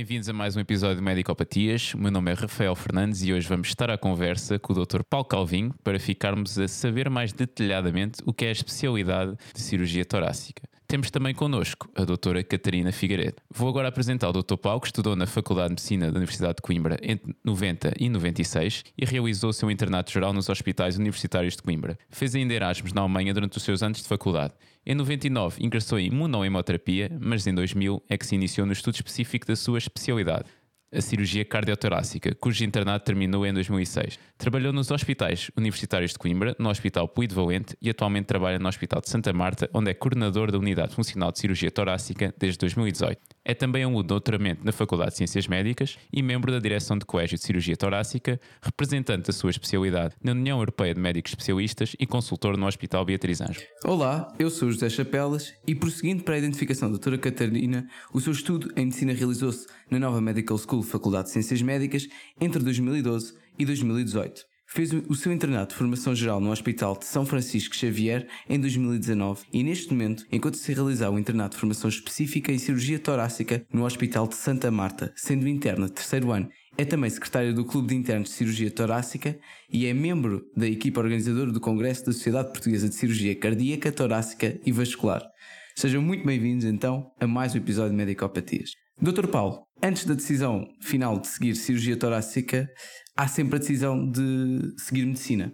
Bem-vindos 0.00 0.30
a 0.30 0.32
mais 0.32 0.56
um 0.56 0.60
episódio 0.60 0.96
de 0.96 1.02
Medicopatias. 1.02 1.92
O 1.92 1.98
meu 1.98 2.10
nome 2.10 2.30
é 2.30 2.34
Rafael 2.34 2.74
Fernandes 2.74 3.22
e 3.22 3.34
hoje 3.34 3.46
vamos 3.46 3.68
estar 3.68 3.90
à 3.90 3.98
conversa 3.98 4.58
com 4.58 4.72
o 4.72 4.86
Dr. 4.86 5.02
Paulo 5.02 5.26
Calvinho 5.26 5.74
para 5.84 6.00
ficarmos 6.00 6.58
a 6.58 6.66
saber 6.66 7.10
mais 7.10 7.34
detalhadamente 7.34 8.22
o 8.24 8.32
que 8.32 8.46
é 8.46 8.48
a 8.48 8.52
especialidade 8.52 9.36
de 9.52 9.60
cirurgia 9.60 10.02
torácica. 10.02 10.69
Temos 10.90 11.08
também 11.08 11.32
connosco 11.32 11.88
a 11.94 12.04
doutora 12.04 12.42
Catarina 12.42 12.90
Figueiredo. 12.90 13.36
Vou 13.48 13.68
agora 13.68 13.86
apresentar 13.86 14.28
o 14.28 14.32
Dr. 14.32 14.56
Paulo, 14.56 14.80
que 14.80 14.88
estudou 14.88 15.14
na 15.14 15.24
Faculdade 15.24 15.68
de 15.68 15.74
Medicina 15.74 16.10
da 16.10 16.16
Universidade 16.16 16.56
de 16.56 16.62
Coimbra 16.62 16.98
entre 17.00 17.32
90 17.44 17.92
e 17.96 18.08
96 18.08 18.82
e 18.98 19.04
realizou 19.04 19.52
seu 19.52 19.70
internato 19.70 20.10
geral 20.10 20.32
nos 20.32 20.48
hospitais 20.48 20.98
universitários 20.98 21.54
de 21.54 21.62
Coimbra. 21.62 21.96
Fez 22.10 22.34
ainda 22.34 22.54
Erasmus 22.54 22.92
na 22.92 23.02
Alemanha 23.02 23.32
durante 23.32 23.56
os 23.56 23.62
seus 23.62 23.84
anos 23.84 24.02
de 24.02 24.08
faculdade. 24.08 24.52
Em 24.84 24.96
99 24.96 25.64
ingressou 25.64 25.96
em 25.96 26.06
imunohemoterapia, 26.06 27.16
mas 27.20 27.46
em 27.46 27.54
2000 27.54 28.02
é 28.08 28.18
que 28.18 28.26
se 28.26 28.34
iniciou 28.34 28.66
no 28.66 28.72
estudo 28.72 28.96
específico 28.96 29.46
da 29.46 29.54
sua 29.54 29.78
especialidade 29.78 30.46
a 30.92 31.00
cirurgia 31.00 31.44
cardiotorácica, 31.44 32.34
cujo 32.34 32.64
internato 32.64 33.04
terminou 33.04 33.46
em 33.46 33.52
2006. 33.52 34.18
Trabalhou 34.36 34.72
nos 34.72 34.90
hospitais 34.90 35.50
universitários 35.56 36.12
de 36.12 36.18
Coimbra, 36.18 36.56
no 36.58 36.68
Hospital 36.68 37.06
Puy 37.08 37.26
de 37.26 37.34
Valente 37.34 37.76
e 37.80 37.90
atualmente 37.90 38.26
trabalha 38.26 38.58
no 38.58 38.68
Hospital 38.68 39.00
de 39.00 39.08
Santa 39.08 39.32
Marta, 39.32 39.68
onde 39.72 39.90
é 39.90 39.94
coordenador 39.94 40.50
da 40.50 40.58
Unidade 40.58 40.94
Funcional 40.94 41.30
de 41.30 41.38
Cirurgia 41.38 41.70
Torácica 41.70 42.34
desde 42.38 42.58
2018. 42.58 43.20
É 43.44 43.54
também 43.54 43.86
um 43.86 44.02
doutoramento 44.02 44.64
na 44.64 44.72
Faculdade 44.72 45.12
de 45.12 45.18
Ciências 45.18 45.46
Médicas 45.46 45.98
e 46.12 46.22
membro 46.22 46.52
da 46.52 46.58
direção 46.58 46.98
de 46.98 47.04
Colégio 47.04 47.38
de 47.38 47.44
Cirurgia 47.44 47.76
Torácica, 47.76 48.40
representante 48.62 49.26
da 49.26 49.32
sua 49.32 49.50
especialidade 49.50 50.14
na 50.22 50.32
União 50.32 50.58
Europeia 50.58 50.94
de 50.94 51.00
Médicos 51.00 51.32
Especialistas 51.32 51.96
e 51.98 52.06
consultor 52.06 52.56
no 52.56 52.66
Hospital 52.66 53.04
Beatriz 53.04 53.40
Anjo. 53.40 53.60
Olá, 53.84 54.32
eu 54.38 54.50
sou 54.50 54.70
José 54.70 54.88
Chapelas 54.88 55.54
e 55.66 55.74
prosseguindo 55.74 56.22
para 56.22 56.34
a 56.34 56.38
identificação 56.38 56.88
da 56.88 56.92
doutora 56.92 57.18
Catarina, 57.18 57.88
o 58.12 58.20
seu 58.20 58.32
estudo 58.32 58.70
em 58.76 58.86
medicina 58.86 59.12
realizou-se 59.12 59.66
na 59.90 59.98
nova 59.98 60.20
Medical 60.20 60.56
School 60.56 60.82
Faculdade 60.82 61.26
de 61.26 61.32
Ciências 61.32 61.60
Médicas 61.60 62.06
entre 62.40 62.62
2012 62.62 63.34
e 63.58 63.66
2018. 63.66 64.42
Fez 64.72 64.92
o 64.92 65.14
seu 65.16 65.32
internato 65.32 65.72
de 65.72 65.78
formação 65.78 66.14
geral 66.14 66.40
no 66.40 66.52
Hospital 66.52 66.96
de 66.96 67.04
São 67.04 67.26
Francisco 67.26 67.74
Xavier 67.74 68.28
em 68.48 68.60
2019 68.60 69.42
e 69.52 69.64
neste 69.64 69.92
momento 69.92 70.24
encontra-se 70.30 70.70
a 70.70 70.74
realizar 70.76 71.10
o 71.10 71.18
internato 71.18 71.56
de 71.56 71.60
formação 71.60 71.90
específica 71.90 72.52
em 72.52 72.58
cirurgia 72.58 73.00
torácica 73.00 73.66
no 73.72 73.84
Hospital 73.84 74.28
de 74.28 74.36
Santa 74.36 74.70
Marta, 74.70 75.12
sendo 75.16 75.48
interna 75.48 75.86
de 75.86 75.92
terceiro 75.92 76.30
ano. 76.30 76.48
É 76.78 76.84
também 76.84 77.10
secretária 77.10 77.52
do 77.52 77.64
Clube 77.64 77.88
de 77.88 77.96
Internos 77.96 78.28
de 78.28 78.36
Cirurgia 78.36 78.70
Torácica 78.70 79.36
e 79.68 79.86
é 79.86 79.92
membro 79.92 80.46
da 80.56 80.68
equipa 80.68 81.00
organizadora 81.00 81.50
do 81.50 81.60
Congresso 81.60 82.06
da 82.06 82.12
Sociedade 82.12 82.52
Portuguesa 82.52 82.88
de 82.88 82.94
Cirurgia 82.94 83.34
Cardíaca, 83.34 83.90
Torácica 83.90 84.56
e 84.64 84.70
Vascular. 84.70 85.28
Sejam 85.74 86.00
muito 86.00 86.24
bem-vindos 86.24 86.64
então 86.64 87.10
a 87.18 87.26
mais 87.26 87.54
um 87.54 87.58
episódio 87.58 87.90
de 87.90 87.96
Medicopatias. 87.96 88.70
Dr. 89.02 89.28
Paulo, 89.28 89.62
antes 89.82 90.04
da 90.04 90.14
decisão 90.14 90.66
final 90.80 91.18
de 91.18 91.28
seguir 91.28 91.54
cirurgia 91.54 91.96
torácica, 91.96 92.68
há 93.16 93.26
sempre 93.26 93.56
a 93.56 93.58
decisão 93.58 94.10
de 94.10 94.74
seguir 94.78 95.04
medicina. 95.06 95.52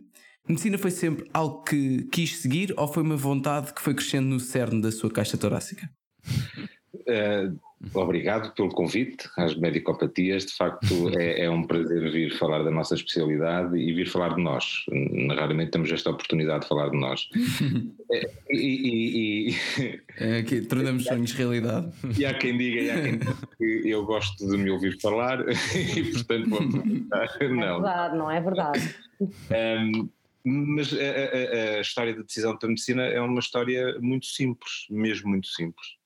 Medicina 0.49 0.79
foi 0.79 0.91
sempre 0.91 1.29
algo 1.33 1.63
que 1.65 2.05
quis 2.13 2.39
seguir 2.39 2.73
ou 2.77 2.87
foi 2.87 3.03
uma 3.03 3.17
vontade 3.17 3.75
que 3.75 3.83
foi 3.83 3.95
crescendo 3.95 4.29
no 4.29 4.39
cerne 4.39 4.81
da 4.81 4.93
sua 4.93 5.11
caixa 5.11 5.37
torácica? 5.37 5.89
Uh, 6.95 7.59
Obrigado 7.93 8.55
pelo 8.55 8.71
convite 8.71 9.29
às 9.37 9.55
medicopatias. 9.55 10.47
De 10.47 10.55
facto, 10.55 11.11
é, 11.19 11.45
é, 11.45 11.51
um 11.51 11.63
prazer 11.63 12.11
vir 12.11 12.37
falar 12.37 12.63
da 12.63 12.71
nossa 12.71 12.95
especialidade 12.95 13.77
e 13.77 13.93
vir 13.93 14.09
falar 14.09 14.35
de 14.35 14.43
nós. 14.43 14.85
Raramente 15.37 15.73
temos 15.73 15.93
esta 15.93 16.11
oportunidade 16.11 16.63
de 16.63 16.69
falar 16.69 16.91
de 16.91 16.99
nós. 16.99 17.29
É, 18.09 18.31
e, 18.51 19.51
e, 19.51 19.51
e... 19.51 20.01
É 20.21 20.43
que 20.45 20.61
tornamos 20.61 21.03
sonhos 21.05 21.33
realidade. 21.33 21.91
E 22.17 22.25
há 22.25 22.33
quem 22.33 22.57
diga, 22.57 22.81
e 22.81 22.91
há 22.91 23.03
quem 23.03 23.19
diga 23.19 23.37
que 23.59 23.83
eu 23.85 24.07
gosto 24.07 24.49
de 24.49 24.57
me 24.57 24.71
ouvir 24.71 24.97
falar 25.01 25.41
e, 25.75 26.05
portanto, 26.13 26.49
vou 26.49 26.61
aproveitar. 26.61 27.37
É 27.41 27.49
não. 27.49 27.83
verdade, 27.83 28.17
não 28.17 28.31
é 28.31 28.41
verdade. 28.41 28.95
Um, 29.21 30.09
mas 30.45 30.93
a, 30.93 30.97
a, 30.97 31.79
a 31.79 31.81
história 31.81 32.15
da 32.15 32.23
decisão 32.23 32.57
da 32.57 32.69
medicina 32.69 33.03
é 33.03 33.21
uma 33.21 33.41
história 33.41 33.99
muito 33.99 34.27
simples, 34.27 34.87
mesmo 34.89 35.29
muito 35.31 35.49
simples 35.49 35.97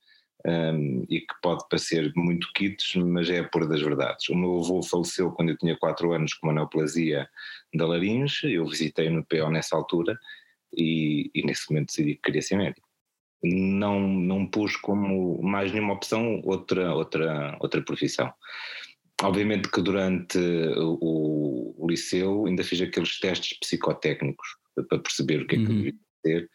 um, 0.47 1.05
e 1.09 1.21
que 1.21 1.35
pode 1.43 1.69
parecer 1.69 2.13
muito 2.17 2.51
kits, 2.55 2.95
mas 2.97 3.29
é 3.29 3.41
a 3.41 3.49
pôr 3.49 3.69
das 3.69 3.81
verdades. 3.81 4.29
O 4.29 4.35
meu 4.35 4.59
avô 4.59 4.83
faleceu 4.83 5.31
quando 5.33 5.51
eu 5.51 5.59
tinha 5.59 5.77
4 5.77 6.13
anos 6.13 6.35
com 6.35 6.47
uma 6.47 6.55
neoplasia 6.55 7.29
da 7.75 7.87
laringe, 7.87 8.53
eu 8.53 8.67
visitei 8.67 9.11
no 9.11 9.25
PO 9.25 9.51
nessa 9.51 9.77
altura 9.77 10.19
e, 10.77 11.31
e 11.35 11.43
nesse 11.45 11.71
momento 11.71 11.89
decidi 11.89 12.15
que 12.15 12.23
queria 12.23 12.43
ser 12.43 12.57
médico. 12.57 12.89
Não, 13.43 14.01
não 14.01 14.47
pus 14.47 14.77
como 14.77 15.43
mais 15.43 15.73
nenhuma 15.73 15.95
opção 15.95 16.41
outra, 16.45 16.95
outra, 16.95 17.57
outra 17.61 17.83
profissão. 17.83 18.33
Obviamente 19.23 19.71
que 19.71 19.83
durante 19.83 20.39
o, 20.39 21.75
o 21.77 21.87
liceu 21.89 22.47
ainda 22.47 22.65
fiz 22.65 22.81
aqueles 22.81 23.19
testes 23.19 23.59
psicotécnicos 23.59 24.49
para 24.89 24.99
perceber 24.99 25.43
o 25.43 25.47
que 25.47 25.57
é 25.57 25.59
que 25.59 25.65
eu 25.65 25.71
uhum. 25.71 25.93
Ter, 26.23 26.49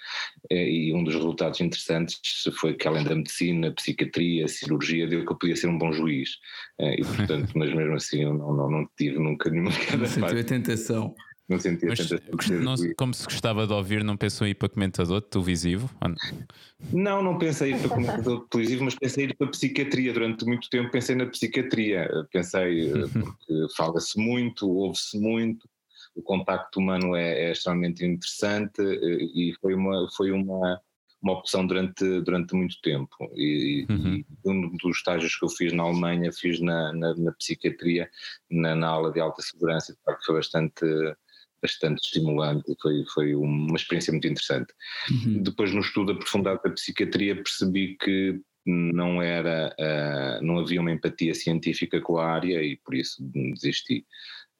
eh, 0.50 0.70
e 0.70 0.94
um 0.94 1.04
dos 1.04 1.16
resultados 1.16 1.62
interessantes 1.62 2.20
foi 2.60 2.74
que 2.74 2.88
além 2.88 3.04
da 3.04 3.16
medicina, 3.16 3.72
psiquiatria, 3.72 4.48
cirurgia, 4.48 5.08
deu 5.08 5.26
que 5.26 5.32
eu 5.32 5.38
podia 5.38 5.56
ser 5.56 5.68
um 5.68 5.78
bom 5.78 5.92
juiz, 5.92 6.38
eh, 6.80 6.96
e 7.00 7.06
portanto, 7.06 7.52
mas 7.56 7.74
mesmo 7.74 7.94
assim 7.94 8.24
eu 8.24 8.34
não, 8.34 8.54
não, 8.54 8.70
não 8.70 8.90
tive 8.98 9.20
nunca 9.20 9.50
nenhuma 9.50 9.72
Sentiu 9.72 10.40
a 10.40 10.44
tentação. 10.44 11.16
Não 11.48 11.60
sentia 11.60 11.90
Mas, 11.90 12.00
tentação. 12.00 12.60
Não, 12.60 12.76
como 12.98 13.14
se 13.14 13.24
gostava 13.26 13.68
de 13.68 13.74
ouvir, 13.74 14.04
não 14.04 14.18
pensou 14.18 14.48
em 14.48 14.52
ir 14.52 14.56
para 14.56 14.68
comentador 14.68 15.22
televisivo? 15.22 15.90
Não, 16.92 17.22
não 17.22 17.38
pensei 17.38 17.72
em 17.72 17.76
ir 17.76 17.80
para 17.82 17.90
comentador 17.90 18.48
televisivo, 18.50 18.84
mas 18.84 18.96
pensei 18.96 19.26
em 19.26 19.30
ir 19.30 19.36
para 19.36 19.48
psiquiatria. 19.48 20.12
Durante 20.12 20.44
muito 20.44 20.68
tempo 20.70 20.90
pensei 20.90 21.16
na 21.16 21.28
psiquiatria. 21.28 22.10
Pensei, 22.32 22.90
eh, 22.90 22.94
porque 23.14 23.76
fala-se 23.78 24.20
muito, 24.20 24.68
ouve-se 24.68 25.20
muito, 25.20 25.70
o 26.16 26.22
contacto 26.22 26.80
humano 26.80 27.16
é, 27.16 27.46
é 27.46 27.52
extremamente 27.52 28.06
interessante 28.06 28.82
eh, 28.82 29.24
e 29.36 29.54
foi 29.62 29.74
uma, 29.76 30.08
foi 30.16 30.32
uma, 30.32 30.82
uma 31.22 31.34
opção 31.34 31.66
durante, 31.68 32.22
durante 32.22 32.56
muito 32.56 32.80
tempo. 32.82 33.16
E, 33.36 33.86
uhum. 33.90 34.16
e, 34.16 34.26
um 34.50 34.78
dos 34.78 34.98
estágios 34.98 35.36
que 35.36 35.46
eu 35.46 35.50
fiz 35.50 35.74
na 35.74 35.84
Alemanha, 35.84 36.32
fiz 36.32 36.60
na, 36.62 36.94
na, 36.94 37.16
na 37.16 37.32
psiquiatria, 37.34 38.10
na, 38.50 38.76
na, 38.76 38.88
aula 38.88 39.12
de 39.12 39.20
alta 39.20 39.42
segurança, 39.42 39.94
de 39.94 40.00
facto 40.04 40.26
foi 40.26 40.36
bastante 40.36 40.86
bastante 41.62 42.04
estimulante 42.04 42.76
foi, 42.80 43.04
foi 43.12 43.34
uma 43.34 43.76
experiência 43.76 44.12
muito 44.12 44.28
interessante. 44.28 44.72
Uhum. 45.10 45.42
Depois 45.42 45.74
no 45.74 45.80
estudo 45.80 46.12
aprofundado 46.12 46.62
da 46.64 46.70
psiquiatria 46.70 47.36
percebi 47.36 47.98
que 47.98 48.40
não 48.66 49.22
era, 49.22 49.76
uh, 49.80 50.46
não 50.46 50.60
havia 50.60 50.82
uma 50.82 50.92
empatia 50.92 51.34
científica 51.34 52.02
com 52.02 52.18
a 52.18 52.28
área 52.28 52.62
e 52.64 52.78
por 52.78 52.96
isso 52.96 53.18
desisti. 53.54 54.06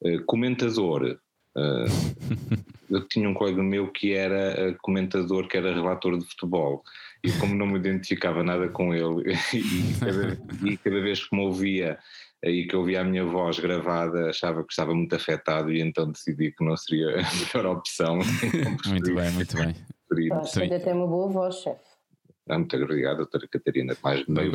Uh, 0.00 0.24
comentador, 0.26 1.18
Uh, 1.56 2.56
eu 2.90 3.08
tinha 3.08 3.28
um 3.28 3.34
colega 3.34 3.62
meu 3.62 3.90
que 3.90 4.12
era 4.12 4.76
comentador, 4.82 5.48
que 5.48 5.56
era 5.56 5.74
relator 5.74 6.18
de 6.18 6.26
futebol, 6.26 6.84
e 7.24 7.32
como 7.32 7.54
não 7.54 7.66
me 7.66 7.78
identificava 7.78 8.42
nada 8.42 8.68
com 8.68 8.94
ele, 8.94 9.32
e 9.54 9.98
cada, 9.98 10.38
e 10.62 10.76
cada 10.76 11.00
vez 11.00 11.24
que 11.24 11.34
me 11.34 11.42
ouvia 11.42 11.98
e 12.44 12.66
que 12.66 12.76
ouvia 12.76 13.00
a 13.00 13.04
minha 13.04 13.24
voz 13.24 13.58
gravada, 13.58 14.28
achava 14.28 14.62
que 14.62 14.72
estava 14.72 14.94
muito 14.94 15.16
afetado, 15.16 15.72
e 15.72 15.80
então 15.80 16.12
decidi 16.12 16.52
que 16.52 16.64
não 16.64 16.76
seria 16.76 17.20
a 17.20 17.56
melhor 17.56 17.76
opção. 17.76 18.18
muito 18.86 19.14
bem, 19.14 19.30
muito 19.32 19.56
bem. 19.56 19.74
Ainda 20.62 20.78
tem 20.78 20.92
uma 20.92 21.06
boa 21.06 21.28
voz, 21.28 21.56
chefe. 21.56 21.95
Ah, 22.48 22.58
muito 22.58 22.76
obrigado, 22.76 23.16
doutora 23.16 23.48
Catarina. 23.48 23.96
Mais 24.04 24.24
meio. 24.26 24.52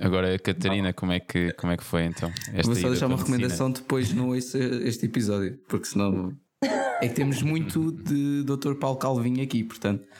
Agora, 0.00 0.38
Catarina, 0.38 0.94
como 0.94 1.12
é 1.12 1.20
que, 1.20 1.52
como 1.52 1.70
é 1.72 1.76
que 1.76 1.84
foi 1.84 2.04
então? 2.04 2.30
Esta 2.54 2.62
Vou 2.62 2.74
só 2.74 2.88
deixar 2.88 3.06
uma 3.06 3.18
recomendação 3.18 3.70
depois 3.70 4.14
não 4.14 4.30
ouça 4.30 4.58
este 4.58 5.06
episódio, 5.06 5.58
porque 5.68 5.84
senão. 5.84 6.34
É 7.02 7.08
que 7.08 7.14
temos 7.14 7.42
muito 7.42 7.90
de 7.90 8.44
Dr. 8.44 8.74
Paulo 8.76 8.96
Calvinho 8.96 9.42
aqui, 9.42 9.62
portanto. 9.62 10.04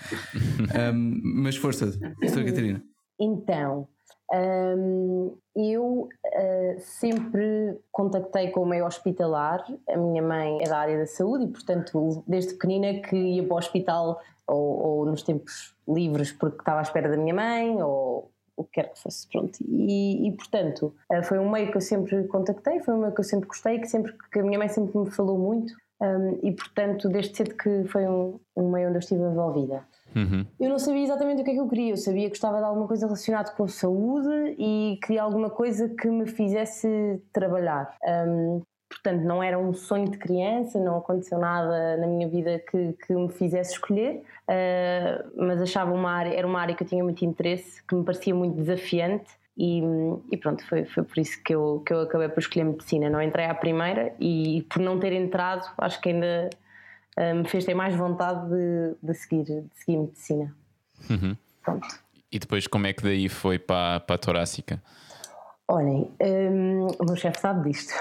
Um, 0.94 1.20
mas 1.42 1.56
força, 1.56 1.86
doutora 2.20 2.44
Catarina. 2.44 2.82
Então, 3.20 3.88
um, 4.32 5.36
eu 5.54 6.08
uh, 6.08 6.80
sempre 6.80 7.78
contactei 7.90 8.50
com 8.50 8.62
o 8.62 8.66
meio 8.66 8.86
hospitalar. 8.86 9.64
A 9.88 9.96
minha 9.96 10.22
mãe 10.22 10.58
é 10.62 10.68
da 10.68 10.78
área 10.78 10.98
da 10.98 11.06
saúde 11.06 11.44
e, 11.44 11.48
portanto, 11.48 12.24
desde 12.26 12.54
pequenina 12.54 13.00
que 13.00 13.16
ia 13.16 13.44
para 13.44 13.54
o 13.54 13.58
hospital 13.58 14.20
ou, 14.46 14.86
ou, 14.86 15.06
nos 15.06 15.22
tempos 15.22 15.74
livres 15.86 16.32
porque 16.32 16.58
estava 16.58 16.78
à 16.78 16.82
espera 16.82 17.08
da 17.08 17.16
minha 17.16 17.34
mãe 17.34 17.82
ou 17.82 18.30
o 18.56 18.64
que 18.64 18.72
quer 18.72 18.92
que 18.92 18.98
fosse, 18.98 19.28
pronto. 19.28 19.58
E, 19.66 20.28
e, 20.28 20.32
portanto, 20.32 20.94
eh, 21.10 21.22
foi 21.22 21.38
um 21.38 21.50
meio 21.50 21.70
que 21.70 21.76
eu 21.76 21.80
sempre 21.80 22.24
contactei, 22.24 22.80
foi 22.80 22.94
um 22.94 22.98
meio 22.98 23.14
que 23.14 23.20
eu 23.20 23.24
sempre 23.24 23.48
gostei, 23.48 23.78
que, 23.78 23.86
sempre, 23.86 24.14
que 24.30 24.38
a 24.38 24.42
minha 24.42 24.58
mãe 24.58 24.68
sempre 24.68 24.98
me 24.98 25.10
falou 25.10 25.38
muito 25.38 25.74
um, 26.00 26.38
e, 26.42 26.52
portanto, 26.52 27.08
desde 27.08 27.36
cedo 27.36 27.54
que 27.54 27.84
foi 27.84 28.06
um, 28.06 28.38
um 28.56 28.70
meio 28.70 28.88
onde 28.88 28.96
eu 28.96 29.00
estive 29.00 29.22
envolvida. 29.22 29.84
Uhum. 30.14 30.46
Eu 30.60 30.68
não 30.68 30.78
sabia 30.78 31.02
exatamente 31.02 31.42
o 31.42 31.44
que 31.44 31.50
é 31.50 31.54
que 31.54 31.60
eu 31.60 31.68
queria, 31.68 31.90
eu 31.90 31.96
sabia 31.96 32.24
que 32.24 32.30
gostava 32.30 32.58
de 32.58 32.64
alguma 32.64 32.86
coisa 32.86 33.06
relacionada 33.06 33.52
com 33.52 33.66
saúde 33.66 34.54
e 34.58 34.98
queria 35.02 35.22
alguma 35.22 35.50
coisa 35.50 35.88
que 35.88 36.08
me 36.08 36.26
fizesse 36.26 37.20
trabalhar. 37.32 37.96
Um, 38.26 38.60
Portanto, 38.92 39.22
não 39.22 39.42
era 39.42 39.58
um 39.58 39.72
sonho 39.72 40.10
de 40.10 40.18
criança, 40.18 40.78
não 40.78 40.98
aconteceu 40.98 41.38
nada 41.38 41.96
na 41.96 42.06
minha 42.06 42.28
vida 42.28 42.58
que, 42.58 42.92
que 42.92 43.14
me 43.14 43.30
fizesse 43.30 43.72
escolher, 43.72 44.22
uh, 44.46 45.32
mas 45.34 45.62
achava 45.62 45.94
uma 45.94 46.10
área, 46.10 46.34
era 46.34 46.46
uma 46.46 46.60
área 46.60 46.74
que 46.74 46.84
eu 46.84 46.86
tinha 46.86 47.02
muito 47.02 47.24
interesse, 47.24 47.82
que 47.84 47.94
me 47.94 48.04
parecia 48.04 48.34
muito 48.34 48.54
desafiante 48.54 49.32
E, 49.56 49.82
e, 50.30 50.36
pronto, 50.36 50.66
foi, 50.66 50.84
foi 50.84 51.02
por 51.02 51.18
isso 51.18 51.42
que 51.42 51.54
eu, 51.54 51.82
que 51.86 51.92
eu 51.92 52.00
acabei 52.02 52.28
por 52.28 52.40
escolher 52.40 52.64
medicina. 52.64 53.10
Não 53.10 53.20
entrei 53.20 53.46
à 53.46 53.54
primeira 53.54 54.14
e 54.18 54.66
por 54.68 54.80
não 54.80 54.98
ter 54.98 55.12
entrado, 55.12 55.70
acho 55.78 56.00
que 56.00 56.08
ainda 56.08 56.50
me 57.34 57.46
fez 57.48 57.64
ter 57.64 57.74
mais 57.74 57.94
vontade 57.94 58.48
de, 58.48 58.94
de, 59.02 59.14
seguir, 59.14 59.44
de 59.44 59.64
seguir 59.74 59.98
medicina. 59.98 60.54
Uhum. 61.10 61.36
Pronto. 61.62 61.86
E 62.30 62.38
depois, 62.38 62.66
como 62.66 62.86
é 62.86 62.92
que 62.92 63.02
daí 63.02 63.28
foi 63.28 63.58
para, 63.58 64.00
para 64.00 64.16
a 64.16 64.18
torácica? 64.18 64.82
Olhem, 65.68 66.10
um, 66.20 66.86
o 66.98 67.04
meu 67.04 67.16
chefe 67.16 67.40
sabe 67.40 67.70
disto. 67.70 67.92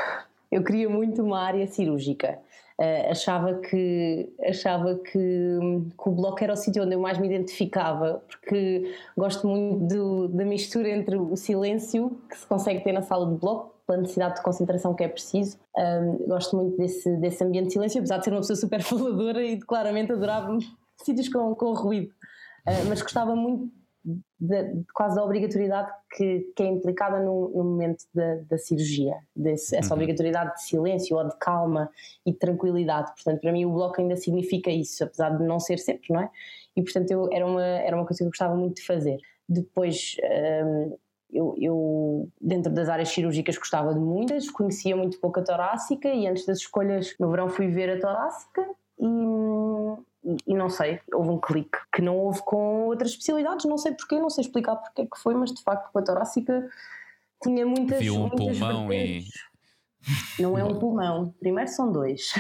Eu 0.50 0.64
queria 0.64 0.90
muito 0.90 1.22
uma 1.22 1.42
área 1.42 1.68
cirúrgica. 1.68 2.40
Uh, 2.80 3.12
achava 3.12 3.56
que 3.56 4.34
achava 4.44 4.96
que, 4.96 5.12
que, 5.12 6.10
o 6.10 6.12
bloco 6.12 6.44
era 6.44 6.54
o 6.54 6.56
sítio 6.56 6.84
onde 6.84 6.96
eu 6.96 7.00
mais 7.00 7.18
me 7.20 7.28
identificava, 7.28 8.24
porque 8.28 8.96
gosto 9.16 9.48
muito 9.48 9.86
do, 9.86 10.28
da 10.30 10.44
mistura 10.44 10.90
entre 10.90 11.16
o 11.16 11.36
silêncio 11.36 12.18
que 12.28 12.38
se 12.38 12.46
consegue 12.48 12.84
ter 12.84 12.92
na 12.92 13.04
sala 13.04 13.32
de 13.32 13.40
bloco, 13.40 13.76
pela 13.92 13.98
necessidade 13.98 14.36
de 14.36 14.42
concentração 14.42 14.94
que 14.94 15.04
é 15.04 15.08
preciso. 15.08 15.58
Um, 15.78 16.28
gosto 16.28 16.56
muito 16.56 16.78
desse, 16.78 17.16
desse 17.18 17.44
ambiente 17.44 17.68
de 17.68 17.74
silêncio, 17.74 18.00
apesar 18.00 18.18
de 18.18 18.24
ser 18.24 18.32
uma 18.32 18.40
pessoa 18.40 18.56
super 18.56 18.82
faladora 18.84 19.44
e 19.44 19.60
claramente 19.60 20.12
adorava 20.12 20.58
sítios 21.04 21.28
com, 21.28 21.54
com 21.56 21.74
ruído. 21.74 22.12
Uh, 22.68 22.88
mas 22.88 23.02
gostava 23.02 23.36
muito 23.36 23.70
de, 24.40 24.84
quase 24.94 25.16
da 25.16 25.24
obrigatoriedade 25.24 25.92
que, 26.16 26.52
que 26.56 26.64
é 26.64 26.68
implicada 26.68 27.20
no, 27.20 27.50
no 27.50 27.64
momento 27.64 28.04
da, 28.14 28.36
da 28.50 28.58
cirurgia, 28.58 29.16
desse, 29.36 29.76
essa 29.76 29.90
uhum. 29.90 29.94
obrigatoriedade 29.94 30.56
de 30.56 30.64
silêncio 30.64 31.18
ou 31.18 31.28
de 31.28 31.36
calma 31.38 31.90
e 32.26 32.32
de 32.32 32.38
tranquilidade. 32.38 33.12
Portanto, 33.14 33.42
para 33.42 33.52
mim 33.52 33.66
o 33.66 33.74
bloco 33.74 34.00
ainda 34.00 34.16
significa 34.16 34.72
isso, 34.72 35.04
apesar 35.04 35.38
de 35.38 35.44
não 35.44 35.60
ser 35.60 35.78
sempre, 35.78 36.14
não 36.14 36.22
é? 36.22 36.30
E 36.76 36.82
portanto 36.82 37.12
eu, 37.12 37.30
era, 37.32 37.46
uma, 37.46 37.64
era 37.64 37.96
uma 37.96 38.06
coisa 38.06 38.20
que 38.20 38.24
eu 38.24 38.30
gostava 38.30 38.56
muito 38.56 38.78
de 38.78 38.86
fazer. 38.86 39.20
Depois, 39.48 40.16
hum, 40.66 40.98
eu, 41.32 41.56
eu, 41.58 42.30
dentro 42.40 42.72
das 42.72 42.90
áreas 42.90 43.10
cirúrgicas 43.10 43.58
gostava 43.58 43.94
de 43.94 44.00
muitas, 44.00 44.50
conhecia 44.50 44.96
muito 44.96 45.20
pouco 45.20 45.40
a 45.40 45.44
torácica 45.44 46.10
e 46.10 46.28
antes 46.28 46.46
das 46.46 46.60
escolhas 46.60 47.16
no 47.20 47.30
verão 47.30 47.50
fui 47.50 47.68
ver 47.68 47.90
a 47.90 48.00
torácica 48.00 48.68
e, 49.00 50.42
e, 50.48 50.54
não 50.54 50.70
sei, 50.70 51.00
houve 51.14 51.30
um 51.30 51.40
clique 51.40 51.78
que 51.94 52.02
não 52.02 52.18
houve 52.18 52.42
com 52.44 52.86
outras 52.86 53.12
especialidades, 53.12 53.66
não 53.66 53.78
sei 53.78 53.94
porquê, 53.94 54.20
não 54.20 54.30
sei 54.30 54.44
explicar 54.44 54.76
porque 54.76 55.04
é 55.04 55.06
que 55.06 55.20
foi, 55.20 55.34
mas 55.34 55.52
de 55.52 55.64
facto 55.64 55.92
com 55.92 56.00
a 56.00 56.04
torácica 56.04 56.70
tinha 57.42 57.66
muitas. 57.66 58.00
Viu 58.00 58.16
um 58.16 58.20
muitas 58.28 58.60
pulmão 58.60 58.88
vertentes. 58.88 59.34
e. 59.36 59.51
Não 60.40 60.58
é 60.58 60.64
um 60.64 60.80
pulmão, 60.80 61.34
primeiro 61.40 61.70
são 61.70 61.92
dois. 61.92 62.34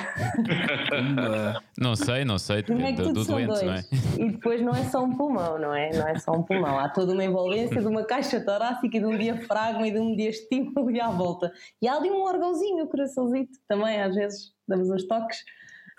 não 1.77 1.95
sei, 1.95 2.25
não 2.25 2.39
sei, 2.39 2.63
depende 2.63 3.03
do, 3.03 3.13
do 3.13 3.23
doente, 3.23 3.47
dois. 3.47 3.63
não 3.63 3.73
é? 3.73 3.85
E 4.17 4.31
depois 4.31 4.61
não 4.61 4.73
é 4.73 4.83
só 4.85 5.03
um 5.03 5.15
pulmão, 5.15 5.59
não 5.59 5.73
é? 5.73 5.91
Não 5.91 6.07
é 6.07 6.17
só 6.17 6.31
um 6.31 6.41
pulmão, 6.41 6.79
há 6.79 6.89
toda 6.89 7.13
uma 7.13 7.23
envolvência 7.23 7.79
de 7.79 7.87
uma 7.87 8.03
caixa 8.03 8.41
torácica 8.41 8.97
e 8.97 8.99
de 8.99 9.05
um 9.05 9.17
diafragma 9.17 9.87
e 9.87 9.91
de 9.91 9.99
um 9.99 10.15
diastema 10.15 10.71
ali 10.77 10.99
à 10.99 11.09
volta. 11.09 11.51
E 11.81 11.87
há 11.87 11.95
ali 11.95 12.09
um 12.09 12.21
órgãozinho, 12.21 12.85
o 12.85 12.87
coraçãozito, 12.87 13.59
também 13.67 14.01
às 14.01 14.15
vezes 14.15 14.53
damos 14.67 14.89
uns 14.89 15.03
toques. 15.05 15.39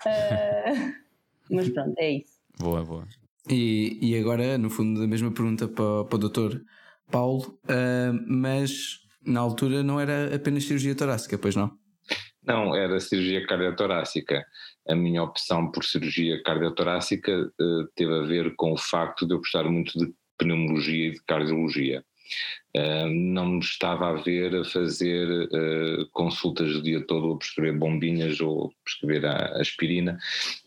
Uh, 0.05 0.93
mas 1.49 1.69
pronto, 1.69 1.93
é 1.97 2.11
isso. 2.11 2.33
Boa, 2.59 2.83
boa. 2.83 3.07
E, 3.49 3.97
e 4.01 4.17
agora, 4.17 4.57
no 4.57 4.69
fundo, 4.69 5.01
a 5.01 5.07
mesma 5.07 5.31
pergunta 5.31 5.67
para, 5.67 6.05
para 6.05 6.15
o 6.15 6.19
doutor 6.19 6.61
Paulo, 7.09 7.57
uh, 7.65 8.25
mas 8.27 9.02
na 9.25 9.39
altura 9.39 9.83
não 9.83 9.99
era 9.99 10.35
apenas 10.35 10.65
cirurgia 10.65 10.95
torácica, 10.95 11.37
pois 11.37 11.55
não? 11.55 11.71
Não, 12.45 12.75
era 12.75 12.99
cirurgia 12.99 13.45
cardiotorácica. 13.45 14.45
A 14.87 14.95
minha 14.95 15.23
opção 15.23 15.71
por 15.71 15.83
cirurgia 15.85 16.41
cardiotorácica 16.43 17.31
uh, 17.31 17.87
teve 17.95 18.13
a 18.13 18.23
ver 18.23 18.55
com 18.55 18.73
o 18.73 18.77
facto 18.77 19.25
de 19.25 19.33
eu 19.33 19.37
gostar 19.37 19.63
muito 19.63 19.97
de 19.97 20.13
pneumologia 20.37 21.07
e 21.07 21.11
de 21.11 21.23
cardiologia. 21.23 22.03
Uh, 22.75 23.07
não 23.07 23.45
me 23.45 23.59
estava 23.59 24.09
a 24.09 24.13
ver 24.13 24.55
a 24.55 24.65
fazer 24.65 25.27
uh, 25.29 26.09
consultas 26.11 26.75
o 26.75 26.81
dia 26.81 27.05
todo 27.05 27.33
a 27.33 27.37
prescrever 27.37 27.77
bombinhas 27.77 28.41
ou 28.41 28.73
prescrever 28.83 29.25
a 29.25 29.61
aspirina. 29.61 30.17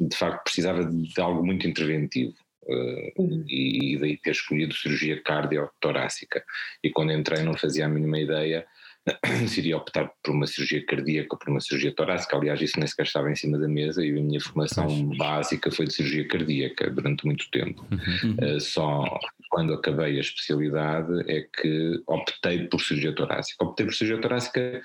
De 0.00 0.16
facto, 0.16 0.44
precisava 0.44 0.84
de, 0.84 1.12
de 1.12 1.20
algo 1.20 1.44
muito 1.44 1.66
interventivo. 1.68 2.34
Uh, 2.68 3.22
uhum. 3.22 3.44
e, 3.48 3.96
daí 3.98 4.16
ter 4.16 4.32
escolhido 4.32 4.74
cirurgia 4.74 5.22
cardiotorácica. 5.22 6.42
E 6.82 6.90
quando 6.90 7.12
entrei 7.12 7.42
não 7.42 7.56
fazia 7.56 7.86
a 7.86 7.88
mínima 7.88 8.18
ideia 8.18 8.66
se 9.46 9.60
iria 9.60 9.76
optar 9.76 10.10
por 10.22 10.32
uma 10.32 10.46
cirurgia 10.46 10.84
cardíaca 10.84 11.28
ou 11.32 11.38
por 11.38 11.50
uma 11.50 11.60
cirurgia 11.60 11.94
torácica. 11.94 12.36
Aliás, 12.36 12.60
isso 12.60 12.78
nem 12.78 12.86
sequer 12.86 13.04
estava 13.04 13.30
em 13.30 13.36
cima 13.36 13.58
da 13.58 13.68
mesa 13.68 14.04
e 14.04 14.10
a 14.10 14.14
minha 14.14 14.40
formação 14.40 15.16
básica 15.16 15.70
foi 15.70 15.86
de 15.86 15.94
cirurgia 15.94 16.26
cardíaca 16.26 16.90
durante 16.90 17.24
muito 17.24 17.48
tempo. 17.50 17.86
Uhum. 17.90 18.56
Uh, 18.56 18.60
só 18.60 19.18
quando 19.48 19.74
acabei 19.74 20.16
a 20.16 20.20
especialidade 20.20 21.12
é 21.30 21.42
que 21.42 22.02
optei 22.06 22.66
por 22.66 22.80
cirurgia 22.80 23.14
torácica. 23.14 23.64
Optei 23.64 23.86
por 23.86 23.94
cirurgia 23.94 24.20
torácica 24.20 24.82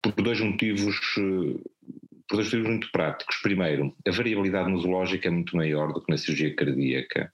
por 0.00 0.12
dois 0.12 0.40
motivos 0.40 0.96
uh, 1.16 1.60
por 2.28 2.36
dois 2.36 2.46
motivos 2.46 2.68
muito 2.68 2.90
práticos. 2.90 3.36
Primeiro, 3.42 3.94
a 4.06 4.10
variabilidade 4.10 4.70
nosológica 4.70 5.28
é 5.28 5.30
muito 5.30 5.56
maior 5.56 5.92
do 5.92 6.02
que 6.02 6.10
na 6.10 6.18
cirurgia 6.18 6.54
cardíaca 6.54 7.32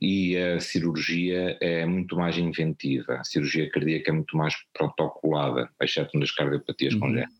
e 0.00 0.36
a 0.36 0.60
cirurgia 0.60 1.56
é 1.60 1.86
muito 1.86 2.16
mais 2.16 2.36
inventiva. 2.36 3.14
A 3.14 3.24
cirurgia 3.24 3.70
cardíaca 3.70 4.10
é 4.10 4.14
muito 4.14 4.36
mais 4.36 4.54
protocolada, 4.72 5.70
exceto 5.80 6.18
nas 6.18 6.30
cardiopatias 6.30 6.94
uhum. 6.94 7.00
congénitas. 7.00 7.38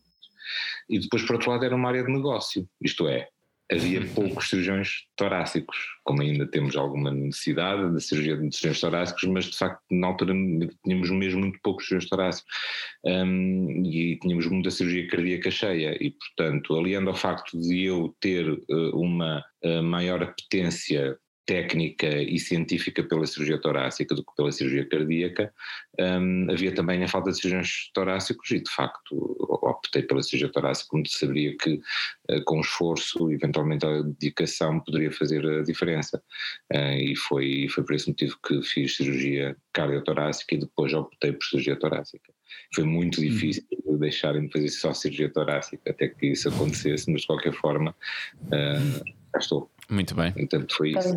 E 0.89 0.99
depois, 0.99 1.23
por 1.23 1.33
outro 1.33 1.51
lado, 1.51 1.65
era 1.65 1.75
uma 1.75 1.89
área 1.89 2.03
de 2.03 2.11
negócio, 2.11 2.67
isto 2.81 3.07
é, 3.07 3.29
havia 3.71 4.05
poucos 4.15 4.49
cirurgiões 4.49 5.05
torácicos, 5.15 5.77
como 6.03 6.21
ainda 6.21 6.47
temos 6.47 6.75
alguma 6.75 7.11
necessidade 7.11 7.93
de 7.93 8.01
cirurgia 8.01 8.35
de 8.35 8.55
cirurgiões 8.55 8.81
torácicos, 8.81 9.23
mas 9.25 9.45
de 9.45 9.57
facto 9.57 9.81
na 9.91 10.07
altura 10.07 10.33
tínhamos 10.83 11.09
mesmo 11.11 11.41
muito 11.41 11.59
poucos 11.61 11.87
cirurgiões 11.87 12.09
torácicos. 12.09 12.51
Um, 13.05 13.83
e 13.85 14.17
tínhamos 14.19 14.47
muita 14.47 14.71
cirurgia 14.71 15.07
cardíaca 15.07 15.51
cheia. 15.51 15.97
E 16.03 16.11
portanto 16.11 16.75
aliando 16.75 17.09
ao 17.09 17.15
facto 17.15 17.59
de 17.59 17.83
eu 17.83 18.15
ter 18.19 18.49
uh, 18.49 18.99
uma 18.99 19.43
uh, 19.63 19.83
maior 19.83 20.23
apetência 20.23 21.17
técnica 21.49 22.05
e 22.05 22.37
científica 22.37 23.01
pela 23.01 23.25
cirurgia 23.25 23.59
torácica 23.59 24.13
do 24.13 24.23
que 24.23 24.35
pela 24.37 24.51
cirurgia 24.51 24.87
cardíaca. 24.87 25.51
Um, 25.99 26.45
havia 26.51 26.71
também 26.71 27.03
a 27.03 27.07
falta 27.07 27.31
de 27.31 27.37
cirurgiões 27.37 27.89
torácicos 27.91 28.51
e, 28.51 28.59
de 28.59 28.69
facto, 28.69 29.35
optei 29.63 30.03
pela 30.03 30.21
cirurgia 30.21 30.49
torácica, 30.49 30.89
como 30.91 31.07
saberia 31.07 31.57
que, 31.57 31.81
uh, 32.29 32.43
com 32.45 32.61
esforço, 32.61 33.31
eventualmente 33.31 33.83
a 33.83 34.03
dedicação, 34.03 34.79
poderia 34.79 35.11
fazer 35.11 35.43
a 35.43 35.63
diferença. 35.63 36.21
Uh, 36.71 36.93
e 36.99 37.15
foi, 37.15 37.67
foi 37.69 37.83
por 37.83 37.95
esse 37.95 38.09
motivo 38.09 38.37
que 38.47 38.61
fiz 38.61 38.95
cirurgia 38.95 39.57
cardiotorácica 39.73 40.53
e 40.53 40.59
depois 40.59 40.93
optei 40.93 41.33
por 41.33 41.43
cirurgia 41.45 41.75
torácica. 41.75 42.31
Foi 42.75 42.83
muito 42.83 43.19
hum. 43.19 43.23
difícil 43.23 43.63
uhum. 43.85 43.97
deixarem 43.97 44.45
de 44.45 44.51
fazer 44.51 44.69
só 44.69 44.93
cirurgia 44.93 45.29
torácica 45.33 45.89
até 45.89 46.09
que 46.09 46.27
isso 46.27 46.47
acontecesse, 46.47 47.11
mas 47.11 47.21
de 47.21 47.27
qualquer 47.27 47.53
forma, 47.53 47.95
uh, 48.43 49.03
já 49.33 49.39
estou. 49.39 49.71
Muito 49.89 50.15
bem. 50.15 50.33
Então 50.37 50.63
foi 50.69 50.91
isso. 50.91 51.09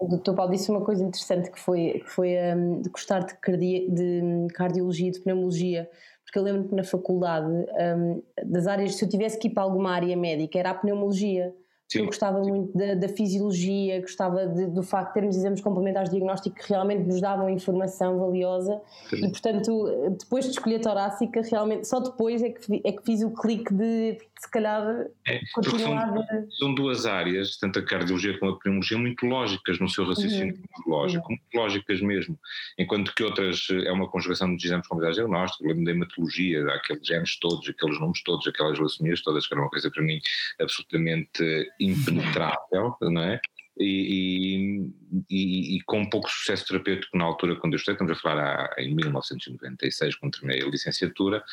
O 0.00 0.08
doutor 0.08 0.34
Paulo 0.34 0.52
disse 0.52 0.70
uma 0.70 0.82
coisa 0.82 1.02
interessante 1.02 1.50
que 1.50 1.58
foi, 1.58 2.00
que 2.04 2.10
foi 2.10 2.34
um, 2.54 2.80
de 2.80 2.90
gostar 2.90 3.20
de, 3.20 3.34
cardia, 3.38 3.88
de 3.90 4.46
cardiologia, 4.54 5.10
de 5.10 5.20
pneumologia, 5.20 5.88
porque 6.24 6.38
eu 6.38 6.42
lembro 6.42 6.68
que 6.68 6.74
na 6.74 6.84
faculdade, 6.84 7.50
um, 7.50 8.22
das 8.44 8.66
áreas, 8.66 8.96
se 8.96 9.04
eu 9.04 9.08
tivesse 9.08 9.38
que 9.38 9.48
ir 9.48 9.50
para 9.50 9.62
alguma 9.62 9.92
área 9.92 10.16
médica, 10.16 10.58
era 10.58 10.70
a 10.70 10.74
pneumologia. 10.74 11.54
Sim. 11.88 12.00
Eu 12.00 12.06
gostava 12.06 12.40
muito 12.40 12.76
da, 12.76 12.94
da 12.94 13.08
fisiologia, 13.08 14.00
gostava 14.00 14.44
de, 14.46 14.66
do 14.66 14.82
facto 14.82 15.08
de 15.08 15.14
termos 15.14 15.36
exames 15.36 15.60
complementares 15.60 16.10
de 16.10 16.16
diagnóstico 16.16 16.56
que 16.56 16.68
realmente 16.68 17.06
nos 17.06 17.20
davam 17.20 17.48
informação 17.48 18.18
valiosa 18.18 18.80
Sim. 19.08 19.26
e, 19.26 19.30
portanto, 19.30 20.16
depois 20.18 20.46
de 20.46 20.50
escolher 20.50 20.76
a 20.76 20.80
torácica, 20.80 21.42
realmente 21.42 21.86
só 21.86 22.00
depois 22.00 22.42
é 22.42 22.50
que, 22.50 22.82
é 22.84 22.92
que 22.92 23.02
fiz 23.04 23.22
o 23.22 23.30
clique 23.30 23.72
de 23.72 24.18
se 24.38 24.50
calhar 24.50 25.06
é, 25.26 25.40
continuar 25.54 26.08
são, 26.08 26.20
a... 26.20 26.46
são 26.58 26.74
duas 26.74 27.06
áreas, 27.06 27.56
tanto 27.56 27.78
a 27.78 27.82
cardiologia 27.82 28.38
como 28.38 28.52
a 28.52 28.58
pneumologia, 28.58 28.98
muito 28.98 29.24
lógicas 29.24 29.78
no 29.78 29.88
seu 29.88 30.04
raciocínio 30.06 30.54
uhum. 30.54 30.92
lógico, 30.92 31.28
muito 31.28 31.42
lógicas 31.54 32.00
mesmo, 32.02 32.38
enquanto 32.78 33.14
que 33.14 33.22
outras 33.22 33.68
é 33.70 33.90
uma 33.92 34.08
conjugação 34.08 34.54
de 34.54 34.66
exames 34.66 34.86
complementares 34.86 35.16
de 35.16 35.22
diagnóstico, 35.22 35.66
lembro 35.66 35.84
da 35.84 35.90
hematologia, 35.92 36.66
aqueles 36.74 37.06
genes 37.06 37.38
todos, 37.38 37.66
aqueles 37.68 37.98
nomes 37.98 38.22
todos, 38.22 38.46
aquelas 38.46 38.78
leucemias 38.78 39.22
todas, 39.22 39.46
que 39.46 39.54
era 39.54 39.62
uma 39.62 39.70
coisa 39.70 39.90
para 39.90 40.02
mim 40.02 40.18
absolutamente 40.60 41.42
impenetrável, 41.80 42.96
não 43.02 43.22
é? 43.22 43.40
E, 43.78 44.88
e, 45.28 45.76
e, 45.76 45.80
com 45.82 46.08
pouco 46.08 46.30
sucesso 46.30 46.66
terapêutico 46.66 47.16
na 47.18 47.24
altura 47.24 47.56
quando 47.56 47.74
eu 47.74 47.76
estudei, 47.76 47.94
estamos 47.94 48.12
a 48.12 48.20
falar 48.22 48.72
há, 48.78 48.82
em 48.82 48.94
1996, 48.94 50.14
quando 50.16 50.38
terminei 50.38 50.62
a 50.62 50.70
licenciatura, 50.70 51.44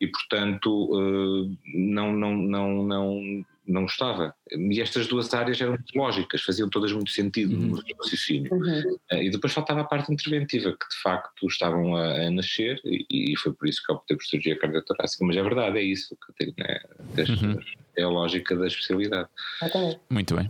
e 0.00 0.08
portanto 0.08 0.90
eh, 0.92 1.56
não, 1.74 2.12
não, 2.12 2.36
não, 2.36 2.82
não, 2.82 3.44
não 3.68 3.82
gostava. 3.82 4.34
E 4.50 4.80
estas 4.80 5.06
duas 5.06 5.32
áreas 5.34 5.60
eram 5.60 5.72
muito 5.72 5.96
lógicas, 5.96 6.42
faziam 6.42 6.68
todas 6.68 6.90
muito 6.92 7.10
sentido 7.10 7.54
uhum. 7.54 7.68
no 7.68 7.96
raciocínio. 7.98 8.52
Uhum. 8.52 8.98
Eh, 9.10 9.24
e 9.24 9.30
depois 9.30 9.52
faltava 9.52 9.82
a 9.82 9.84
parte 9.84 10.12
interventiva, 10.12 10.72
que 10.72 10.88
de 10.88 11.02
facto 11.02 11.46
estavam 11.46 11.94
a, 11.94 12.26
a 12.26 12.30
nascer, 12.30 12.80
e, 12.84 13.06
e, 13.10 13.36
foi 13.36 13.52
por 13.52 13.68
isso 13.68 13.82
que 13.84 13.92
optei 13.92 14.16
por 14.16 14.24
cirurgia 14.24 14.58
cardiotorácica. 14.58 15.24
Mas 15.24 15.36
é 15.36 15.42
verdade, 15.42 15.78
é 15.78 15.82
isso 15.82 16.16
que 16.16 16.44
tem, 16.44 16.54
né? 16.58 16.80
uhum. 17.42 17.60
é 17.96 18.02
a 18.02 18.08
lógica 18.08 18.56
da 18.56 18.66
especialidade. 18.66 19.28
Muito 20.10 20.34
bem. 20.34 20.48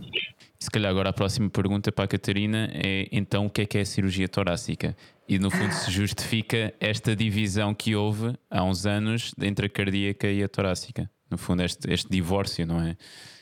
Se 0.61 0.69
calhar 0.69 0.91
agora 0.91 1.09
a 1.09 1.13
próxima 1.13 1.49
pergunta 1.49 1.89
para 1.89 2.03
a 2.03 2.07
Catarina 2.07 2.69
é 2.73 3.07
então 3.13 3.45
o 3.45 3.49
que 3.49 3.61
é 3.61 3.65
que 3.65 3.77
é 3.77 3.81
a 3.81 3.85
cirurgia 3.85 4.27
torácica? 4.27 4.93
E 5.25 5.39
no 5.39 5.49
fundo 5.49 5.71
se 5.71 5.89
justifica 5.89 6.73
esta 6.81 7.15
divisão 7.15 7.73
que 7.73 7.95
houve 7.95 8.37
há 8.51 8.61
uns 8.61 8.85
anos 8.85 9.33
entre 9.41 9.67
a 9.67 9.69
cardíaca 9.69 10.27
e 10.27 10.43
a 10.43 10.49
torácica. 10.49 11.09
No 11.31 11.37
fundo, 11.37 11.63
este, 11.63 11.89
este 11.89 12.09
divórcio, 12.09 12.65
não 12.67 12.81
é? 12.81 12.97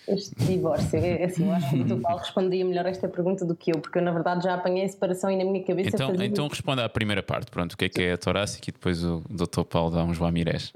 Este 0.07 0.33
divórcio. 0.35 0.97
É, 0.99 1.25
assim, 1.25 1.45
eu 1.45 1.51
acho 1.53 1.69
que 1.69 1.75
o 1.75 1.83
Dr. 1.83 2.01
Paulo 2.01 2.19
respondia 2.23 2.63
melhor 2.65 2.85
esta 2.85 3.07
pergunta 3.07 3.43
do 3.45 3.55
que 3.55 3.71
eu, 3.71 3.79
porque 3.79 3.97
eu 3.99 4.01
na 4.03 4.11
verdade 4.11 4.43
já 4.43 4.53
apanhei 4.53 4.85
a 4.85 4.89
separação 4.89 5.29
e 5.29 5.35
na 5.37 5.43
minha 5.43 5.63
cabeça 5.63 5.89
Então, 5.89 6.09
fazia... 6.11 6.25
então 6.25 6.47
responda 6.47 6.85
à 6.85 6.89
primeira 6.89 7.21
parte, 7.23 7.51
pronto, 7.51 7.73
o 7.73 7.77
que 7.77 7.85
é 7.85 7.89
que 7.89 8.01
é 8.01 8.13
a 8.13 8.17
torácica 8.17 8.69
e 8.69 8.73
depois 8.73 9.03
o 9.03 9.21
Dr. 9.29 9.63
Paulo 9.63 9.91
dá 9.91 10.03
uns 10.03 10.17
vamirés. 10.17 10.71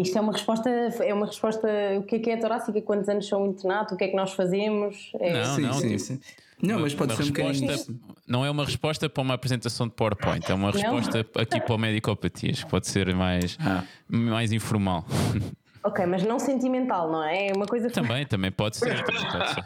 Isto 0.00 0.18
é 0.18 0.20
uma 0.20 0.32
resposta, 0.32 0.68
é 0.70 1.14
uma 1.14 1.26
resposta, 1.26 1.68
o 1.98 2.02
que 2.02 2.16
é 2.16 2.18
que 2.18 2.30
é 2.30 2.34
a 2.34 2.40
torácica, 2.40 2.80
quantos 2.82 3.08
anos 3.08 3.26
são 3.28 3.42
o 3.44 3.46
internato, 3.46 3.94
o 3.94 3.96
que 3.96 4.04
é 4.04 4.08
que 4.08 4.16
nós 4.16 4.32
fazemos? 4.32 5.10
É... 5.20 5.32
Não, 5.32 5.54
Sim, 5.54 5.62
não, 5.62 5.72
sim, 5.74 5.86
tipo, 5.88 5.98
sim. 6.00 6.20
Não, 6.62 6.78
mas 6.78 6.94
pode 6.94 7.10
uma 7.12 7.16
ser 7.16 7.24
um 7.24 7.32
bocadinho. 7.32 7.66
resposta- 7.68 7.94
Não 8.28 8.44
é 8.46 8.50
uma 8.50 8.64
resposta 8.64 9.08
para 9.08 9.20
uma 9.20 9.34
apresentação 9.34 9.88
de 9.88 9.94
PowerPoint, 9.94 10.48
é 10.48 10.54
uma 10.54 10.70
resposta 10.70 11.26
aqui 11.36 11.60
para 11.60 11.74
o 11.74 11.78
Medicopatias, 11.78 12.62
que 12.62 12.70
pode 12.70 12.86
ser 12.86 13.12
mais, 13.16 13.58
Ah. 13.60 13.82
mais 14.08 14.52
informal. 14.52 15.04
Ok, 15.84 16.06
mas 16.06 16.22
não 16.22 16.38
sentimental, 16.38 17.10
não 17.10 17.22
é? 17.24 17.48
É 17.48 17.52
uma 17.52 17.66
coisa 17.66 17.88
que 17.88 17.94
Também, 17.94 18.24
também 18.26 18.52
pode 18.52 18.76
ser, 18.76 19.02
também 19.04 19.30
pode 19.32 19.48
ser. 19.54 19.64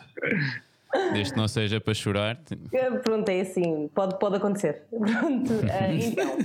Desde 1.12 1.32
que 1.35 1.38
não 1.38 1.49
seja 1.49 1.80
para 1.80 1.92
chorar. 1.94 2.38
Pronto, 3.02 3.28
é 3.28 3.40
assim, 3.40 3.88
pode, 3.94 4.18
pode 4.18 4.37
acontecer. 4.37 4.82
Pronto, 4.90 5.52
ah, 5.70 5.92
então, 5.92 6.38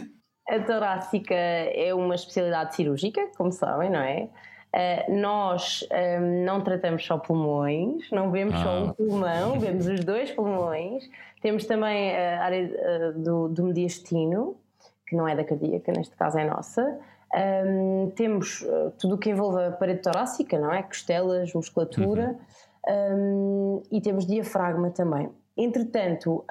a 0.50 0.60
torácica 0.60 1.34
é 1.34 1.94
uma 1.94 2.16
especialidade 2.16 2.75
cirúrgica, 2.75 3.22
como 3.38 3.51
sabem, 3.51 3.90
não 3.90 4.00
é? 4.00 4.30
Ah, 4.74 5.06
nós 5.10 5.88
ah, 5.92 6.20
não 6.20 6.62
tratamos 6.62 7.06
só 7.06 7.18
pulmões, 7.18 8.10
não 8.12 8.30
vemos 8.32 8.60
só 8.60 8.70
Ah. 8.70 8.84
o 8.84 8.94
pulmão, 8.94 9.58
vemos 9.60 9.88
os 9.88 10.04
dois 10.04 10.32
pulmões. 10.32 11.04
Temos 11.42 11.66
também 11.66 12.16
a 12.16 12.44
área 12.44 13.13
do, 13.13 13.48
do 13.48 13.63
mediastino, 13.63 14.58
que 15.08 15.16
não 15.16 15.28
é 15.28 15.36
da 15.36 15.44
cardíaca, 15.44 15.92
neste 15.92 16.16
caso 16.16 16.38
é 16.38 16.46
nossa. 16.46 17.00
Ahm, 17.34 18.10
temos 18.16 18.66
ah, 18.70 18.92
tudo 19.00 19.16
o 19.16 19.18
que 19.18 19.30
envolve 19.30 19.64
a 19.64 19.72
parede 19.72 20.02
torácica, 20.02 20.60
não 20.60 20.72
é? 20.72 20.84
Costelas, 20.84 21.54
musculatura. 21.54 22.36
Ahm, 22.88 23.82
e 23.92 24.02
temos 24.02 24.26
diafragma 24.26 24.90
também. 24.92 25.30
Entretanto, 25.56 26.44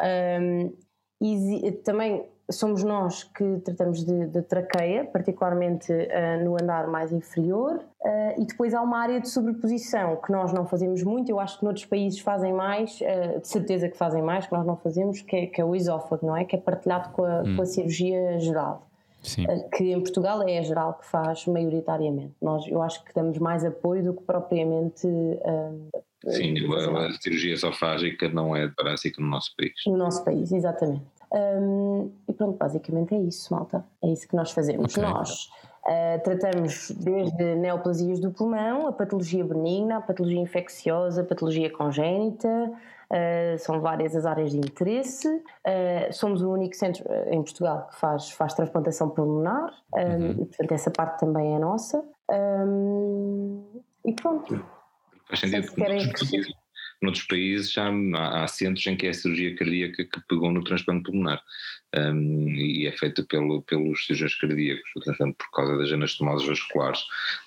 exi- 1.20 1.72
também 1.84 2.24
somos 2.50 2.82
nós 2.82 3.22
que 3.24 3.58
tratamos 3.60 4.04
de, 4.04 4.26
de 4.26 4.42
traqueia, 4.42 5.04
particularmente 5.04 5.92
ah, 5.92 6.36
no 6.42 6.54
andar 6.60 6.86
mais 6.88 7.12
inferior, 7.12 7.80
Ah, 8.04 8.34
e 8.38 8.44
depois 8.46 8.72
há 8.74 8.80
uma 8.80 8.98
área 8.98 9.20
de 9.20 9.28
sobreposição 9.28 10.16
que 10.16 10.32
nós 10.32 10.52
não 10.52 10.64
fazemos 10.66 11.02
muito, 11.02 11.30
eu 11.30 11.38
acho 11.38 11.58
que 11.58 11.64
noutros 11.64 11.84
países 11.86 12.18
fazem 12.20 12.52
mais, 12.52 12.98
ah, 13.02 13.38
de 13.38 13.46
certeza 13.46 13.88
que 13.88 13.96
fazem 13.96 14.22
mais, 14.22 14.46
que 14.46 14.52
nós 14.52 14.64
não 14.66 14.76
fazemos, 14.76 15.20
que 15.22 15.36
é, 15.36 15.46
que 15.46 15.60
é 15.60 15.64
o 15.64 15.74
esófago, 15.76 16.26
não 16.26 16.36
é? 16.36 16.44
Que 16.44 16.56
é 16.56 16.58
partilhado 16.58 17.10
com 17.10 17.24
a, 17.24 17.42
com 17.54 17.62
a 17.62 17.66
cirurgia 17.66 18.38
geral 18.40 18.89
Sim. 19.22 19.46
que 19.76 19.92
em 19.92 20.00
Portugal 20.00 20.42
é 20.48 20.58
a 20.58 20.62
geral 20.62 20.94
que 20.94 21.06
faz 21.06 21.46
maioritariamente. 21.46 22.32
Nós, 22.40 22.66
eu 22.66 22.80
acho 22.82 23.04
que 23.04 23.12
damos 23.14 23.38
mais 23.38 23.64
apoio 23.64 24.02
do 24.02 24.14
que 24.14 24.22
propriamente 24.22 25.06
hum, 25.06 25.88
Sim, 26.26 26.54
a- 26.74 26.98
a, 27.00 27.06
a 27.08 27.12
cirurgia 27.20 27.54
esofágica 27.54 28.28
não 28.28 28.54
é 28.54 28.68
torácica 28.76 29.20
no 29.22 29.28
nosso 29.28 29.54
país. 29.56 29.72
no 29.86 29.96
nosso 29.96 30.24
país, 30.24 30.52
exatamente. 30.52 31.04
Hum, 31.32 32.10
e 32.28 32.32
pronto, 32.32 32.56
basicamente 32.58 33.14
é 33.14 33.18
isso, 33.20 33.52
malta. 33.54 33.84
É 34.02 34.08
isso 34.08 34.26
que 34.28 34.34
nós 34.36 34.50
fazemos. 34.50 34.96
Ok. 34.96 35.02
Nós 35.08 35.48
ah, 35.86 36.18
tratamos 36.24 36.90
desde 36.90 37.54
neoplasias 37.54 38.20
do 38.20 38.30
pulmão, 38.30 38.86
a 38.88 38.92
patologia 38.92 39.44
benigna, 39.44 39.98
a 39.98 40.00
patologia 40.00 40.40
infecciosa, 40.40 41.22
a 41.22 41.24
patologia 41.24 41.70
congénita. 41.70 42.72
Ah, 43.10 43.58
são 43.58 43.80
várias 43.80 44.14
as 44.14 44.24
áreas 44.26 44.50
de 44.52 44.58
interesse. 44.58 45.28
Ah, 45.66 46.10
somos 46.12 46.42
o 46.42 46.50
único 46.52 46.74
centro 46.76 47.04
ah, 47.08 47.28
em 47.34 47.42
Portugal 47.42 47.88
que 47.88 47.96
faz, 48.00 48.30
faz 48.30 48.54
transplantação 48.54 49.10
pulmonar, 49.10 49.72
ah, 49.94 50.18
e, 50.40 50.44
portanto, 50.46 50.72
essa 50.72 50.90
parte 50.90 51.20
também 51.20 51.54
é 51.54 51.58
nossa. 51.58 52.02
Hum, 52.30 53.82
e 54.04 54.12
pronto. 54.14 54.64
Faz 55.28 55.40
sentido 55.40 55.64
Se 55.64 55.70
que 55.70 55.76
querem 55.80 55.96
noutros 55.98 56.14
acrescentar- 56.22 56.40
países, 56.40 56.54
noutros 57.02 57.24
países 57.26 57.72
já 57.72 57.88
há, 58.16 58.44
há 58.44 58.48
centros 58.48 58.86
em 58.86 58.96
que 58.96 59.06
é 59.06 59.10
a 59.10 59.14
cirurgia 59.14 59.56
cardíaca 59.56 60.04
que 60.04 60.20
pegou 60.28 60.50
no 60.50 60.62
transplante 60.64 61.04
pulmonar 61.04 61.40
um, 61.96 62.48
e 62.50 62.86
é 62.86 62.92
feita 62.92 63.22
pelo, 63.24 63.62
pelos 63.62 64.06
cirurgiões 64.06 64.34
cardíacos, 64.36 64.90
o 64.96 65.00
transplante 65.00 65.36
por 65.38 65.50
causa 65.50 65.76
das 65.76 65.92
anastomoses 65.92 66.46
vasculares. 66.46 67.00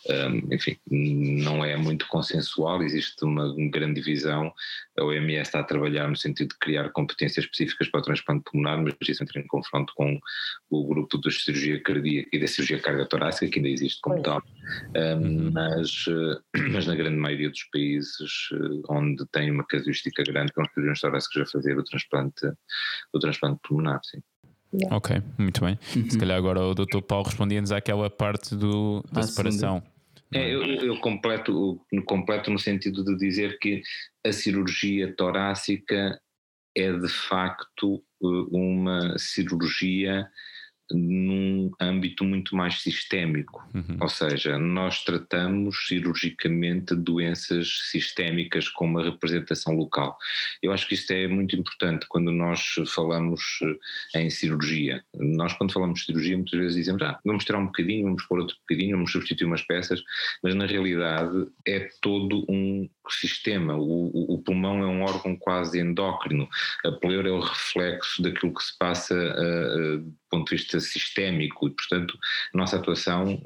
Um, 0.10 0.54
enfim, 0.54 0.78
não 0.90 1.64
é 1.64 1.78
muito 1.78 2.08
consensual, 2.08 2.84
existe 2.84 3.24
uma 3.24 3.54
grande 3.70 4.02
divisão. 4.02 4.54
A 4.98 5.04
OMS 5.04 5.42
está 5.42 5.60
a 5.62 5.64
trabalhar 5.64 6.08
no 6.08 6.16
sentido 6.16 6.50
de 6.50 6.60
criar 6.60 6.90
competências 6.90 7.46
específicas 7.46 7.88
para 7.90 8.02
o 8.02 8.04
transplante 8.04 8.44
pulmonar, 8.52 8.82
mas 8.82 8.96
isso 9.08 9.24
entra 9.24 9.40
em 9.40 9.48
confronto 9.48 9.94
com 9.96 10.20
o 10.70 10.88
grupo 10.88 11.18
da 11.18 11.32
cirurgia 11.32 11.82
cardíaca 11.82 12.30
e 12.34 12.40
da 12.40 12.48
cirurgia 12.48 12.80
cardiotorácica, 12.80 13.48
que 13.48 13.60
ainda 13.60 13.70
existe 13.70 14.02
como 14.02 14.22
Pois. 14.22 14.26
tal. 14.26 14.44
Um, 14.96 15.52
mas, 15.52 16.06
eh, 16.08 16.60
mas 16.72 16.86
na 16.86 16.96
grande 16.96 17.18
maioria 17.18 17.50
dos 17.50 17.64
países 17.66 18.50
eh, 18.54 18.82
onde 18.90 19.26
tem 19.28 19.52
uma 19.52 19.66
casuística 19.66 20.24
grande, 20.24 20.52
com 20.54 20.62
os 20.62 20.70
cirurgiões 20.70 21.00
torácicos 21.00 21.42
a 21.42 21.46
fazer 21.46 21.78
o 21.78 21.84
transplante, 21.84 22.52
o 23.14 23.20
transplante 23.20 23.60
pulmonar, 23.64 24.00
sim. 24.04 24.22
Ok, 24.92 25.22
muito 25.38 25.64
bem. 25.64 25.78
Se 26.10 26.18
calhar 26.18 26.38
agora 26.38 26.62
o 26.62 26.74
Dr. 26.74 27.02
Paulo 27.02 27.26
respondia-nos 27.26 27.72
àquela 27.72 28.10
parte 28.10 28.56
do, 28.56 29.04
da 29.12 29.22
Ah, 29.22 29.24
separação. 29.24 29.84
É, 30.34 30.52
eu, 30.52 30.64
eu 30.64 31.00
completo, 31.00 31.80
completo 32.06 32.50
no 32.50 32.58
sentido 32.58 33.04
de 33.04 33.16
dizer 33.18 33.60
que 33.60 33.82
a 34.26 34.32
cirurgia 34.32 35.14
torácica 35.16 36.20
é 36.76 36.92
de 36.92 37.08
facto 37.08 38.04
eh, 38.24 38.48
uma 38.52 39.16
cirurgia 39.18 40.28
num 40.92 41.72
âmbito 41.80 42.24
muito 42.24 42.56
mais 42.56 42.82
sistémico. 42.82 43.64
Uhum. 43.74 43.98
Ou 44.02 44.10
seja, 44.10 44.58
nós 44.60 45.04
tratamos 45.04 45.88
cirurgicamente 45.88 46.96
doenças 46.96 47.68
sistémicas 47.92 48.68
com 48.70 48.86
uma 48.86 49.04
representação 49.04 49.76
local. 49.76 50.18
Eu 50.62 50.72
acho 50.72 50.88
que 50.88 50.94
isto 50.94 51.12
é 51.12 51.28
muito 51.28 51.56
importante 51.56 52.06
quando 52.08 52.32
nós 52.32 52.76
falamos 52.94 53.42
eh, 54.16 54.22
em 54.22 54.30
cirurgia. 54.30 55.04
Nós, 55.14 55.54
quando 55.54 55.74
falamos 55.74 56.00
de 56.02 56.06
cirurgia, 56.06 56.36
muitas 56.38 56.60
vezes 56.60 56.76
dizemos, 56.76 57.02
ah, 57.02 57.20
vamos 57.26 57.46
tirar 57.46 57.60
um 57.60 57.66
bocadinho, 57.68 58.04
vamos 58.06 58.24
pôr 58.26 58.40
outro 58.40 58.56
bocadinho, 58.68 58.96
vamos 58.98 59.12
substituir 59.12 59.46
umas 59.48 59.62
peças, 59.62 60.02
mas 60.44 60.54
na 60.56 60.66
realidade 60.66 61.48
é 61.66 61.90
todo 62.02 62.46
um 62.50 62.90
sistema. 63.10 63.76
O, 63.76 64.34
o- 64.34 64.44
pulmão 64.44 64.80
é 64.84 64.86
um 64.88 65.02
órgão 65.04 65.36
quase 65.38 65.80
endócrino, 65.80 66.50
a 66.86 66.92
pleura 66.92 67.30
é 67.30 67.32
o 67.32 67.40
reflexo 67.40 68.22
daquilo 68.22 68.54
que 68.54 68.64
se 68.64 68.78
passa 68.78 69.16
eh, 69.16 69.98
do 69.98 70.14
ponto 70.34 70.50
de 70.50 70.56
vista 70.58 70.80
sistémico 70.80 71.68
e, 71.68 71.72
portanto, 71.72 72.18
a 72.54 72.58
nossa 72.58 72.78
atuação 72.78 73.42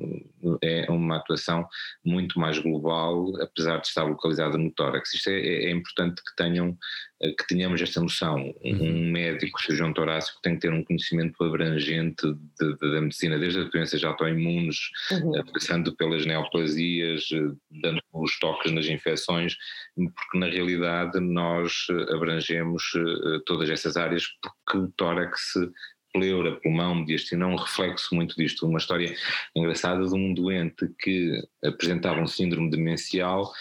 eh, 0.64 0.86
é 0.88 0.92
uma 0.92 1.18
atuação 1.18 1.68
muito 2.06 2.40
mais 2.40 2.58
global, 2.60 3.34
apesar 3.42 3.78
de 3.80 3.88
estar 3.88 4.04
localizada 4.04 4.58
no 4.58 4.72
tórax. 4.72 5.14
Isto 5.14 5.30
é, 5.30 5.40
é- 5.66 5.72
importante 5.72 6.22
que 6.24 6.36
tenham 6.36 6.78
eh, 7.22 7.32
que 7.38 7.48
tenhamos 7.48 7.82
esta 7.82 8.00
noção. 8.00 8.54
Um- 8.64 8.88
Um 8.88 9.12
médico 9.12 9.60
cirurgião 9.62 9.92
torácico 9.92 10.40
tem 10.42 10.54
que 10.56 10.62
ter 10.62 10.72
um 10.72 10.84
conhecimento 10.84 11.44
abrangente 11.44 12.26
de- 12.60 12.76
de- 12.78 12.92
da 12.92 13.02
medicina, 13.02 13.38
desde 13.40 13.60
as 13.60 13.70
doenças 13.72 14.04
autoimunes, 14.04 14.78
Uhum. 15.12 15.36
eh, 15.38 15.44
passando 15.52 15.96
pelas 15.96 16.26
neoplasias, 16.26 17.28
dando 17.72 18.00
os 18.14 18.38
toques 18.40 18.72
nas 18.72 18.86
infecções, 18.88 19.56
porque 19.96 20.38
na 20.38 20.46
realidade 20.48 21.20
nós 21.20 21.88
abrangemos 22.14 22.84
todas 23.46 23.70
essas 23.70 23.98
áreas, 23.98 24.26
porque 24.42 24.78
o 24.78 24.92
tórax, 24.96 25.54
pleura, 26.18 26.56
pulmão, 26.62 26.96
mediastino 26.96 27.46
é 27.46 27.48
um 27.48 27.56
reflexo 27.56 28.16
muito 28.16 28.36
disto. 28.36 28.66
Uma 28.68 28.80
história 28.80 29.16
engraçada 29.56 30.06
de 30.06 30.14
um 30.14 30.34
doente 30.34 30.88
que 31.00 31.42
apresentava 31.64 32.20
um 32.20 32.28
síndrome 32.28 32.70
demencial 32.72 33.52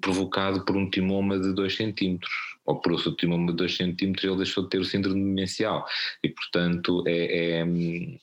provocado 0.00 0.64
por 0.64 0.76
um 0.76 0.88
timoma 0.88 1.40
de 1.40 1.52
2 1.52 1.74
centímetros, 1.74 2.30
ou 2.64 2.80
por 2.80 2.92
outro 2.92 3.16
timoma 3.16 3.50
de 3.50 3.56
2 3.56 3.76
centímetros, 3.76 4.24
ele 4.24 4.36
deixou 4.36 4.62
de 4.62 4.70
ter 4.70 4.78
o 4.78 4.84
síndrome 4.84 5.20
demencial 5.20 5.84
e, 6.22 6.28
portanto, 6.28 7.02
é, 7.06 7.60
é, 7.60 7.66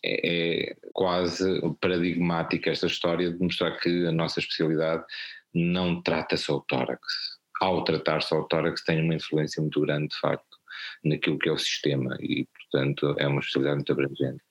é- 0.04 0.70
é 0.72 0.76
quase 0.94 1.44
paradigmática 1.82 2.70
esta 2.70 2.88
história 2.88 3.32
de 3.32 3.40
mostrar 3.44 3.78
que 3.80 4.06
a 4.06 4.12
nossa 4.12 4.40
especialidade 4.40 5.04
não 5.54 6.02
trata 6.02 6.38
só 6.38 6.58
o 6.58 6.62
tórax. 6.62 7.02
Ao 7.60 7.84
tratar 7.84 8.22
só 8.22 8.40
o 8.40 8.48
tórax 8.48 8.84
tem 8.86 9.04
uma 9.04 9.16
influência 9.16 9.62
muito 9.62 9.82
grande, 9.82 10.08
de 10.10 10.20
facto, 10.20 10.58
naquilo 11.04 11.38
que 11.38 11.50
é 11.50 11.52
o 11.52 11.58
sistema 11.58 12.16
e, 12.22 12.48
portanto, 12.72 13.16
é 13.18 13.28
uma 13.28 13.40
especialidade 13.40 13.78
muito 13.78 13.92
abrangente. 13.92 14.44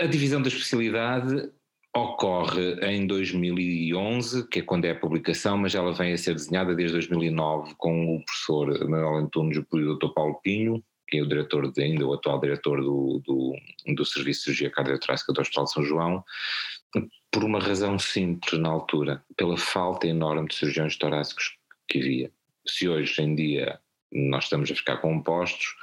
A 0.00 0.06
divisão 0.06 0.40
da 0.40 0.48
especialidade 0.48 1.50
ocorre 1.94 2.74
em 2.82 3.06
2011, 3.06 4.48
que 4.48 4.60
é 4.60 4.62
quando 4.62 4.84
é 4.84 4.90
a 4.90 4.98
publicação, 4.98 5.56
mas 5.58 5.74
ela 5.74 5.92
vem 5.92 6.12
a 6.12 6.18
ser 6.18 6.34
desenhada 6.34 6.74
desde 6.74 6.94
2009 6.94 7.74
com 7.76 8.16
o 8.16 8.24
professor 8.24 8.88
Manuel 8.88 9.16
Antunes 9.16 9.56
e 9.56 9.60
o 9.60 9.94
Dr. 9.96 10.08
Paulo 10.14 10.40
Pinho, 10.42 10.82
que 11.08 11.18
é 11.18 11.22
o 11.22 11.28
diretor, 11.28 11.70
de, 11.70 11.82
ainda 11.82 12.06
o 12.06 12.12
atual 12.12 12.40
diretor 12.40 12.82
do, 12.82 13.22
do, 13.24 13.54
do 13.94 14.04
Serviço 14.04 14.40
de 14.40 14.44
Cirurgia 14.44 14.70
Cardiotorácica 14.70 15.32
do 15.32 15.40
Hospital 15.40 15.64
de 15.64 15.72
São 15.72 15.84
João, 15.84 16.24
por 17.30 17.44
uma 17.44 17.60
razão 17.60 17.98
simples 17.98 18.60
na 18.60 18.68
altura, 18.68 19.22
pela 19.36 19.56
falta 19.56 20.06
enorme 20.06 20.48
de 20.48 20.54
cirurgiões 20.54 20.96
torácicos 20.96 21.56
que 21.88 21.98
havia. 21.98 22.32
Se 22.66 22.88
hoje 22.88 23.22
em 23.22 23.34
dia 23.34 23.78
nós 24.12 24.44
estamos 24.44 24.70
a 24.70 24.74
ficar 24.74 24.98
compostos. 24.98 25.74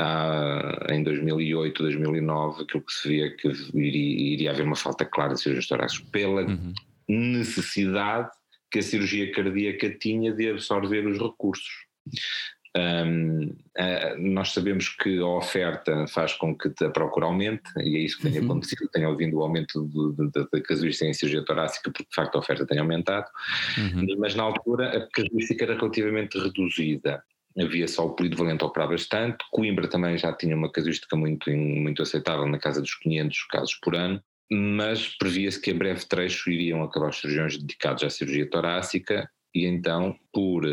Ah, 0.00 0.86
em 0.90 1.02
2008, 1.02 1.82
2009, 1.82 2.62
aquilo 2.62 2.84
que 2.84 2.92
se 2.92 3.08
via 3.08 3.36
que 3.36 3.48
iria, 3.74 4.32
iria 4.34 4.50
haver 4.52 4.64
uma 4.64 4.76
falta 4.76 5.04
clara 5.04 5.34
de 5.34 5.40
cirurgiões 5.40 5.66
torácicos 5.66 6.08
pela 6.10 6.42
uhum. 6.42 6.72
necessidade 7.08 8.30
que 8.70 8.78
a 8.78 8.82
cirurgia 8.82 9.32
cardíaca 9.32 9.90
tinha 9.90 10.32
de 10.32 10.50
absorver 10.50 11.04
os 11.04 11.18
recursos. 11.18 11.88
Um, 12.76 13.56
nós 14.18 14.52
sabemos 14.52 14.88
que 14.90 15.18
a 15.18 15.26
oferta 15.26 16.06
faz 16.06 16.32
com 16.34 16.56
que 16.56 16.72
a 16.84 16.90
procura 16.90 17.26
aumente, 17.26 17.68
e 17.78 17.96
é 17.96 18.00
isso 18.00 18.18
que 18.18 18.30
tem 18.30 18.38
uhum. 18.38 18.44
acontecido. 18.44 18.88
Tenho 18.92 19.08
ouvido 19.08 19.36
o 19.38 19.42
aumento 19.42 19.90
da 20.52 20.60
casuística 20.60 21.10
em 21.10 21.14
cirurgia 21.14 21.44
torácica, 21.44 21.90
porque 21.90 22.08
de 22.08 22.14
facto 22.14 22.36
a 22.36 22.38
oferta 22.38 22.64
tem 22.64 22.78
aumentado, 22.78 23.26
uhum. 23.78 24.16
mas 24.18 24.36
na 24.36 24.44
altura 24.44 24.96
a 24.96 25.08
casuística 25.10 25.64
era 25.64 25.74
relativamente 25.74 26.38
reduzida. 26.38 27.20
Havia 27.60 27.88
só 27.88 28.06
o 28.06 28.14
polivalente 28.14 28.64
operar 28.64 28.88
bastante. 28.88 29.38
Coimbra 29.50 29.88
também 29.88 30.16
já 30.16 30.32
tinha 30.32 30.56
uma 30.56 30.70
casuística 30.70 31.16
muito, 31.16 31.50
muito 31.50 32.02
aceitável, 32.02 32.46
na 32.46 32.58
casa 32.58 32.80
dos 32.80 32.94
500 32.94 33.44
casos 33.44 33.74
por 33.82 33.96
ano 33.96 34.22
mas 34.50 35.08
previa-se 35.18 35.60
que 35.60 35.70
a 35.70 35.74
breve 35.74 36.06
trecho 36.06 36.50
iriam 36.50 36.82
acabar 36.82 37.10
os 37.10 37.20
cirurgiões 37.20 37.58
dedicados 37.58 38.02
à 38.02 38.10
cirurgia 38.10 38.48
torácica 38.48 39.30
e 39.54 39.66
então, 39.66 40.18
por 40.32 40.64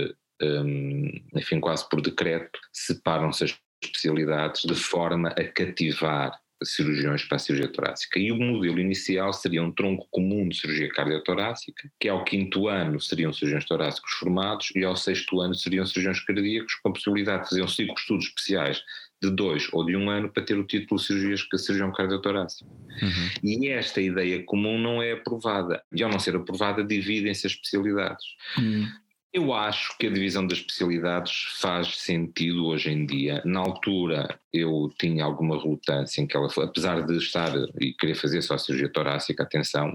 um, 0.41 1.11
enfim, 1.35 1.59
quase 1.59 1.87
por 1.89 2.01
decreto, 2.01 2.59
separam-se 2.71 3.43
as 3.43 3.57
especialidades 3.83 4.61
de 4.61 4.75
forma 4.75 5.29
a 5.29 5.43
cativar 5.43 6.39
cirurgiões 6.63 7.23
para 7.23 7.35
a 7.35 7.39
cirurgia 7.39 7.67
torácica. 7.67 8.19
E 8.19 8.31
o 8.31 8.35
modelo 8.35 8.79
inicial 8.79 9.33
seria 9.33 9.61
um 9.61 9.71
tronco 9.71 10.07
comum 10.11 10.47
de 10.47 10.57
cirurgia 10.57 10.89
cardiotorácica, 10.89 11.89
que 11.99 12.07
ao 12.07 12.23
quinto 12.23 12.67
ano 12.67 12.99
seriam 12.99 13.33
cirurgiões 13.33 13.65
torácicos 13.65 14.11
formados 14.13 14.71
e 14.75 14.83
ao 14.83 14.95
sexto 14.95 15.41
ano 15.41 15.55
seriam 15.55 15.85
cirurgiões 15.85 16.19
cardíacos, 16.21 16.75
com 16.75 16.89
a 16.89 16.93
possibilidade 16.93 17.43
de 17.43 17.49
fazer 17.49 17.63
um 17.63 17.67
ciclo 17.67 17.93
de 17.93 18.01
estudos 18.01 18.25
especiais 18.27 18.81
de 19.21 19.29
dois 19.29 19.67
ou 19.71 19.85
de 19.85 19.95
um 19.95 20.09
ano 20.09 20.29
para 20.29 20.43
ter 20.43 20.57
o 20.57 20.65
título 20.65 20.99
de 20.99 21.07
cirurgia, 21.07 21.57
cirurgião 21.57 21.91
cardiotorácico. 21.91 22.69
Uhum. 23.01 23.29
E 23.43 23.69
esta 23.69 24.01
ideia 24.01 24.43
comum 24.43 24.77
não 24.77 25.01
é 25.01 25.13
aprovada. 25.13 25.81
E 25.93 26.03
ao 26.03 26.09
não 26.09 26.19
ser 26.19 26.35
aprovada, 26.35 26.83
dividem-se 26.83 27.47
as 27.47 27.53
especialidades. 27.53 28.25
Uhum. 28.57 28.87
Eu 29.35 29.53
acho 29.53 29.97
que 29.97 30.07
a 30.07 30.09
divisão 30.09 30.47
das 30.47 30.59
especialidades 30.59 31.59
faz 31.59 31.97
sentido 31.97 32.67
hoje 32.67 32.89
em 32.89 33.05
dia. 33.05 33.41
Na 33.43 33.59
altura 33.59 34.39
eu 34.53 34.89
tinha 34.97 35.25
alguma 35.25 35.61
relutância 35.61 36.21
em 36.21 36.25
que 36.25 36.37
ela, 36.37 36.47
apesar 36.63 37.05
de 37.05 37.17
estar 37.17 37.51
e 37.81 37.93
querer 37.95 38.15
fazer 38.15 38.41
só 38.41 38.57
cirurgia 38.57 38.87
torácica, 38.87 39.43
atenção, 39.43 39.93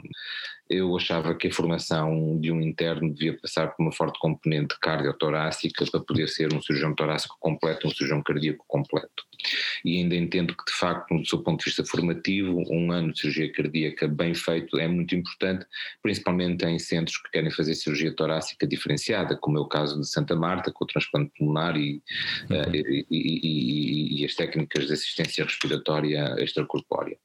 eu 0.68 0.94
achava 0.94 1.34
que 1.34 1.48
a 1.48 1.52
formação 1.52 2.38
de 2.38 2.52
um 2.52 2.60
interno 2.60 3.14
devia 3.14 3.34
passar 3.40 3.68
por 3.68 3.82
uma 3.82 3.92
forte 3.92 4.20
componente 4.20 4.78
cardiotorácica 4.78 5.86
para 5.90 6.00
poder 6.00 6.28
ser 6.28 6.52
um 6.52 6.60
cirurgião 6.60 6.94
torácico 6.94 7.34
completo, 7.40 7.88
um 7.88 7.90
cirurgião 7.90 8.22
cardíaco 8.22 8.62
completo. 8.68 9.24
E 9.84 9.98
ainda 9.98 10.14
entendo 10.14 10.54
que, 10.56 10.64
de 10.64 10.76
facto, 10.76 11.16
do 11.16 11.26
seu 11.26 11.42
ponto 11.42 11.60
de 11.60 11.66
vista 11.66 11.84
formativo, 11.84 12.64
um 12.70 12.92
ano 12.92 13.12
de 13.12 13.20
cirurgia 13.20 13.52
cardíaca 13.52 14.08
bem 14.08 14.34
feito 14.34 14.78
é 14.78 14.86
muito 14.86 15.14
importante, 15.14 15.66
principalmente 16.02 16.64
em 16.64 16.78
centros 16.78 17.16
que 17.18 17.30
querem 17.30 17.50
fazer 17.50 17.74
cirurgia 17.74 18.14
torácica 18.14 18.66
diferenciada, 18.66 19.36
como 19.36 19.58
é 19.58 19.60
o 19.60 19.68
caso 19.68 20.00
de 20.00 20.08
Santa 20.08 20.36
Marta, 20.36 20.72
com 20.72 20.84
o 20.84 20.86
transplante 20.86 21.32
pulmonar 21.36 21.76
e, 21.76 22.02
uhum. 22.50 22.60
uh, 22.60 22.74
e, 22.74 23.06
e, 23.10 24.20
e, 24.20 24.24
as 24.24 24.34
técnicas 24.34 24.86
de 24.86 24.92
assistência 24.92 25.44
respiratória 25.44 26.34
extracorpórea. 26.38 27.16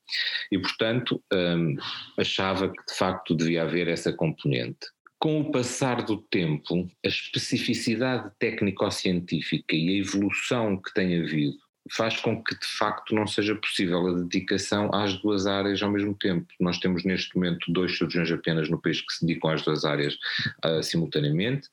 E, 0.51 0.57
portanto, 0.60 1.22
um, 1.34 1.75
achava 2.17 2.69
que, 2.69 2.86
de 2.88 2.98
facto, 2.98 3.36
devia 3.36 3.63
haver 3.63 3.88
essa 3.88 4.13
componente. 4.13 4.88
Com 5.17 5.41
o 5.41 5.51
passar 5.51 6.03
do 6.03 6.17
tempo, 6.17 6.89
a 7.03 7.07
especificidade 7.07 8.30
técnico-científica 8.38 9.75
e 9.75 9.89
a 9.89 9.99
evolução 9.99 10.80
que 10.80 10.93
tem 10.93 11.19
havido 11.19 11.58
faz 11.91 12.19
com 12.19 12.43
que 12.43 12.58
de 12.58 12.65
facto 12.65 13.13
não 13.13 13.28
seja 13.28 13.56
possível 13.56 14.08
a 14.08 14.13
dedicação 14.13 14.89
às 14.93 15.13
duas 15.21 15.45
áreas 15.45 15.82
ao 15.84 15.91
mesmo 15.91 16.15
tempo. 16.15 16.48
Nós 16.60 16.80
temos 16.80 17.04
neste 17.04 17.36
momento 17.36 17.71
dois 17.71 17.95
cirurgiões 17.98 18.32
apenas 18.32 18.69
no 18.69 18.82
país 18.82 19.02
que 19.02 19.13
se 19.13 19.26
dedicam 19.26 19.52
às 19.52 19.62
duas 19.62 19.86
áreas 19.86 20.17
uh, 20.65 20.82
simultaneamente, 20.82 21.69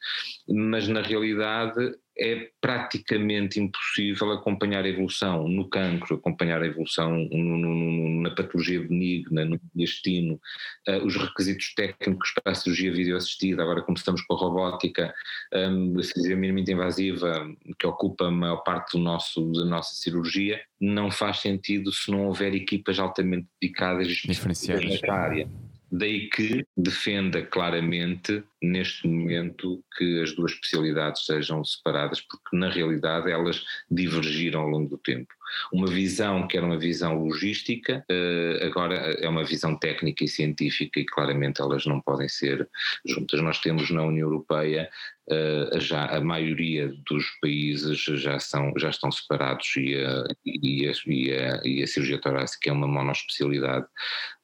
mas 0.48 0.86
na 0.86 1.00
realidade 1.00 1.94
é 2.18 2.50
praticamente 2.60 3.58
impossível 3.58 4.32
acompanhar 4.32 4.84
a 4.84 4.88
evolução 4.88 5.48
no 5.48 5.68
cancro, 5.68 6.16
acompanhar 6.16 6.62
a 6.62 6.66
evolução 6.66 7.10
no, 7.10 7.58
no, 7.58 8.22
na 8.22 8.30
patologia 8.34 8.80
benigna, 8.80 9.44
no 9.44 9.58
intestino, 9.74 10.40
uh, 10.88 11.04
os 11.04 11.16
requisitos 11.16 11.72
técnicos 11.74 12.32
para 12.42 12.52
a 12.52 12.54
cirurgia 12.54 12.92
videoassistida, 12.92 13.62
agora 13.62 13.82
como 13.82 13.96
estamos 13.96 14.20
com 14.22 14.34
a 14.34 14.38
robótica, 14.38 15.14
um, 15.54 15.98
a 15.98 16.02
cirurgia 16.02 16.36
minimamente 16.36 16.72
invasiva, 16.72 17.48
que 17.78 17.86
ocupa 17.86 18.26
a 18.26 18.30
maior 18.30 18.58
parte 18.58 18.96
do 18.96 19.02
nosso, 19.02 19.50
da 19.52 19.64
nossa 19.64 19.94
cirurgia, 19.94 20.60
não 20.80 21.10
faz 21.10 21.38
sentido 21.38 21.92
se 21.92 22.10
não 22.10 22.26
houver 22.26 22.54
equipas 22.54 22.98
altamente 22.98 23.46
dedicadas 23.60 24.08
e 24.08 24.28
diferenciadas 24.28 24.84
nesta 24.84 25.12
área. 25.12 25.48
Daí 25.94 26.30
que 26.30 26.64
defenda 26.74 27.42
claramente, 27.42 28.42
neste 28.62 29.06
momento, 29.06 29.84
que 29.94 30.22
as 30.22 30.32
duas 30.34 30.52
especialidades 30.52 31.26
sejam 31.26 31.62
separadas, 31.62 32.18
porque 32.22 32.56
na 32.56 32.70
realidade 32.70 33.30
elas 33.30 33.62
divergiram 33.90 34.62
ao 34.62 34.68
longo 34.68 34.88
do 34.88 34.96
tempo. 34.96 35.34
Uma 35.70 35.86
visão 35.86 36.48
que 36.48 36.56
era 36.56 36.64
uma 36.64 36.78
visão 36.78 37.22
logística, 37.22 38.02
eh, 38.08 38.60
agora 38.62 38.94
é 38.94 39.28
uma 39.28 39.44
visão 39.44 39.76
técnica 39.76 40.24
e 40.24 40.28
científica, 40.28 40.98
e 40.98 41.04
claramente 41.04 41.60
elas 41.60 41.84
não 41.84 42.00
podem 42.00 42.26
ser 42.26 42.66
juntas. 43.04 43.42
Nós 43.42 43.58
temos 43.60 43.90
na 43.90 44.02
União 44.02 44.28
Europeia 44.28 44.88
Uh, 45.30 45.78
já 45.78 46.06
a 46.06 46.20
maioria 46.20 46.92
dos 47.06 47.24
países 47.40 48.00
já, 48.00 48.40
são, 48.40 48.72
já 48.76 48.90
estão 48.90 49.10
separados 49.12 49.76
e 49.76 49.94
a, 49.94 50.24
e 50.44 50.88
a, 50.88 50.92
e 51.06 51.32
a, 51.32 51.60
e 51.64 51.82
a 51.82 51.86
cirurgia 51.86 52.20
torácica 52.20 52.70
é 52.70 52.72
uma 52.72 52.88
monoespecialidade 52.88 53.86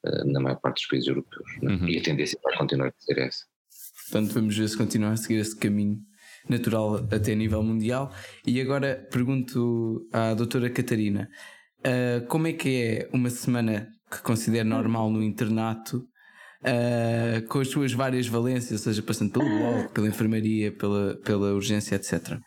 uh, 0.05 0.31
na 0.31 0.39
maior 0.39 0.55
parte 0.61 0.77
dos 0.77 0.87
países 0.87 1.09
europeus. 1.09 1.49
Né? 1.61 1.73
Uhum. 1.73 1.89
E 1.89 1.97
a 1.97 2.01
tendência 2.01 2.39
vai 2.41 2.57
continuar 2.57 2.87
a 2.87 2.93
ser 2.97 3.17
essa. 3.19 3.45
Portanto, 4.09 4.33
vamos 4.33 4.57
ver 4.57 4.69
se 4.69 4.77
continuar 4.77 5.11
a 5.11 5.17
seguir 5.17 5.39
esse 5.39 5.57
caminho 5.57 5.99
natural 6.47 6.95
até 7.11 7.33
a 7.33 7.35
nível 7.35 7.61
mundial. 7.61 8.13
E 8.47 8.61
agora 8.61 9.05
pergunto 9.11 10.07
à 10.13 10.33
doutora 10.33 10.69
Catarina, 10.69 11.29
uh, 11.79 12.25
como 12.27 12.47
é 12.47 12.53
que 12.53 12.69
é 12.81 13.09
uma 13.13 13.29
semana 13.29 13.89
que 14.09 14.21
considera 14.21 14.63
normal 14.63 15.09
no 15.09 15.21
internato 15.21 16.07
uh, 16.63 17.47
com 17.47 17.59
as 17.59 17.69
suas 17.69 17.93
várias 17.93 18.27
valências, 18.27 18.71
ou 18.71 18.77
seja, 18.77 19.01
passando 19.01 19.31
pelo 19.31 19.45
blog, 19.45 19.89
pela 19.89 20.07
enfermaria, 20.07 20.71
pela, 20.71 21.15
pela 21.23 21.53
urgência, 21.53 21.95
etc. 21.95 22.37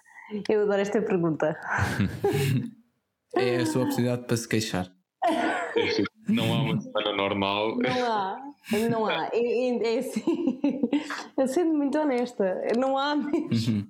Eu 0.48 0.62
adoro 0.62 0.80
esta 0.80 1.00
pergunta. 1.02 1.56
é 3.36 3.56
a 3.56 3.66
sua 3.66 3.82
oportunidade 3.82 4.26
para 4.26 4.36
se 4.36 4.48
queixar. 4.48 4.90
Não 6.28 6.52
há 6.52 6.62
uma 6.62 6.80
semana 6.80 7.12
normal. 7.16 7.76
Não 7.78 8.12
há, 8.12 8.40
não 8.88 9.06
há. 9.06 9.28
É, 9.32 9.40
é, 9.40 9.96
é 9.96 9.98
assim, 9.98 10.70
sendo 11.48 11.74
muito 11.74 11.98
honesta, 11.98 12.62
não 12.78 12.96
há 12.96 13.16
mesmo. 13.16 13.78
Uhum. 13.78 13.86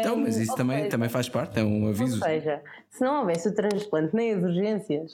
Então, 0.00 0.16
mas 0.16 0.36
isso 0.36 0.54
também, 0.54 0.78
seja, 0.78 0.90
também 0.90 1.08
faz 1.08 1.28
parte, 1.28 1.58
é 1.58 1.64
um 1.64 1.88
aviso. 1.88 2.16
Ou 2.16 2.22
seja, 2.22 2.62
se 2.90 3.04
não 3.04 3.20
houvesse 3.20 3.48
o 3.48 3.54
transplante 3.54 4.14
nem 4.14 4.34
as 4.34 4.42
urgências, 4.42 5.12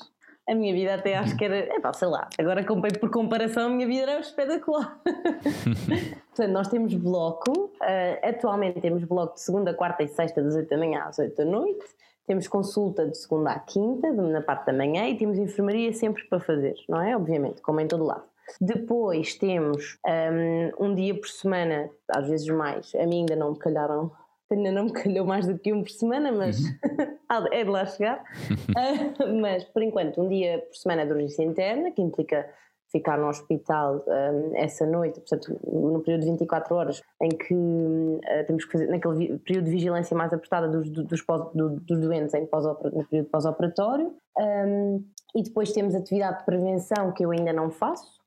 a 0.51 0.55
minha 0.55 0.75
vida 0.75 0.95
até 0.95 1.17
acho 1.17 1.37
que 1.37 1.45
era, 1.45 1.57
é 1.57 1.79
pá, 1.79 1.93
sei 1.93 2.09
lá, 2.09 2.29
agora 2.37 2.65
por 2.65 3.11
comparação, 3.11 3.67
a 3.67 3.71
minha 3.71 3.87
vida 3.87 4.11
era 4.11 4.21
espetacular. 4.21 5.01
Portanto, 6.35 6.53
nós 6.53 6.67
temos 6.67 6.93
bloco, 6.95 7.53
uh, 7.53 8.29
atualmente 8.29 8.81
temos 8.81 9.05
bloco 9.05 9.35
de 9.35 9.43
segunda, 9.43 9.73
quarta 9.73 10.03
e 10.03 10.09
sexta, 10.09 10.43
das 10.43 10.57
8 10.57 10.69
da 10.69 10.77
manhã 10.77 11.05
às 11.05 11.19
8 11.21 11.37
da 11.37 11.45
noite, 11.45 11.85
temos 12.27 12.49
consulta 12.49 13.07
de 13.07 13.17
segunda 13.17 13.53
à 13.53 13.61
quinta, 13.61 14.11
na 14.11 14.41
parte 14.41 14.67
da 14.67 14.73
manhã, 14.73 15.09
e 15.09 15.17
temos 15.17 15.39
enfermaria 15.39 15.93
sempre 15.93 16.25
para 16.25 16.41
fazer, 16.41 16.75
não 16.89 17.01
é? 17.01 17.17
Obviamente, 17.17 17.63
como 17.63 17.81
em 17.81 17.87
todo 17.87 18.05
lado. 18.05 18.25
Depois 18.61 19.37
temos 19.37 19.99
um, 20.05 20.87
um 20.87 20.95
dia 20.95 21.15
por 21.15 21.29
semana, 21.29 21.89
às 22.09 22.29
vezes 22.29 22.49
mais, 22.49 22.93
a 22.97 23.07
mim 23.07 23.21
ainda 23.21 23.37
não 23.37 23.53
me 23.53 23.59
calharam 23.59 24.11
ainda 24.55 24.73
não 24.73 24.85
me 24.85 24.93
calhou 24.93 25.27
mais 25.27 25.47
do 25.47 25.59
que 25.59 25.73
um 25.73 25.83
por 25.83 25.91
semana, 25.91 26.33
mas 26.33 26.61
uhum. 26.61 27.47
é 27.53 27.65
de 27.65 27.71
lá 27.71 27.87
chegar. 27.87 28.19
uh, 28.21 29.35
mas 29.41 29.65
por 29.65 29.83
enquanto, 29.83 30.21
um 30.21 30.29
dia 30.29 30.59
por 30.59 30.77
semana 30.77 31.07
de 31.07 31.13
urgência 31.13 31.43
interna, 31.43 31.91
que 31.91 32.03
implica 32.03 32.49
ficar 32.91 33.17
no 33.19 33.29
hospital 33.29 34.05
um, 34.07 34.57
essa 34.57 34.85
noite, 34.85 35.21
portanto, 35.21 35.61
no 35.65 36.01
período 36.01 36.23
de 36.23 36.31
24 36.31 36.75
horas, 36.75 37.03
em 37.23 37.29
que 37.29 37.55
uh, 37.55 38.47
temos 38.47 38.65
que 38.65 38.73
fazer, 38.73 38.89
naquele 38.89 39.39
período 39.39 39.67
de 39.67 39.71
vigilância 39.71 40.17
mais 40.17 40.33
apertada 40.33 40.69
dos, 40.69 40.91
dos, 40.91 41.23
pós, 41.23 41.53
do, 41.55 41.71
dos 41.81 42.01
doentes 42.01 42.35
em 42.35 42.47
pós 42.47 42.65
no 42.65 43.05
período 43.07 43.29
pós-operatório. 43.31 44.13
Um, 44.37 45.05
e 45.35 45.43
depois 45.43 45.73
temos 45.73 45.95
atividade 45.95 46.41
de 46.41 46.45
prevenção 46.45 47.13
que 47.13 47.25
eu 47.25 47.31
ainda 47.31 47.53
não 47.53 47.71
faço, 47.71 48.20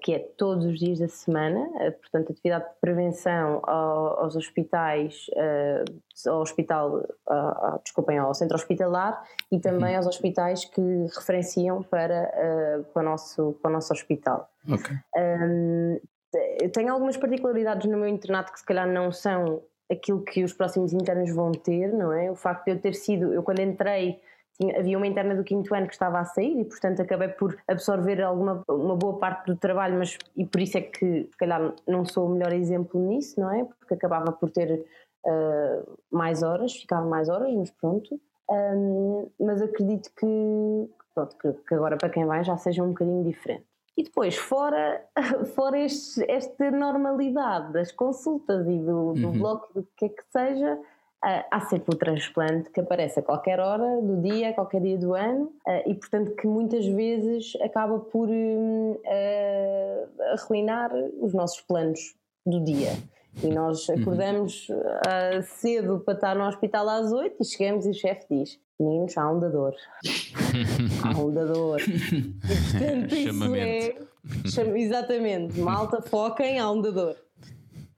que 0.00 0.14
é 0.14 0.18
todos 0.18 0.64
os 0.64 0.78
dias 0.78 1.00
da 1.00 1.08
semana, 1.08 1.60
uh, 1.60 1.92
portanto, 1.92 2.32
atividade 2.32 2.64
de 2.64 2.70
prevenção 2.80 3.60
ao, 3.64 4.20
aos 4.20 4.36
hospitais, 4.36 5.26
uh, 5.32 6.30
ao 6.30 6.40
hospital, 6.40 7.02
desculpem, 7.82 8.18
ao 8.18 8.32
centro 8.32 8.56
hospitalar 8.56 9.22
e 9.50 9.58
também 9.58 9.90
uhum. 9.90 9.96
aos 9.96 10.06
hospitais 10.06 10.64
que 10.64 10.80
referenciam 11.14 11.82
para, 11.82 12.84
para, 12.92 13.02
o, 13.02 13.04
nosso, 13.04 13.56
para 13.60 13.70
o 13.70 13.72
nosso 13.72 13.92
hospital. 13.92 14.48
Okay. 14.68 14.96
Um, 15.16 16.00
tenho 16.72 16.92
algumas 16.92 17.16
particularidades 17.16 17.90
no 17.90 17.98
meu 17.98 18.08
internato 18.08 18.52
que 18.52 18.58
se 18.58 18.64
calhar 18.64 18.86
não 18.86 19.12
são 19.12 19.62
aquilo 19.90 20.22
que 20.22 20.42
os 20.42 20.52
próximos 20.52 20.92
internos 20.92 21.30
vão 21.34 21.52
ter, 21.52 21.92
não 21.92 22.12
é? 22.12 22.30
O 22.30 22.34
facto 22.34 22.64
de 22.64 22.72
eu 22.72 22.80
ter 22.80 22.94
sido, 22.94 23.32
eu 23.32 23.42
quando 23.42 23.60
entrei 23.60 24.20
tinha, 24.56 24.78
havia 24.78 24.96
uma 24.96 25.06
interna 25.06 25.34
do 25.34 25.44
quinto 25.44 25.74
ano 25.74 25.86
que 25.86 25.92
estava 25.92 26.18
a 26.18 26.24
sair 26.24 26.60
e 26.60 26.64
portanto 26.64 27.00
acabei 27.02 27.28
por 27.28 27.56
absorver 27.68 28.22
alguma 28.22 28.62
uma 28.68 28.96
boa 28.96 29.18
parte 29.18 29.46
do 29.46 29.56
trabalho, 29.56 29.98
mas 29.98 30.16
e 30.36 30.44
por 30.44 30.60
isso 30.60 30.78
é 30.78 30.80
que 30.80 31.24
se 31.30 31.36
calhar 31.36 31.74
não 31.86 32.04
sou 32.04 32.26
o 32.26 32.30
melhor 32.30 32.52
exemplo 32.52 33.00
nisso, 33.00 33.40
não 33.40 33.50
é? 33.50 33.64
Porque 33.64 33.94
acabava 33.94 34.32
por 34.32 34.50
ter 34.50 34.84
uh, 35.26 35.98
mais 36.10 36.42
horas, 36.42 36.72
ficava 36.72 37.06
mais 37.06 37.28
horas, 37.28 37.52
mas 37.54 37.70
pronto. 37.70 38.20
Um, 38.48 39.28
mas 39.40 39.60
acredito 39.60 40.10
que, 40.14 40.26
pronto, 41.14 41.36
que, 41.36 41.52
que 41.52 41.74
agora 41.74 41.96
para 41.96 42.10
quem 42.10 42.24
vai 42.24 42.44
já 42.44 42.56
seja 42.56 42.82
um 42.82 42.88
bocadinho 42.88 43.24
diferente. 43.24 43.66
E 43.96 44.02
depois, 44.02 44.36
fora, 44.36 45.02
fora 45.54 45.78
este, 45.78 46.24
esta 46.30 46.70
normalidade 46.70 47.72
das 47.72 47.90
consultas 47.90 48.66
e 48.66 48.78
do, 48.78 49.14
do 49.14 49.28
uhum. 49.28 49.38
bloco, 49.38 49.72
do 49.74 49.88
que 49.96 50.04
é 50.04 50.08
que 50.10 50.22
seja, 50.30 50.78
há 51.22 51.60
sempre 51.68 51.94
o 51.94 51.98
transplante 51.98 52.70
que 52.70 52.80
aparece 52.80 53.20
a 53.20 53.22
qualquer 53.22 53.58
hora 53.58 54.00
do 54.00 54.20
dia, 54.20 54.50
a 54.50 54.52
qualquer 54.52 54.80
dia 54.80 54.98
do 54.98 55.14
ano, 55.14 55.52
e 55.86 55.94
portanto 55.94 56.34
que 56.36 56.46
muitas 56.46 56.86
vezes 56.86 57.52
acaba 57.62 57.98
por 57.98 58.28
hum, 58.28 58.96
arruinar 60.32 60.92
os 61.20 61.32
nossos 61.32 61.60
planos 61.62 62.14
do 62.44 62.62
dia. 62.62 62.92
E 63.42 63.48
nós 63.48 63.88
uhum. 63.88 64.00
acordamos 64.00 64.68
cedo 65.44 66.00
para 66.00 66.14
estar 66.14 66.36
no 66.36 66.46
hospital 66.46 66.88
às 66.88 67.12
8 67.12 67.36
e 67.40 67.44
chegamos 67.44 67.86
e 67.86 67.90
o 67.90 67.94
chefe 67.94 68.26
diz: 68.30 68.58
Meninos, 68.78 69.16
há 69.16 69.30
um 69.30 69.40
dador. 69.40 69.74
há 71.04 71.18
um 71.18 71.32
dador. 71.32 71.80
E 71.86 72.70
portanto, 72.72 73.14
isso 73.14 74.60
é. 74.60 74.78
Exatamente, 74.78 75.58
malta, 75.60 76.00
foquem, 76.00 76.58
há 76.58 76.70
um 76.70 76.80
dador. 76.80 77.16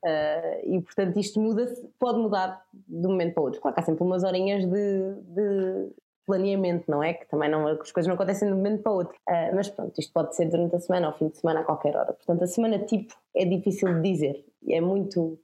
Uh, 0.05 0.77
e 0.77 0.81
portanto 0.81 1.19
isto 1.19 1.41
muda 1.41 1.73
pode 1.99 2.19
mudar 2.19 2.65
de 2.73 3.07
um 3.07 3.11
momento 3.11 3.35
para 3.35 3.41
o 3.41 3.45
outro. 3.47 3.61
Claro 3.61 3.75
que 3.75 3.81
há 3.81 3.85
sempre 3.85 4.05
umas 4.05 4.23
horinhas 4.23 4.65
de, 4.65 5.15
de 5.35 5.91
planeamento, 6.25 6.91
não 6.91 7.03
é? 7.03 7.15
Que 7.15 7.27
também 7.27 7.51
não, 7.51 7.67
as 7.67 7.91
coisas 7.91 8.07
não 8.07 8.15
acontecem 8.15 8.47
de 8.47 8.55
um 8.55 8.59
momento 8.59 8.83
para 8.83 8.93
o 8.93 8.97
outro. 8.97 9.15
Uh, 9.29 9.55
mas 9.55 9.69
pronto, 9.69 9.99
isto 9.99 10.13
pode 10.13 10.37
ser 10.37 10.47
durante 10.47 10.77
a 10.77 10.81
semana 10.81 11.09
ou 11.09 11.15
fim 11.15 11.29
de 11.29 11.39
semana 11.39 11.61
a 11.61 11.65
qualquer 11.65 11.97
hora. 11.97 12.13
Portanto, 12.13 12.45
a 12.45 12.47
semana 12.47 12.79
tipo 12.79 13.15
é 13.35 13.45
difícil 13.45 13.93
de 13.95 14.03
dizer, 14.03 14.45
é 14.69 14.81
muito, 14.81 15.39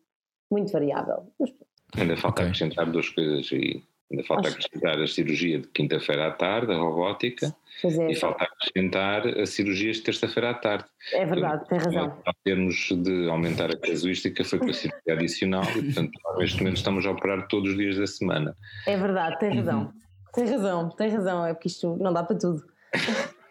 muito 0.50 0.70
variável. 0.70 1.26
Mas, 1.38 1.52
Ainda 1.96 2.16
falta 2.16 2.42
okay. 2.42 2.44
acrescentar 2.46 2.90
duas 2.90 3.08
coisas 3.08 3.50
e 3.52 3.82
ainda 4.10 4.24
falta 4.24 4.48
Acho... 4.48 4.58
acrescentar 4.58 5.00
a 5.00 5.06
cirurgia 5.06 5.58
de 5.60 5.68
quinta-feira 5.68 6.28
à 6.28 6.30
tarde, 6.30 6.72
a 6.72 6.76
robótica, 6.76 7.54
é, 7.84 8.10
e 8.10 8.14
falta 8.14 8.44
acrescentar 8.44 9.26
as 9.26 9.50
cirurgias 9.50 9.96
de 9.96 10.02
terça-feira 10.02 10.50
à 10.50 10.54
tarde. 10.54 10.84
É 11.12 11.24
verdade, 11.24 11.66
tem 11.68 11.78
razão. 11.78 12.18
Em 12.26 12.32
termos 12.44 12.88
de 12.90 13.28
aumentar 13.28 13.70
a 13.70 13.76
casuística, 13.76 14.44
foi 14.44 14.58
com 14.58 14.70
a 14.70 14.74
cirurgia 14.74 15.14
adicional 15.14 15.64
e, 15.76 15.82
portanto, 15.82 16.12
neste 16.38 16.58
momento 16.58 16.76
estamos 16.76 17.06
a 17.06 17.10
operar 17.10 17.48
todos 17.48 17.70
os 17.70 17.76
dias 17.76 17.96
da 17.96 18.06
semana. 18.06 18.56
É 18.86 18.96
verdade, 18.96 19.38
tem 19.38 19.54
razão. 19.54 19.80
Uhum. 19.80 19.92
Tem 20.34 20.46
razão, 20.46 20.88
tem 20.90 21.10
razão, 21.10 21.46
é 21.46 21.54
porque 21.54 21.68
isto 21.68 21.96
não 21.96 22.12
dá 22.12 22.22
para 22.22 22.36
tudo. 22.36 22.64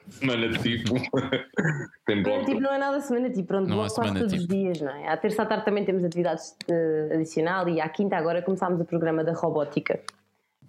Semana 0.09 0.51
tipo. 0.59 0.95
tem 2.05 2.21
bloco. 2.21 2.45
Tipo 2.45 2.59
não 2.59 2.73
é 2.73 2.77
nada 2.77 2.99
semana 2.99 3.29
tipo, 3.29 3.47
pronto, 3.47 3.69
não 3.69 3.77
bloco 3.77 3.95
quase 3.95 4.13
todos 4.13 4.31
tipo. 4.33 4.43
os 4.43 4.47
dias, 4.47 4.81
não 4.81 4.91
é? 4.91 5.07
À 5.07 5.17
terça 5.17 5.43
à 5.43 5.45
tarde 5.45 5.65
também 5.65 5.85
temos 5.85 6.03
atividades 6.03 6.55
de, 6.67 7.13
adicional 7.13 7.69
e 7.69 7.79
à 7.79 7.87
quinta 7.87 8.17
agora 8.17 8.41
começámos 8.41 8.81
o 8.81 8.85
programa 8.85 9.23
da 9.23 9.33
robótica. 9.33 10.01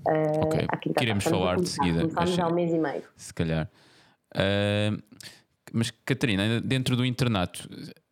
Uh, 0.06 0.66
ok, 0.72 0.92
queremos 0.96 1.24
falar 1.24 1.56
de 1.60 1.68
seguida. 1.68 2.00
Começámos 2.00 2.38
há 2.38 2.48
um 2.48 2.54
mês 2.54 2.72
e 2.72 2.78
meio. 2.78 3.02
Se 3.16 3.32
calhar. 3.32 3.68
Uh, 4.34 5.02
mas 5.72 5.90
Catarina, 5.90 6.60
dentro 6.60 6.96
do 6.96 7.04
internato, 7.04 7.68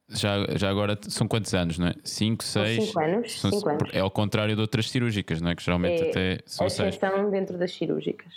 já, 0.08 0.46
já 0.56 0.68
agora 0.68 0.98
são 1.08 1.26
quantos 1.26 1.54
anos, 1.54 1.78
não 1.78 1.88
é? 1.88 1.94
5, 2.04 2.44
6? 2.44 2.86
5 2.86 3.00
anos, 3.00 3.40
são, 3.40 3.50
cinco 3.50 3.68
anos. 3.68 3.90
É 3.92 4.00
ao 4.00 4.10
contrário 4.10 4.54
de 4.54 4.60
outras 4.60 4.90
cirúrgicas, 4.90 5.40
não 5.40 5.50
é? 5.50 5.54
Que 5.54 5.62
geralmente 5.62 6.02
é, 6.02 6.10
até 6.10 6.38
são 6.44 6.68
6. 6.68 6.94
estão 6.94 7.30
dentro 7.30 7.56
das 7.58 7.72
cirúrgicas. 7.72 8.32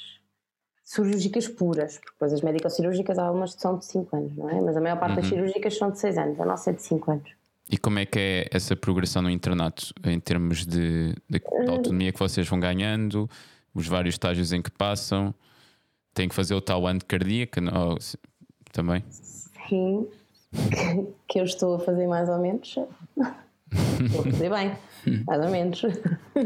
Cirúrgicas 0.83 1.47
puras, 1.47 1.97
porque 1.97 2.11
depois 2.11 2.33
as 2.33 2.41
médico-cirúrgicas 2.41 3.17
há 3.17 3.25
algumas 3.25 3.55
que 3.55 3.61
são 3.61 3.77
de 3.77 3.85
5 3.85 4.15
anos, 4.15 4.37
não 4.37 4.49
é? 4.49 4.61
Mas 4.61 4.77
a 4.77 4.81
maior 4.81 4.99
parte 4.99 5.15
uhum. 5.15 5.21
das 5.21 5.29
cirúrgicas 5.29 5.77
são 5.77 5.91
de 5.91 5.99
6 5.99 6.17
anos, 6.17 6.39
a 6.39 6.45
nossa 6.45 6.69
é 6.69 6.73
de 6.73 6.83
5 6.83 7.11
anos. 7.11 7.29
E 7.69 7.78
como 7.78 7.97
é 7.97 8.06
que 8.06 8.19
é 8.19 8.47
essa 8.51 8.75
progressão 8.75 9.21
no 9.23 9.30
internato, 9.30 9.93
em 10.04 10.19
termos 10.19 10.65
de, 10.65 11.13
de, 11.28 11.39
de 11.39 11.43
hum. 11.51 11.71
autonomia 11.71 12.12
que 12.12 12.19
vocês 12.19 12.47
vão 12.47 12.60
ganhando, 12.60 13.30
os 13.73 13.88
vários 13.88 14.15
estágios 14.15 14.54
em 14.54 14.62
que 14.62 14.69
passam? 14.71 15.34
Tem 16.13 16.30
que 16.30 16.36
fazer 16.36 16.54
o 16.54 16.62
tal 16.62 16.86
ano 16.86 17.01
cardíaco 17.06 17.60
ou, 17.62 17.97
também? 18.71 19.04
Sim, 19.10 20.08
que 21.28 21.39
eu 21.39 21.43
estou 21.43 21.75
a 21.75 21.80
fazer 21.80 22.08
mais 22.08 22.30
ou 22.30 22.38
menos. 22.38 22.75
A 23.71 24.23
fazer 24.23 24.49
bem, 24.49 24.71
mais 25.25 25.43
ou 25.43 25.49
menos. 25.49 25.82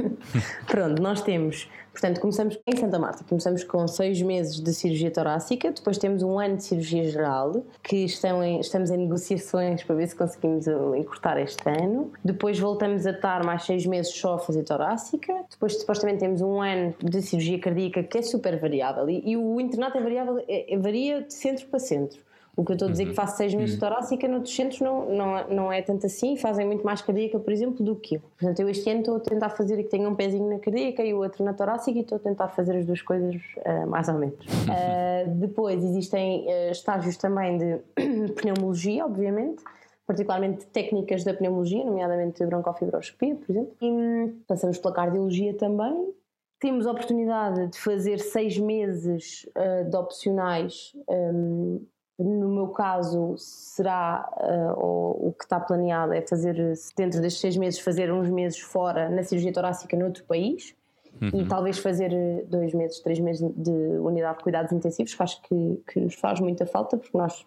Pronto, 0.68 1.02
nós 1.02 1.22
temos, 1.22 1.70
portanto, 1.92 2.22
começamos 2.22 2.58
em 2.66 2.78
Santa 2.78 2.98
Marta, 2.98 3.24
começamos 3.28 3.64
com 3.64 3.88
seis 3.88 4.22
meses 4.22 4.60
de 4.60 4.74
cirurgia 4.74 5.12
torácica, 5.12 5.72
depois 5.72 5.98
temos 5.98 6.24
um 6.24 6.40
ano 6.40 6.58
de 6.58 6.64
cirurgia 6.64 7.04
geral, 7.10 7.64
que 7.84 8.06
estão 8.06 8.44
em, 8.44 8.60
estamos 8.60 8.90
em 8.90 8.98
negociações 8.98 9.84
para 9.84 9.96
ver 9.96 10.08
se 10.08 10.16
conseguimos 10.16 10.66
encurtar 10.98 11.40
este 11.40 11.68
ano. 11.68 12.12
Depois 12.24 12.60
voltamos 12.60 13.06
a 13.06 13.12
estar 13.12 13.44
mais 13.44 13.64
seis 13.64 13.86
meses 13.86 14.14
só 14.14 14.36
a 14.36 14.40
fazer 14.40 14.64
torácica. 14.64 15.34
Depois, 15.50 15.78
supostamente, 15.80 16.20
temos 16.20 16.42
um 16.42 16.62
ano 16.62 16.94
de 17.04 17.22
cirurgia 17.22 17.60
cardíaca 17.60 18.04
que 18.04 18.18
é 18.18 18.22
super 18.22 18.60
variável 18.60 19.10
e, 19.10 19.32
e 19.32 19.38
o 19.38 19.60
internato 19.60 19.98
é 19.98 20.02
variável, 20.02 20.40
é, 20.48 20.74
é, 20.74 20.78
varia 20.78 21.22
de 21.22 21.34
centro 21.34 21.68
para 21.68 21.80
centro. 21.80 22.29
O 22.60 22.66
que 22.66 22.74
eu 22.74 22.74
estou 22.74 22.90
a 22.90 22.92
dizer 22.92 23.04
uhum. 23.04 23.10
que 23.12 23.16
faço 23.16 23.38
seis 23.38 23.54
meses 23.54 23.78
de 23.78 23.82
uhum. 23.82 23.90
torácica, 23.90 24.28
noutros 24.28 24.54
centros 24.54 24.82
não, 24.82 25.10
não, 25.10 25.48
não 25.48 25.72
é 25.72 25.82
tanto 25.82 26.06
assim, 26.06 26.36
fazem 26.36 26.66
muito 26.66 26.86
mais 26.86 27.02
cardíaca, 27.02 27.40
por 27.40 27.54
exemplo, 27.54 27.86
do 27.86 27.96
que 27.96 28.16
eu. 28.16 28.22
Portanto, 28.38 28.60
eu 28.60 28.68
este 28.68 28.90
ano 28.90 29.00
estou 29.00 29.16
a 29.16 29.20
tentar 29.22 29.50
fazer 29.52 29.78
que 29.78 29.90
tenha 29.90 30.10
um 30.10 30.14
pezinho 30.14 30.50
na 30.50 30.60
cardíaca 30.60 31.02
e 31.02 31.14
o 31.14 31.20
outro 31.20 31.42
na 31.46 31.54
torácica 31.54 31.98
e 31.98 32.02
estou 32.02 32.18
a 32.18 32.20
tentar 32.20 32.50
fazer 32.50 32.76
as 32.76 32.86
duas 32.86 33.02
coisas 33.02 33.36
uh, 33.60 33.88
mais 33.88 34.10
ou 34.10 34.16
menos. 34.16 34.46
Uh, 34.46 35.30
depois 35.36 35.82
existem 35.82 36.48
uh, 36.48 36.72
estágios 36.72 37.16
também 37.16 37.58
de 37.58 37.78
pneumologia, 38.36 39.06
obviamente 39.06 39.64
particularmente 40.06 40.66
técnicas 40.66 41.24
da 41.24 41.36
pneumologia, 41.36 41.86
nomeadamente 41.86 42.44
broncofibroscopia, 42.44 43.36
por 43.36 43.52
exemplo, 43.52 43.76
e 43.80 43.92
hum, 43.92 44.42
passamos 44.48 44.80
pela 44.80 44.92
cardiologia 44.92 45.54
também. 45.54 46.12
Temos 46.60 46.88
a 46.88 46.92
oportunidade 46.92 47.68
de 47.68 47.78
fazer 47.78 48.18
seis 48.18 48.58
meses 48.58 49.48
uh, 49.56 49.88
de 49.88 49.96
opcionais 49.96 50.94
um, 51.08 51.86
no 52.20 52.50
meu 52.50 52.68
caso, 52.68 53.36
será, 53.38 54.30
uh, 54.38 54.80
ou 54.80 55.30
o 55.30 55.34
que 55.34 55.46
está 55.46 55.60
planeado 55.60 56.14
é 56.14 56.22
fazer, 56.22 56.56
dentro 56.96 57.22
destes 57.22 57.40
seis 57.40 57.56
meses, 57.58 57.80
fazer 57.80 58.12
uns 58.12 58.30
meses 58.30 58.60
fora 58.60 59.10
na 59.10 59.24
cirurgia 59.24 59.54
torácica 59.54 59.96
noutro 59.96 60.24
país 60.26 60.76
uhum. 61.22 61.42
e 61.42 61.48
talvez 61.48 61.80
fazer 61.80 62.12
eh, 62.12 62.44
dois 62.48 62.74
meses, 62.74 63.00
três 63.00 63.20
meses 63.20 63.50
de 63.56 63.72
unidade 63.72 64.38
de 64.38 64.44
cuidados 64.44 64.72
intensivos, 64.72 65.14
que 65.14 65.24
acho 65.24 65.42
que, 65.44 65.84
que 65.88 66.00
nos 66.00 66.16
faz 66.16 66.40
muita 66.40 66.66
falta, 66.66 66.98
porque 66.98 67.18
nós. 67.18 67.46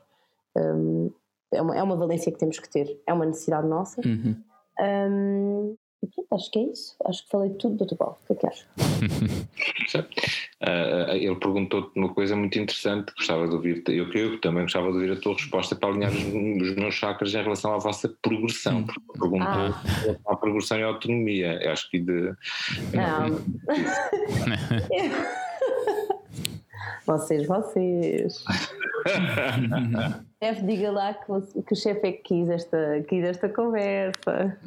Um, 0.57 1.11
é, 1.51 1.61
uma, 1.61 1.77
é 1.77 1.83
uma 1.83 1.97
valência 1.97 2.33
que 2.33 2.39
temos 2.39 2.59
que 2.59 2.69
ter, 2.69 2.99
é 3.07 3.13
uma 3.13 3.27
necessidade 3.27 3.69
nossa. 3.69 4.01
Uhum. 4.01 4.37
Um, 4.81 5.77
e 6.03 6.07
pronto, 6.09 6.35
acho 6.35 6.51
que 6.51 6.59
é 6.59 6.63
isso. 6.63 6.97
Acho 7.05 7.23
que 7.25 7.31
falei 7.31 7.51
tudo, 7.51 7.85
Dr. 7.85 7.95
Paulo. 7.95 8.17
O 8.23 8.27
que 8.27 8.33
é 8.33 8.37
que 8.37 8.47
achas? 8.47 8.67
uh, 9.95 11.11
ele 11.15 11.37
perguntou-te 11.37 11.97
uma 11.97 12.13
coisa 12.13 12.35
muito 12.35 12.59
interessante, 12.59 13.13
gostava 13.17 13.47
de 13.47 13.55
ouvir, 13.55 13.85
eu, 13.89 14.11
eu 14.13 14.41
também 14.41 14.65
gostava 14.65 14.89
de 14.89 14.95
ouvir 14.95 15.13
a 15.13 15.17
tua 15.21 15.35
resposta 15.35 15.77
para 15.77 15.91
alinhar 15.91 16.11
os, 16.11 16.25
os 16.25 16.75
meus 16.75 16.95
chakras 16.95 17.33
em 17.35 17.43
relação 17.43 17.73
à 17.73 17.79
vossa 17.79 18.09
progressão, 18.21 18.85
porque 18.85 19.01
perguntou 19.13 19.47
ah. 19.47 19.83
a 20.27 20.37
progressão 20.37 20.79
e 20.79 20.83
a 20.83 20.87
autonomia. 20.87 21.63
Eu 21.63 21.71
acho 21.73 21.89
que 21.89 22.01
de. 22.01 22.35
Não. 22.93 23.41
vocês, 27.07 27.47
vocês. 27.47 28.45
chefe, 30.43 30.63
diga 30.65 30.91
lá 30.91 31.15
que, 31.15 31.29
você, 31.29 31.63
que 31.63 31.73
o 31.73 31.77
chefe 31.77 32.09
é 32.09 32.13
que 32.13 32.23
quis 32.23 32.49
esta, 32.51 33.05
quis 33.09 33.25
esta 33.25 33.49
conversa. 33.49 34.59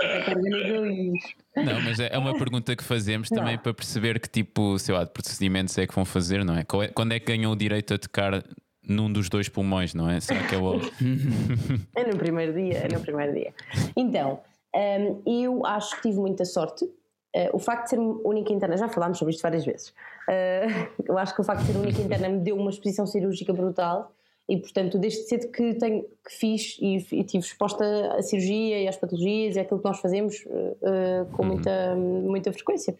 é 0.00 0.20
que 0.22 0.30
organizou 0.30 0.86
isto. 0.86 1.44
Não, 1.56 1.80
mas 1.82 1.98
é, 1.98 2.10
é 2.12 2.18
uma 2.18 2.38
pergunta 2.38 2.76
que 2.76 2.84
fazemos 2.84 3.28
não. 3.30 3.38
também 3.38 3.58
para 3.58 3.74
perceber 3.74 4.20
que 4.20 4.28
tipo, 4.28 4.78
sei 4.78 4.94
lá, 4.94 5.02
de 5.02 5.10
procedimentos 5.10 5.76
é 5.78 5.86
que 5.86 5.94
vão 5.94 6.04
fazer, 6.04 6.44
não 6.44 6.54
é? 6.54 6.60
é? 6.60 6.88
Quando 6.94 7.12
é 7.12 7.18
que 7.18 7.26
ganham 7.26 7.50
o 7.50 7.56
direito 7.56 7.92
a 7.92 7.98
tocar 7.98 8.44
num 8.88 9.12
dos 9.12 9.28
dois 9.28 9.48
pulmões, 9.48 9.94
não 9.94 10.08
é? 10.08 10.20
Será 10.20 10.46
que 10.46 10.54
é 10.54 10.58
o. 10.58 10.76
é 11.96 12.04
no 12.04 12.16
primeiro 12.16 12.52
dia, 12.52 12.78
é 12.78 12.88
no 12.88 13.00
primeiro 13.00 13.32
dia. 13.32 13.52
Então, 13.96 14.40
um, 14.74 15.22
eu 15.26 15.66
acho 15.66 15.96
que 15.96 16.02
tive 16.02 16.18
muita 16.20 16.44
sorte. 16.44 16.84
Uh, 16.84 17.50
o 17.52 17.58
facto 17.58 17.84
de 17.84 17.90
ser 17.90 17.98
única 17.98 18.52
interna, 18.52 18.76
já 18.76 18.88
falámos 18.88 19.18
sobre 19.18 19.34
isto 19.34 19.42
várias 19.42 19.64
vezes. 19.64 19.88
Uh, 19.88 21.02
eu 21.08 21.18
acho 21.18 21.34
que 21.34 21.40
o 21.40 21.44
facto 21.44 21.62
de 21.62 21.72
ser 21.72 21.78
única 21.78 22.00
interna 22.00 22.28
me 22.28 22.38
deu 22.38 22.56
uma 22.56 22.70
exposição 22.70 23.06
cirúrgica 23.06 23.52
brutal 23.52 24.12
e 24.48 24.58
portanto 24.58 24.98
desde 24.98 25.22
cedo 25.22 25.50
que 25.50 25.74
tenho 25.74 26.02
que 26.02 26.32
fiz 26.32 26.76
e, 26.80 26.96
e 27.12 27.24
tive 27.24 27.44
exposta 27.44 27.84
à 28.14 28.22
cirurgia 28.22 28.80
e 28.80 28.88
às 28.88 28.96
patologias 28.96 29.56
e 29.56 29.60
aquilo 29.60 29.80
que 29.80 29.88
nós 29.88 30.00
fazemos 30.00 30.44
uh, 30.46 31.26
com 31.32 31.42
uhum. 31.42 31.48
muita 31.48 31.96
muita 31.96 32.52
frequência 32.52 32.96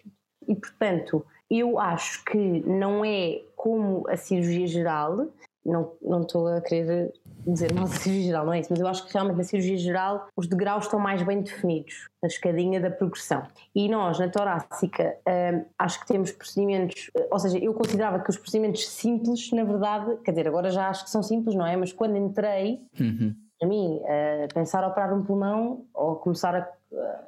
e 0.49 0.55
portanto 0.55 1.25
eu 1.51 1.79
acho 1.79 2.25
que 2.25 2.39
não 2.39 3.05
é 3.05 3.43
como 3.55 4.09
a 4.09 4.17
cirurgia 4.17 4.67
geral 4.67 5.29
não, 5.65 5.93
não 6.03 6.23
estou 6.23 6.47
a 6.49 6.61
querer 6.61 7.13
dizer 7.47 7.73
mal 7.75 7.85
de 7.85 7.99
cirurgia 7.99 8.25
geral, 8.25 8.47
não 8.47 8.53
é 8.53 8.61
isso, 8.61 8.69
mas 8.71 8.81
eu 8.81 8.87
acho 8.87 9.07
que 9.07 9.13
realmente 9.13 9.37
na 9.37 9.45
cirurgia 9.45 9.77
geral 9.77 10.29
os 10.37 10.47
degraus 10.47 10.85
estão 10.85 10.99
mais 10.99 11.23
bem 11.23 11.43
definidos, 11.43 12.09
a 12.23 12.27
escadinha 12.27 12.81
da 12.81 12.91
progressão. 12.91 13.43
E 13.75 13.89
nós, 13.89 14.19
na 14.19 14.29
torácica, 14.29 15.17
hum, 15.27 15.65
acho 15.79 16.01
que 16.01 16.07
temos 16.07 16.33
procedimentos, 16.33 17.11
ou 17.31 17.39
seja, 17.39 17.59
eu 17.59 17.75
considerava 17.75 18.21
que 18.21 18.31
os 18.31 18.37
procedimentos 18.37 18.89
simples, 18.89 19.51
na 19.53 19.65
verdade, 19.65 20.17
quer 20.25 20.33
dizer, 20.33 20.49
agora 20.49 20.71
já 20.71 20.89
acho 20.89 21.05
que 21.05 21.11
são 21.11 21.23
simples, 21.23 21.55
não 21.55 21.67
é? 21.67 21.77
Mas 21.77 21.93
quando 21.93 22.17
entrei, 22.17 22.81
uhum. 22.99 23.35
A 23.63 23.67
mim, 23.67 24.01
uh, 24.03 24.53
pensar 24.53 24.85
a 24.85 24.89
operar 24.89 25.15
um 25.15 25.23
pulmão 25.23 25.85
ou 25.95 26.17
começar 26.17 26.55
a 26.55 26.69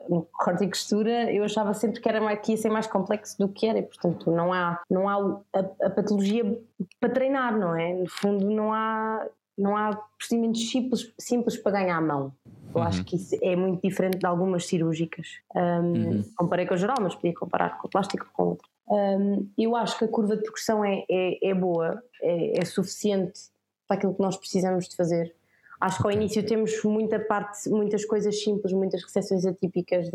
no 0.08 0.22
corte 0.32 0.64
e 0.64 0.68
costura 0.68 1.32
eu 1.32 1.44
achava 1.44 1.74
sempre 1.74 2.00
que, 2.00 2.08
era 2.08 2.20
mais, 2.20 2.40
que 2.40 2.52
ia 2.52 2.56
ser 2.56 2.70
mais 2.70 2.86
complexo 2.86 3.36
do 3.38 3.48
que 3.48 3.66
era 3.66 3.78
e 3.78 3.82
portanto 3.82 4.30
não 4.30 4.52
há, 4.52 4.80
não 4.88 5.08
há 5.08 5.40
a, 5.52 5.86
a 5.86 5.90
patologia 5.90 6.58
para 7.00 7.10
treinar, 7.10 7.58
não 7.58 7.74
é? 7.74 7.92
No 7.94 8.08
fundo 8.08 8.48
não 8.50 8.72
há, 8.72 9.26
não 9.56 9.76
há 9.76 9.96
procedimentos 10.18 10.70
simples, 10.70 11.12
simples 11.18 11.56
para 11.56 11.72
ganhar 11.72 11.96
a 11.96 12.00
mão. 12.00 12.32
Eu 12.74 12.80
uhum. 12.80 12.86
acho 12.86 13.04
que 13.04 13.16
isso 13.16 13.36
é 13.42 13.56
muito 13.56 13.80
diferente 13.82 14.18
de 14.18 14.26
algumas 14.26 14.66
cirúrgicas. 14.66 15.40
Um, 15.54 15.60
uhum. 15.60 16.24
Comparei 16.36 16.66
com 16.66 16.74
a 16.74 16.76
geral, 16.76 16.96
mas 17.00 17.14
podia 17.14 17.34
comparar 17.34 17.78
com 17.78 17.86
a 17.86 17.90
plástica 17.90 18.26
com 18.32 18.42
outra. 18.44 18.68
Um, 18.88 19.48
eu 19.58 19.74
acho 19.74 19.98
que 19.98 20.04
a 20.04 20.08
curva 20.08 20.36
de 20.36 20.42
progressão 20.42 20.84
é, 20.84 21.04
é, 21.10 21.50
é 21.50 21.54
boa, 21.54 22.02
é, 22.22 22.60
é 22.60 22.64
suficiente 22.64 23.40
para 23.88 23.96
aquilo 23.96 24.14
que 24.14 24.22
nós 24.22 24.36
precisamos 24.36 24.88
de 24.88 24.94
fazer 24.94 25.34
Acho 25.80 26.00
que 26.00 26.06
ao 26.06 26.12
início 26.12 26.44
temos 26.44 26.82
muita 26.84 27.18
parte, 27.18 27.68
muitas 27.68 28.04
coisas 28.04 28.42
simples, 28.42 28.72
muitas 28.72 29.02
recepções 29.02 29.44
atípicas 29.44 30.06
de, 30.06 30.10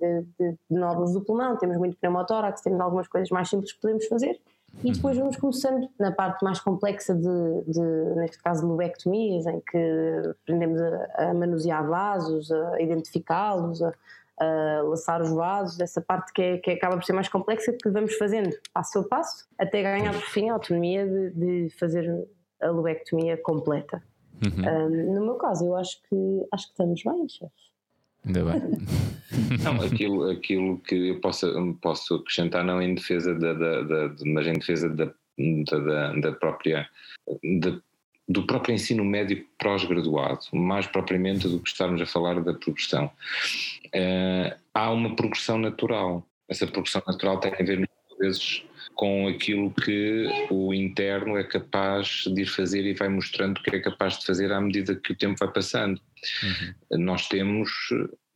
de, 0.00 0.26
de, 0.38 0.58
de 0.70 0.78
nódulos 0.78 1.12
do 1.12 1.20
pulmão, 1.22 1.56
temos 1.56 1.76
muito 1.76 1.96
pneumotórax, 1.96 2.60
temos 2.60 2.80
algumas 2.80 3.08
coisas 3.08 3.28
mais 3.30 3.48
simples 3.48 3.72
que 3.72 3.80
podemos 3.80 4.06
fazer 4.06 4.40
e 4.84 4.92
depois 4.92 5.16
uhum. 5.16 5.24
vamos 5.24 5.36
começando 5.36 5.88
na 5.98 6.12
parte 6.12 6.44
mais 6.44 6.60
complexa 6.60 7.14
de, 7.14 7.62
de 7.66 8.14
neste 8.16 8.40
caso, 8.40 8.66
lobectomias, 8.66 9.46
em 9.46 9.60
que 9.60 10.34
aprendemos 10.42 10.80
a, 10.80 11.30
a 11.30 11.34
manusear 11.34 11.86
vasos, 11.86 12.52
a 12.52 12.80
identificá-los, 12.80 13.82
a, 13.82 13.92
a 14.38 14.82
laçar 14.82 15.20
os 15.22 15.32
vasos, 15.32 15.80
essa 15.80 16.00
parte 16.00 16.32
que, 16.32 16.42
é, 16.42 16.58
que 16.58 16.70
acaba 16.70 16.96
por 16.96 17.04
ser 17.04 17.12
mais 17.12 17.28
complexa, 17.28 17.72
que 17.72 17.90
vamos 17.90 18.14
fazendo 18.14 18.56
passo 18.72 19.00
a 19.00 19.04
passo, 19.04 19.48
até 19.58 19.82
ganhar 19.82 20.12
por 20.12 20.22
fim 20.22 20.48
a 20.48 20.52
autonomia 20.52 21.06
de, 21.06 21.30
de 21.30 21.70
fazer 21.76 22.28
a 22.60 22.68
lobectomia 22.68 23.36
completa. 23.36 24.02
Uhum. 24.44 24.86
Um, 24.86 25.14
no 25.14 25.24
meu 25.26 25.34
caso, 25.34 25.64
eu 25.64 25.76
acho 25.76 26.00
que 26.08 26.46
acho 26.52 26.66
que 26.66 26.72
estamos 26.72 27.02
bem, 27.02 27.28
chefe. 27.28 27.52
Ainda 28.24 28.44
bem. 28.44 28.62
não, 29.62 29.82
aquilo, 29.82 30.30
aquilo 30.30 30.78
que 30.78 31.08
eu 31.08 31.20
posso, 31.20 31.76
posso 31.80 32.14
acrescentar 32.16 32.64
não 32.64 32.80
em 32.80 32.94
defesa 32.94 33.34
da, 33.34 33.52
da, 33.52 33.82
da 33.82 34.14
mas 34.24 34.46
em 34.46 34.54
defesa 34.54 34.88
da, 34.88 35.12
da, 35.36 36.12
da 36.14 36.32
própria 36.32 36.88
da, 37.60 37.78
do 38.28 38.46
próprio 38.46 38.74
ensino 38.74 39.04
médio 39.04 39.44
pós-graduado, 39.58 40.40
mais 40.52 40.86
propriamente 40.86 41.48
do 41.48 41.60
que 41.60 41.70
estarmos 41.70 42.00
a 42.00 42.06
falar 42.06 42.40
da 42.42 42.52
progressão. 42.52 43.10
Uh, 43.86 44.54
há 44.74 44.90
uma 44.90 45.16
progressão 45.16 45.58
natural. 45.58 46.26
Essa 46.46 46.66
progressão 46.66 47.02
natural 47.06 47.40
tem 47.40 47.52
a 47.52 47.56
ver 47.56 47.78
muitas 47.78 48.18
vezes 48.18 48.64
com 48.98 49.28
aquilo 49.28 49.70
que 49.70 50.26
o 50.50 50.74
interno 50.74 51.38
é 51.38 51.44
capaz 51.44 52.24
de 52.26 52.42
ir 52.42 52.46
fazer 52.46 52.84
e 52.84 52.94
vai 52.94 53.08
mostrando 53.08 53.62
que 53.62 53.76
é 53.76 53.78
capaz 53.78 54.18
de 54.18 54.26
fazer 54.26 54.50
à 54.50 54.60
medida 54.60 54.96
que 54.96 55.12
o 55.12 55.16
tempo 55.16 55.38
vai 55.38 55.52
passando. 55.52 56.00
Uhum. 56.42 57.04
Nós 57.04 57.28
temos, 57.28 57.70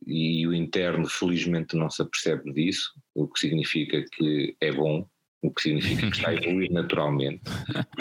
e 0.07 0.47
o 0.47 0.53
interno 0.53 1.05
felizmente 1.05 1.75
não 1.75 1.89
se 1.89 2.01
apercebe 2.01 2.53
disso, 2.53 2.93
o 3.13 3.27
que 3.27 3.41
significa 3.41 4.05
que 4.13 4.55
é 4.61 4.71
bom, 4.71 5.05
o 5.41 5.53
que 5.53 5.63
significa 5.63 6.09
que 6.09 6.15
está 6.15 6.29
a 6.29 6.35
evoluir 6.35 6.71
naturalmente, 6.71 7.43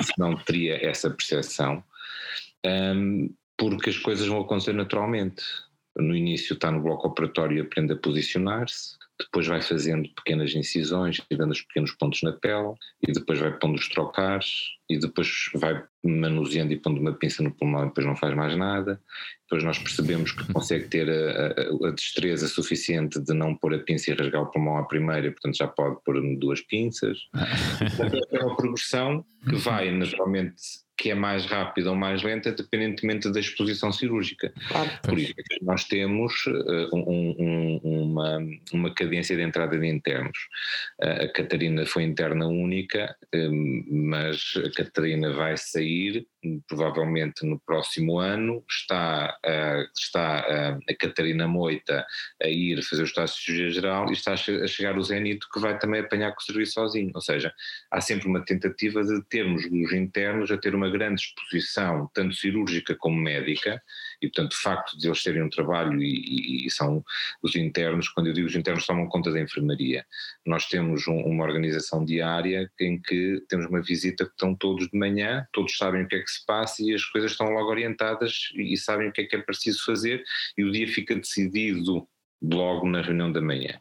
senão 0.01 0.37
teria 0.37 0.77
essa 0.87 1.11
percepção, 1.11 1.83
um, 2.65 3.29
porque 3.59 3.91
as 3.91 3.99
coisas 3.99 4.29
vão 4.29 4.41
acontecer 4.41 4.73
naturalmente. 4.73 5.43
No 5.97 6.15
início 6.15 6.55
está 6.55 6.71
no 6.71 6.81
bloco 6.81 7.09
operatório 7.09 7.59
e 7.59 7.61
aprende 7.61 7.93
a 7.93 7.97
posicionar-se, 7.97 8.97
depois 9.25 9.47
vai 9.47 9.63
fazendo 9.63 10.09
pequenas 10.15 10.55
incisões 10.55 11.21
e 11.31 11.37
dando 11.37 11.53
os 11.53 11.63
pequenos 11.63 11.93
pontos 11.93 12.23
na 12.23 12.33
pele, 12.33 12.75
e 13.07 13.13
depois 13.13 13.39
vai 13.39 13.53
pondo 13.59 13.77
os 13.77 13.89
trocares, 13.89 14.47
e 14.89 14.99
depois 14.99 15.51
vai 15.55 15.83
manuseando 16.05 16.73
e 16.73 16.77
pondo 16.77 17.01
uma 17.01 17.13
pinça 17.13 17.43
no 17.43 17.53
pulmão 17.53 17.85
e 17.85 17.89
depois 17.89 18.07
não 18.07 18.17
faz 18.17 18.35
mais 18.35 18.57
nada. 18.57 19.01
Depois 19.45 19.65
nós 19.65 19.79
percebemos 19.79 20.33
que 20.33 20.53
consegue 20.53 20.89
ter 20.89 21.09
a, 21.09 21.87
a, 21.87 21.89
a 21.89 21.91
destreza 21.93 22.49
suficiente 22.49 23.21
de 23.21 23.33
não 23.33 23.55
pôr 23.55 23.75
a 23.75 23.79
pinça 23.79 24.11
e 24.11 24.15
rasgar 24.15 24.43
o 24.43 24.51
pulmão 24.51 24.77
à 24.77 24.85
primeira, 24.85 25.31
portanto 25.31 25.57
já 25.57 25.69
pode 25.69 25.97
pôr 26.05 26.21
duas 26.39 26.61
pinças. 26.61 27.19
é 28.33 28.45
uma 28.45 28.57
progressão 28.57 29.25
que 29.49 29.57
vai 29.57 29.91
naturalmente 29.91 30.55
que 31.03 31.11
é 31.11 31.15
mais 31.17 31.47
rápida 31.47 31.91
ou 31.91 31.97
mais 31.97 32.23
lenta, 32.23 32.53
dependentemente 32.53 33.29
da 33.33 33.41
exposição 33.41 33.93
cirúrgica. 33.93 34.53
Claro. 34.69 34.91
Por 35.03 35.19
isso 35.19 35.35
é 35.37 35.43
que 35.43 35.65
nós 35.65 35.85
temos 35.85 36.47
uh, 36.47 36.95
um, 36.95 37.35
um, 37.41 37.81
uma, 37.83 38.39
uma 38.73 38.95
cadência 38.95 39.35
de 39.35 39.43
entrada 39.43 39.77
de 39.77 39.87
internos. 39.87 40.39
Uh, 41.03 41.25
a 41.25 41.29
Catarina 41.33 41.85
foi 41.87 42.05
interna 42.05 42.47
única, 42.47 43.17
um, 43.35 43.85
mas 43.91 44.55
a 44.65 44.71
Catarina 44.71 45.33
vai 45.33 45.57
sair 45.57 46.25
provavelmente 46.67 47.45
no 47.47 47.61
próximo 47.61 48.19
ano. 48.19 48.65
Está, 48.71 49.39
uh, 49.45 49.91
está 49.97 50.79
a 50.89 50.95
Catarina 50.99 51.47
Moita 51.47 52.05
a 52.43 52.49
ir 52.49 52.83
fazer 52.83 53.03
o 53.03 53.05
estágio 53.07 53.37
de 53.37 53.43
cirurgia 53.43 53.71
geral 53.71 54.09
e 54.11 54.13
está 54.13 54.33
a 54.33 54.37
chegar 54.37 54.99
o 54.99 55.03
Zenito 55.03 55.49
que 55.53 55.61
vai 55.61 55.79
também 55.79 56.01
apanhar 56.01 56.33
com 56.33 56.41
o 56.41 56.45
serviço 56.45 56.75
sozinho. 56.75 57.11
Ou 57.15 57.21
seja, 57.21 57.53
há 57.91 58.01
sempre 58.01 58.29
uma 58.29 58.45
tentativa 58.45 59.03
de 59.03 59.23
termos 59.25 59.65
os 59.65 59.93
internos 59.93 60.51
a 60.51 60.59
ter 60.59 60.75
uma 60.75 60.91
grande 60.91 61.23
exposição, 61.23 62.11
tanto 62.15 62.35
cirúrgica 62.35 62.95
como 62.97 63.17
médica, 63.17 63.83
e 64.23 64.29
portanto 64.29 64.53
o 64.53 64.63
facto 64.63 64.97
de 64.97 65.09
eles 65.09 65.23
terem 65.23 65.43
um 65.43 65.51
trabalho 65.51 66.01
e, 66.01 66.67
e, 66.67 66.71
são 66.71 67.05
os 67.43 67.57
internos, 67.57 68.09
quando 68.09 68.29
eu 68.29 68.33
digo 68.33 68.47
os 68.47 68.55
internos 68.55 68.87
tomam 68.87 69.09
conta 69.09 69.33
da 69.33 69.41
enfermaria, 69.41 70.07
nós 70.47 70.67
temos 70.67 71.07
um, 71.09 71.19
uma 71.19 71.45
organização 71.45 72.05
diária 72.05 72.71
em 72.81 73.01
que 73.01 73.43
temos 73.49 73.67
uma 73.67 73.83
visita 73.83 74.25
que 74.25 74.31
estão 74.31 74.55
todos 74.55 74.89
de 74.89 74.97
manhã, 74.97 75.47
todos 75.53 75.77
sabem 75.77 76.05
o 76.05 76.09
que 76.09 76.15
é 76.15 76.21
que 76.21 76.31
se 76.31 76.47
passa 76.47 76.83
e 76.83 76.95
as 76.95 77.05
coisas 77.05 77.33
estão 77.33 77.51
logo 77.51 77.69
orientadas 77.69 78.51
e, 78.55 78.73
e 78.73 78.77
sabem 78.77 79.09
o 79.09 79.13
que 79.13 79.23
é 79.23 79.25
que 79.25 79.37
é 79.37 79.41
preciso 79.41 79.85
fazer 79.85 80.23
e 80.57 80.65
o 80.65 80.71
dia 80.71 80.87
fica 80.87 81.15
decidido 81.15 82.07
logo 82.41 82.89
na 82.89 83.03
reunião 83.03 83.31
da 83.31 83.41
manhã. 83.41 83.81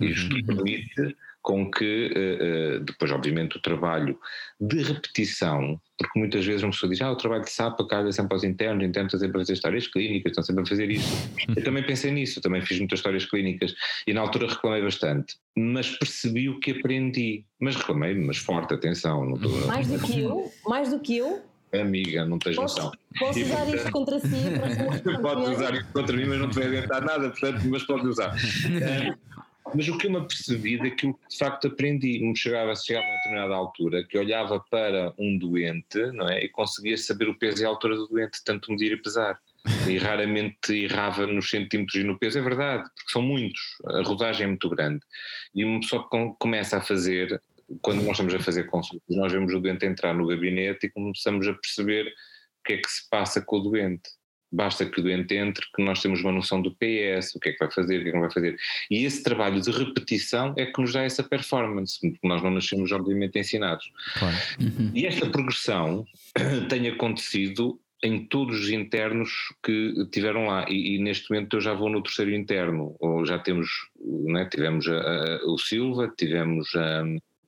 Isto 0.00 0.34
uhum. 0.34 0.46
permite 0.46 1.16
com 1.44 1.70
que 1.70 2.06
uh, 2.06 2.78
uh, 2.78 2.80
depois 2.80 3.10
obviamente 3.10 3.58
o 3.58 3.60
trabalho 3.60 4.18
de 4.58 4.82
repetição, 4.82 5.80
porque 5.98 6.18
muitas 6.18 6.44
vezes 6.44 6.62
uma 6.62 6.72
pessoa 6.72 6.90
diz, 6.90 7.00
ah 7.02 7.12
o 7.12 7.16
trabalho 7.16 7.44
de 7.44 7.50
SAPA 7.50 7.86
calha 7.86 8.10
sempre 8.10 8.34
aos 8.34 8.44
internos, 8.44 8.84
internos 8.84 9.12
estão 9.14 9.20
sempre 9.20 9.38
a 9.38 9.40
fazer 9.40 9.52
histórias 9.52 9.86
clínicas, 9.86 10.30
estão 10.30 10.44
sempre 10.44 10.62
a 10.62 10.66
fazer 10.66 10.90
isso. 10.90 11.30
Eu 11.54 11.62
também 11.62 11.84
pensei 11.84 12.10
nisso, 12.10 12.40
também 12.40 12.60
fiz 12.62 12.78
muitas 12.78 12.98
histórias 12.98 13.24
clínicas 13.24 13.74
e 14.06 14.12
na 14.12 14.20
altura 14.20 14.48
reclamei 14.48 14.82
bastante, 14.82 15.36
mas 15.56 15.90
percebi 15.90 16.48
o 16.48 16.58
que 16.58 16.72
aprendi, 16.72 17.44
mas 17.60 17.76
reclamei, 17.76 18.14
mas 18.14 18.38
forte, 18.38 18.74
atenção. 18.74 19.24
Não 19.24 19.36
estou, 19.36 19.66
mais 19.66 19.86
do 19.86 19.98
que 20.00 20.20
eu, 20.20 20.52
mais 20.66 20.90
do 20.90 21.00
que 21.00 21.16
eu. 21.16 21.42
Amiga, 21.72 22.24
não 22.24 22.38
tens 22.38 22.56
noção. 22.56 22.92
Posso 23.18 23.40
usar 23.40 23.74
isto 23.74 23.90
contra 23.90 24.20
si? 24.20 24.28
Podes 25.22 25.48
usar 25.48 25.74
isto 25.74 25.92
contra 25.92 26.16
mim, 26.16 26.24
mas 26.26 26.38
não 26.38 26.48
te 26.48 26.54
vai 26.54 26.66
adiantar 26.66 27.04
nada, 27.04 27.30
portanto, 27.30 27.62
mas 27.64 27.82
pode 27.82 28.06
usar. 28.06 28.34
Mas 29.74 29.88
o 29.88 29.98
que 29.98 30.06
eu 30.06 30.10
me 30.10 30.18
apercebi 30.18 30.78
daquilo 30.78 31.14
que 31.14 31.28
de 31.28 31.36
facto 31.36 31.66
aprendi, 31.66 32.20
me 32.20 32.36
chegava, 32.36 32.74
chegava 32.76 33.04
a 33.04 33.08
uma 33.08 33.16
determinada 33.16 33.54
altura, 33.54 34.04
que 34.04 34.16
olhava 34.16 34.60
para 34.70 35.12
um 35.18 35.36
doente 35.36 35.98
não 36.12 36.28
é, 36.28 36.44
e 36.44 36.48
conseguia 36.48 36.96
saber 36.96 37.28
o 37.28 37.38
peso 37.38 37.62
e 37.62 37.64
a 37.64 37.68
altura 37.68 37.96
do 37.96 38.06
doente, 38.06 38.42
tanto 38.44 38.70
medir 38.70 38.92
e 38.92 39.02
pesar. 39.02 39.38
E 39.88 39.96
raramente 39.96 40.72
errava 40.74 41.26
nos 41.26 41.48
centímetros 41.48 41.96
e 41.96 42.04
no 42.04 42.18
peso, 42.18 42.38
é 42.38 42.42
verdade, 42.42 42.84
porque 42.94 43.12
são 43.12 43.22
muitos, 43.22 43.60
a 43.86 44.02
rodagem 44.02 44.44
é 44.44 44.46
muito 44.48 44.68
grande. 44.68 45.00
E 45.54 45.64
uma 45.64 45.80
pessoa 45.80 46.06
começa 46.38 46.76
a 46.76 46.80
fazer, 46.80 47.40
quando 47.80 48.02
nós 48.02 48.12
estamos 48.12 48.34
a 48.34 48.40
fazer 48.40 48.64
consultas, 48.64 49.16
nós 49.16 49.32
vemos 49.32 49.52
o 49.54 49.60
doente 49.60 49.86
entrar 49.86 50.14
no 50.14 50.26
gabinete 50.26 50.86
e 50.86 50.90
começamos 50.90 51.48
a 51.48 51.54
perceber 51.54 52.06
o 52.06 52.64
que 52.64 52.74
é 52.74 52.76
que 52.76 52.90
se 52.90 53.08
passa 53.08 53.40
com 53.40 53.56
o 53.56 53.60
doente 53.60 54.10
basta 54.54 54.86
que 54.86 55.00
o 55.00 55.02
doente 55.02 55.34
entre, 55.34 55.66
que 55.74 55.82
nós 55.82 56.00
temos 56.00 56.20
uma 56.20 56.32
noção 56.32 56.62
do 56.62 56.70
PS, 56.70 57.34
o 57.34 57.40
que 57.40 57.50
é 57.50 57.52
que 57.52 57.58
vai 57.58 57.70
fazer, 57.70 57.98
o 57.98 58.02
que 58.02 58.08
é 58.08 58.10
que 58.10 58.16
não 58.16 58.22
vai 58.22 58.30
fazer. 58.30 58.56
E 58.90 59.04
esse 59.04 59.22
trabalho 59.22 59.60
de 59.60 59.70
repetição 59.70 60.54
é 60.56 60.66
que 60.66 60.80
nos 60.80 60.92
dá 60.92 61.02
essa 61.02 61.22
performance, 61.22 61.98
porque 62.00 62.26
nós 62.26 62.42
não 62.42 62.50
nascemos, 62.50 62.92
obviamente, 62.92 63.38
ensinados. 63.38 63.84
Claro. 64.18 64.36
Uhum. 64.60 64.90
E 64.94 65.06
esta 65.06 65.28
progressão 65.28 66.04
tem 66.68 66.88
acontecido 66.88 67.80
em 68.02 68.26
todos 68.26 68.60
os 68.60 68.70
internos 68.70 69.30
que 69.62 70.06
tiveram 70.12 70.46
lá 70.46 70.66
e, 70.68 70.96
e, 70.96 70.98
neste 70.98 71.30
momento 71.30 71.56
eu 71.56 71.60
já 71.60 71.72
vou 71.72 71.88
no 71.88 72.02
terceiro 72.02 72.34
interno 72.34 72.94
ou 73.00 73.24
já 73.24 73.38
temos 73.38 73.66
né, 74.26 74.46
tivemos 74.50 74.86
a, 74.86 74.98
a, 74.98 75.46
o 75.46 75.56
Silva 75.56 76.12
tivemos 76.14 76.68
a, 76.74 77.02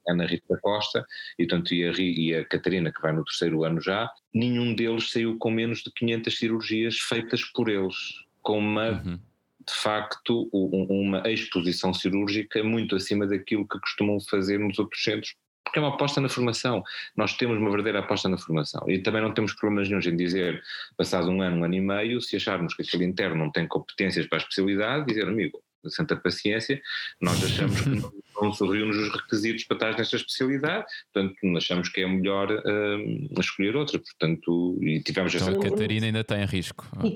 Ana 0.09 0.27
Rita 0.27 0.59
Costa, 0.63 1.05
e 1.39 1.47
portanto 1.47 1.75
e 1.75 1.85
a, 1.85 1.93
e 1.99 2.35
a 2.35 2.45
Catarina, 2.45 2.93
que 2.93 3.01
vai 3.01 3.13
no 3.13 3.25
terceiro 3.25 3.65
ano 3.65 3.81
já, 3.81 4.11
nenhum 4.33 4.75
deles 4.75 5.11
saiu 5.11 5.39
com 5.39 5.51
menos 5.51 5.83
de 5.83 5.91
500 5.93 6.39
cirurgias 6.39 6.99
feitas 6.99 7.45
por 7.45 7.69
eles, 7.69 7.97
com 8.43 8.59
uma, 8.59 9.03
uhum. 9.03 9.19
de 9.67 9.75
facto, 9.75 10.49
uma 10.53 11.29
exposição 11.31 11.93
cirúrgica 11.93 12.63
muito 12.63 12.97
acima 12.97 13.27
daquilo 13.27 13.67
que 13.67 13.81
costumam 13.81 14.19
fazer 14.21 14.59
nos 14.59 14.79
outros 14.79 15.03
centros 15.03 15.35
porque 15.67 15.81
é 15.81 15.83
uma 15.83 15.95
aposta 15.95 16.21
na 16.21 16.29
formação. 16.29 16.83
Nós 17.17 17.37
temos 17.37 17.59
uma 17.59 17.69
verdadeira 17.69 17.99
aposta 17.99 18.29
na 18.29 18.39
formação. 18.39 18.89
E 18.89 19.01
também 19.01 19.21
não 19.21 19.35
temos 19.35 19.53
problemas 19.53 19.89
nenhum 19.89 20.01
em 20.01 20.17
dizer, 20.17 20.63
passado 20.97 21.29
um 21.29 21.43
ano, 21.43 21.57
um 21.57 21.65
ano 21.65 21.75
e 21.75 21.81
meio, 21.81 22.21
se 22.21 22.37
acharmos 22.37 22.75
que 22.75 22.83
aquele 22.83 23.05
interno 23.05 23.37
não 23.37 23.51
tem 23.51 23.67
competências 23.67 24.27
para 24.27 24.39
a 24.39 24.41
especialidade, 24.41 25.07
dizer, 25.07 25.27
amigo, 25.27 25.61
santa 25.91 26.17
paciência, 26.17 26.81
nós 27.21 27.43
achamos 27.43 27.81
que 27.81 27.89
não, 27.89 28.13
não 28.43 28.51
reúnem 28.51 28.91
os 28.91 29.13
requisitos 29.13 29.65
para 29.65 29.77
estar 29.77 29.99
nesta 29.99 30.17
especialidade, 30.17 30.87
portanto 31.13 31.37
achamos 31.57 31.89
que 31.89 32.01
é 32.01 32.07
melhor 32.07 32.51
uh, 32.51 33.41
escolher 33.41 33.77
outra, 33.77 33.99
portanto, 33.99 34.79
e 34.83 35.01
tivemos 35.01 35.35
então 35.35 35.49
essa... 35.49 35.59
a 35.59 35.63
Catarina 35.63 36.07
ainda 36.07 36.21
está 36.21 36.41
em 36.41 36.47
risco. 36.47 36.87
Não, 36.95 37.03
a 37.03 37.11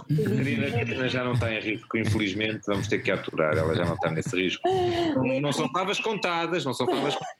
Catarina, 0.00 0.70
Catarina 0.70 1.08
já 1.08 1.24
não 1.24 1.32
está 1.34 1.52
em 1.52 1.60
risco, 1.60 1.96
infelizmente 1.96 2.62
vamos 2.66 2.88
ter 2.88 3.02
que 3.02 3.10
aturar, 3.10 3.56
ela 3.56 3.74
já 3.74 3.84
não 3.84 3.94
está 3.94 4.10
nesse 4.10 4.34
risco. 4.36 4.68
Não, 4.68 5.40
não 5.40 5.52
são 5.52 5.68
favas 5.70 6.00
contadas, 6.00 6.64
não 6.64 6.74
são 6.74 6.86
favas 6.86 7.14
contadas. 7.14 7.34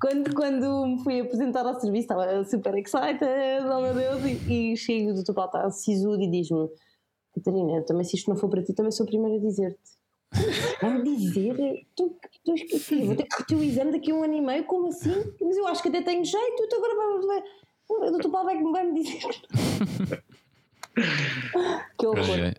Quando, 0.00 0.34
quando 0.34 0.86
me 0.86 1.02
fui 1.02 1.20
apresentar 1.20 1.66
ao 1.66 1.80
serviço, 1.80 2.02
estava 2.02 2.44
super 2.44 2.76
excited, 2.76 3.64
oh 3.64 3.80
meu 3.80 3.94
Deus, 3.94 4.24
e, 4.24 4.72
e 4.72 4.76
chego 4.76 5.14
do 5.14 5.24
teu 5.24 5.34
Paulo, 5.34 5.50
está 5.50 5.70
sisudo 5.70 6.22
e 6.22 6.30
diz-me: 6.30 6.68
Catarina, 7.34 7.82
também 7.82 8.04
se 8.04 8.16
isto 8.16 8.28
não 8.28 8.36
for 8.36 8.48
para 8.48 8.62
ti, 8.62 8.72
também 8.74 8.92
sou 8.92 9.04
a 9.04 9.06
primeira 9.08 9.36
a 9.36 9.40
dizer-te. 9.40 10.00
Vai 10.80 11.02
dizer? 11.02 11.56
Tu, 11.96 12.16
tu, 12.44 12.54
tu, 12.54 13.04
vou 13.04 13.16
ter 13.16 13.24
que 13.24 13.36
repetir 13.36 13.56
o 13.56 13.62
exame 13.62 13.92
daqui 13.92 14.10
a 14.10 14.14
um 14.14 14.22
ano 14.22 14.34
e 14.34 14.40
meio, 14.40 14.64
como 14.64 14.88
assim? 14.88 15.34
Mas 15.40 15.56
eu 15.56 15.66
acho 15.66 15.82
que 15.82 15.88
até 15.88 16.02
tenho 16.02 16.24
jeito, 16.24 16.68
tu 16.68 16.76
agora 16.76 16.94
vai, 16.94 17.42
o 17.88 18.10
doutor 18.10 18.30
Paulo 18.30 18.46
vai, 18.46 18.62
vai 18.62 18.84
me 18.84 19.02
dizer. 19.02 19.20
que 21.98 22.06
horror. 22.06 22.54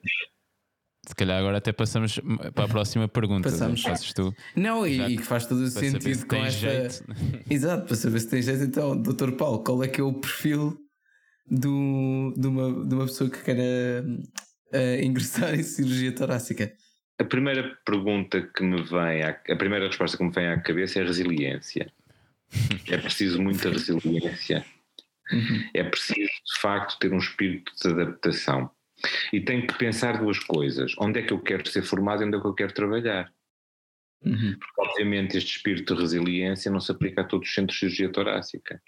Se 1.08 1.16
calhar 1.16 1.40
agora 1.40 1.58
até 1.58 1.74
passamos 1.74 2.20
para 2.54 2.66
a 2.66 2.68
próxima 2.68 3.08
pergunta. 3.08 3.50
Passamos. 3.50 3.82
Fazes 3.82 4.14
tu. 4.14 4.34
Não, 4.56 4.86
e, 4.86 5.18
que 5.18 5.24
faz 5.24 5.46
todo 5.46 5.62
o 5.62 5.68
sentido 5.68 6.28
com 6.28 6.36
esta. 6.36 6.60
Jeito. 6.60 7.04
Exato, 7.50 7.88
para 7.88 7.96
saber 7.96 8.20
se 8.20 8.28
tem 8.30 8.42
jeito. 8.42 8.64
Então, 8.64 8.96
doutor 8.96 9.32
Paulo, 9.34 9.64
qual 9.64 9.84
é 9.84 9.88
que 9.88 10.00
é 10.00 10.04
o 10.04 10.14
perfil 10.14 10.78
do, 11.50 12.34
de, 12.38 12.48
uma, 12.48 12.86
de 12.86 12.96
uma 12.96 13.06
pessoa 13.06 13.30
que 13.30 13.44
queira 13.44 14.06
uh, 14.74 15.04
ingressar 15.04 15.54
em 15.56 15.64
cirurgia 15.64 16.12
torácica? 16.14 16.74
A 17.20 17.24
primeira 17.24 17.78
pergunta 17.86 18.42
que 18.42 18.64
me 18.64 18.82
vem, 18.82 19.24
à, 19.24 19.30
a 19.30 19.56
primeira 19.56 19.88
resposta 19.88 20.18
que 20.18 20.24
me 20.24 20.32
vem 20.32 20.48
à 20.48 20.60
cabeça 20.60 21.00
é 21.00 21.04
resiliência. 21.04 21.92
É 22.90 22.98
preciso 22.98 23.42
muita 23.42 23.70
resiliência. 23.70 24.66
Uhum. 25.32 25.70
É 25.74 25.84
preciso, 25.84 26.30
de 26.30 26.60
facto, 26.60 27.00
ter 27.00 27.14
um 27.14 27.18
espírito 27.18 27.72
de 27.82 27.88
adaptação. 27.90 28.70
E 29.32 29.40
tenho 29.40 29.66
que 29.66 29.78
pensar 29.78 30.20
duas 30.20 30.40
coisas: 30.40 30.94
onde 31.00 31.20
é 31.20 31.24
que 31.24 31.32
eu 31.32 31.40
quero 31.40 31.68
ser 31.68 31.84
formado 31.84 32.24
e 32.24 32.26
onde 32.26 32.38
é 32.38 32.42
que 32.42 32.48
eu 32.48 32.54
quero 32.54 32.74
trabalhar. 32.74 33.32
Uhum. 34.24 34.58
Porque, 34.60 34.82
obviamente, 34.82 35.38
este 35.38 35.58
espírito 35.58 35.96
de 35.96 36.02
resiliência 36.02 36.72
não 36.72 36.80
se 36.80 36.92
aplica 36.92 37.22
a 37.22 37.24
todos 37.24 37.48
os 37.48 37.54
centros 37.54 37.76
de 37.76 37.80
cirurgia 37.80 38.12
torácica. 38.12 38.82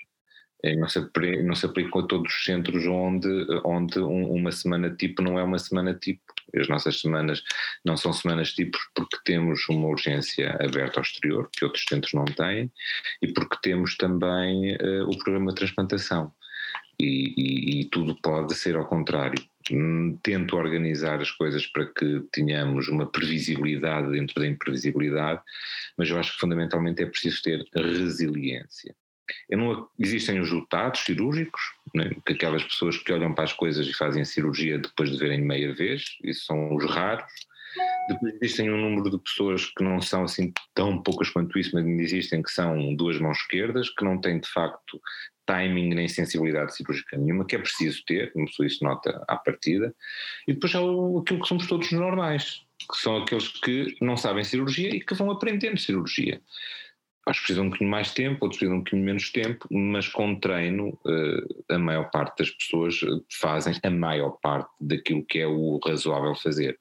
É, 0.65 0.75
não 0.77 0.87
se, 0.87 0.97
aplica, 0.97 1.43
não 1.43 1.55
se 1.55 1.65
aplica 1.65 1.99
a 1.99 2.03
todos 2.03 2.33
os 2.33 2.45
centros 2.45 2.85
onde, 2.87 3.27
onde 3.65 3.99
uma 3.99 4.49
semana 4.49 4.89
tipo 4.89 5.21
não 5.21 5.37
é 5.37 5.43
uma 5.43 5.59
semana 5.59 5.93
tipo. 5.93 6.21
As 6.55 6.69
nossas 6.69 7.01
semanas 7.01 7.43
não 7.83 7.97
são 7.97 8.13
semanas 8.13 8.53
tipos 8.53 8.79
porque 8.95 9.17
temos 9.25 9.67
uma 9.67 9.87
urgência 9.87 10.51
aberta 10.61 10.99
ao 10.99 11.03
exterior, 11.03 11.49
que 11.51 11.65
outros 11.65 11.83
centros 11.87 12.13
não 12.13 12.25
têm, 12.25 12.71
e 13.21 13.27
porque 13.33 13.57
temos 13.61 13.97
também 13.97 14.75
uh, 14.75 15.09
o 15.09 15.17
programa 15.17 15.49
de 15.49 15.55
transplantação. 15.55 16.31
E, 16.99 17.33
e, 17.35 17.81
e, 17.81 17.85
tudo 17.85 18.15
pode 18.21 18.55
ser 18.55 18.75
ao 18.75 18.85
contrário. 18.85 19.43
Hum, 19.71 20.17
tento 20.21 20.55
organizar 20.55 21.19
as 21.19 21.31
coisas 21.31 21.65
para 21.67 21.85
que 21.87 22.21
tenhamos 22.31 22.87
uma 22.87 23.05
previsibilidade 23.05 24.11
dentro 24.11 24.39
da 24.39 24.47
imprevisibilidade, 24.47 25.41
mas 25.97 26.09
eu 26.09 26.19
acho 26.19 26.33
que 26.33 26.39
fundamentalmente 26.39 27.01
é 27.01 27.05
preciso 27.05 27.41
ter 27.41 27.65
resiliência. 27.73 28.95
Não, 29.49 29.87
existem 29.99 30.39
os 30.39 30.49
resultados 30.49 31.01
cirúrgicos, 31.01 31.61
né, 31.93 32.11
que 32.25 32.33
aquelas 32.33 32.63
pessoas 32.63 32.97
que 32.97 33.13
olham 33.13 33.33
para 33.33 33.45
as 33.45 33.53
coisas 33.53 33.87
e 33.87 33.93
fazem 33.93 34.25
cirurgia 34.25 34.77
depois 34.77 35.11
de 35.11 35.17
verem 35.17 35.41
meia 35.41 35.73
vez, 35.73 36.17
isso 36.23 36.45
são 36.45 36.75
os 36.75 36.85
raros. 36.85 37.31
Depois 38.07 38.35
existem 38.35 38.69
um 38.69 38.77
número 38.77 39.09
de 39.09 39.17
pessoas 39.17 39.65
que 39.65 39.83
não 39.83 40.01
são 40.01 40.23
assim 40.23 40.53
tão 40.75 41.01
poucas 41.01 41.29
quanto 41.29 41.57
isso, 41.57 41.71
mas 41.73 41.85
existem 41.85 42.43
que 42.43 42.51
são 42.51 42.95
duas 42.95 43.19
mãos 43.19 43.37
esquerdas, 43.37 43.89
que 43.89 44.03
não 44.03 44.19
têm 44.19 44.39
de 44.39 44.47
facto 44.47 45.01
timing 45.45 45.93
nem 45.93 46.07
sensibilidade 46.07 46.75
cirúrgica 46.75 47.17
nenhuma, 47.17 47.45
que 47.45 47.55
é 47.55 47.59
preciso 47.59 48.03
ter, 48.05 48.31
como 48.31 48.45
isso 48.45 48.83
nota 48.83 49.23
à 49.27 49.35
partida. 49.35 49.93
E 50.47 50.53
depois 50.53 50.73
há 50.75 50.79
aquilo 50.79 51.41
que 51.41 51.47
somos 51.47 51.67
todos 51.67 51.91
normais, 51.91 52.61
que 52.79 52.97
são 52.97 53.17
aqueles 53.17 53.47
que 53.47 53.95
não 54.01 54.17
sabem 54.17 54.43
cirurgia 54.43 54.89
e 54.89 55.01
que 55.01 55.15
vão 55.15 55.31
aprendendo 55.31 55.79
cirurgia. 55.79 56.41
Acho 57.25 57.39
que 57.39 57.45
precisam 57.45 57.65
um 57.65 57.69
bocadinho 57.69 57.89
mais 57.89 58.13
tempo, 58.13 58.39
outros 58.41 58.59
precisam 58.59 58.75
um 58.75 58.79
bocadinho 58.79 59.05
menos 59.05 59.31
tempo, 59.31 59.67
mas 59.71 60.07
com 60.09 60.37
treino 60.39 60.99
eh, 61.07 61.75
a 61.75 61.79
maior 61.79 62.11
parte 62.11 62.39
das 62.39 62.49
pessoas 62.51 62.99
fazem 63.31 63.73
a 63.81 63.89
maior 63.89 64.31
parte 64.41 64.69
daquilo 64.79 65.25
que 65.25 65.39
é 65.39 65.47
o 65.47 65.79
razoável 65.85 66.35
fazer. 66.35 66.77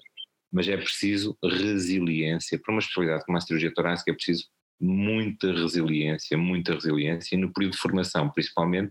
Mas 0.52 0.68
é 0.68 0.76
preciso 0.76 1.38
resiliência. 1.44 2.58
Para 2.58 2.72
uma 2.74 2.80
especialidade 2.80 3.24
como 3.24 3.38
a 3.38 3.40
cirurgia 3.40 3.72
torácica 3.72 4.10
é 4.10 4.14
preciso 4.14 4.48
muita 4.82 5.52
resiliência, 5.52 6.36
muita 6.36 6.74
resiliência, 6.74 7.36
e 7.36 7.38
no 7.38 7.52
período 7.52 7.74
de 7.74 7.78
formação, 7.78 8.28
principalmente, 8.30 8.90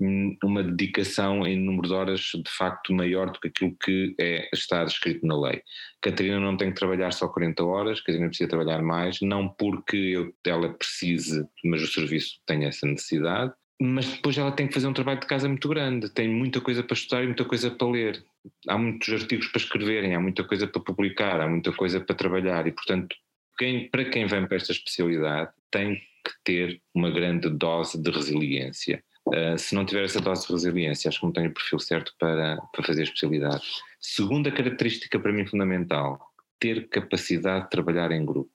hum, 0.00 0.36
uma 0.44 0.62
dedicação 0.62 1.44
em 1.44 1.58
número 1.58 1.88
de 1.88 1.94
horas 1.94 2.20
de 2.20 2.50
facto 2.50 2.94
maior 2.94 3.30
do 3.30 3.40
que 3.40 3.48
aquilo 3.48 3.76
que 3.82 4.14
é, 4.20 4.48
está 4.54 4.84
escrito 4.84 5.26
na 5.26 5.38
lei. 5.38 5.60
Catarina 6.00 6.38
não 6.38 6.56
tem 6.56 6.70
que 6.70 6.78
trabalhar 6.78 7.12
só 7.12 7.28
40 7.28 7.64
horas, 7.64 8.00
Catarina 8.00 8.28
precisa 8.28 8.48
trabalhar 8.48 8.80
mais, 8.82 9.20
não 9.20 9.48
porque 9.48 9.96
eu, 9.96 10.32
ela 10.46 10.72
precise, 10.72 11.44
mas 11.64 11.82
o 11.82 11.86
serviço 11.88 12.38
tem 12.46 12.64
essa 12.64 12.86
necessidade, 12.86 13.52
mas 13.80 14.08
depois 14.08 14.38
ela 14.38 14.52
tem 14.52 14.66
que 14.66 14.72
fazer 14.72 14.86
um 14.86 14.92
trabalho 14.92 15.20
de 15.20 15.26
casa 15.26 15.48
muito 15.48 15.68
grande, 15.68 16.08
tem 16.08 16.28
muita 16.28 16.60
coisa 16.60 16.82
para 16.82 16.94
estudar 16.94 17.22
e 17.22 17.26
muita 17.26 17.44
coisa 17.44 17.70
para 17.70 17.86
ler. 17.88 18.24
Há 18.66 18.78
muitos 18.78 19.12
artigos 19.12 19.48
para 19.48 19.60
escreverem, 19.60 20.14
há 20.14 20.20
muita 20.20 20.44
coisa 20.44 20.66
para 20.66 20.80
publicar, 20.80 21.40
há 21.40 21.48
muita 21.48 21.72
coisa 21.72 22.00
para 22.00 22.14
trabalhar 22.14 22.66
e, 22.66 22.72
portanto, 22.72 23.14
quem, 23.56 23.88
para 23.88 24.04
quem 24.04 24.26
vem 24.26 24.46
para 24.46 24.56
esta 24.56 24.72
especialidade 24.72 25.50
tem 25.70 25.96
que 25.96 26.32
ter 26.44 26.80
uma 26.94 27.10
grande 27.10 27.48
dose 27.48 28.00
de 28.00 28.10
resiliência. 28.10 29.02
Uh, 29.26 29.58
se 29.58 29.74
não 29.74 29.84
tiver 29.84 30.04
essa 30.04 30.20
dose 30.20 30.46
de 30.46 30.52
resiliência, 30.52 31.08
acho 31.08 31.18
que 31.18 31.26
não 31.26 31.32
tem 31.32 31.46
o 31.46 31.52
perfil 31.52 31.78
certo 31.78 32.12
para, 32.18 32.58
para 32.72 32.84
fazer 32.84 33.00
a 33.00 33.04
especialidade. 33.04 33.62
Segunda 34.00 34.52
característica 34.52 35.18
para 35.18 35.32
mim 35.32 35.46
fundamental, 35.46 36.20
ter 36.60 36.88
capacidade 36.88 37.64
de 37.64 37.70
trabalhar 37.70 38.12
em 38.12 38.24
grupo. 38.24 38.50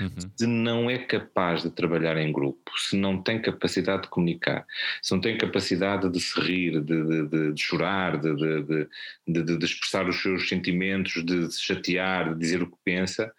Uhum. 0.00 0.30
Se 0.36 0.46
não 0.46 0.90
é 0.90 0.98
capaz 0.98 1.62
de 1.62 1.70
trabalhar 1.70 2.16
em 2.16 2.32
grupo, 2.32 2.70
se 2.76 2.96
não 2.96 3.20
tem 3.20 3.42
capacidade 3.42 4.02
de 4.02 4.08
comunicar, 4.08 4.64
se 5.02 5.12
não 5.12 5.20
tem 5.20 5.36
capacidade 5.36 6.08
de 6.08 6.20
se 6.20 6.40
rir, 6.40 6.80
de, 6.80 7.04
de, 7.04 7.28
de, 7.28 7.52
de 7.52 7.60
chorar, 7.60 8.18
de, 8.18 8.86
de, 9.26 9.64
expressar 9.64 10.08
os 10.08 10.20
seus 10.22 10.48
sentimentos, 10.48 11.24
de 11.24 11.50
se 11.52 11.60
chatear, 11.60 12.32
de 12.32 12.40
dizer 12.40 12.62
o 12.62 12.70
que 12.70 12.76
pensa, 12.84 13.32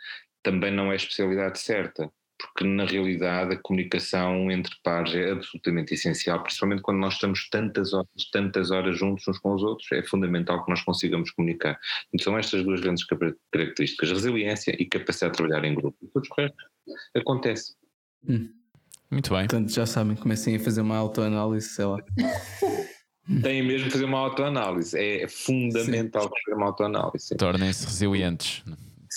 também 0.44 0.72
não 0.72 0.88
é 0.88 0.94
a 0.94 0.96
especialidade 0.96 1.60
certa, 1.60 2.12
porque 2.38 2.64
na 2.66 2.86
realidade 2.86 3.54
a 3.54 3.58
comunicação 3.58 4.50
entre 4.52 4.74
pares 4.84 5.14
é 5.14 5.32
absolutamente 5.32 5.94
essencial, 5.94 6.42
principalmente 6.42 6.82
quando 6.82 6.98
nós 6.98 7.14
estamos 7.14 7.48
tantas 7.50 7.94
horas, 7.94 8.10
tantas 8.32 8.72
horas 8.72 8.98
juntos 8.98 9.28
uns 9.28 9.38
com 9.38 9.54
os 9.54 9.64
outros, 9.64 9.92
é 9.92 10.04
fundamental 10.04 10.64
que 10.64 10.72
nós 10.72 10.82
consigamos 10.82 11.32
comunicar. 11.32 11.80
Então 12.14 12.26
são 12.26 12.38
estas 12.38 12.64
duas 12.64 12.82
grandes 12.82 13.06
características, 13.06 14.12
resiliência 14.12 14.76
e 14.80 14.86
capacidade 14.86 15.34
de 15.34 15.38
trabalhar 15.38 15.64
em 15.66 15.76
grupo. 15.76 15.98
E 16.02 16.08
tudo 16.08 16.28
o 16.30 16.42
resto 16.42 16.58
acontece. 17.16 17.76
Hum. 18.28 18.50
Muito 19.10 19.30
bem. 19.30 19.42
Portanto, 19.42 19.70
já 19.74 19.86
sabem, 19.86 20.16
comecem 20.16 20.56
a 20.56 20.60
fazer 20.60 20.82
uma 20.82 20.96
autoanálise, 20.96 21.68
sei 21.68 21.86
lá. 21.86 21.98
Têm 23.44 23.62
mesmo 23.62 23.88
que 23.88 23.92
fazer 23.92 24.06
uma 24.06 24.20
autoanálise. 24.20 24.98
É 24.98 25.28
fundamental 25.28 26.24
Sim. 26.24 26.30
fazer 26.30 26.58
uma 26.58 26.66
autoanálise. 26.68 27.36
Tornem-se 27.36 27.86
resilientes. 27.86 28.64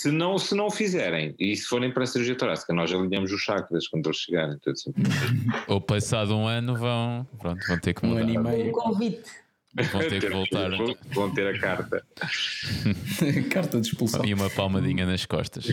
Se 0.04 0.10
não, 0.10 0.36
se 0.38 0.54
não 0.54 0.70
fizerem, 0.70 1.34
e 1.38 1.56
se 1.56 1.64
forem 1.64 1.90
para 1.90 2.04
a 2.04 2.06
cirurgia 2.06 2.36
torácica, 2.36 2.74
nós 2.74 2.92
alinhamos 2.92 3.32
os 3.32 3.40
chakras 3.40 3.88
quando 3.88 4.04
eles 4.04 4.18
chegarem. 4.18 4.58
Tudo 4.58 4.74
assim. 4.74 4.92
Ou 5.66 5.80
passado 5.80 6.36
um 6.36 6.46
ano 6.46 6.76
vão, 6.76 7.26
pronto, 7.38 7.66
vão 7.66 7.78
ter 7.78 7.94
que 7.94 8.04
mudar. 8.04 8.20
Um 8.20 8.24
ano 8.24 8.34
e 8.34 8.38
meio. 8.38 8.72
convite. 8.72 9.22
Vão 9.90 10.00
ter 10.02 10.20
que 10.20 10.28
voltar. 10.28 10.70
Vão 11.10 11.32
ter 11.32 11.46
a 11.46 11.58
carta. 11.58 12.04
carta 13.50 13.80
de 13.80 13.88
expulsão. 13.88 14.22
E 14.26 14.34
uma 14.34 14.50
palmadinha 14.50 15.06
nas 15.06 15.24
costas. 15.24 15.72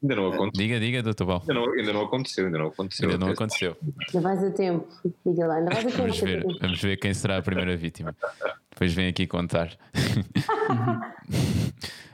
Ainda 0.00 0.14
não 0.14 0.28
aconteceu. 0.28 0.66
Diga, 0.66 0.78
diga, 0.78 1.02
doutor 1.02 1.24
Val. 1.26 1.40
Ainda 1.40 1.54
não, 1.54 1.72
ainda 1.72 1.92
não 1.92 2.02
aconteceu, 2.02 2.46
ainda 2.46 2.58
não 2.58 2.66
aconteceu. 2.68 3.10
Ainda 3.10 3.26
não 3.26 3.32
aconteceu. 3.32 3.76
Ainda 3.82 4.20
vais 4.20 4.44
a 4.44 4.50
tempo. 4.50 4.86
Diga 5.26 5.46
lá, 5.46 5.56
ainda 5.56 5.70
vais 5.70 5.86
a 5.86 5.90
tempo. 5.90 5.98
Vamos 5.98 6.20
ver, 6.20 6.44
vamos 6.60 6.80
ver 6.80 6.96
quem 6.98 7.12
será 7.12 7.38
a 7.38 7.42
primeira 7.42 7.76
vítima. 7.76 8.14
Depois 8.70 8.92
vem 8.92 9.08
aqui 9.08 9.26
contar. 9.26 9.76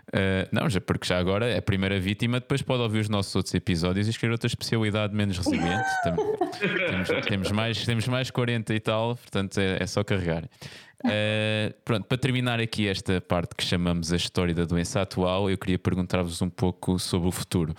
Uh, 0.08 0.48
não, 0.50 0.70
já, 0.70 0.80
porque 0.80 1.06
já 1.06 1.18
agora 1.18 1.46
é 1.46 1.58
a 1.58 1.62
primeira 1.62 2.00
vítima, 2.00 2.40
depois 2.40 2.62
pode 2.62 2.82
ouvir 2.82 3.00
os 3.00 3.10
nossos 3.10 3.36
outros 3.36 3.54
episódios 3.54 4.06
e 4.06 4.10
escolher 4.10 4.32
outra 4.32 4.46
especialidade 4.46 5.14
menos 5.14 5.36
resiliente. 5.36 5.84
temos, 6.02 7.26
temos, 7.26 7.52
mais, 7.52 7.84
temos 7.84 8.08
mais 8.08 8.30
40 8.30 8.72
e 8.72 8.80
tal, 8.80 9.16
portanto 9.16 9.58
é, 9.58 9.82
é 9.82 9.86
só 9.86 10.02
carregar. 10.02 10.48
Uh, 11.04 11.74
pronto, 11.84 12.06
para 12.06 12.18
terminar 12.18 12.60
aqui 12.60 12.88
esta 12.88 13.20
parte 13.20 13.54
que 13.54 13.64
chamamos 13.64 14.12
a 14.12 14.16
história 14.16 14.54
da 14.54 14.64
doença 14.64 15.00
atual, 15.00 15.50
eu 15.50 15.58
queria 15.58 15.78
perguntar-vos 15.78 16.40
um 16.40 16.48
pouco 16.48 16.98
sobre 16.98 17.28
o 17.28 17.32
futuro. 17.32 17.74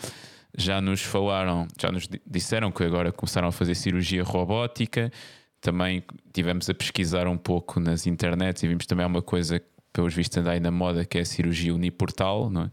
já 0.57 0.79
nos 0.79 1.01
falaram, 1.01 1.67
já 1.79 1.91
nos 1.91 2.07
disseram 2.25 2.71
que 2.71 2.83
agora 2.83 3.11
começaram 3.11 3.47
a 3.47 3.51
fazer 3.51 3.75
cirurgia 3.75 4.23
robótica. 4.23 5.11
Também 5.59 6.03
tivemos 6.31 6.69
a 6.69 6.73
pesquisar 6.73 7.27
um 7.27 7.37
pouco 7.37 7.79
nas 7.79 8.05
internets 8.07 8.63
e 8.63 8.67
vimos 8.67 8.85
também 8.85 9.05
uma 9.05 9.21
coisa 9.21 9.59
que, 9.59 9.65
pelos 9.91 10.13
vistos, 10.13 10.37
anda 10.37 10.51
aí 10.51 10.59
na 10.59 10.71
moda 10.71 11.03
que 11.05 11.17
é 11.17 11.21
a 11.21 11.25
cirurgia 11.25 11.73
uniportal. 11.73 12.49
Não 12.49 12.63
é? 12.63 12.71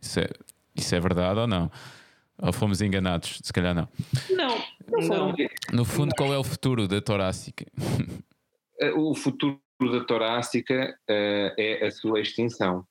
Isso, 0.00 0.20
é, 0.20 0.28
isso 0.76 0.94
é 0.94 1.00
verdade 1.00 1.40
ou 1.40 1.46
não? 1.46 1.70
Ou 2.38 2.52
fomos 2.52 2.80
enganados? 2.80 3.40
Se 3.42 3.52
calhar 3.52 3.74
não. 3.74 3.88
Não, 4.30 4.58
não. 5.08 5.34
No 5.72 5.84
fundo, 5.84 6.14
qual 6.16 6.32
é 6.32 6.38
o 6.38 6.44
futuro 6.44 6.86
da 6.86 7.00
torácica? 7.00 7.66
O 8.96 9.14
futuro 9.14 9.60
da 9.80 10.04
torácica 10.04 10.96
uh, 11.10 11.54
é 11.58 11.86
a 11.86 11.90
sua 11.90 12.20
extinção. 12.20 12.86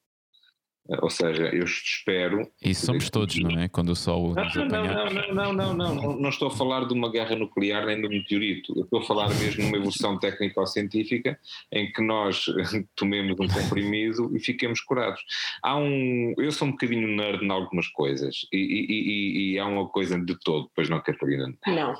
Ou 1.01 1.09
seja, 1.09 1.43
eu 1.43 1.63
espero. 1.63 2.45
Isso 2.61 2.85
somos 2.85 3.09
todos, 3.09 3.39
não 3.39 3.57
é? 3.57 3.69
Quando 3.69 3.89
o 3.89 3.95
Sol 3.95 4.33
não, 4.35 4.43
apanhar. 4.43 5.13
Não, 5.13 5.33
não, 5.33 5.33
não, 5.33 5.53
não, 5.53 5.73
não, 5.73 5.95
não, 5.95 6.17
não 6.17 6.29
estou 6.29 6.49
a 6.49 6.51
falar 6.51 6.85
de 6.85 6.93
uma 6.93 7.09
guerra 7.09 7.37
nuclear 7.37 7.85
nem 7.85 8.01
de 8.01 8.05
um 8.05 8.09
meteorito. 8.09 8.73
Eu 8.77 8.83
estou 8.83 8.99
a 8.99 9.03
falar 9.03 9.29
mesmo 9.29 9.61
de 9.61 9.67
uma 9.67 9.77
evolução 9.77 10.19
técnico-científica 10.19 11.39
em 11.71 11.89
que 11.89 12.01
nós 12.01 12.43
tomemos 12.97 13.39
um 13.39 13.47
comprimido 13.47 14.35
e 14.35 14.41
fiquemos 14.41 14.81
curados. 14.81 15.23
Há 15.61 15.77
um. 15.77 16.33
Eu 16.37 16.51
sou 16.51 16.67
um 16.67 16.71
bocadinho 16.71 17.07
nerd 17.07 17.45
em 17.45 17.49
algumas 17.49 17.87
coisas 17.87 18.45
e, 18.51 18.57
e, 18.57 18.91
e, 18.91 19.53
e 19.53 19.59
há 19.59 19.65
uma 19.65 19.87
coisa 19.87 20.19
de 20.19 20.37
todo, 20.37 20.69
pois 20.75 20.89
não, 20.89 20.99
Catarina? 20.99 21.53
Não. 21.65 21.93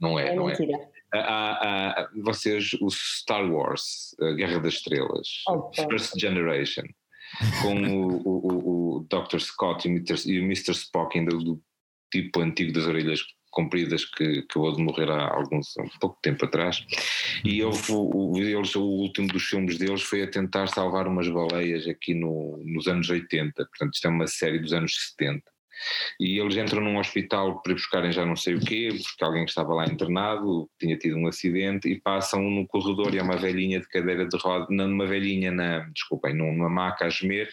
Não 0.00 0.18
é, 0.18 0.28
é 0.28 0.34
não 0.34 0.46
mentira. 0.46 0.72
é. 0.78 0.99
Há, 1.12 2.02
há, 2.02 2.10
vocês, 2.22 2.72
o 2.80 2.88
Star 2.90 3.50
Wars, 3.50 4.14
a 4.20 4.32
Guerra 4.32 4.60
das 4.60 4.74
Estrelas, 4.74 5.28
Opa. 5.48 5.82
First 5.88 6.18
Generation 6.18 6.84
com 7.62 7.74
o, 7.76 8.22
o, 8.26 8.96
o, 8.96 9.06
Dr. 9.08 9.38
Scott 9.38 9.86
e 9.86 9.90
o 9.90 9.94
Mr. 9.94 10.28
E 10.28 10.40
o 10.40 10.44
Mr. 10.44 10.72
Spock, 10.72 11.18
ainda 11.18 11.36
do 11.36 11.62
tipo 12.10 12.40
antigo 12.40 12.72
das 12.72 12.86
orelhas 12.86 13.20
compridas 13.50 14.04
que 14.04 14.40
acabou 14.40 14.74
de 14.74 14.82
morrer 14.82 15.10
há 15.10 15.28
alguns 15.28 15.76
há 15.76 15.98
pouco 15.98 16.18
tempo 16.22 16.44
atrás 16.44 16.84
e 17.44 17.62
houve, 17.62 17.90
o, 17.90 18.36
eles, 18.36 18.76
o 18.76 18.82
último 18.82 19.26
dos 19.26 19.42
filmes 19.42 19.76
deles 19.76 20.02
foi 20.02 20.22
a 20.22 20.30
tentar 20.30 20.68
salvar 20.68 21.08
umas 21.08 21.28
baleias 21.28 21.86
aqui 21.88 22.14
no, 22.14 22.62
nos 22.64 22.86
anos 22.86 23.10
80 23.10 23.52
portanto 23.52 23.94
isto 23.94 24.06
é 24.06 24.10
uma 24.10 24.28
série 24.28 24.60
dos 24.60 24.72
anos 24.72 24.94
70 25.16 25.49
e 26.18 26.38
eles 26.38 26.56
entram 26.56 26.80
num 26.80 26.98
hospital 26.98 27.60
para 27.62 27.74
buscarem 27.74 28.12
já 28.12 28.24
não 28.24 28.36
sei 28.36 28.54
o 28.54 28.60
quê, 28.60 28.88
porque 29.02 29.24
alguém 29.24 29.44
estava 29.44 29.74
lá 29.74 29.86
internado, 29.86 30.68
tinha 30.78 30.96
tido 30.96 31.16
um 31.16 31.26
acidente, 31.26 31.88
e 31.88 32.00
passam 32.00 32.42
no 32.42 32.66
corredor 32.66 33.14
e 33.14 33.18
há 33.18 33.22
uma 33.22 33.36
velhinha 33.36 33.80
de 33.80 33.88
cadeira 33.88 34.26
de 34.26 34.36
roda, 34.36 34.66
numa 34.70 35.06
velhinha, 35.06 35.50
na, 35.50 35.80
desculpem, 35.94 36.34
numa 36.34 36.68
maca 36.68 37.06
a 37.06 37.10
gemer, 37.10 37.48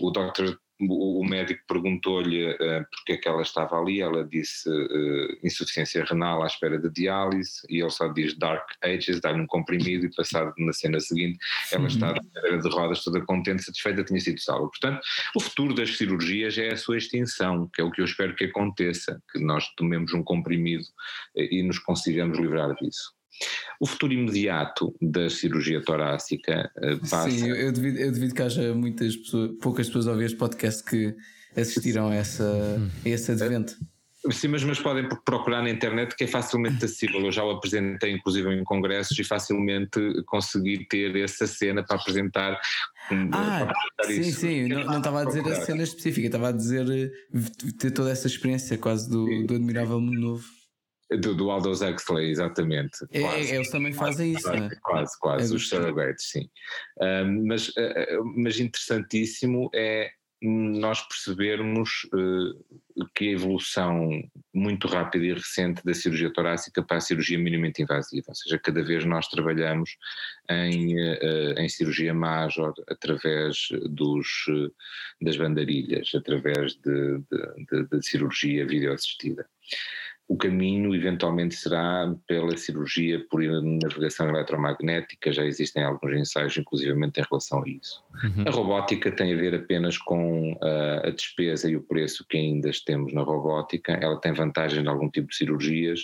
o 0.00 0.10
Dr 0.10 0.56
o, 0.80 1.24
médico 1.24 1.62
perguntou-lhe 1.66 2.50
uh, 2.52 2.86
porque 2.90 3.12
é 3.12 3.16
que 3.16 3.28
ela 3.28 3.42
estava 3.42 3.78
ali, 3.78 4.00
ela 4.00 4.24
disse 4.24 4.68
uh, 4.68 5.38
insuficiência 5.42 6.04
renal 6.04 6.42
à 6.42 6.46
espera 6.46 6.78
de 6.78 6.90
diálise 6.90 7.62
e 7.68 7.80
ele 7.80 7.90
só 7.90 8.08
diz 8.08 8.36
Dark 8.36 8.68
Ages, 8.84 9.20
dá-lhe 9.20 9.40
um 9.40 9.46
comprimido 9.46 10.06
e 10.06 10.14
passado 10.14 10.52
na 10.58 10.72
cena 10.72 11.00
seguinte 11.00 11.38
ela 11.72 11.86
está 11.86 12.12
de 12.12 12.20
cadeira 12.30 12.58
de 12.58 12.68
rodas 12.68 13.02
toda 13.02 13.20
contente, 13.22 13.64
satisfeita, 13.64 14.04
tinha 14.04 14.20
sido 14.20 14.40
salva. 14.40 14.68
Portanto, 14.68 15.00
o 15.34 15.40
futuro 15.40 15.74
das 15.74 15.96
cirurgias 15.96 16.56
é 16.58 16.72
a 16.72 16.76
sua 16.76 16.98
extinção, 16.98 17.68
que 17.72 17.80
é 17.80 17.84
o 17.84 17.90
que 17.90 18.00
eu 18.00 18.04
espero 18.04 18.34
que 18.34 18.44
aconteça, 18.44 19.20
que 19.32 19.38
nós 19.38 19.66
tomemos 19.76 20.12
um 20.12 20.22
comprimido 20.22 20.84
uh, 21.36 21.40
e 21.40 21.62
nos 21.62 21.78
consigamos 21.78 22.38
livrar 22.38 22.74
disso. 22.74 23.15
O 23.80 23.86
futuro 23.86 24.12
imediato 24.12 24.94
da 25.00 25.28
cirurgia 25.28 25.82
torácica 25.82 26.70
passa. 27.10 27.30
Sim, 27.30 27.48
eu 27.48 27.72
devido, 27.72 27.98
eu 27.98 28.12
devido 28.12 28.34
que 28.34 28.42
haja 28.42 28.74
muitas 28.74 29.16
pessoas, 29.16 29.50
poucas 29.60 29.86
pessoas 29.86 30.08
a 30.08 30.12
ouvir 30.12 30.24
este 30.26 30.38
podcast 30.38 30.82
que 30.82 31.14
assistiram 31.56 32.08
a, 32.08 32.14
essa, 32.14 32.80
a 33.04 33.08
esse 33.08 33.32
advento. 33.32 33.76
Sim, 34.32 34.48
mas, 34.48 34.64
mas 34.64 34.80
podem 34.80 35.08
procurar 35.24 35.62
na 35.62 35.70
internet 35.70 36.16
que 36.16 36.24
é 36.24 36.26
facilmente 36.26 36.84
acessível. 36.84 37.20
Eu 37.20 37.30
já 37.30 37.44
o 37.44 37.50
apresentei, 37.50 38.12
inclusive, 38.12 38.52
em 38.52 38.64
congressos 38.64 39.16
e 39.18 39.24
facilmente 39.24 40.00
consegui 40.26 40.84
ter 40.86 41.14
essa 41.16 41.46
cena 41.46 41.84
para 41.84 41.96
apresentar. 41.96 42.60
Ah, 43.32 43.72
para 43.96 44.06
sim, 44.06 44.20
isso. 44.20 44.40
sim. 44.40 44.68
Não, 44.68 44.84
não 44.84 44.98
estava 44.98 45.22
a 45.22 45.24
dizer 45.24 45.46
a 45.46 45.54
cena 45.54 45.82
específica, 45.82 46.26
estava 46.26 46.48
a 46.48 46.52
dizer 46.52 47.12
eh, 47.32 47.38
ter 47.78 47.92
toda 47.92 48.10
essa 48.10 48.26
experiência 48.26 48.76
quase 48.76 49.08
do, 49.08 49.46
do 49.46 49.54
Admirável 49.54 50.00
Mundo 50.00 50.20
Novo. 50.20 50.55
Do, 51.08 51.34
do 51.34 51.50
Aldous 51.50 51.82
Huxley, 51.82 52.30
exatamente. 52.30 52.98
É, 53.12 53.20
quase. 53.20 53.54
eles 53.54 53.70
também 53.70 53.92
fazem 53.92 54.32
isso, 54.32 54.42
quase, 54.42 54.60
né? 54.60 54.70
Quase, 54.82 55.20
quase, 55.20 55.52
é 55.52 55.56
os 55.56 55.68
surrogates, 55.68 56.30
sim. 56.30 56.50
Um, 57.00 57.46
mas, 57.46 57.68
uh, 57.68 58.24
mas 58.34 58.58
interessantíssimo 58.58 59.70
é 59.72 60.10
nós 60.42 61.00
percebermos 61.00 62.06
uh, 62.12 63.08
que 63.14 63.28
a 63.28 63.32
evolução 63.32 64.22
muito 64.54 64.86
rápida 64.86 65.24
e 65.24 65.32
recente 65.32 65.82
da 65.84 65.94
cirurgia 65.94 66.32
torácica 66.32 66.82
para 66.82 66.98
a 66.98 67.00
cirurgia 67.00 67.38
minimamente 67.38 67.82
invasiva, 67.82 68.26
ou 68.28 68.34
seja, 68.34 68.58
cada 68.58 68.82
vez 68.82 69.04
nós 69.04 69.28
trabalhamos 69.28 69.96
em, 70.50 70.94
uh, 70.94 71.58
em 71.58 71.68
cirurgia 71.68 72.12
major 72.12 72.74
através 72.88 73.68
dos, 73.88 74.46
uh, 74.48 74.72
das 75.22 75.36
bandarilhas, 75.36 76.12
através 76.14 76.74
de, 76.74 77.18
de, 77.18 77.64
de, 77.70 77.88
de 77.88 78.06
cirurgia 78.06 78.66
videoassistida 78.66 79.48
o 80.28 80.36
caminho 80.36 80.94
eventualmente 80.94 81.54
será 81.54 82.12
pela 82.26 82.56
cirurgia 82.56 83.24
por 83.30 83.40
navegação 83.40 84.28
eletromagnética, 84.28 85.32
já 85.32 85.44
existem 85.44 85.84
alguns 85.84 86.16
ensaios 86.16 86.56
inclusivamente 86.56 87.20
em 87.20 87.24
relação 87.30 87.62
a 87.62 87.68
isso. 87.68 88.02
Uhum. 88.24 88.44
A 88.46 88.50
robótica 88.50 89.12
tem 89.12 89.32
a 89.32 89.36
ver 89.36 89.54
apenas 89.54 89.96
com 89.98 90.52
uh, 90.54 91.06
a 91.06 91.10
despesa 91.10 91.70
e 91.70 91.76
o 91.76 91.82
preço 91.82 92.26
que 92.28 92.36
ainda 92.36 92.70
temos 92.84 93.12
na 93.14 93.22
robótica, 93.22 93.92
ela 93.92 94.20
tem 94.20 94.32
vantagem 94.32 94.82
em 94.82 94.88
algum 94.88 95.08
tipo 95.08 95.28
de 95.28 95.36
cirurgias, 95.36 96.00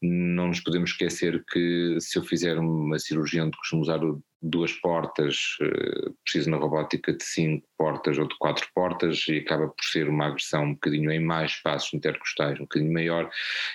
não 0.00 0.48
nos 0.48 0.60
podemos 0.60 0.90
esquecer 0.90 1.42
que 1.50 1.96
se 2.00 2.18
eu 2.18 2.22
fizer 2.22 2.58
uma 2.58 2.98
cirurgia 2.98 3.44
onde 3.44 3.56
costumo 3.56 3.82
usar 3.82 4.00
duas 4.42 4.72
portas, 4.72 5.56
eh, 5.60 6.10
preciso 6.22 6.50
na 6.50 6.56
robótica 6.56 7.12
de 7.12 7.24
cinco 7.24 7.66
portas 7.76 8.18
ou 8.18 8.28
de 8.28 8.36
quatro 8.38 8.66
portas 8.74 9.24
e 9.28 9.38
acaba 9.38 9.68
por 9.68 9.84
ser 9.84 10.08
uma 10.08 10.26
agressão 10.26 10.64
um 10.64 10.74
bocadinho 10.74 11.10
em 11.10 11.20
mais 11.20 11.52
espaços 11.52 11.92
intercostais, 11.94 12.58
um 12.58 12.64
bocadinho 12.64 12.92
maior 12.92 13.30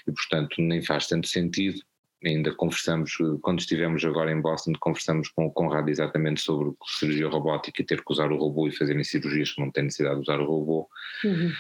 e 0.07 0.12
portanto 0.12 0.62
nem 0.62 0.82
faz 0.82 1.07
tanto 1.07 1.28
sentido. 1.28 1.82
Ainda 2.24 2.53
conversamos, 2.53 3.18
quando 3.41 3.59
estivemos 3.59 4.05
agora 4.05 4.32
em 4.32 4.39
Boston, 4.39 4.74
conversamos 4.80 5.30
com 5.30 5.47
o 5.47 5.51
Conrado 5.51 5.89
exatamente 5.89 6.41
sobre 6.41 6.72
cirurgia 6.86 7.28
robótica 7.28 7.82
e 7.82 7.86
ter 7.86 8.03
que 8.03 8.12
usar 8.12 8.32
o 8.32 8.38
robô 8.38 8.68
e 8.68 8.72
fazerem 8.72 9.03
cirurgias 9.03 9.51
que 9.51 9.62
não 9.62 9.72
têm 9.72 9.86
necessidade 9.86 10.18
de 10.18 10.22
usar 10.22 10.39
o 10.39 10.45
robô. 10.45 10.88
Uhum. 11.24 11.51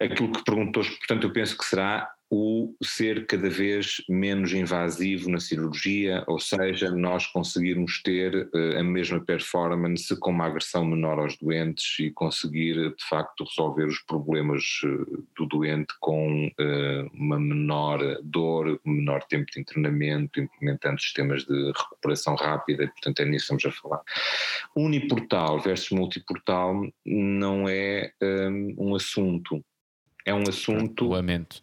Aquilo 0.00 0.30
que 0.30 0.44
perguntou, 0.44 0.84
portanto, 0.84 1.24
eu 1.24 1.32
penso 1.32 1.58
que 1.58 1.64
será 1.64 2.08
o 2.30 2.74
ser 2.82 3.26
cada 3.26 3.48
vez 3.48 4.02
menos 4.08 4.52
invasivo 4.52 5.30
na 5.30 5.40
cirurgia, 5.40 6.24
ou 6.26 6.38
seja, 6.38 6.90
nós 6.90 7.26
conseguirmos 7.26 8.02
ter 8.02 8.48
uh, 8.54 8.78
a 8.78 8.82
mesma 8.82 9.18
performance 9.20 10.14
com 10.18 10.30
uma 10.30 10.46
agressão 10.46 10.84
menor 10.84 11.18
aos 11.18 11.36
doentes 11.38 11.98
e 11.98 12.10
conseguir 12.10 12.74
de 12.74 13.08
facto 13.08 13.44
resolver 13.44 13.84
os 13.84 14.00
problemas 14.00 14.62
uh, 14.84 15.24
do 15.36 15.46
doente 15.46 15.94
com 16.00 16.46
uh, 16.46 17.10
uma 17.14 17.40
menor 17.40 18.00
dor, 18.22 18.78
menor 18.84 19.22
tempo 19.24 19.50
de 19.50 19.60
internamento, 19.60 20.40
implementando 20.40 21.00
sistemas 21.00 21.44
de 21.44 21.72
recuperação 21.72 22.34
rápida, 22.34 22.84
e 22.84 22.88
portanto 22.88 23.20
é 23.20 23.24
nisso 23.24 23.48
que 23.48 23.54
estamos 23.54 23.78
a 23.78 23.80
falar. 23.80 24.02
Uniportal 24.76 25.60
versus 25.60 25.90
multiportal 25.90 26.86
não 27.06 27.68
é 27.68 28.12
um 28.76 28.94
assunto 28.94 29.64
é 30.28 30.34
um 30.34 30.42
assunto. 30.48 31.08
Lamento. 31.08 31.62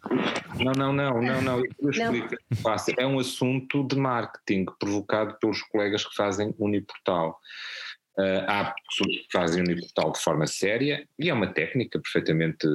Não, 0.58 0.72
não, 0.72 0.92
não, 0.92 1.22
não, 1.22 1.42
não. 1.42 1.62
Eu 1.78 1.90
explico. 1.90 2.34
É 2.98 3.06
um 3.06 3.18
assunto 3.18 3.86
de 3.86 3.96
marketing 3.96 4.66
provocado 4.78 5.38
pelos 5.38 5.62
colegas 5.62 6.04
que 6.04 6.14
fazem 6.14 6.54
Uniportal. 6.58 7.38
Uh, 8.18 8.42
há 8.48 8.74
pessoas 8.88 9.16
que 9.16 9.26
fazem 9.30 9.62
Uniportal 9.62 10.10
de 10.12 10.20
forma 10.20 10.46
séria 10.46 11.06
e 11.18 11.28
é 11.28 11.34
uma 11.34 11.48
técnica 11.48 12.00
perfeitamente 12.00 12.66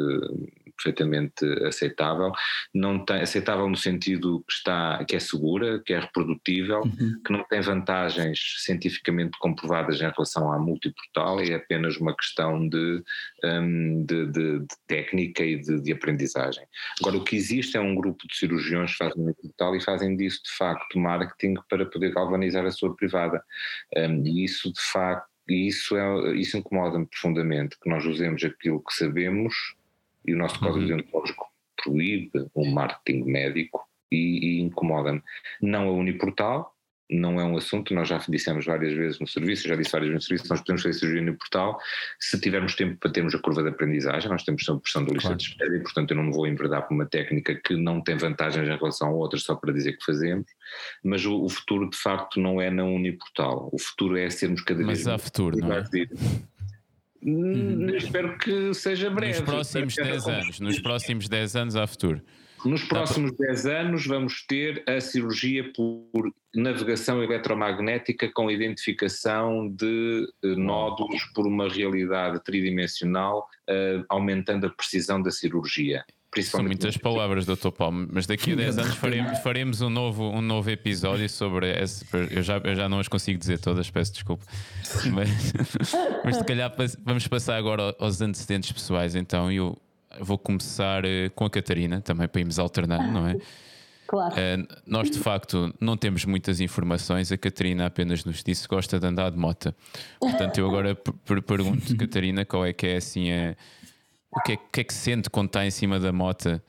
perfeitamente 0.81 1.45
aceitável, 1.65 2.31
não 2.73 3.05
tem, 3.05 3.21
aceitável 3.21 3.69
no 3.69 3.77
sentido 3.77 4.43
que 4.47 4.53
está, 4.53 5.03
que 5.05 5.15
é 5.15 5.19
segura, 5.19 5.81
que 5.85 5.93
é 5.93 5.99
reprodutível, 5.99 6.81
uhum. 6.81 7.21
que 7.25 7.31
não 7.31 7.43
tem 7.45 7.61
vantagens 7.61 8.39
cientificamente 8.59 9.37
comprovadas 9.39 10.01
em 10.01 10.09
relação 10.09 10.51
à 10.51 10.57
multiportal, 10.57 11.39
é 11.39 11.53
apenas 11.53 11.97
uma 11.97 12.15
questão 12.15 12.67
de, 12.67 13.03
um, 13.43 14.05
de, 14.05 14.25
de, 14.27 14.59
de, 14.59 14.67
técnica 14.87 15.43
e 15.43 15.59
de, 15.59 15.79
de, 15.81 15.91
aprendizagem. 15.91 16.65
Agora, 16.99 17.17
o 17.17 17.23
que 17.23 17.35
existe 17.35 17.77
é 17.77 17.79
um 17.79 17.95
grupo 17.95 18.27
de 18.27 18.35
cirurgiões 18.35 18.91
que 18.91 18.97
fazem 18.97 19.23
multiportal 19.23 19.75
e 19.75 19.83
fazem 19.83 20.15
disso, 20.15 20.41
de 20.43 20.51
facto, 20.51 20.97
marketing 20.97 21.55
para 21.69 21.85
poder 21.85 22.13
galvanizar 22.13 22.65
a 22.65 22.71
sua 22.71 22.95
privada. 22.95 23.43
Um, 23.95 24.25
e 24.25 24.45
isso, 24.45 24.71
de 24.71 24.81
facto, 24.81 25.29
isso, 25.47 25.97
é, 25.97 26.35
isso 26.35 26.57
incomoda-me 26.57 27.05
profundamente, 27.05 27.77
que 27.81 27.89
nós 27.89 28.05
usemos 28.05 28.43
aquilo 28.43 28.83
que 28.83 28.93
sabemos 28.93 29.53
e 30.25 30.33
o 30.33 30.37
nosso 30.37 30.59
código 30.59 30.79
uhum. 30.79 30.87
deontológico 30.87 31.45
proíbe 31.83 32.47
o 32.53 32.65
marketing 32.65 33.23
médico 33.23 33.81
e, 34.11 34.57
e 34.57 34.61
incomoda-me. 34.61 35.21
Não 35.61 35.87
a 35.87 35.91
Uniportal, 35.91 36.75
não 37.11 37.39
é 37.39 37.43
um 37.43 37.57
assunto, 37.57 37.93
nós 37.93 38.07
já 38.07 38.17
dissemos 38.29 38.65
várias 38.65 38.93
vezes 38.93 39.19
no 39.19 39.27
serviço, 39.27 39.67
já 39.67 39.75
disse 39.75 39.91
várias 39.91 40.09
vezes 40.09 40.23
no 40.23 40.27
serviço, 40.27 40.49
nós 40.49 40.61
podemos 40.61 40.81
fazer 40.81 40.97
cirurgia 40.97 41.21
no 41.21 41.37
portal, 41.37 41.77
se 42.17 42.39
tivermos 42.39 42.73
tempo 42.73 42.97
para 42.97 43.11
termos 43.11 43.35
a 43.35 43.39
curva 43.39 43.61
de 43.61 43.69
aprendizagem, 43.69 44.29
nós 44.29 44.43
temos 44.43 44.67
a 44.69 44.75
pressão 44.77 45.03
do 45.03 45.13
lista 45.13 45.27
claro. 45.27 45.37
de 45.37 45.43
espera 45.43 45.75
e, 45.75 45.79
portanto, 45.81 46.11
eu 46.11 46.17
não 46.17 46.23
me 46.23 46.31
vou 46.31 46.47
enverdar 46.47 46.87
por 46.87 46.93
uma 46.93 47.05
técnica 47.05 47.53
que 47.55 47.75
não 47.75 48.01
tem 48.01 48.15
vantagens 48.15 48.67
em 48.67 48.77
relação 48.77 49.09
a 49.09 49.11
outras 49.11 49.43
só 49.43 49.55
para 49.55 49.73
dizer 49.73 49.97
que 49.97 50.05
fazemos, 50.05 50.45
mas 51.03 51.25
o, 51.25 51.43
o 51.43 51.49
futuro 51.49 51.89
de 51.89 51.97
facto 51.97 52.39
não 52.39 52.61
é 52.61 52.69
na 52.69 52.85
Uniportal, 52.85 53.69
o 53.73 53.77
futuro 53.77 54.17
é 54.17 54.29
sermos 54.29 54.61
cada 54.61 54.77
vez 54.77 54.87
mais. 54.87 55.05
Mas 55.05 55.13
há 55.13 55.17
futuro, 55.17 55.57
não 55.57 55.73
é? 55.73 55.83
Uhum. 57.23 57.95
Espero 57.95 58.37
que 58.37 58.73
seja 58.73 59.09
breve. 59.09 59.39
Nos 59.39 59.49
próximos 59.49 59.95
10 59.95 60.27
anos, 60.27 60.59
nos 60.59 60.79
próximos 60.79 61.29
10 61.29 61.55
anos 61.55 61.75
há 61.75 61.85
futuro. 61.85 62.21
Nos 62.65 62.83
próximos 62.83 63.31
10 63.37 63.65
anos 63.65 64.05
vamos 64.05 64.45
ter 64.45 64.83
a 64.87 65.01
cirurgia 65.01 65.71
por 65.73 66.31
navegação 66.53 67.23
eletromagnética 67.23 68.29
com 68.31 68.51
identificação 68.51 69.67
de 69.67 70.27
eh, 70.43 70.55
nódulos 70.55 71.23
por 71.33 71.47
uma 71.47 71.67
realidade 71.67 72.43
tridimensional, 72.43 73.47
uh, 73.67 74.05
aumentando 74.09 74.67
a 74.67 74.69
precisão 74.69 75.21
da 75.21 75.31
cirurgia. 75.31 76.05
São 76.43 76.63
muitas 76.63 76.95
palavras, 76.95 77.45
Dr. 77.45 77.71
Paulo, 77.71 78.07
mas 78.09 78.25
daqui 78.25 78.53
a 78.53 78.55
10 78.55 78.77
anos 78.77 78.95
faremos, 78.95 79.39
faremos, 79.39 79.81
um, 79.81 79.89
novo, 79.89 80.29
um 80.29 80.41
novo 80.41 80.69
episódio 80.69 81.27
sobre 81.27 81.69
esse. 81.77 82.05
Eu 82.29 82.41
já, 82.41 82.57
eu 82.57 82.73
já 82.73 82.87
não 82.87 82.99
as 82.99 83.09
consigo 83.09 83.37
dizer 83.37 83.59
todas, 83.59 83.89
peço 83.89 84.13
desculpa. 84.13 84.45
Mas, 85.11 85.53
mas 86.23 86.37
se 86.37 86.43
calhar 86.43 86.73
vamos 87.03 87.27
passar 87.27 87.57
agora 87.57 87.95
aos 87.99 88.21
antecedentes 88.21 88.71
pessoais. 88.71 89.15
Então 89.15 89.51
eu 89.51 89.77
vou 90.19 90.37
começar 90.37 91.03
eh, 91.05 91.29
com 91.29 91.45
a 91.45 91.49
Catarina, 91.49 92.01
também 92.01 92.27
para 92.27 92.41
irmos 92.41 92.59
alternando, 92.59 93.11
não 93.11 93.27
é? 93.27 93.37
Claro. 94.07 94.33
Uh, 94.33 94.67
nós 94.85 95.09
de 95.09 95.17
facto 95.17 95.73
não 95.79 95.95
temos 95.95 96.25
muitas 96.25 96.59
informações, 96.59 97.31
a 97.31 97.37
Catarina 97.37 97.85
apenas 97.85 98.25
nos 98.25 98.43
disse 98.43 98.67
que 98.67 98.75
gosta 98.75 98.99
de 98.99 99.07
andar 99.07 99.31
de 99.31 99.37
moto. 99.37 99.73
Portanto, 100.19 100.57
eu 100.57 100.67
agora 100.67 100.95
pergunto, 101.47 101.95
Catarina, 101.95 102.43
qual 102.43 102.65
é 102.65 102.73
que 102.73 102.87
é 102.87 102.97
assim 102.97 103.31
a 103.31 103.55
o 104.31 104.41
que 104.41 104.53
é, 104.53 104.57
que, 104.57 104.81
é 104.81 104.83
que 104.83 104.93
sente 104.93 105.29
quando 105.29 105.47
está 105.47 105.65
em 105.65 105.71
cima 105.71 105.99
da 105.99 106.13
moto 106.13 106.61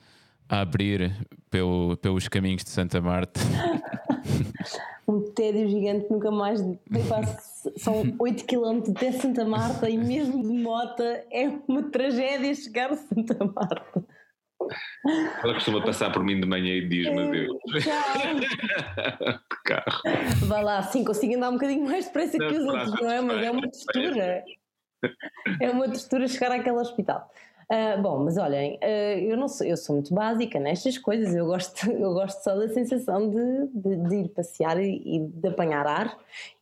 a 0.49 0.59
abrir 0.59 1.15
pelo, 1.49 1.95
pelos 1.97 2.27
caminhos 2.27 2.63
de 2.63 2.69
Santa 2.69 2.99
Marta? 2.99 3.39
um 5.07 5.21
tédio 5.31 5.69
gigante, 5.69 6.07
nunca 6.09 6.29
mais. 6.31 6.61
São 7.77 8.15
8 8.19 8.45
km 8.45 8.91
até 8.95 9.11
Santa 9.11 9.45
Marta 9.45 9.89
e 9.89 9.97
mesmo 9.97 10.41
de 10.41 10.53
moto 10.61 11.01
é 11.01 11.51
uma 11.67 11.83
tragédia 11.83 12.53
chegar 12.53 12.91
a 12.91 12.97
Santa 12.97 13.37
Marta. 13.45 14.03
Ela 15.43 15.53
costuma 15.55 15.83
passar 15.83 16.11
por 16.11 16.23
mim 16.23 16.39
de 16.39 16.47
manhã 16.47 16.73
e 16.73 16.87
diz-me 16.87 17.21
é, 17.21 17.31
Deus. 17.31 17.57
que 17.73 19.63
carro. 19.65 20.01
Vá 20.45 20.61
lá, 20.61 20.81
sim, 20.83 21.03
consigo 21.03 21.35
andar 21.35 21.49
um 21.49 21.53
bocadinho 21.53 21.85
mais 21.85 22.05
depressa 22.05 22.37
que 22.37 22.45
os 22.45 22.65
outros, 22.65 23.01
não 23.01 23.11
é? 23.11 23.21
Mas 23.21 23.43
é 23.43 23.51
uma 23.51 23.61
textura. 23.61 24.43
É 25.59 25.69
uma 25.69 25.89
textura 25.89 26.27
chegar 26.27 26.51
àquele 26.51 26.77
hospital. 26.77 27.29
Uh, 27.71 28.01
bom, 28.01 28.23
mas 28.23 28.37
olhem, 28.37 28.75
uh, 28.75 29.19
eu 29.19 29.37
não 29.37 29.47
sou, 29.47 29.65
eu 29.65 29.77
sou 29.77 29.95
muito 29.95 30.13
básica 30.13 30.59
nestas 30.59 30.97
coisas, 30.97 31.33
eu 31.33 31.45
gosto, 31.45 31.89
eu 31.91 32.13
gosto 32.13 32.43
só 32.43 32.55
da 32.55 32.67
sensação 32.69 33.29
de, 33.29 33.67
de, 33.73 33.95
de 34.09 34.15
ir 34.15 34.29
passear 34.29 34.79
e, 34.81 35.01
e, 35.05 35.19
de 35.19 35.47
apanhar 35.47 35.87
ar 35.87 36.17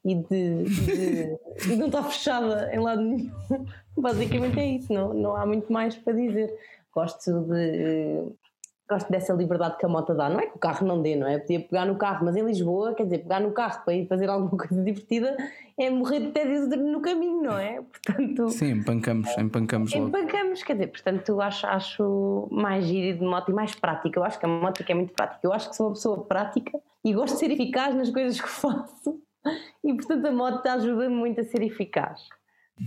e 0.06 0.16
de, 0.16 0.64
de, 0.64 1.38
de, 1.68 1.76
não 1.76 1.88
estar 1.88 2.04
fechada 2.04 2.74
em 2.74 2.80
lado 2.80 3.02
nenhum. 3.02 3.32
Basicamente 3.98 4.60
é 4.60 4.66
isso, 4.66 4.94
não, 4.94 5.14
não 5.14 5.36
há 5.36 5.46
muito 5.46 5.72
mais 5.72 5.96
para 5.96 6.14
dizer. 6.14 6.54
Gosto 6.94 7.42
de 7.42 8.32
gosto 8.92 9.10
dessa 9.10 9.34
liberdade 9.34 9.78
que 9.78 9.86
a 9.86 9.90
moto 9.90 10.14
dá. 10.14 10.30
Não 10.30 10.40
é 10.40 10.48
que 10.48 10.56
o 10.56 10.60
carro 10.60 10.86
não 10.86 11.02
dê, 11.02 11.16
não 11.16 11.28
é? 11.28 11.40
Podia 11.40 11.62
pegar 11.62 11.86
no 11.86 11.96
carro, 11.96 12.26
mas 12.26 12.36
em 12.36 12.46
Lisboa, 12.46 12.94
quer 12.94 13.06
dizer, 13.06 13.20
pegar 13.20 13.40
no 13.40 13.52
carro 13.52 13.84
para 13.86 13.94
ir 13.94 14.06
fazer 14.08 14.30
alguma 14.30 14.52
coisa 14.58 14.84
divertida 14.84 15.38
é 15.80 15.90
morrer 15.90 16.20
de 16.20 16.32
tédio 16.32 16.68
no 16.78 17.02
caminho, 17.02 17.42
não 17.42 17.58
é? 17.58 17.82
Portanto. 17.82 18.50
Sim, 18.50 18.72
empancamos, 18.72 19.30
empancamos 19.38 19.94
logo. 19.94 20.08
Empancamos, 20.08 20.64
quer 20.64 20.74
dizer, 20.74 20.88
portanto, 20.88 21.42
acho, 21.42 21.66
acho 21.68 22.48
mais 22.52 22.86
giro 22.86 23.20
de 23.20 23.26
moto 23.26 23.50
e 23.50 23.54
mais 23.54 23.74
prática. 23.74 24.20
Eu 24.20 24.24
acho 24.24 24.38
que 24.38 24.46
a 24.46 24.50
moto 24.50 24.84
é 24.86 24.94
muito 24.94 25.14
prática. 25.14 25.40
Eu 25.42 25.54
acho 25.54 25.70
que 25.70 25.76
sou 25.76 25.88
uma 25.88 25.94
pessoa 25.94 26.24
prática 26.26 26.78
e 27.04 27.14
gosto 27.14 27.34
de 27.36 27.40
ser 27.40 27.52
eficaz 27.52 27.96
nas 27.96 28.10
coisas 28.10 28.40
que 28.40 28.50
faço. 28.50 29.20
E 29.84 29.94
portanto 29.94 30.26
a 30.26 30.32
moto 30.32 30.66
ajuda-me 30.68 31.16
muito 31.16 31.40
a 31.40 31.44
ser 31.44 31.64
eficaz. 31.64 32.28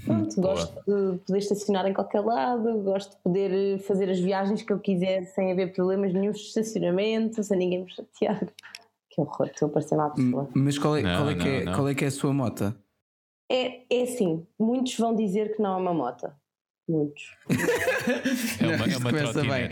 Pronto, 0.04 0.40
gosto 0.40 0.74
de 0.86 1.18
poder 1.18 1.38
estacionar 1.38 1.86
em 1.86 1.92
qualquer 1.92 2.20
lado, 2.20 2.82
gosto 2.82 3.16
de 3.16 3.22
poder 3.22 3.78
fazer 3.80 4.10
as 4.10 4.18
viagens 4.18 4.62
que 4.62 4.72
eu 4.72 4.78
quiser 4.78 5.24
sem 5.26 5.52
haver 5.52 5.72
problemas 5.72 6.12
nenhum 6.12 6.32
de 6.32 6.38
estacionamento, 6.38 7.42
sem 7.42 7.58
ninguém 7.58 7.84
me 7.84 7.90
chatear. 7.90 8.46
Que 9.10 9.20
horror, 9.20 9.46
estou 9.46 9.68
a 9.68 9.70
parecer 9.70 9.94
uma 9.94 10.10
pessoa. 10.10 10.48
Mas 10.56 10.76
qual 10.76 10.96
é, 10.96 11.02
não, 11.02 11.18
qual, 11.18 11.30
é 11.30 11.34
que 11.36 11.48
é, 11.48 11.64
qual 11.66 11.88
é 11.88 11.94
que 11.94 12.04
é 12.04 12.08
a 12.08 12.10
sua 12.10 12.32
moto? 12.32 12.74
É, 13.48 13.82
é 13.88 14.02
assim, 14.02 14.44
muitos 14.58 14.98
vão 14.98 15.14
dizer 15.14 15.54
que 15.54 15.62
não 15.62 15.74
é 15.74 15.76
uma 15.76 15.94
moto. 15.94 16.32
Muitos. 16.88 17.22
é 18.60 18.66
uma, 18.66 18.92
é 18.92 18.96
uma 18.96 19.10
começa 19.10 19.40
bem. 19.40 19.68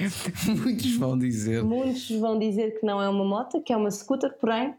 Muitos 0.63 0.97
vão 0.97 1.19
dizer. 1.19 1.65
Muitos 1.65 2.09
vão 2.21 2.39
dizer 2.39 2.79
que 2.79 2.87
não 2.87 3.03
é 3.03 3.09
uma 3.09 3.25
moto, 3.25 3.61
que 3.61 3.73
é 3.73 3.77
uma 3.77 3.91
scooter, 3.91 4.33
porém 4.39 4.77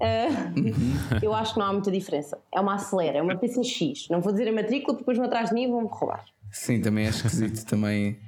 Uh, 0.00 1.18
eu 1.22 1.34
acho 1.34 1.54
que 1.54 1.58
não 1.58 1.66
há 1.66 1.72
muita 1.72 1.90
diferença. 1.90 2.38
É 2.54 2.60
uma 2.60 2.74
acelera, 2.74 3.18
é 3.18 3.22
uma 3.22 3.36
PCX. 3.36 4.08
Não 4.10 4.20
vou 4.20 4.32
dizer 4.32 4.48
a 4.48 4.52
matrícula, 4.52 4.94
porque 4.94 5.02
depois 5.02 5.16
vão 5.16 5.26
atrás 5.26 5.48
de 5.48 5.54
mim 5.54 5.64
e 5.64 5.66
vão-me 5.66 5.88
roubar. 5.90 6.24
Sim, 6.50 6.80
também 6.80 7.06
é 7.06 7.08
esquisito. 7.10 7.64
também. 7.66 8.18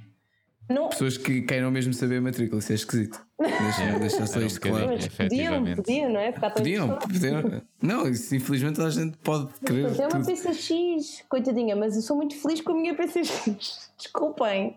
Não. 0.69 0.89
Pessoas 0.89 1.17
que 1.17 1.43
queiram 1.43 1.71
mesmo 1.71 1.93
saber 1.93 2.19
a 2.19 2.21
matrícula, 2.21 2.61
isso 2.61 2.73
é 2.73 2.75
esquisito. 2.75 3.25
Deixa, 3.39 3.99
deixa 3.99 4.27
só 4.27 4.41
isto 4.41 4.61
claro. 4.61 4.87
Mas 4.87 5.09
podiam, 5.09 5.75
podiam, 5.75 6.13
não 6.13 6.21
é? 6.21 6.33
Ficar 6.33 6.51
podiam, 6.51 6.97
podiam. 6.97 7.63
Não, 7.83 8.09
isso 8.09 8.35
infelizmente 8.37 8.77
toda 8.77 8.89
a 8.89 8.91
gente 8.91 9.17
pode 9.19 9.53
querer. 9.65 9.83
Mas 9.83 9.99
é 9.99 10.07
uma 10.07 10.11
tudo. 10.11 10.27
PCX, 10.27 11.25
coitadinha, 11.29 11.75
mas 11.75 11.97
eu 11.97 12.03
sou 12.03 12.17
muito 12.17 12.37
feliz 12.37 12.61
com 12.61 12.73
a 12.73 12.75
minha 12.77 12.95
PCX. 12.95 13.91
Desculpem. 13.99 14.77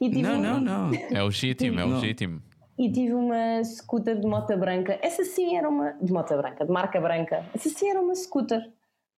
não, 0.00 0.40
não, 0.40 0.60
não. 0.60 0.90
É 0.94 1.22
legítimo, 1.22 1.80
é 1.80 1.84
legítimo 1.84 2.42
e 2.80 2.90
tive 2.90 3.12
uma 3.12 3.62
scooter 3.62 4.18
de 4.18 4.26
moto 4.26 4.56
branca. 4.56 4.98
Essa 5.02 5.22
sim 5.22 5.54
era 5.54 5.68
uma. 5.68 5.92
de 6.00 6.10
moto 6.10 6.34
branca, 6.34 6.64
de 6.64 6.72
marca 6.72 6.98
branca. 6.98 7.44
Essa 7.54 7.68
sim 7.68 7.90
era 7.90 8.00
uma 8.00 8.14
scooter. 8.14 8.72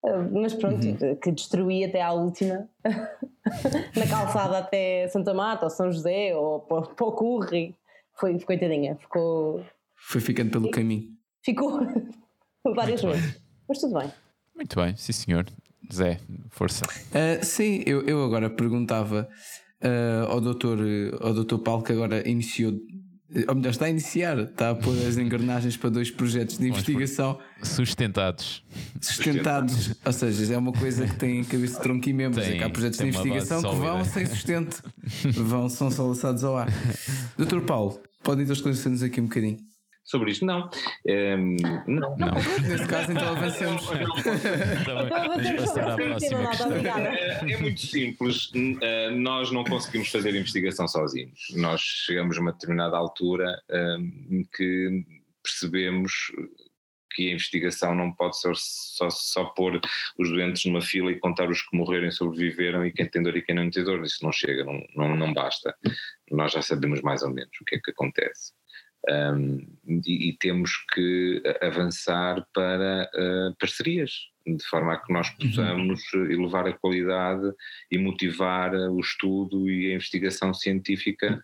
Uh, 0.04 0.28
mas 0.32 0.52
pronto, 0.52 0.84
uhum. 0.84 1.14
que 1.14 1.30
destruí 1.30 1.84
até 1.84 2.02
à 2.02 2.10
última, 2.10 2.68
na 2.84 4.06
calçada 4.10 4.58
até 4.58 5.06
Santa 5.06 5.32
Mata, 5.32 5.66
ou 5.66 5.70
São 5.70 5.92
José, 5.92 6.34
ou 6.34 6.58
para, 6.58 7.06
o 7.06 7.12
Curri. 7.12 7.76
Foi, 8.18 8.36
coitadinha, 8.40 8.96
ficou. 8.96 9.64
Foi 9.94 10.20
ficando 10.20 10.50
pelo 10.50 10.68
caminho. 10.68 11.10
Ficou 11.44 11.86
várias 12.74 13.00
vezes. 13.00 13.40
Mas 13.68 13.78
tudo 13.78 13.96
bem. 13.96 14.12
Muito 14.56 14.74
bem, 14.74 14.96
sim 14.96 15.12
senhor. 15.12 15.46
Zé, 15.92 16.18
força. 16.50 16.84
Uh, 16.84 17.44
sim, 17.44 17.84
eu, 17.86 18.02
eu 18.02 18.24
agora 18.24 18.50
perguntava 18.50 19.28
uh, 19.84 20.32
ao, 20.32 20.40
doutor, 20.40 20.80
ao 21.20 21.32
doutor 21.32 21.60
Paulo, 21.60 21.84
que 21.84 21.92
agora 21.92 22.28
iniciou 22.28 22.72
ou 23.48 23.54
melhor, 23.54 23.70
está 23.70 23.86
a 23.86 23.90
iniciar, 23.90 24.38
está 24.38 24.70
a 24.70 24.74
pôr 24.74 24.96
as 25.06 25.16
engrenagens 25.16 25.76
para 25.76 25.90
dois 25.90 26.10
projetos 26.10 26.58
de 26.58 26.68
investigação 26.68 27.38
sustentados. 27.62 28.62
Sustentados, 29.00 29.94
ou 30.04 30.12
seja, 30.12 30.54
é 30.54 30.58
uma 30.58 30.72
coisa 30.72 31.06
que 31.06 31.16
tem 31.16 31.42
cabeça, 31.44 31.80
tronco 31.80 32.08
e 32.08 32.12
membros. 32.12 32.44
Tem, 32.44 32.54
é 32.54 32.58
que 32.58 32.64
há 32.64 32.70
projetos 32.70 32.98
de 32.98 33.06
investigação 33.06 33.62
que 33.62 33.76
vão 33.76 34.04
sem 34.04 34.26
sustento, 34.26 34.82
vão, 35.34 35.68
são 35.68 35.90
só 35.90 36.06
lançados 36.06 36.44
ao 36.44 36.56
ar. 36.56 36.68
Doutor 37.36 37.62
Paulo, 37.62 38.00
pode 38.22 38.42
então 38.42 38.52
esclarecer-nos 38.52 39.02
aqui 39.02 39.20
um 39.20 39.24
bocadinho 39.24 39.58
sobre 40.04 40.30
isto. 40.30 40.44
Não. 40.44 40.68
Um, 41.06 41.56
não. 41.86 42.16
não. 42.16 42.34
Nesse 42.68 42.86
caso, 42.86 43.12
então 43.12 43.28
avancemos. 43.28 43.82
É, 47.06 47.52
é 47.52 47.56
muito 47.58 47.80
simples. 47.80 48.50
Uh, 48.50 49.10
nós 49.16 49.50
não 49.50 49.64
conseguimos 49.64 50.08
fazer 50.08 50.34
investigação 50.34 50.86
sozinhos. 50.88 51.48
Nós 51.56 51.80
chegamos 51.80 52.36
a 52.36 52.40
uma 52.40 52.52
determinada 52.52 52.96
altura 52.96 53.60
um, 53.70 54.44
que 54.54 55.04
percebemos 55.42 56.12
que 57.14 57.28
a 57.28 57.32
investigação 57.32 57.94
não 57.94 58.12
pode 58.12 58.38
ser 58.38 58.54
só, 58.56 59.10
só 59.10 59.44
pôr 59.44 59.80
os 60.18 60.30
doentes 60.30 60.64
numa 60.64 60.80
fila 60.80 61.12
e 61.12 61.18
contar 61.18 61.48
os 61.50 61.62
que 61.62 61.76
morreram 61.76 62.08
e 62.08 62.12
sobreviveram 62.12 62.86
e 62.86 62.92
quem 62.92 63.06
tem 63.06 63.22
dor 63.22 63.36
e 63.36 63.42
quem 63.42 63.54
não 63.54 63.70
tem 63.70 63.84
dor. 63.84 64.02
Isso 64.02 64.24
não 64.24 64.32
chega, 64.32 64.64
não, 64.64 64.82
não, 64.96 65.16
não 65.16 65.32
basta. 65.32 65.76
Nós 66.30 66.52
já 66.52 66.62
sabemos 66.62 67.02
mais 67.02 67.22
ou 67.22 67.30
menos 67.30 67.52
o 67.60 67.64
que 67.64 67.76
é 67.76 67.80
que 67.80 67.90
acontece. 67.90 68.52
Um, 69.08 69.66
e, 70.06 70.28
e, 70.28 70.36
temos 70.38 70.70
que 70.94 71.42
avançar 71.60 72.46
para 72.54 73.10
uh, 73.12 73.56
parcerias, 73.58 74.12
de 74.46 74.64
forma 74.64 74.94
a 74.94 74.96
que 74.96 75.12
nós 75.12 75.28
uhum. 75.28 75.36
possamos 75.38 76.12
uhum. 76.12 76.30
elevar 76.30 76.68
a 76.68 76.72
qualidade 76.72 77.52
e 77.90 77.98
motivar 77.98 78.72
o 78.74 79.00
estudo 79.00 79.68
e 79.68 79.90
a 79.90 79.94
investigação 79.94 80.54
científica 80.54 81.42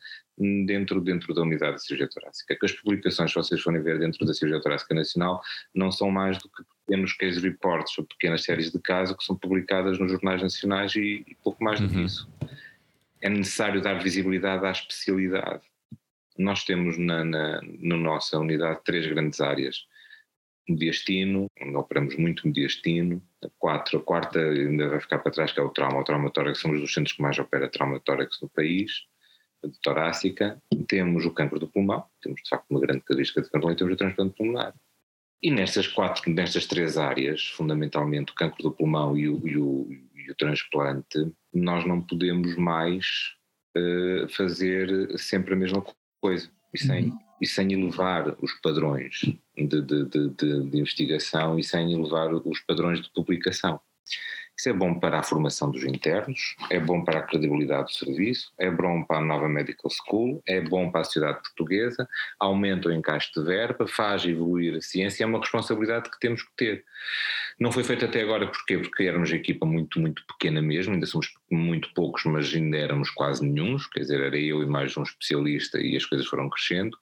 dentro, 0.67 1.01
dentro 1.01 1.35
da 1.35 1.43
unidade 1.43 1.77
de 1.77 1.83
cirurgia 1.85 2.09
torácica. 2.09 2.57
Que 2.57 2.67
as 2.67 2.73
publicações, 2.73 3.31
se 3.31 3.37
vocês 3.37 3.61
forem 3.61 3.83
ver 3.83 3.99
dentro 3.99 4.25
da 4.25 4.33
cirurgia 4.33 4.63
torácica 4.63 4.95
nacional, 4.95 5.41
não 5.75 5.91
são 5.91 6.11
mais 6.11 6.39
do 6.39 6.49
que 6.49 6.63
pequenos 6.87 7.13
case 7.15 7.41
reports 7.41 7.99
ou 7.99 8.05
pequenas 8.05 8.45
séries 8.45 8.71
de 8.71 8.81
casos 8.81 9.17
que 9.17 9.25
são 9.25 9.37
publicadas 9.37 9.99
nos 9.99 10.13
jornais 10.13 10.43
nacionais 10.43 10.95
e, 10.95 11.25
e 11.27 11.37
pouco 11.43 11.63
mais 11.63 11.81
do 11.81 11.89
que 11.89 11.97
uhum. 11.97 12.05
isso. 12.05 12.29
É 13.21 13.29
necessário 13.29 13.83
dar 13.83 13.95
visibilidade 13.95 14.65
à 14.65 14.71
especialidade 14.71 15.63
nós 16.39 16.65
temos 16.65 16.97
na, 16.97 17.25
na, 17.25 17.61
na 17.63 17.97
nossa 17.97 18.39
unidade 18.39 18.81
três 18.85 19.07
grandes 19.07 19.41
áreas. 19.41 19.85
mediastino, 20.69 21.47
onde 21.61 21.77
operamos 21.77 22.17
muito 22.17 22.47
mediastino. 22.47 23.23
A, 23.43 23.49
quatro, 23.59 23.99
a 23.99 24.03
quarta 24.03 24.39
ainda 24.39 24.89
vai 24.89 25.01
ficar 25.01 25.19
para 25.19 25.33
trás, 25.33 25.53
que 25.53 25.61
é 25.61 25.63
o 25.63 25.71
trauma. 25.71 26.01
O 26.01 26.05
traumatórax 26.05 26.59
somos 26.59 26.81
dos 26.81 26.93
centros 26.93 27.15
que 27.17 27.23
mais 27.23 27.39
opera 27.39 27.69
traumatórax 27.69 28.41
no 28.41 28.49
país, 28.49 28.93
de 29.65 29.81
torácica. 29.81 30.63
Temos 30.87 31.25
o 31.25 31.33
cancro 31.33 31.59
do 31.59 31.67
pulmão, 31.69 32.05
temos 32.23 32.41
de 32.43 32.49
facto 32.49 32.67
uma 32.71 32.81
grande 32.81 33.01
característica 33.01 33.43
de 33.43 33.51
cancro, 33.51 33.73
e 33.73 33.77
temos 33.77 33.95
o 33.95 33.97
transplante 33.97 34.37
pulmonar. 34.37 34.75
E 35.43 35.51
nestas 35.51 35.87
quatro, 35.87 36.31
nestas 36.31 36.67
três 36.67 36.99
áreas, 36.99 37.49
fundamentalmente 37.49 38.33
o 38.33 38.35
cancro 38.35 38.63
do 38.63 38.73
pulmão 38.73 39.17
e 39.17 39.29
o, 39.29 39.47
e 39.47 39.57
o, 39.57 39.89
e 40.15 40.31
o 40.31 40.35
transplante, 40.35 41.33
nós 41.55 41.87
não 41.87 42.01
podemos 42.01 42.57
mais 42.57 43.07
uh, 43.77 44.29
fazer 44.29 45.17
sempre 45.17 45.55
a 45.55 45.57
mesma 45.57 45.81
coisa 46.21 46.51
e 46.73 46.79
sem, 46.79 47.11
uhum. 47.11 47.19
e 47.41 47.47
sem 47.47 47.73
elevar 47.73 48.37
os 48.43 48.53
padrões 48.55 49.21
de, 49.57 49.83
de, 49.83 50.05
de, 50.05 50.29
de, 50.31 50.79
investigação 50.79 51.59
e 51.59 51.65
sem 51.65 51.93
elevar 51.93 52.33
os 52.35 52.61
padrões 52.61 53.01
de 53.01 53.11
publicação. 53.11 53.81
Isso 54.59 54.71
é 54.71 54.73
bom 54.73 54.93
para 54.93 55.21
a 55.21 55.23
formação 55.23 55.71
dos 55.71 55.85
internos, 55.85 56.57
é 56.69 56.81
bom 56.81 57.05
para 57.05 57.21
a 57.21 57.23
credibilidade 57.23 57.85
do 57.85 57.93
serviço, 57.93 58.53
é 58.59 58.69
bom 58.69 59.05
para 59.05 59.19
a 59.19 59.25
nova 59.25 59.49
Medical 59.49 59.89
School, 59.89 60.43
é 60.45 60.61
bom 60.61 60.91
para 60.91 61.03
a 61.03 61.05
sociedade 61.05 61.41
portuguesa, 61.43 62.09
aumenta 62.41 62.89
o 62.89 62.93
encaixe 62.93 63.31
de 63.33 63.41
verba, 63.45 63.87
faz 63.87 64.25
evoluir 64.25 64.75
a 64.75 64.81
ciência, 64.81 65.23
é 65.23 65.27
uma 65.29 65.39
responsabilidade 65.39 66.11
que 66.11 66.19
temos 66.19 66.43
que 66.43 66.51
ter. 66.57 66.85
Não 67.61 67.71
foi 67.71 67.85
feito 67.85 68.05
até 68.05 68.21
agora 68.21 68.49
porquê? 68.49 68.79
Porque 68.79 69.05
éramos 69.05 69.31
equipa 69.31 69.65
muito, 69.65 70.01
muito 70.01 70.27
pequena 70.27 70.61
mesmo, 70.61 70.93
ainda 70.93 71.07
somos 71.07 71.33
muito 71.49 71.95
poucos, 71.95 72.25
mas 72.25 72.53
ainda 72.53 72.77
éramos 72.77 73.11
quase 73.11 73.47
nenhums, 73.47 73.87
quer 73.87 74.01
dizer, 74.01 74.21
era 74.21 74.37
eu 74.37 74.61
e 74.61 74.67
mais 74.67 74.97
um 74.97 75.05
especialista 75.05 75.81
e 75.81 75.97
as 75.97 76.05
coisas 76.05 76.27
foram 76.27 76.51
crescendo. 76.51 76.99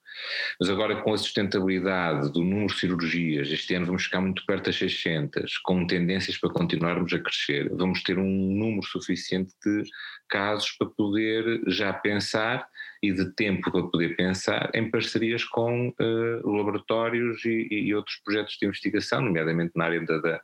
Mas 0.59 0.69
agora 0.69 1.01
com 1.01 1.13
a 1.13 1.17
sustentabilidade 1.17 2.31
do 2.31 2.43
número 2.43 2.67
de 2.67 2.79
cirurgias, 2.79 3.51
este 3.51 3.75
ano 3.75 3.85
vamos 3.85 4.03
ficar 4.03 4.21
muito 4.21 4.45
perto 4.45 4.65
das 4.65 4.75
600, 4.75 5.57
com 5.59 5.85
tendências 5.85 6.37
para 6.37 6.49
continuarmos 6.49 7.13
a 7.13 7.19
crescer, 7.19 7.69
vamos 7.69 8.01
ter 8.03 8.17
um 8.17 8.25
número 8.25 8.83
suficiente 8.83 9.53
de 9.63 9.83
casos 10.27 10.71
para 10.71 10.87
poder 10.87 11.61
já 11.67 11.93
pensar 11.93 12.67
e 13.01 13.11
de 13.11 13.31
tempo 13.33 13.71
para 13.71 13.83
poder 13.83 14.15
pensar 14.15 14.71
em 14.73 14.89
parcerias 14.89 15.43
com 15.43 15.89
uh, 15.89 16.49
laboratórios 16.49 17.43
e, 17.45 17.67
e, 17.69 17.95
outros 17.95 18.17
projetos 18.17 18.57
de 18.59 18.65
investigação, 18.65 19.21
nomeadamente 19.21 19.73
na 19.75 19.85
área 19.85 20.03
da, 20.03 20.17
da, 20.17 20.41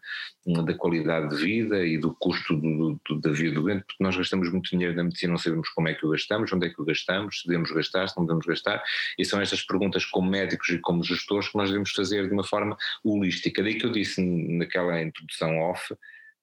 da 0.61 0.73
qualidade 0.75 1.35
de 1.35 1.43
vida 1.43 1.85
e 1.85 1.97
do 1.97 2.13
custo 2.13 2.55
do, 2.55 2.99
do, 3.07 3.19
da 3.19 3.31
vida 3.31 3.59
doente, 3.59 3.85
porque 3.85 4.03
nós 4.03 4.15
gastamos 4.15 4.51
muito 4.51 4.69
dinheiro 4.69 4.95
na 4.95 5.03
medicina, 5.03 5.31
não 5.31 5.39
sabemos 5.39 5.69
como 5.69 5.87
é 5.87 5.93
que 5.93 6.05
o 6.05 6.09
gastamos, 6.09 6.53
onde 6.53 6.67
é 6.67 6.69
que 6.69 6.81
o 6.81 6.85
gastamos, 6.85 7.41
se 7.41 7.47
devemos 7.47 7.71
gastar, 7.71 8.07
se 8.07 8.17
não 8.17 8.25
devemos 8.25 8.45
gastar, 8.45 8.83
e 9.17 9.25
são 9.25 9.41
estas 9.41 9.63
perguntas 9.63 10.05
como 10.05 10.29
médicos 10.29 10.69
e 10.69 10.79
como 10.79 11.03
gestores 11.03 11.49
que 11.49 11.57
nós 11.57 11.69
devemos 11.69 11.91
fazer 11.91 12.27
de 12.27 12.33
uma 12.33 12.43
forma 12.43 12.77
holística. 13.03 13.63
Daí 13.63 13.75
que 13.75 13.85
eu 13.85 13.91
disse 13.91 14.21
naquela 14.21 15.01
introdução 15.01 15.59
off, 15.59 15.95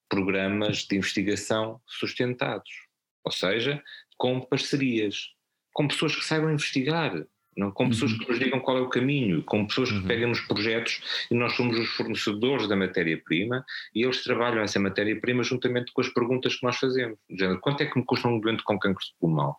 programas 0.08 0.78
de 0.78 0.96
investigação 0.96 1.80
sustentados, 1.86 2.89
ou 3.24 3.32
seja, 3.32 3.82
com 4.16 4.40
parcerias 4.40 5.34
com 5.72 5.88
pessoas 5.88 6.14
que 6.14 6.24
saibam 6.24 6.50
investigar, 6.50 7.14
não? 7.56 7.70
com 7.70 7.88
pessoas 7.88 8.12
uhum. 8.12 8.18
que 8.18 8.28
nos 8.28 8.38
digam 8.38 8.60
qual 8.60 8.78
é 8.78 8.80
o 8.80 8.88
caminho, 8.88 9.42
com 9.44 9.66
pessoas 9.66 9.90
uhum. 9.90 10.02
que 10.02 10.08
pegam 10.08 10.28
nos 10.28 10.40
projetos 10.40 11.26
e 11.30 11.34
nós 11.34 11.54
somos 11.54 11.78
os 11.78 11.88
fornecedores 11.90 12.68
da 12.68 12.76
matéria-prima 12.76 13.64
e 13.94 14.02
eles 14.02 14.22
trabalham 14.22 14.62
essa 14.62 14.78
matéria-prima 14.78 15.42
juntamente 15.42 15.92
com 15.92 16.00
as 16.00 16.08
perguntas 16.08 16.56
que 16.56 16.64
nós 16.64 16.76
fazemos. 16.76 17.18
Quanto 17.60 17.82
é 17.82 17.86
que 17.86 17.98
me 17.98 18.04
custa 18.04 18.28
um 18.28 18.40
doente 18.40 18.62
com 18.62 18.78
cancro 18.78 19.04
de 19.04 19.12
pulmão? 19.18 19.54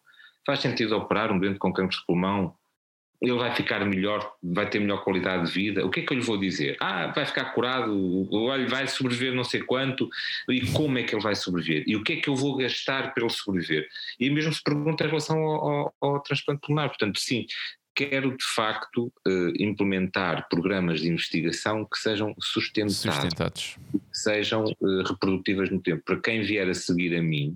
Faz 0.46 0.60
sentido 0.60 0.96
operar 0.96 1.32
um 1.32 1.40
doente 1.40 1.60
com 1.60 1.72
cancro 1.72 1.96
de 1.96 2.06
pulmão? 2.06 2.56
Ele 3.22 3.38
vai 3.38 3.54
ficar 3.54 3.86
melhor, 3.86 4.36
vai 4.42 4.68
ter 4.68 4.80
melhor 4.80 5.04
qualidade 5.04 5.46
de 5.46 5.52
vida. 5.52 5.86
O 5.86 5.92
que 5.92 6.00
é 6.00 6.04
que 6.04 6.12
eu 6.12 6.18
lhe 6.18 6.24
vou 6.24 6.38
dizer? 6.38 6.76
Ah, 6.80 7.08
vai 7.08 7.26
ficar 7.26 7.54
curado, 7.54 8.28
olha, 8.34 8.68
vai 8.68 8.88
sobreviver 8.88 9.34
não 9.34 9.44
sei 9.44 9.62
quanto, 9.62 10.10
e 10.50 10.62
como 10.72 10.98
é 10.98 11.04
que 11.04 11.14
ele 11.14 11.22
vai 11.22 11.36
sobreviver? 11.36 11.84
E 11.86 11.96
o 11.96 12.04
que 12.04 12.14
é 12.14 12.16
que 12.16 12.28
eu 12.28 12.36
vou 12.36 12.58
gastar 12.58 13.14
para 13.14 13.24
ele 13.24 13.32
sobreviver? 13.32 13.88
E 14.20 14.30
mesmo 14.32 14.52
se 14.52 14.64
pergunta 14.64 15.04
em 15.04 15.08
relação 15.08 15.38
ao, 15.38 15.70
ao, 15.70 15.96
ao 16.02 16.20
transplante 16.22 16.62
pulmonar. 16.62 16.90
Portanto, 16.90 17.20
sim, 17.20 17.46
quero 17.94 18.36
de 18.36 18.46
facto 18.56 19.14
uh, 19.28 19.54
implementar 19.60 20.48
programas 20.50 21.02
de 21.02 21.10
investigação 21.10 21.86
que 21.86 22.00
sejam 22.00 22.34
sustentados, 22.40 22.98
sustentados. 22.98 23.78
que 23.94 24.18
sejam 24.18 24.66
uh, 24.66 25.04
reprodutivas 25.04 25.70
no 25.70 25.80
tempo. 25.80 26.02
Para 26.04 26.20
quem 26.20 26.42
vier 26.42 26.68
a 26.68 26.74
seguir 26.74 27.16
a 27.16 27.22
mim, 27.22 27.56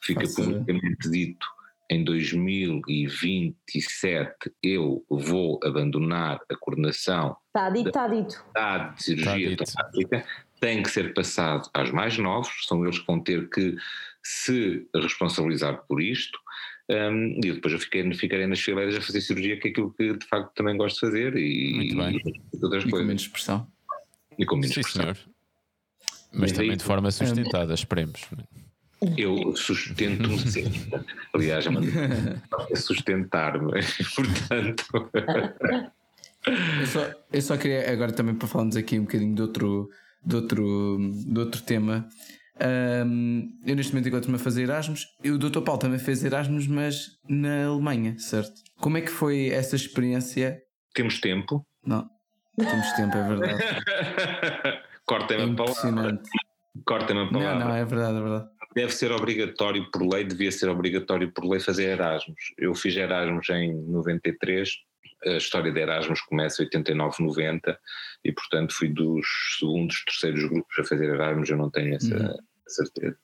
fica 0.00 0.26
publicamente 0.34 1.10
dito 1.10 1.53
em 1.90 2.04
2027 2.04 4.52
eu 4.62 5.04
vou 5.08 5.58
abandonar 5.62 6.40
a 6.50 6.56
coordenação 6.56 7.36
está 7.54 7.70
dito, 7.70 7.88
está 7.88 8.08
dito. 8.08 8.44
de 8.94 9.02
cirurgia 9.02 9.56
torácica, 9.56 10.26
tem 10.60 10.82
que 10.82 10.90
ser 10.90 11.14
passado 11.14 11.70
aos 11.72 11.90
mais 11.92 12.18
novos, 12.18 12.50
são 12.66 12.84
eles 12.84 12.98
que 12.98 13.06
vão 13.06 13.20
ter 13.20 13.48
que 13.48 13.76
se 14.22 14.86
responsabilizar 14.94 15.84
por 15.86 16.02
isto, 16.02 16.38
um, 16.90 17.38
e 17.42 17.52
depois 17.52 17.72
eu 17.72 17.80
fiquei, 17.80 18.12
ficarei 18.14 18.46
nas 18.46 18.60
fileiras 18.60 18.96
a 18.96 19.00
fazer 19.00 19.20
cirurgia, 19.20 19.58
que 19.58 19.68
é 19.68 19.70
aquilo 19.70 19.94
que 19.94 20.16
de 20.16 20.26
facto 20.26 20.52
também 20.54 20.76
gosto 20.76 20.96
de 20.96 21.00
fazer 21.00 21.36
e, 21.36 21.74
Muito 21.74 21.96
bem. 21.96 22.20
e, 22.24 22.78
e 22.78 22.90
com 22.90 23.02
menos 23.02 23.28
pressão. 23.28 23.66
E 24.38 24.44
com 24.44 24.56
menos 24.56 24.74
Sim, 24.74 24.82
pressão. 24.82 25.02
Senhor. 25.02 25.18
Mas 26.32 26.50
e 26.50 26.54
também 26.54 26.70
aí, 26.72 26.76
de 26.76 26.84
forma 26.84 27.10
sustentada, 27.10 27.72
esperemos. 27.72 28.28
Eu 29.16 29.54
sustento-me 29.56 30.38
sempre. 30.50 31.04
Aliás, 31.32 31.66
é 31.66 32.76
sustentar-me. 32.76 33.72
Portanto. 34.16 35.10
Eu 36.46 36.86
só, 36.86 37.10
eu 37.32 37.42
só 37.42 37.56
queria, 37.56 37.90
agora 37.90 38.12
também 38.12 38.34
para 38.34 38.48
falarmos 38.48 38.76
aqui 38.76 38.98
um 38.98 39.04
bocadinho 39.04 39.34
de 39.34 39.42
outro, 39.42 39.90
de 40.24 40.36
outro, 40.36 40.98
de 41.26 41.38
outro 41.38 41.62
tema. 41.62 42.08
Um, 43.06 43.50
eu 43.66 43.74
neste 43.74 43.92
momento 43.92 44.08
encontro-me 44.08 44.36
a 44.36 44.38
fazer 44.38 44.62
Erasmus. 44.62 45.06
E 45.22 45.30
o 45.30 45.38
Dr. 45.38 45.60
Paulo 45.62 45.80
também 45.80 45.98
fez 45.98 46.22
Erasmus, 46.24 46.66
mas 46.66 47.18
na 47.28 47.66
Alemanha, 47.66 48.16
certo? 48.18 48.62
Como 48.76 48.98
é 48.98 49.00
que 49.00 49.10
foi 49.10 49.48
essa 49.48 49.74
experiência? 49.74 50.60
Temos 50.94 51.20
tempo. 51.20 51.66
Não, 51.84 52.08
temos 52.56 52.92
tempo, 52.92 53.16
é 53.16 53.28
verdade. 53.28 53.64
Corta-me 55.04 55.42
é 55.42 55.52
a 55.52 55.54
palavra. 55.54 56.22
Corta-me 56.84 57.20
a 57.20 57.26
palavra. 57.26 57.58
Não, 57.58 57.68
não, 57.68 57.74
é 57.74 57.84
verdade, 57.84 58.18
é 58.18 58.20
verdade 58.20 58.53
deve 58.74 58.92
ser 58.92 59.12
obrigatório 59.12 59.90
por 59.90 60.02
lei, 60.02 60.24
devia 60.24 60.50
ser 60.50 60.68
obrigatório 60.68 61.30
por 61.32 61.44
lei 61.44 61.60
fazer 61.60 61.90
Erasmus. 61.90 62.54
Eu 62.58 62.74
fiz 62.74 62.96
Erasmus 62.96 63.48
em 63.50 63.74
93, 63.86 64.70
a 65.26 65.36
história 65.36 65.72
de 65.72 65.80
Erasmus 65.80 66.20
começa 66.22 66.62
em 66.62 66.66
89, 66.66 67.22
90 67.22 67.78
e 68.24 68.32
portanto 68.32 68.74
fui 68.74 68.88
dos 68.88 69.26
segundos, 69.58 70.04
terceiros 70.04 70.44
grupos 70.44 70.78
a 70.78 70.84
fazer 70.84 71.14
Erasmus, 71.14 71.50
eu 71.50 71.56
não 71.56 71.70
tenho 71.70 71.94
essa 71.94 72.16
uhum. 72.16 72.36
certeza. 72.66 73.16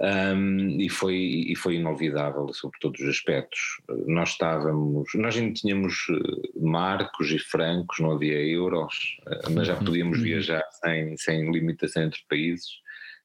Um, 0.00 0.80
e, 0.80 0.88
foi, 0.88 1.16
e 1.16 1.54
foi 1.54 1.76
inolvidável 1.76 2.52
sobre 2.52 2.78
todos 2.80 3.00
os 3.00 3.08
aspectos. 3.08 3.60
Nós 4.06 4.30
estávamos, 4.30 5.08
nós 5.14 5.36
ainda 5.36 5.52
tínhamos 5.52 6.06
eh, 6.10 6.58
marcos 6.60 7.30
e 7.30 7.38
francos, 7.38 8.00
não 8.00 8.12
havia 8.12 8.40
euros, 8.42 8.94
eh, 9.28 9.50
mas 9.50 9.68
já 9.68 9.76
podíamos 9.84 10.18
uhum. 10.18 10.24
viajar 10.24 10.64
sem, 10.82 11.16
sem 11.16 11.52
limitação 11.52 12.04
entre 12.04 12.20
países 12.28 12.82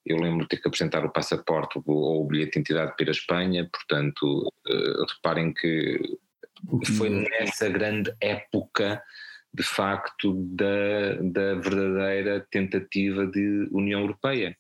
eu 0.08 0.18
lembro 0.18 0.44
de 0.44 0.50
ter 0.50 0.58
que 0.58 0.68
apresentar 0.68 1.06
o 1.06 1.12
passaporte 1.12 1.80
ou 1.86 2.24
o 2.24 2.28
bilhete 2.28 2.52
de 2.52 2.60
identidade 2.60 2.94
para 2.96 3.06
ir 3.06 3.10
à 3.10 3.12
Espanha, 3.12 3.70
portanto, 3.72 4.54
uh, 4.68 5.06
reparem 5.16 5.54
que 5.54 6.18
foi 6.98 7.10
nessa 7.10 7.70
grande 7.70 8.14
época, 8.22 9.02
de 9.54 9.64
facto, 9.64 10.34
da, 10.56 11.16
da 11.22 11.56
verdadeira 11.56 12.46
tentativa 12.50 13.26
de 13.28 13.68
União 13.72 14.02
Europeia. 14.02 14.58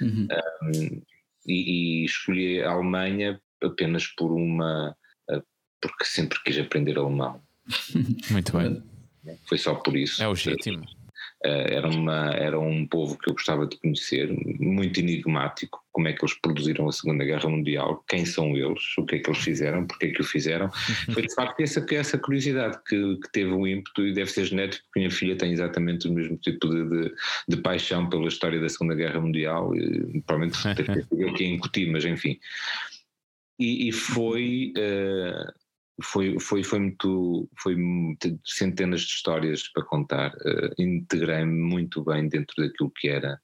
Uhum. 0.00 0.28
Um, 0.62 1.02
e, 1.46 2.02
e, 2.02 2.04
escolhi 2.04 2.62
a 2.62 2.70
Alemanha 2.70 3.40
apenas 3.62 4.06
por 4.06 4.32
uma. 4.32 4.96
Uh, 5.28 5.42
porque 5.80 6.04
sempre 6.04 6.38
quis 6.44 6.58
aprender 6.58 6.98
alemão. 6.98 7.42
Muito 8.30 8.56
bem. 8.56 8.82
Foi 9.46 9.58
só 9.58 9.74
por 9.74 9.96
isso. 9.96 10.22
É 10.22 10.28
legítimo. 10.28 10.84
Eh, 11.42 11.74
era, 11.74 11.88
uma, 11.88 12.34
era 12.34 12.58
um 12.58 12.86
povo 12.86 13.16
que 13.16 13.30
eu 13.30 13.32
gostava 13.32 13.66
de 13.66 13.78
conhecer, 13.78 14.30
muito 14.60 15.00
enigmático, 15.00 15.82
como 15.90 16.06
é 16.06 16.12
que 16.12 16.22
eles 16.22 16.34
produziram 16.34 16.86
a 16.86 16.92
Segunda 16.92 17.24
Guerra 17.24 17.48
Mundial, 17.48 18.04
quem 18.06 18.26
são 18.26 18.54
eles, 18.54 18.82
o 18.98 19.06
que 19.06 19.16
é 19.16 19.18
que 19.20 19.30
eles 19.30 19.42
fizeram, 19.42 19.86
porque 19.86 20.06
é 20.06 20.10
que 20.10 20.20
o 20.20 20.24
fizeram. 20.24 20.70
Foi 21.14 21.22
de 21.22 21.34
facto 21.34 21.60
essa, 21.60 21.84
essa 21.92 22.18
curiosidade 22.18 22.78
que, 22.86 23.16
que 23.16 23.32
teve 23.32 23.52
o 23.52 23.66
ímpeto 23.66 24.06
e 24.06 24.12
deve 24.12 24.30
ser 24.30 24.44
genético, 24.44 24.84
porque 24.84 25.00
minha 25.00 25.10
filha 25.10 25.34
tem 25.34 25.50
exatamente 25.50 26.08
o 26.08 26.12
mesmo 26.12 26.36
tipo 26.36 26.68
de, 26.68 26.84
de, 26.84 27.14
de 27.48 27.56
paixão 27.56 28.06
pela 28.10 28.28
história 28.28 28.60
da 28.60 28.68
Segunda 28.68 28.94
Guerra 28.94 29.20
Mundial, 29.20 29.74
e, 29.74 30.20
provavelmente 30.26 30.58
eu 31.16 31.32
que 31.32 31.44
incuti, 31.46 31.86
mas 31.86 32.04
enfim. 32.04 32.38
E, 33.58 33.88
e 33.88 33.92
foi, 33.92 34.72
uh, 34.76 35.52
foi, 36.02 36.38
foi, 36.40 36.64
foi 36.64 36.78
muito, 36.78 37.48
foi 37.58 37.76
centenas 38.44 39.02
de 39.02 39.12
histórias 39.12 39.68
para 39.68 39.84
contar. 39.84 40.32
Uh, 40.34 40.82
Integrei-me 40.82 41.52
muito 41.52 42.04
bem 42.04 42.28
dentro 42.28 42.54
daquilo 42.58 42.90
que 42.94 43.08
era 43.08 43.40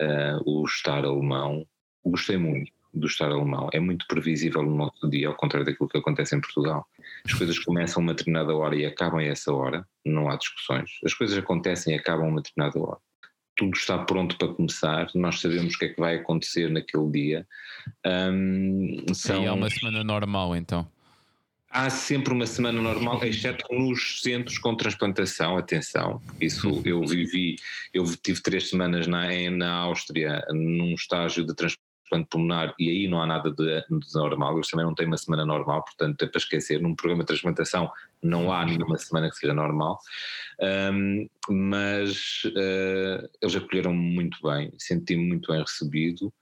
uh, 0.00 0.42
o 0.44 0.64
estar 0.64 1.04
alemão. 1.04 1.66
Gostei 2.04 2.36
muito. 2.36 2.72
do 2.94 3.06
Estado 3.06 3.34
alemão. 3.34 3.68
É 3.72 3.80
muito 3.80 4.06
previsível 4.06 4.62
no 4.62 4.74
nosso 4.74 5.08
dia, 5.08 5.28
ao 5.28 5.34
contrário 5.34 5.66
daquilo 5.66 5.88
que 5.88 5.98
acontece 5.98 6.34
em 6.34 6.40
Portugal. 6.40 6.86
As 7.24 7.34
coisas 7.34 7.58
começam 7.58 8.00
a 8.00 8.04
uma 8.04 8.14
determinada 8.14 8.54
hora 8.54 8.74
e 8.74 8.86
acabam 8.86 9.20
a 9.20 9.24
essa 9.24 9.52
hora, 9.52 9.86
não 10.04 10.28
há 10.28 10.36
discussões. 10.36 10.90
As 11.04 11.14
coisas 11.14 11.36
acontecem 11.36 11.94
e 11.94 11.98
acabam 11.98 12.26
a 12.26 12.28
uma 12.30 12.42
determinada 12.42 12.78
hora. 12.80 12.98
Tudo 13.56 13.76
está 13.76 13.98
pronto 13.98 14.36
para 14.38 14.54
começar, 14.54 15.08
nós 15.14 15.40
sabemos 15.40 15.74
o 15.74 15.78
que 15.78 15.86
é 15.86 15.88
que 15.88 16.00
vai 16.00 16.16
acontecer 16.16 16.70
naquele 16.70 17.10
dia. 17.10 17.46
Um, 18.06 19.04
são... 19.12 19.42
E 19.42 19.46
há 19.46 19.52
uma 19.52 19.68
semana 19.68 20.04
normal 20.04 20.54
então? 20.56 20.88
Há 21.70 21.90
sempre 21.90 22.32
uma 22.32 22.46
semana 22.46 22.80
normal, 22.80 23.22
exceto 23.24 23.66
nos 23.70 24.22
centros 24.22 24.56
com 24.56 24.74
transplantação, 24.74 25.58
atenção, 25.58 26.20
isso 26.40 26.70
uhum. 26.70 26.82
eu 26.84 27.06
vivi, 27.06 27.56
eu 27.92 28.04
tive 28.16 28.40
três 28.40 28.70
semanas 28.70 29.06
na, 29.06 29.28
na 29.50 29.74
Áustria 29.74 30.42
num 30.50 30.94
estágio 30.94 31.44
de 31.44 31.54
transplante 31.54 31.86
pulmonar 32.30 32.74
e 32.78 32.88
aí 32.88 33.06
não 33.06 33.20
há 33.20 33.26
nada 33.26 33.50
de, 33.50 33.80
de 33.82 34.14
normal, 34.14 34.56
eu 34.56 34.62
também 34.62 34.86
não 34.86 34.94
tenho 34.94 35.10
uma 35.10 35.18
semana 35.18 35.44
normal, 35.44 35.84
portanto 35.84 36.22
é 36.22 36.26
para 36.26 36.38
esquecer, 36.38 36.80
num 36.80 36.94
programa 36.94 37.22
de 37.22 37.26
transplantação 37.26 37.90
não 38.22 38.50
há 38.50 38.64
nenhuma 38.64 38.96
semana 38.96 39.28
que 39.28 39.36
seja 39.36 39.52
normal, 39.52 39.98
um, 40.90 41.28
mas 41.50 42.44
uh, 42.46 43.28
eles 43.42 43.56
acolheram 43.56 43.92
muito 43.92 44.38
bem, 44.42 44.72
senti-me 44.78 45.26
muito 45.26 45.52
bem 45.52 45.60
recebido, 45.60 46.32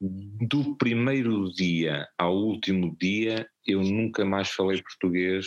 do 0.00 0.76
primeiro 0.76 1.50
dia 1.52 2.06
ao 2.18 2.36
último 2.36 2.96
dia, 3.00 3.48
eu 3.66 3.82
nunca 3.82 4.24
mais 4.24 4.50
falei 4.50 4.82
português 4.82 5.46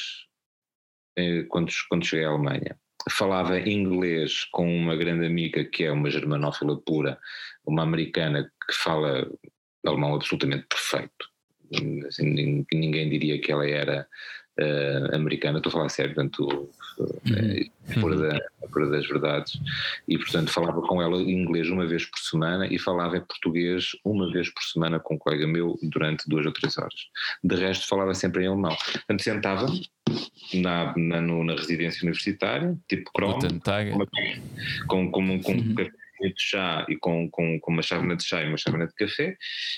eh, 1.18 1.44
quando, 1.50 1.72
quando 1.90 2.06
cheguei 2.06 2.26
à 2.26 2.30
Alemanha. 2.30 2.78
Falava 3.12 3.60
inglês 3.60 4.46
com 4.52 4.68
uma 4.76 4.96
grande 4.96 5.26
amiga 5.26 5.64
que 5.64 5.84
é 5.84 5.92
uma 5.92 6.10
germanófila 6.10 6.80
pura, 6.82 7.20
uma 7.66 7.84
americana 7.84 8.52
que 8.68 8.74
fala 8.76 9.30
alemão 9.86 10.16
absolutamente 10.16 10.66
perfeito. 10.68 11.30
Assim, 12.08 12.66
ninguém 12.74 13.10
diria 13.10 13.40
que 13.40 13.52
ela 13.52 13.68
era 13.68 14.08
uh, 14.60 15.16
americana, 15.16 15.58
estou 15.58 15.70
a 15.70 15.74
falar 15.74 15.90
sério, 15.90 16.14
portanto, 16.14 16.70
uh, 17.00 18.00
por, 18.00 18.18
da, 18.18 18.40
por 18.72 18.90
das 18.90 19.08
verdades, 19.08 19.60
e 20.08 20.18
portanto 20.18 20.52
falava 20.52 20.82
com 20.82 21.02
ela 21.02 21.18
em 21.18 21.32
inglês 21.32 21.70
uma 21.70 21.86
vez 21.86 22.06
por 22.06 22.20
semana 22.20 22.68
e 22.68 22.78
falava 22.78 23.18
em 23.18 23.22
português 23.22 23.92
uma 24.04 24.32
vez 24.32 24.50
por 24.50 24.64
semana 24.64 25.00
com 25.00 25.16
um 25.16 25.18
colega 25.18 25.48
meu 25.48 25.78
durante 25.84 26.28
duas 26.28 26.46
ou 26.46 26.52
três 26.52 26.78
horas. 26.78 27.08
De 27.44 27.56
resto 27.56 27.88
falava 27.88 28.14
sempre 28.14 28.44
em 28.44 28.48
alemão. 28.48 28.76
Portanto, 28.76 29.24
sentava 29.24 29.68
na, 30.54 30.94
na, 30.98 31.22
na 31.22 31.54
residência 31.54 32.04
universitária, 32.04 32.78
tipo 32.88 33.10
Chrome, 33.16 33.60
com, 34.88 35.12
com, 35.12 35.22
com, 35.22 35.42
com 35.42 35.52
uhum 35.52 35.76
de 36.28 36.34
chá 36.38 36.86
e 36.90 36.96
com, 36.96 37.30
com, 37.30 37.60
com 37.60 37.72
uma 37.72 37.82
chávena 37.82 38.16
de 38.16 38.24
chá 38.24 38.44
e 38.44 38.48
uma 38.48 38.58
chávena 38.58 38.88
de 38.88 38.94
café, 38.94 39.38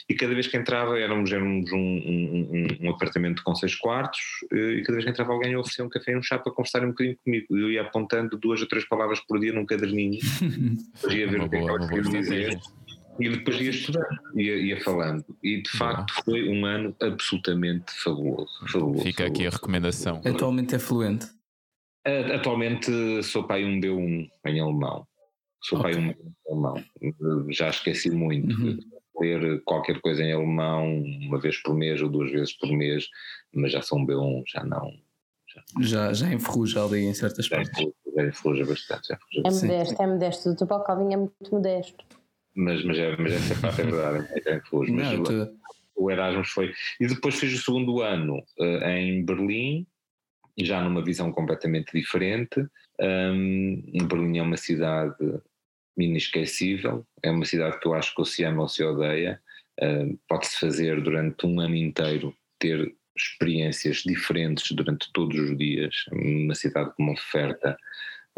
e 0.09 0.15
cada 0.15 0.33
vez 0.33 0.47
que 0.47 0.57
entrava, 0.57 0.99
éramos, 0.99 1.31
éramos 1.31 1.71
um, 1.71 1.77
um, 1.77 2.49
um, 2.51 2.87
um 2.87 2.89
apartamento 2.89 3.43
com 3.43 3.53
seis 3.55 3.75
quartos, 3.75 4.19
eh, 4.51 4.73
e 4.73 4.81
cada 4.81 4.93
vez 4.93 5.05
que 5.05 5.11
entrava 5.11 5.33
alguém 5.33 5.55
oferecia 5.55 5.85
um 5.85 5.89
café 5.89 6.11
e 6.11 6.17
um 6.17 6.23
chá 6.23 6.37
para 6.39 6.51
conversar 6.51 6.83
um 6.83 6.89
bocadinho 6.89 7.17
comigo. 7.23 7.45
Eu 7.51 7.71
ia 7.71 7.81
apontando 7.81 8.37
duas 8.37 8.61
ou 8.61 8.67
três 8.67 8.87
palavras 8.87 9.19
por 9.19 9.39
dia 9.39 9.53
num 9.53 9.65
caderninho, 9.65 10.19
depois 10.95 11.13
ia 11.13 11.27
ver 11.27 11.41
o 11.41 11.49
que 11.49 11.55
é 11.55 12.01
que 12.01 12.09
dizer. 12.09 12.59
E 13.19 13.29
depois 13.29 13.59
ia 13.59 13.69
estudando, 13.69 14.07
ia, 14.35 14.55
ia 14.55 14.81
falando. 14.81 15.23
E 15.43 15.61
de 15.61 15.69
facto 15.69 16.13
foi 16.23 16.49
um 16.49 16.65
ano 16.65 16.95
absolutamente 17.01 17.91
fabuloso. 17.91 18.49
fabuloso 18.67 19.03
Fica 19.03 19.23
fabuloso. 19.23 19.41
aqui 19.41 19.47
a 19.47 19.49
recomendação. 19.49 20.21
Atualmente 20.25 20.75
é 20.75 20.79
fluente? 20.79 21.27
Atualmente 22.33 23.21
sou 23.23 23.43
pai 23.43 23.63
um 23.63 23.79
D1 23.79 24.27
em 24.47 24.59
alemão. 24.59 25.05
Sou 25.61 25.79
okay. 25.79 25.93
pai 25.93 26.15
um 26.47 26.53
alemão. 26.53 26.83
Já 27.49 27.69
esqueci 27.69 28.09
muito. 28.09 28.53
Uhum. 28.59 28.79
Ler 29.19 29.61
qualquer 29.63 30.01
coisa 30.01 30.23
em 30.23 30.33
alemão 30.33 31.03
uma 31.03 31.39
vez 31.39 31.61
por 31.61 31.75
mês 31.75 32.01
ou 32.01 32.09
duas 32.09 32.31
vezes 32.31 32.53
por 32.53 32.71
mês, 32.71 33.07
mas 33.53 33.71
já 33.71 33.81
sou 33.81 33.99
um 33.99 34.05
B1, 34.05 34.43
já 34.47 34.63
não. 34.63 34.91
Já, 35.47 35.63
já, 35.81 36.13
já 36.13 36.33
enferruja 36.33 36.83
ali 36.83 37.01
em 37.01 37.13
certas 37.13 37.45
já 37.45 37.57
partes. 37.57 37.87
Já 38.15 38.25
enferruja 38.25 38.65
bastante. 38.65 39.07
Já 39.07 39.15
enferruja 39.15 39.47
é 39.47 39.51
modesto, 39.51 40.01
é 40.01 40.07
modesto. 40.07 40.49
O 40.49 40.55
teu 40.55 40.67
Calvinho 40.67 41.13
é 41.13 41.17
muito 41.17 41.51
modesto. 41.51 42.05
Mas, 42.55 42.83
mas, 42.83 42.97
é, 42.97 43.15
mas 43.17 43.33
essa 43.33 43.61
parte 43.61 43.81
é 43.81 43.83
verdade, 43.85 44.27
é 44.47 44.55
enferruja. 44.57 44.93
Mas 44.93 45.19
não, 45.19 45.51
o, 45.95 46.05
o 46.05 46.11
Erasmus 46.11 46.49
foi. 46.49 46.73
E 46.99 47.07
depois 47.07 47.35
fiz 47.35 47.53
o 47.53 47.63
segundo 47.63 48.01
ano 48.01 48.37
uh, 48.59 48.87
em 48.87 49.23
Berlim, 49.23 49.85
já 50.57 50.81
numa 50.81 51.03
visão 51.03 51.31
completamente 51.31 51.91
diferente. 51.93 52.65
Um, 52.99 54.07
Berlim 54.07 54.39
é 54.39 54.41
uma 54.41 54.57
cidade 54.57 55.15
inesquecível. 55.97 57.05
É 57.23 57.31
uma 57.31 57.45
cidade 57.45 57.79
que 57.79 57.87
eu 57.87 57.93
acho 57.93 58.13
que 58.13 58.21
ou 58.21 58.25
se 58.25 58.43
ama 58.43 58.63
ou 58.63 58.67
se 58.67 58.83
odeia. 58.83 59.41
Uh, 59.81 60.17
Pode-se 60.27 60.59
fazer 60.59 61.01
durante 61.01 61.45
um 61.45 61.59
ano 61.59 61.75
inteiro, 61.75 62.35
ter 62.59 62.93
experiências 63.17 63.97
diferentes 63.97 64.71
durante 64.71 65.11
todos 65.11 65.37
os 65.39 65.57
dias. 65.57 65.95
Uma 66.11 66.55
cidade 66.55 66.91
com 66.95 67.03
uma 67.03 67.13
oferta 67.13 67.77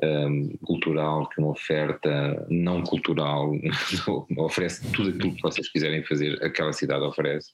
um, 0.01 0.49
cultural, 0.65 1.29
que 1.29 1.39
uma 1.39 1.51
oferta 1.51 2.45
não 2.49 2.81
cultural, 2.81 3.51
oferece 4.37 4.91
tudo 4.91 5.09
aquilo 5.09 5.35
que 5.35 5.41
vocês 5.41 5.69
quiserem 5.69 6.03
fazer, 6.03 6.43
aquela 6.43 6.73
cidade 6.73 7.03
oferece 7.03 7.51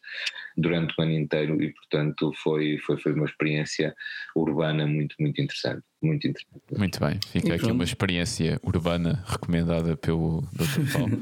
durante 0.56 0.94
o 0.98 1.02
ano 1.02 1.12
inteiro 1.12 1.62
e, 1.62 1.74
portanto, 1.74 2.32
foi, 2.42 2.78
foi, 2.80 2.98
foi 2.98 3.14
uma 3.14 3.26
experiência 3.26 3.94
urbana 4.36 4.86
muito, 4.88 5.16
muito 5.20 5.42
interessante. 5.42 5.84
Muito 6.02 6.28
interessante. 6.28 6.78
Muito 6.78 7.00
bem, 7.00 7.20
fica 7.28 7.56
aqui 7.56 7.72
uma 7.72 7.84
experiência 7.84 8.60
urbana 8.64 9.24
recomendada 9.28 9.98
pelo 9.98 10.42
Dr. 10.54 10.92
Paulo. 10.94 11.22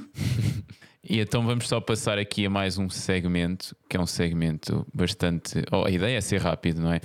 E 1.10 1.20
então 1.20 1.44
vamos 1.46 1.68
só 1.68 1.80
passar 1.80 2.20
aqui 2.20 2.46
a 2.46 2.50
mais 2.50 2.78
um 2.78 2.90
segmento, 2.90 3.76
que 3.90 3.98
é 3.98 4.00
um 4.00 4.06
segmento 4.06 4.86
bastante. 4.94 5.64
Oh, 5.72 5.86
a 5.86 5.90
ideia 5.90 6.18
é 6.18 6.22
ser 6.22 6.42
rápido, 6.42 6.82
não 6.82 6.92
é? 6.92 7.00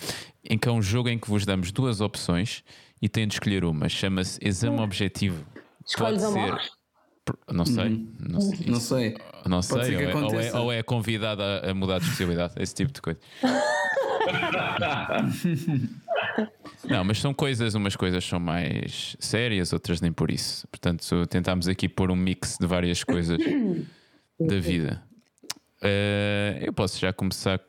Em 0.45 0.59
que 0.59 0.69
é 0.69 0.73
um 0.73 0.83
jogo 0.83 1.09
em 1.09 1.19
que 1.19 1.31
vos 1.31 1.47
damos 1.47 1.71
duas 1.71 2.01
opções 2.01 2.65
e 3.03 3.09
tem 3.09 3.27
de 3.27 3.35
escolher 3.35 3.65
uma. 3.65 3.89
Chama-se 3.89 4.39
Exame 4.41 4.79
hum. 4.79 4.83
Objetivo. 4.83 5.45
Pode 5.99 6.21
ser. 6.21 6.73
Não 7.53 7.67
sei. 7.67 7.85
Uhum. 7.85 8.13
Não 8.21 8.41
sei. 8.41 8.67
Não 8.67 8.81
sei. 8.81 9.17
Não 9.45 9.63
sei. 9.63 9.97
Ou 9.97 10.03
é, 10.03 10.15
ou, 10.15 10.41
é, 10.41 10.61
ou 10.61 10.73
é 10.73 10.83
convidada 10.83 11.69
a 11.69 11.75
mudar 11.75 11.99
de 11.99 12.05
especialidade. 12.05 12.55
Esse 12.57 12.75
tipo 12.75 12.93
de 12.93 13.03
coisa. 13.03 13.19
Não, 16.89 17.05
mas 17.05 17.21
são 17.21 17.35
coisas, 17.35 17.75
umas 17.75 17.95
coisas 17.95 18.25
são 18.25 18.41
mais 18.41 19.17
sérias, 19.21 19.73
outras 19.73 20.01
nem 20.01 20.13
por 20.13 20.31
isso. 20.31 20.67
Portanto, 20.69 21.27
tentámos 21.27 21.69
aqui 21.69 21.89
pôr 21.89 22.11
um 22.11 22.17
mix 22.17 22.57
de 22.61 22.67
várias 22.67 23.05
coisas 23.05 23.39
da 24.41 24.59
vida. 24.59 25.03
Uh, 25.83 26.59
eu 26.61 26.73
posso 26.73 26.99
já 26.99 27.13
começar 27.13 27.61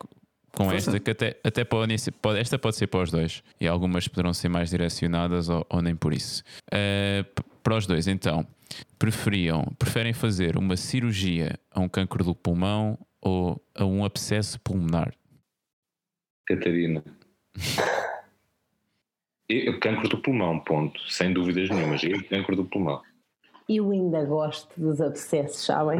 com 0.53 0.65
Força. 0.65 0.91
esta, 0.91 0.99
que 0.99 1.11
até, 1.11 1.39
até 1.43 1.63
pode, 1.63 1.95
pode, 2.21 2.39
esta 2.39 2.59
pode 2.59 2.75
ser 2.75 2.87
para 2.87 3.01
os 3.01 3.11
dois, 3.11 3.43
e 3.59 3.67
algumas 3.67 4.07
poderão 4.07 4.33
ser 4.33 4.49
mais 4.49 4.69
direcionadas 4.69 5.49
ou, 5.49 5.65
ou 5.69 5.81
nem 5.81 5.95
por 5.95 6.13
isso. 6.13 6.43
Uh, 6.67 7.43
para 7.63 7.77
os 7.77 7.87
dois, 7.87 8.07
então, 8.07 8.45
preferiam, 8.99 9.65
preferem 9.79 10.13
fazer 10.13 10.57
uma 10.57 10.77
cirurgia 10.77 11.59
a 11.71 11.79
um 11.79 11.89
cancro 11.89 12.23
do 12.23 12.35
pulmão 12.35 12.97
ou 13.21 13.61
a 13.75 13.85
um 13.85 14.05
abscesso 14.05 14.59
pulmonar? 14.59 15.13
Catarina. 16.45 17.03
Eu, 19.49 19.79
cancro 19.79 20.07
do 20.07 20.17
pulmão, 20.17 20.59
ponto. 20.59 20.99
Sem 21.11 21.33
dúvidas 21.33 21.69
nenhumas. 21.69 22.01
Eu, 22.03 22.23
cancro 22.27 22.55
do 22.55 22.65
pulmão. 22.65 23.01
Eu 23.69 23.91
ainda 23.91 24.23
gosto 24.25 24.79
dos 24.79 24.99
abscessos, 24.99 25.65
sabem? 25.65 25.99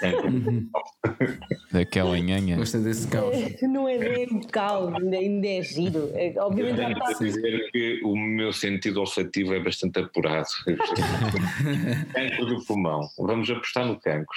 Daquela 1.72 2.18
nhanha. 2.18 2.56
Gosta 2.56 2.78
desse 2.78 3.06
caos. 3.08 3.36
É, 3.36 3.66
não 3.66 3.88
é 3.88 3.98
bem 3.98 4.40
caos, 4.48 4.92
ainda 4.94 5.46
é 5.46 5.62
giro. 5.62 6.10
É, 6.14 6.34
obviamente 6.38 6.76
já 6.76 6.90
está. 6.90 7.12
dizer 7.24 7.70
que 7.70 8.00
o 8.04 8.16
meu 8.16 8.52
sentido 8.52 9.00
olfativo 9.00 9.54
é 9.54 9.60
bastante 9.60 10.00
apurado. 10.00 10.48
cancro 12.14 12.46
do 12.46 12.64
pulmão. 12.64 13.08
Vamos 13.18 13.50
apostar 13.50 13.86
no 13.86 14.00
cancro. 14.00 14.36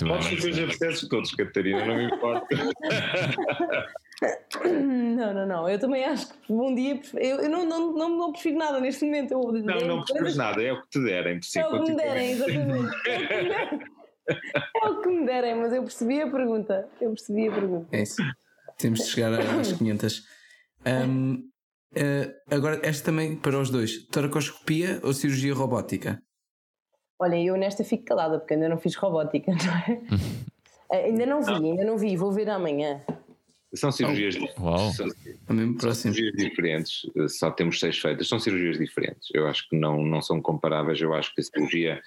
Podes 0.00 0.26
fazer 0.26 0.50
os 0.50 0.58
abscessos 0.58 1.08
todos, 1.08 1.30
Catarina, 1.32 1.84
não 1.84 1.96
me 1.96 2.06
importa. 2.06 2.56
Não, 4.64 5.34
não, 5.34 5.46
não. 5.46 5.68
Eu 5.68 5.78
também 5.78 6.04
acho 6.04 6.28
que 6.28 6.52
um 6.52 6.74
dia. 6.74 7.00
Eu, 7.14 7.40
eu 7.40 7.48
não, 7.48 7.64
não, 7.64 7.92
não, 7.92 8.08
não 8.18 8.32
prefiro 8.32 8.58
nada 8.58 8.80
neste 8.80 9.04
momento. 9.04 9.32
Eu, 9.32 9.52
não, 9.52 9.80
não 9.80 10.04
preferes 10.04 10.36
nada, 10.36 10.60
é 10.60 10.72
o 10.72 10.82
que 10.82 10.90
te 10.90 11.04
derem. 11.04 11.40
É 11.56 11.66
o 11.66 11.84
que 11.84 11.90
me 11.90 11.96
derem, 11.96 12.30
exatamente. 12.32 12.96
É 14.28 14.88
o 14.88 15.00
que 15.00 15.08
me 15.08 15.26
derem, 15.26 15.54
mas 15.54 15.72
eu 15.72 15.82
percebi 15.82 16.20
a 16.20 16.30
pergunta. 16.30 16.88
Eu 17.00 17.10
percebi 17.10 17.48
a 17.48 17.52
pergunta. 17.52 17.96
É 17.96 18.02
isso. 18.02 18.22
Temos 18.78 19.00
de 19.00 19.06
chegar 19.06 19.32
às 19.32 19.72
500. 19.72 20.22
Um, 20.86 21.34
uh, 21.96 22.54
agora, 22.54 22.80
esta 22.82 23.06
também 23.06 23.36
para 23.36 23.58
os 23.58 23.70
dois: 23.70 24.06
toracoscopia 24.06 25.00
ou 25.02 25.12
cirurgia 25.12 25.54
robótica? 25.54 26.22
Olha, 27.18 27.36
eu 27.42 27.56
nesta 27.56 27.84
fico 27.84 28.04
calada 28.04 28.38
porque 28.38 28.54
ainda 28.54 28.68
não 28.68 28.78
fiz 28.78 28.94
robótica, 28.96 29.52
não 29.52 29.74
é? 29.76 30.00
uh, 30.90 31.06
ainda 31.06 31.26
não 31.26 31.42
vi, 31.42 31.52
ainda 31.52 31.84
não 31.84 31.96
vi, 31.96 32.16
vou 32.16 32.32
ver 32.32 32.48
amanhã. 32.50 33.00
São 33.74 33.90
cirurgias, 33.90 34.36
oh. 34.56 34.92
são, 34.92 35.08
são 35.80 35.94
cirurgias 35.94 36.32
diferentes, 36.36 37.10
só 37.28 37.50
temos 37.50 37.80
seis 37.80 37.98
feitas, 37.98 38.28
são 38.28 38.38
cirurgias 38.38 38.78
diferentes. 38.78 39.28
Eu 39.34 39.48
acho 39.48 39.68
que 39.68 39.76
não, 39.76 40.00
não 40.04 40.22
são 40.22 40.40
comparáveis. 40.40 41.00
Eu 41.00 41.12
acho 41.12 41.34
que 41.34 41.40
a 41.40 41.44
cirurgia, 41.44 42.00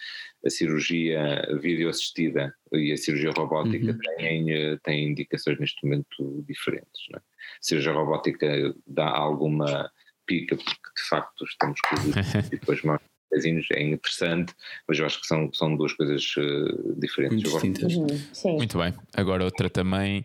a 0.45 0.49
cirurgia 0.49 1.41
videoassistida 1.61 2.53
e 2.71 2.91
a 2.91 2.97
cirurgia 2.97 3.31
robótica 3.35 3.91
Uhum. 3.91 3.97
têm, 4.17 4.51
eh, 4.53 4.77
têm 4.83 5.09
indicações 5.09 5.59
neste 5.59 5.83
momento 5.85 6.43
diferentes. 6.47 7.05
Não 7.11 7.17
é? 7.17 7.21
A 7.21 7.23
cirurgia 7.61 7.91
robótica 7.91 8.75
dá 8.85 9.07
alguma 9.09 9.91
pica, 10.25 10.55
porque 10.55 10.89
de 10.95 11.07
facto 11.09 11.43
estamos 11.45 11.79
com 11.81 11.95
os 11.95 12.15
e 12.53 12.57
depois 12.57 12.81
mais 12.83 13.01
pezinhos, 13.29 13.67
é 13.73 13.81
interessante, 13.83 14.53
mas 14.87 14.97
eu 14.99 15.05
acho 15.05 15.19
que 15.19 15.27
são, 15.27 15.51
são 15.53 15.75
duas 15.75 15.91
coisas 15.93 16.23
eh, 16.37 16.93
diferentes. 16.97 17.41
Distintas. 17.51 17.93
Uhum, 17.95 18.07
Sim. 18.33 18.55
Muito 18.57 18.77
bem. 18.77 18.93
Agora 19.15 19.43
outra 19.43 19.69
também, 19.69 20.23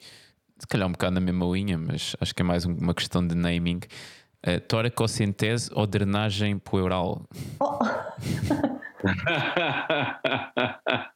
se 0.59 0.67
calhar 0.69 0.87
um 0.87 0.93
bocado 0.93 1.15
na 1.15 1.21
mesma 1.21 1.47
linha, 1.47 1.77
mas 1.79 2.15
acho 2.21 2.35
que 2.35 2.43
é 2.43 2.45
mais 2.45 2.65
um- 2.67 2.75
uma 2.77 2.95
questão 2.95 3.27
de 3.27 3.35
naming. 3.35 3.81
Uh, 4.45 4.59
toracocentese 4.67 5.71
ou 5.73 5.87
drenagem 5.87 6.59
pleural? 6.59 7.25
Oh, 7.61 7.79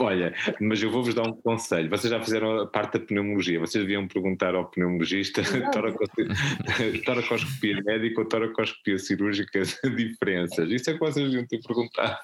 Olha, 0.00 0.34
mas 0.60 0.82
eu 0.82 0.90
vou-vos 0.90 1.14
dar 1.14 1.26
um 1.26 1.32
conselho. 1.32 1.88
Vocês 1.90 2.10
já 2.10 2.20
fizeram 2.20 2.60
a 2.60 2.66
parte 2.66 2.98
da 2.98 3.04
pneumologia. 3.04 3.60
Vocês 3.60 3.84
deviam 3.84 4.08
perguntar 4.08 4.54
ao 4.54 4.70
pneumologista 4.70 5.42
toracoscopia 7.04 7.82
médica 7.84 8.20
ou 8.20 8.26
toracoscopia 8.26 8.98
cirúrgica 8.98 9.60
diferenças. 9.94 10.70
Isso 10.70 10.90
é 10.90 10.94
que 10.94 10.98
vocês 10.98 11.26
deviam 11.26 11.46
ter 11.46 11.60
perguntado. 11.60 12.18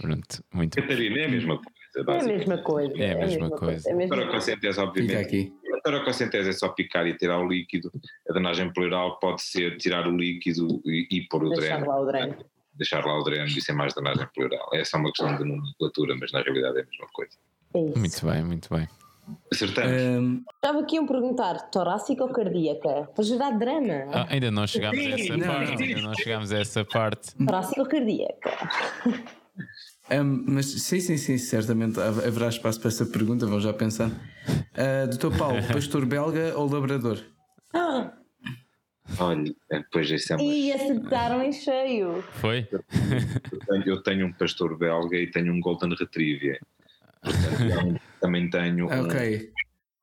Pronto, 0.00 0.44
muito 0.52 0.76
bem. 0.76 0.88
Catarina, 0.88 1.18
é 1.18 1.24
a 1.26 1.28
mesma 1.28 1.60
coisa. 1.60 1.70
é 1.96 2.00
a 2.00 2.04
mesma 2.24 2.58
coisa. 2.58 2.96
É 3.02 3.12
a 3.12 3.16
mesma 3.18 3.50
coisa. 3.50 3.88
É 3.88 3.92
a 3.92 3.96
mesma 3.96 4.16
coisa. 4.16 4.26
Toracocentese, 4.26 4.74
Fica 4.78 4.88
obviamente. 4.88 5.16
aqui. 5.16 5.52
A 5.80 5.82
toracocentese 5.82 6.50
é 6.50 6.52
só 6.52 6.68
picar 6.68 7.06
e 7.06 7.16
tirar 7.16 7.38
o 7.38 7.48
líquido. 7.48 7.90
A 8.28 8.32
drenagem 8.34 8.70
pleural 8.72 9.18
pode 9.18 9.40
ser 9.42 9.78
tirar 9.78 10.06
o 10.06 10.14
líquido 10.14 10.82
e, 10.84 11.08
e 11.10 11.20
pôr 11.28 11.44
o 11.44 11.48
Deixar 11.50 11.76
dreno. 11.78 11.86
lá 11.90 12.00
o 12.00 12.04
dreno. 12.06 12.36
Deixar 12.74 13.04
lá 13.04 13.18
o 13.18 13.22
dreno, 13.24 13.46
isso 13.46 13.70
é 13.70 13.74
mais 13.74 13.94
drenagem 13.94 14.26
pleural. 14.34 14.68
É 14.74 14.84
só 14.84 14.98
uma 14.98 15.10
questão 15.10 15.34
de 15.36 15.44
nomenclatura, 15.44 16.14
mas 16.20 16.32
na 16.32 16.42
realidade 16.42 16.78
é 16.78 16.82
a 16.82 16.84
mesma 16.86 17.06
coisa. 17.14 17.32
É 17.74 17.80
isso. 17.80 17.98
Muito 17.98 18.26
bem, 18.26 18.44
muito 18.44 18.74
bem. 18.74 18.88
Acertamos. 19.52 20.02
Ahm, 20.02 20.42
Estava 20.56 20.80
aqui 20.80 20.98
a 20.98 21.04
perguntar, 21.06 21.70
torácica 21.70 22.24
ou 22.24 22.30
cardíaca? 22.30 23.08
Para 23.14 23.24
gerar 23.24 23.50
drama. 23.52 24.04
Ah, 24.12 24.26
ainda 24.28 24.50
não 24.50 24.66
chegámos 24.66 24.98
a 24.98 25.08
essa 25.10 25.38
parte. 25.38 25.82
Ainda 25.82 26.02
não 26.02 26.14
chegámos 26.14 26.52
a 26.52 26.58
essa 26.58 26.84
parte. 26.84 27.34
Torácica 27.36 27.80
ou 27.80 27.88
cardíaca? 27.88 28.50
ahm, 30.10 30.44
mas 30.46 30.66
sim, 30.66 31.00
sim, 31.00 31.16
sim, 31.16 31.38
certamente 31.38 31.98
hav- 32.00 32.24
haverá 32.26 32.48
espaço 32.48 32.78
para 32.80 32.88
essa 32.88 33.06
pergunta, 33.06 33.46
vão 33.46 33.60
já 33.60 33.72
pensando. 33.72 34.14
Ah, 34.74 35.06
Doutor 35.06 35.36
Paulo, 35.36 35.58
pastor 35.72 36.04
belga 36.06 36.56
ou 36.56 36.70
labrador? 36.70 37.18
Ah, 37.72 38.12
Olha, 39.18 39.52
depois 39.70 40.08
isso 40.10 40.32
é 40.32 40.36
uma... 40.36 40.44
e 40.44 40.72
acertaram 40.72 41.42
em 41.42 41.52
cheio. 41.52 42.22
Foi? 42.34 42.66
eu, 42.70 43.58
tenho, 43.66 43.84
eu 43.86 44.02
tenho 44.02 44.26
um 44.26 44.32
pastor 44.32 44.78
belga 44.78 45.16
e 45.16 45.26
tenho 45.30 45.52
um 45.52 45.60
Golden 45.60 45.94
Retriever. 45.94 46.60
Portanto, 47.22 47.86
um- 47.88 47.96
também 48.20 48.48
tenho. 48.48 48.88
Ah, 48.90 49.00
um- 49.00 49.04
ok. 49.06 49.50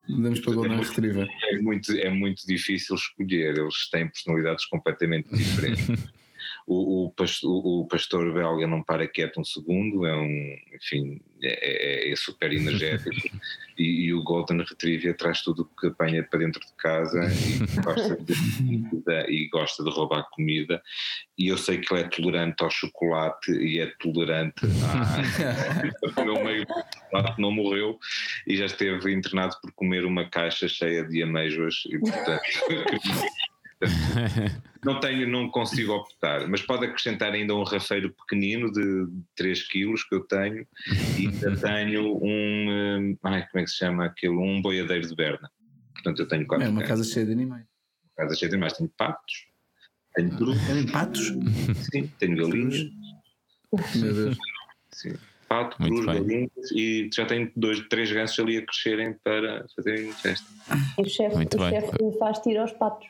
Damos 0.09 0.39
para 0.41 0.53
Golden 0.53 0.77
Retriever. 0.81 1.27
é, 1.51 1.57
muito, 1.59 1.91
é 1.93 2.09
muito 2.09 2.45
difícil 2.47 2.95
escolher, 2.95 3.57
eles 3.57 3.89
têm 3.89 4.07
personalidades 4.07 4.65
completamente 4.65 5.29
diferentes. 5.35 5.85
O, 6.67 7.05
o, 7.05 7.11
pastor, 7.11 7.65
o 7.65 7.87
pastor 7.87 8.33
belga 8.33 8.67
não 8.67 8.83
para 8.83 9.07
quieto 9.07 9.39
um 9.39 9.43
segundo, 9.43 10.05
é 10.05 10.13
um, 10.13 10.57
enfim, 10.75 11.21
é, 11.41 12.09
é- 12.09 12.11
é 12.11 12.15
super 12.15 12.51
energético. 12.51 13.09
E, 13.79 14.07
e 14.07 14.13
o 14.13 14.23
Golden 14.23 14.57
Retriever 14.67 15.15
traz 15.15 15.43
tudo 15.43 15.61
o 15.61 15.79
que 15.79 15.85
apanha 15.85 16.23
para 16.23 16.39
dentro 16.39 16.59
de 16.59 16.73
casa 16.77 17.19
e 17.31 17.59
gosta 17.81 18.17
de, 18.23 18.33
comida 18.57 19.25
e 19.29 19.47
gosta 19.49 19.83
de 19.83 19.89
roubar 19.91 20.27
comida. 20.31 20.81
E 21.37 21.49
eu 21.49 21.57
sei 21.59 21.77
que 21.77 21.93
ele 21.93 22.01
é 22.01 22.07
tolerante 22.07 22.63
ao 22.63 22.71
chocolate 22.71 23.51
e 23.51 23.79
é 23.79 23.85
tolerante 23.99 24.65
a 24.65 26.09
comeu 26.15 26.43
meio 26.43 26.65
de 26.65 26.73
chocolate, 26.73 27.39
não 27.39 27.51
morreu 27.51 27.99
e 28.47 28.57
já 28.57 28.65
esteve 28.65 29.13
internado 29.13 29.55
por 29.61 29.71
comer 29.73 30.05
uma 30.05 30.27
caixa 30.27 30.67
cheia 30.67 31.03
de 31.07 31.21
amêijoas 31.21 31.83
e 31.85 31.99
portanto 31.99 32.41
não 34.83 34.99
tenho, 34.99 35.27
não 35.27 35.49
consigo 35.49 35.93
optar, 35.93 36.47
mas 36.47 36.61
pode 36.61 36.85
acrescentar 36.85 37.31
ainda 37.33 37.53
um 37.55 37.63
rafeiro 37.63 38.11
pequenino 38.13 38.71
de 38.71 39.07
3 39.35 39.67
quilos 39.67 40.03
que 40.03 40.15
eu 40.15 40.21
tenho 40.21 40.65
e 41.17 41.27
ainda 41.27 41.55
tenho 41.59 42.15
um, 42.17 42.69
hum, 42.69 43.17
ai, 43.23 43.45
como 43.51 43.61
é 43.61 43.63
que 43.63 43.69
se 43.69 43.77
chama 43.77 44.05
aquilo? 44.05 44.41
Um 44.41 44.61
boiadeiro 44.61 45.07
de 45.07 45.15
Berna. 45.15 45.49
Portanto, 45.93 46.19
eu 46.21 46.27
tenho 46.27 46.45
quatro 46.47 46.65
É 46.65 46.69
uma 46.69 46.79
cães. 46.81 46.89
casa 46.89 47.03
cheia 47.03 47.25
de 47.25 47.31
animais. 47.31 47.65
casa 48.15 48.35
cheia 48.35 48.49
de 48.49 48.55
animais. 48.55 48.73
Tenho 48.73 48.89
patos, 48.97 49.47
tenho 50.15 50.37
perus, 50.37 50.65
Tem 50.67 50.85
patos? 50.87 51.27
sim, 51.91 52.07
tenho 52.19 52.37
galinhas, 52.37 52.89
Meu 53.95 54.13
Deus. 54.13 54.37
sim. 54.91 55.13
Pato, 55.47 55.81
bem. 55.81 56.03
galinhas 56.03 56.71
e 56.75 57.09
já 57.13 57.25
tenho 57.25 57.49
dois, 57.55 57.79
três 57.87 58.11
gansos 58.11 58.37
ali 58.37 58.57
a 58.57 58.65
crescerem 58.65 59.13
para 59.23 59.65
fazerem 59.75 60.11
festa. 60.11 60.45
E 60.97 61.01
o 61.01 61.09
chefe 61.09 61.35
Muito 61.35 61.57
o 61.57 61.69
chefe 61.69 62.19
faz 62.19 62.39
tiro 62.39 62.59
aos 62.61 62.73
patos. 62.73 63.07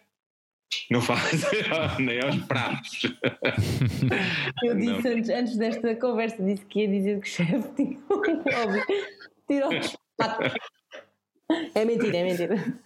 Não 0.89 1.01
faz 1.01 1.43
nem 1.99 2.21
aos 2.21 2.37
pratos. 2.43 3.03
Eu 4.63 4.75
Não. 4.75 4.79
disse 4.95 5.07
antes, 5.07 5.29
antes 5.29 5.57
desta 5.57 5.95
conversa, 5.95 6.41
disse 6.41 6.65
que 6.65 6.81
ia 6.81 6.87
dizer 6.87 7.19
que 7.19 7.27
o 7.27 7.31
chefe 7.31 7.69
tinha 7.75 7.97
um 8.09 8.15
hobby. 8.15 8.81
Tiro 9.47 9.65
aos 9.65 9.97
patos. 10.17 10.53
É 11.75 11.85
mentira, 11.85 12.17
é 12.17 12.23
mentira. 12.23 12.81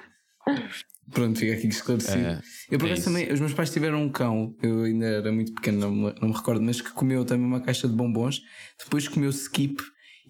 Pronto, 1.12 1.38
fica 1.38 1.54
aqui 1.54 1.68
esclarecido. 1.68 2.18
É, 2.18 2.42
eu 2.72 2.80
por 2.80 2.86
é 2.88 2.94
acaso 2.94 3.02
isso. 3.02 3.10
também, 3.12 3.32
os 3.34 3.40
meus 3.40 3.54
pais 3.54 3.70
tiveram 3.72 4.02
um 4.02 4.10
cão, 4.10 4.56
eu 4.64 4.84
ainda 4.84 5.06
era 5.06 5.32
muito 5.32 5.54
pequeno, 5.54 5.80
não 5.80 5.92
me, 5.92 6.16
não 6.22 6.30
me 6.30 6.36
recordo, 6.36 6.62
mas 6.62 6.80
que 6.82 6.92
comeu 6.92 7.26
também 7.26 7.46
uma 7.46 7.60
caixa 7.62 7.88
de 7.88 7.94
bombons, 7.94 8.42
depois 8.84 9.08
comeu 9.08 9.30
skip 9.30 9.82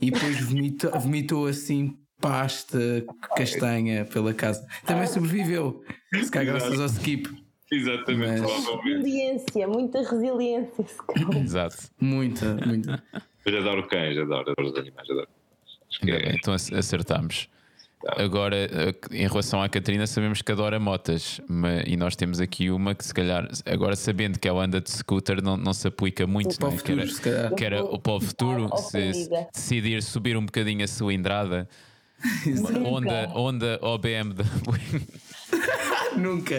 e 0.02 0.10
depois 0.12 0.42
vomitou, 0.42 0.92
vomitou 1.00 1.46
assim 1.48 1.98
pasta 2.20 3.06
castanha 3.36 4.06
pela 4.06 4.34
casa. 4.34 4.66
Também 4.86 5.08
sobreviveu, 5.08 5.84
se 6.24 6.32
calhar 6.32 6.56
graças 6.56 6.80
ao 6.80 6.86
skip. 6.88 7.30
Exatamente, 7.72 8.42
Mas-. 8.42 8.84
Resiliência, 8.84 9.68
muita 9.68 10.00
resiliência. 10.00 10.86
Exato. 11.42 11.78
Muita, 12.00 12.56
muita. 12.66 13.02
Eu 13.46 13.58
adoro 13.60 13.88
cães, 13.88 14.18
adoro, 14.18 14.52
adoro 14.52 14.68
os 14.72 14.76
animais, 14.78 15.10
adoro. 15.10 15.28
Ainda 16.02 16.16
é, 16.18 16.20
bem, 16.26 16.36
então 16.38 16.54
ac- 16.54 16.76
acertámos. 16.76 17.48
Tá. 18.04 18.16
Agora, 18.22 18.56
eh, 18.58 18.96
em 19.12 19.28
relação 19.28 19.62
à 19.62 19.70
Catarina, 19.70 20.08
sabemos 20.08 20.42
que 20.42 20.52
adora 20.52 20.80
motas, 20.80 21.40
e 21.86 21.96
nós 21.96 22.16
temos 22.16 22.40
aqui 22.40 22.70
uma 22.72 22.96
que, 22.96 23.06
se 23.06 23.14
calhar, 23.14 23.48
agora 23.66 23.96
sabendo 23.96 24.40
que 24.40 24.48
ela 24.48 24.64
anda 24.66 24.82
de 24.82 24.90
scooter, 24.90 25.42
não, 25.42 25.56
não 25.56 25.72
se 25.72 25.88
aplica 25.88 26.26
muito, 26.26 26.58
Para 26.58 26.70
não 26.70 26.76
o 26.76 26.80
é? 26.80 26.82
Que 26.82 26.92
era- 26.92 27.02
futuro, 27.02 27.16
se 27.16 27.22
calhar. 27.22 27.56
que 27.56 27.66
era 27.66 27.84
o 27.84 28.00
para 28.00 28.14
o 28.14 28.20
futuro, 28.22 28.68
Ao- 28.72 28.78
se, 28.78 29.14
se 29.14 29.30
decidir 29.54 30.02
subir 30.02 30.36
um 30.36 30.46
bocadinho 30.46 30.84
a 30.84 30.88
cilindrada, 30.88 31.70
uma 32.46 32.90
Honda, 32.90 33.28
Honda 33.30 33.80
ou 33.82 33.98
BMW. 34.00 34.44
Nunca. 36.18 36.56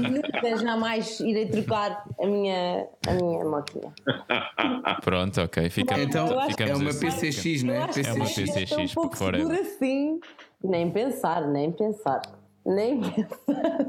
Nunca 0.00 0.56
jamais 0.56 1.20
irei 1.20 1.46
trocar 1.46 2.04
a 2.20 2.26
minha, 2.26 2.86
a 3.06 3.12
minha 3.14 3.44
máquina. 3.44 3.92
Pronto, 5.02 5.40
ok. 5.40 5.70
Fica, 5.70 6.00
Então 6.00 6.28
é 6.58 6.74
uma 6.74 6.90
assim. 6.90 7.06
PCX, 7.10 7.62
não 7.62 7.74
é? 7.74 7.76
É 7.78 7.80
uma 7.80 8.24
PCX. 8.24 8.34
PCX. 8.34 8.72
é 8.72 8.94
pouco 8.94 9.10
porque 9.10 9.16
fora- 9.16 9.60
assim. 9.60 10.20
Nem 10.62 10.90
pensar, 10.90 11.46
nem 11.48 11.72
pensar. 11.72 12.22
Nem 12.64 13.00
pensar. 13.00 13.86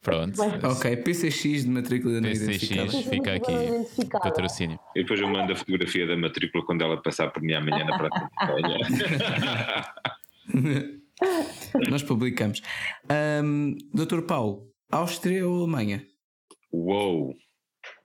Pronto. 0.00 0.38
Ok, 0.70 0.96
PCX 0.98 1.64
de 1.64 1.68
matrícula 1.70 2.20
não 2.20 2.28
PCX. 2.28 2.62
identificada. 2.70 3.02
Fica 3.10 3.34
aqui. 3.34 4.08
Patrocínio. 4.10 4.78
E 4.94 5.00
depois 5.02 5.18
eu 5.20 5.28
mando 5.28 5.52
a 5.52 5.56
fotografia 5.56 6.06
da 6.06 6.16
matrícula 6.16 6.64
quando 6.66 6.82
ela 6.82 7.00
passar 7.02 7.30
por 7.30 7.42
mim 7.42 7.54
amanhã 7.54 7.84
na 7.84 7.96
praça. 7.98 8.30
Nós 11.90 12.02
publicamos. 12.02 12.60
Ahm, 13.08 13.76
Doutor 13.92 14.22
Paulo, 14.22 14.70
Áustria 14.90 15.46
ou 15.46 15.62
Alemanha? 15.62 16.06
Uou! 16.72 17.34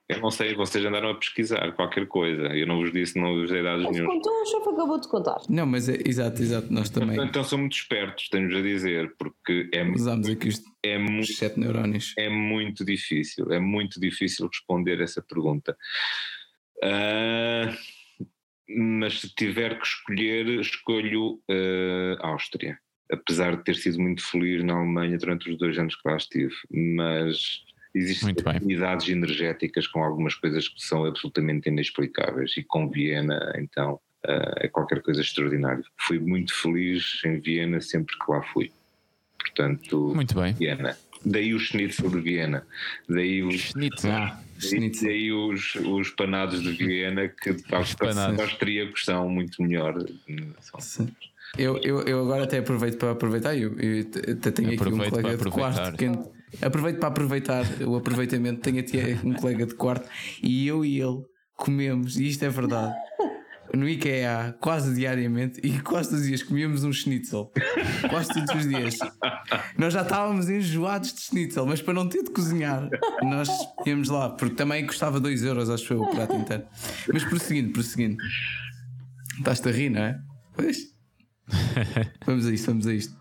Eu 0.07 0.19
não 0.21 0.31
sei, 0.31 0.55
vocês 0.55 0.83
andaram 0.83 1.11
a 1.11 1.15
pesquisar 1.15 1.71
qualquer 1.73 2.07
coisa. 2.07 2.47
Eu 2.47 2.65
não 2.65 2.79
vos 2.79 2.91
disse, 2.91 3.19
não 3.19 3.35
vos 3.35 3.51
dei 3.51 3.61
dados 3.61 3.85
Mas 3.85 3.95
nenhum. 3.95 4.07
contou, 4.07 4.41
o 4.41 4.45
chefe 4.45 4.69
acabou 4.69 4.99
de 4.99 5.07
contar. 5.07 5.37
Não, 5.47 5.67
mas 5.67 5.87
é 5.87 5.99
exato, 6.03 6.41
exato, 6.41 6.73
nós 6.73 6.89
também 6.89 7.23
Então 7.23 7.43
são 7.43 7.59
muito 7.59 7.73
espertos, 7.73 8.27
tenho-vos 8.27 8.55
a 8.57 8.61
dizer, 8.61 9.13
porque 9.19 9.69
é, 9.71 9.83
usámos 9.87 10.27
aqui 10.27 10.47
os, 10.47 10.63
é, 10.83 10.97
muito, 10.97 11.31
sete 11.33 11.59
neurónios. 11.59 12.15
é 12.17 12.27
muito 12.27 12.83
difícil, 12.83 13.51
é 13.51 13.59
muito 13.59 13.99
difícil 13.99 14.47
responder 14.47 14.99
essa 14.99 15.21
pergunta. 15.21 15.77
Ah, 16.83 17.71
mas 18.67 19.21
se 19.21 19.29
tiver 19.35 19.77
que 19.79 19.85
escolher, 19.85 20.59
escolho 20.59 21.39
ah, 21.47 22.29
Áustria. 22.29 22.79
Apesar 23.11 23.55
de 23.57 23.63
ter 23.63 23.75
sido 23.75 23.99
muito 23.99 24.23
feliz 24.23 24.63
na 24.63 24.73
Alemanha 24.75 25.17
durante 25.17 25.49
os 25.49 25.57
dois 25.57 25.77
anos 25.79 25.95
que 25.95 26.07
lá 26.07 26.15
estive, 26.17 26.53
mas 26.71 27.63
existem 27.95 28.35
afinidades 28.45 29.09
energéticas 29.09 29.87
com 29.87 30.03
algumas 30.03 30.35
coisas 30.35 30.67
que 30.67 30.79
são 30.81 31.05
absolutamente 31.05 31.69
inexplicáveis 31.69 32.55
e 32.55 32.63
com 32.63 32.87
Viena, 32.89 33.51
então, 33.57 33.99
ah, 34.27 34.53
é 34.57 34.67
qualquer 34.67 35.01
coisa 35.01 35.21
extraordinária. 35.21 35.83
Fui 35.97 36.19
muito 36.19 36.53
feliz 36.53 37.19
em 37.25 37.39
Viena 37.39 37.81
sempre 37.81 38.15
que 38.17 38.31
lá 38.31 38.43
fui. 38.53 38.71
Portanto, 39.39 40.11
Muito 40.13 40.35
bem. 40.39 40.53
Viena. 40.53 40.95
Daí 41.25 41.53
o 41.53 41.59
Schnitzel 41.59 42.09
de 42.11 42.21
Viena. 42.21 42.65
Daí 43.09 43.41
os, 43.43 43.55
Schnitzel. 43.55 44.11
Ah, 44.11 44.39
daí, 44.53 44.69
Schnitzel. 44.69 45.07
daí 45.09 45.31
os, 45.33 45.75
os 45.75 46.09
panados 46.11 46.61
de 46.61 46.71
Viena, 46.71 47.27
que 47.27 47.53
panados. 47.97 48.35
os 48.35 48.39
austríacos 48.51 49.03
são 49.03 49.27
muito 49.27 49.61
melhor. 49.63 49.95
São- 50.59 50.79
Sim. 50.79 51.11
Eu, 51.57 51.77
eu, 51.83 52.01
eu 52.01 52.21
agora 52.21 52.43
até 52.43 52.59
aproveito 52.59 52.97
para 52.97 53.11
aproveitar. 53.11 53.55
Eu, 53.55 53.77
eu 53.79 54.05
até 54.33 54.51
tenho 54.51 54.73
aqui 54.73 54.89
um 54.89 54.97
colega 54.97 55.37
de 55.37 55.49
quarto. 55.49 55.97
Que, 55.97 56.65
aproveito 56.65 56.99
para 56.99 57.09
aproveitar 57.09 57.65
o 57.85 57.95
aproveitamento. 57.95 58.61
Tenho 58.61 58.79
aqui 58.79 58.97
um 59.23 59.33
colega 59.33 59.65
de 59.65 59.75
quarto 59.75 60.07
e 60.41 60.67
eu 60.67 60.85
e 60.85 60.99
ele 60.99 61.23
comemos, 61.59 62.17
e 62.17 62.27
isto 62.27 62.43
é 62.45 62.49
verdade, 62.49 62.95
no 63.73 63.87
IKEA 63.87 64.55
quase 64.59 64.95
diariamente 64.95 65.59
e 65.61 65.79
quase 65.81 66.09
todos 66.09 66.21
os 66.21 66.27
dias 66.27 66.41
comíamos 66.41 66.83
um 66.83 66.91
schnitzel. 66.91 67.51
Quase 68.09 68.33
todos 68.33 68.55
os 68.55 68.67
dias. 68.67 68.97
Nós 69.77 69.93
já 69.93 70.01
estávamos 70.01 70.49
enjoados 70.49 71.13
de 71.13 71.21
schnitzel, 71.21 71.65
mas 71.65 71.81
para 71.81 71.93
não 71.93 72.07
ter 72.07 72.23
de 72.23 72.31
cozinhar, 72.31 72.89
nós 73.21 73.49
íamos 73.85 74.09
lá, 74.09 74.29
porque 74.29 74.55
também 74.55 74.85
custava 74.87 75.19
2 75.19 75.43
euros, 75.43 75.69
acho 75.69 75.93
eu, 75.93 76.01
o 76.01 76.09
prato 76.09 76.35
inteiro. 76.35 76.63
Mas 77.13 77.23
prosseguindo, 77.23 77.73
prosseguindo. 77.73 78.17
Estás-te 79.37 79.69
a 79.69 79.71
rir, 79.71 79.89
não 79.89 80.01
é? 80.01 80.17
Pois. 80.55 80.98
Vamos 82.25 82.45
a 82.47 82.51
isto, 82.51 82.65
vamos 82.67 82.87
a 82.87 82.93
isto. 82.93 83.13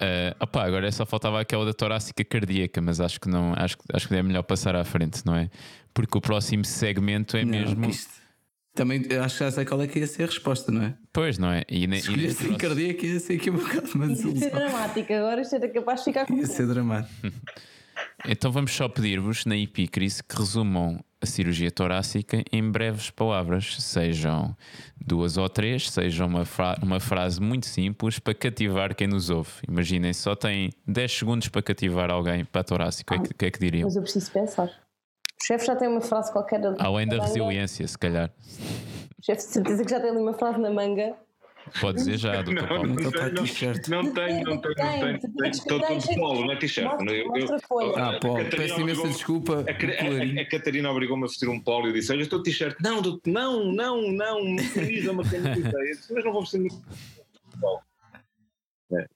Uh, 0.00 0.30
opá, 0.40 0.64
agora 0.64 0.90
só 0.92 1.04
faltava 1.04 1.40
aquela 1.40 1.64
da 1.66 1.72
torácica 1.72 2.24
cardíaca, 2.24 2.80
mas 2.80 3.00
acho 3.00 3.20
que 3.20 3.28
não, 3.28 3.52
acho, 3.56 3.76
que- 3.78 3.84
acho 3.92 4.06
que 4.08 4.14
é 4.14 4.22
melhor 4.22 4.42
passar 4.44 4.76
à 4.76 4.84
frente, 4.84 5.26
não 5.26 5.34
é? 5.34 5.50
Porque 5.92 6.16
o 6.16 6.20
próximo 6.20 6.64
segmento 6.64 7.36
é 7.36 7.44
Não, 7.44 7.50
mesmo. 7.50 7.84
isto- 7.86 8.12
Também 8.74 9.00
acho 9.20 9.38
que 9.38 9.44
já 9.44 9.50
sei 9.50 9.64
qual 9.64 9.82
é 9.82 9.88
que 9.88 9.98
ia 9.98 10.06
ser 10.06 10.22
a 10.22 10.26
resposta, 10.26 10.70
não 10.70 10.82
é? 10.84 10.94
Pois, 11.12 11.36
não 11.36 11.50
é? 11.50 11.64
E, 11.68 11.88
ne- 11.88 11.96
e 11.96 11.98
Escolher 11.98 12.22
neste 12.28 12.38
sem 12.44 12.48
próximo- 12.50 12.58
cardíaca 12.68 13.06
ia 13.06 13.18
ser 13.18 13.32
aqui 13.34 13.50
um 13.50 13.56
bocado 13.56 13.90
uma 13.96 14.06
Ia 14.06 14.14
ser 14.16 14.50
dramático, 14.50 15.12
agora 15.12 15.40
isto 15.42 15.56
era 15.56 15.68
capaz 15.68 15.98
de 16.00 16.04
ficar 16.04 16.26
com. 16.26 16.34
Ia 16.36 16.46
ser 16.46 16.66
dramático. 16.68 17.32
Então 18.24 18.52
vamos 18.52 18.70
só 18.72 18.88
pedir-vos 18.88 19.44
na 19.46 19.56
Epicris 19.56 20.20
que 20.20 20.36
resumam 20.36 21.02
a 21.20 21.26
cirurgia 21.26 21.70
torácica 21.70 22.42
em 22.52 22.70
breves 22.70 23.10
palavras, 23.10 23.76
sejam 23.82 24.56
duas 25.00 25.36
ou 25.36 25.48
três, 25.48 25.90
seja 25.90 26.24
uma, 26.24 26.44
fra- 26.44 26.78
uma 26.82 27.00
frase 27.00 27.40
muito 27.40 27.66
simples 27.66 28.18
para 28.18 28.34
cativar 28.34 28.94
quem 28.94 29.08
nos 29.08 29.28
ouve. 29.28 29.50
Imaginem, 29.68 30.12
só 30.12 30.36
têm 30.36 30.70
10 30.86 31.12
segundos 31.12 31.48
para 31.48 31.60
cativar 31.62 32.10
alguém 32.10 32.44
para 32.44 32.60
a 32.60 32.64
torácica, 32.64 33.16
o 33.16 33.20
que, 33.22 33.26
é 33.26 33.34
que- 33.34 33.46
é 33.46 33.50
que 33.50 33.58
diriam? 33.58 33.86
Mas 33.86 33.96
eu 33.96 34.02
preciso 34.02 34.30
pensar. 34.30 34.66
O 34.66 35.44
chefe 35.46 35.66
já 35.66 35.74
tem 35.76 35.88
uma 35.88 36.00
frase 36.00 36.32
qualquer. 36.32 36.64
ali 36.64 36.76
Além 36.78 37.06
da 37.08 37.20
resiliência, 37.22 37.86
se 37.86 37.98
calhar. 37.98 38.30
O 39.20 39.24
chefe 39.24 39.46
de 39.46 39.52
certeza 39.52 39.84
que 39.84 39.90
já 39.90 40.00
tem 40.00 40.10
ali 40.10 40.18
uma 40.18 40.34
frase 40.34 40.58
na 40.60 40.70
manga. 40.70 41.16
Pode 41.80 41.98
dizer 41.98 42.16
já, 42.18 42.42
doutor 42.42 42.68
Paulo. 42.68 42.90
Então 42.92 43.08
está 43.10 43.28
não, 43.28 43.42
t-shirt. 43.44 43.88
não 43.88 44.12
tenho, 44.12 44.44
não 44.44 44.60
tenho, 44.60 44.74
não 44.76 45.00
tenho. 45.00 45.18
Tem, 45.20 45.30
tenho. 45.32 45.50
Estou 45.50 45.80
tem. 45.80 46.00
polo, 46.16 46.44
não 46.46 46.52
é 46.52 46.56
t-shirt. 46.56 46.88
Ah, 47.96 48.18
Paulo, 48.20 48.44
peço 48.50 48.80
imensa 48.80 49.08
desculpa. 49.08 49.64
A, 49.68 50.44
Catarina 50.50 50.90
obrigou-me 50.90 51.24
a 51.24 51.26
vestir 51.26 51.48
um 51.48 51.60
polo 51.60 51.88
e 51.88 51.92
disse: 51.92 52.12
Olha, 52.12 52.22
estou 52.22 52.42
t-shirt. 52.42 52.76
Não, 52.80 53.00
não, 53.26 53.72
não, 53.72 54.12
não, 54.12 54.40
uma 54.40 54.62
camisa, 54.74 55.12
uma 55.12 55.22
camisa. 55.24 55.72
Mas 56.10 56.24
não 56.24 56.32
vou 56.32 56.40
vestir 56.42 56.60
muito. 56.60 56.82
É. 58.90 59.06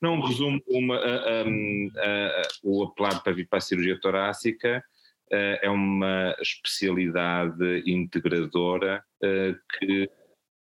Não 0.00 0.20
resumo 0.20 0.58
uma, 0.68 0.96
a- 0.96 1.42
a- 1.42 1.42
a- 1.44 2.42
o 2.62 2.84
apelado 2.84 3.22
para 3.22 3.32
vir 3.34 3.46
para 3.46 3.58
a 3.58 3.60
cirurgia 3.62 4.00
torácica. 4.00 4.82
eh, 5.30 5.60
É 5.62 5.68
uma 5.70 6.34
especialidade 6.40 7.82
integradora 7.86 9.04
eh, 9.22 9.54
que 9.78 10.10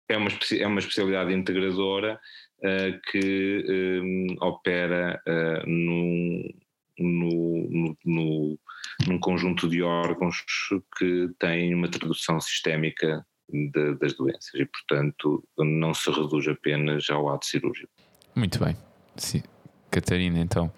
é 0.10 0.18
uma, 0.18 0.30
é 0.60 0.68
uma 0.68 0.80
especialidade 0.80 1.34
integradora 1.34 2.20
eh, 2.64 3.00
que 3.12 3.66
eh, 3.68 4.36
opera 4.46 5.22
eh, 5.26 5.64
num, 5.66 6.44
no, 7.00 7.70
no, 7.70 7.98
no- 8.06 8.60
num 9.08 9.20
conjunto 9.20 9.68
de 9.68 9.82
órgãos 9.82 10.38
que 10.98 11.30
têm 11.40 11.74
uma 11.74 11.90
tradução 11.90 12.40
sistémica 12.40 13.26
de- 13.50 13.96
das 13.96 14.14
doenças 14.14 14.54
e, 14.54 14.66
portanto, 14.66 15.44
não 15.58 15.94
se 15.94 16.10
reduz 16.12 16.48
apenas 16.48 17.10
ao 17.10 17.28
ato 17.30 17.46
cirúrgico. 17.46 17.92
Muito 18.36 18.64
bem. 18.64 18.76
Sim. 19.18 19.44
Catarina, 19.92 20.40
então. 20.40 20.72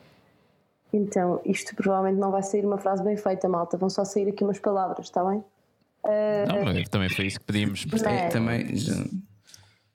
Então, 0.94 1.42
isto 1.46 1.76
provavelmente 1.76 2.20
não 2.20 2.32
vai 2.32 2.42
sair 2.44 2.66
uma 2.66 2.78
frase 2.78 3.04
bem 3.04 3.18
feita, 3.18 3.48
malta. 3.50 3.78
Vão 3.78 3.90
só 3.90 4.06
sair 4.06 4.30
aqui 4.30 4.44
umas 4.44 4.58
palavras, 4.60 5.08
está 5.08 5.24
bem? 5.24 5.44
Não, 6.48 6.64
mas 6.66 6.90
também 6.90 7.10
foi 7.10 7.26
isso 7.28 7.40
que 7.40 7.46
pedimos. 7.46 7.86
É, 8.06 8.30
também. 8.30 8.76
já- 8.76 8.94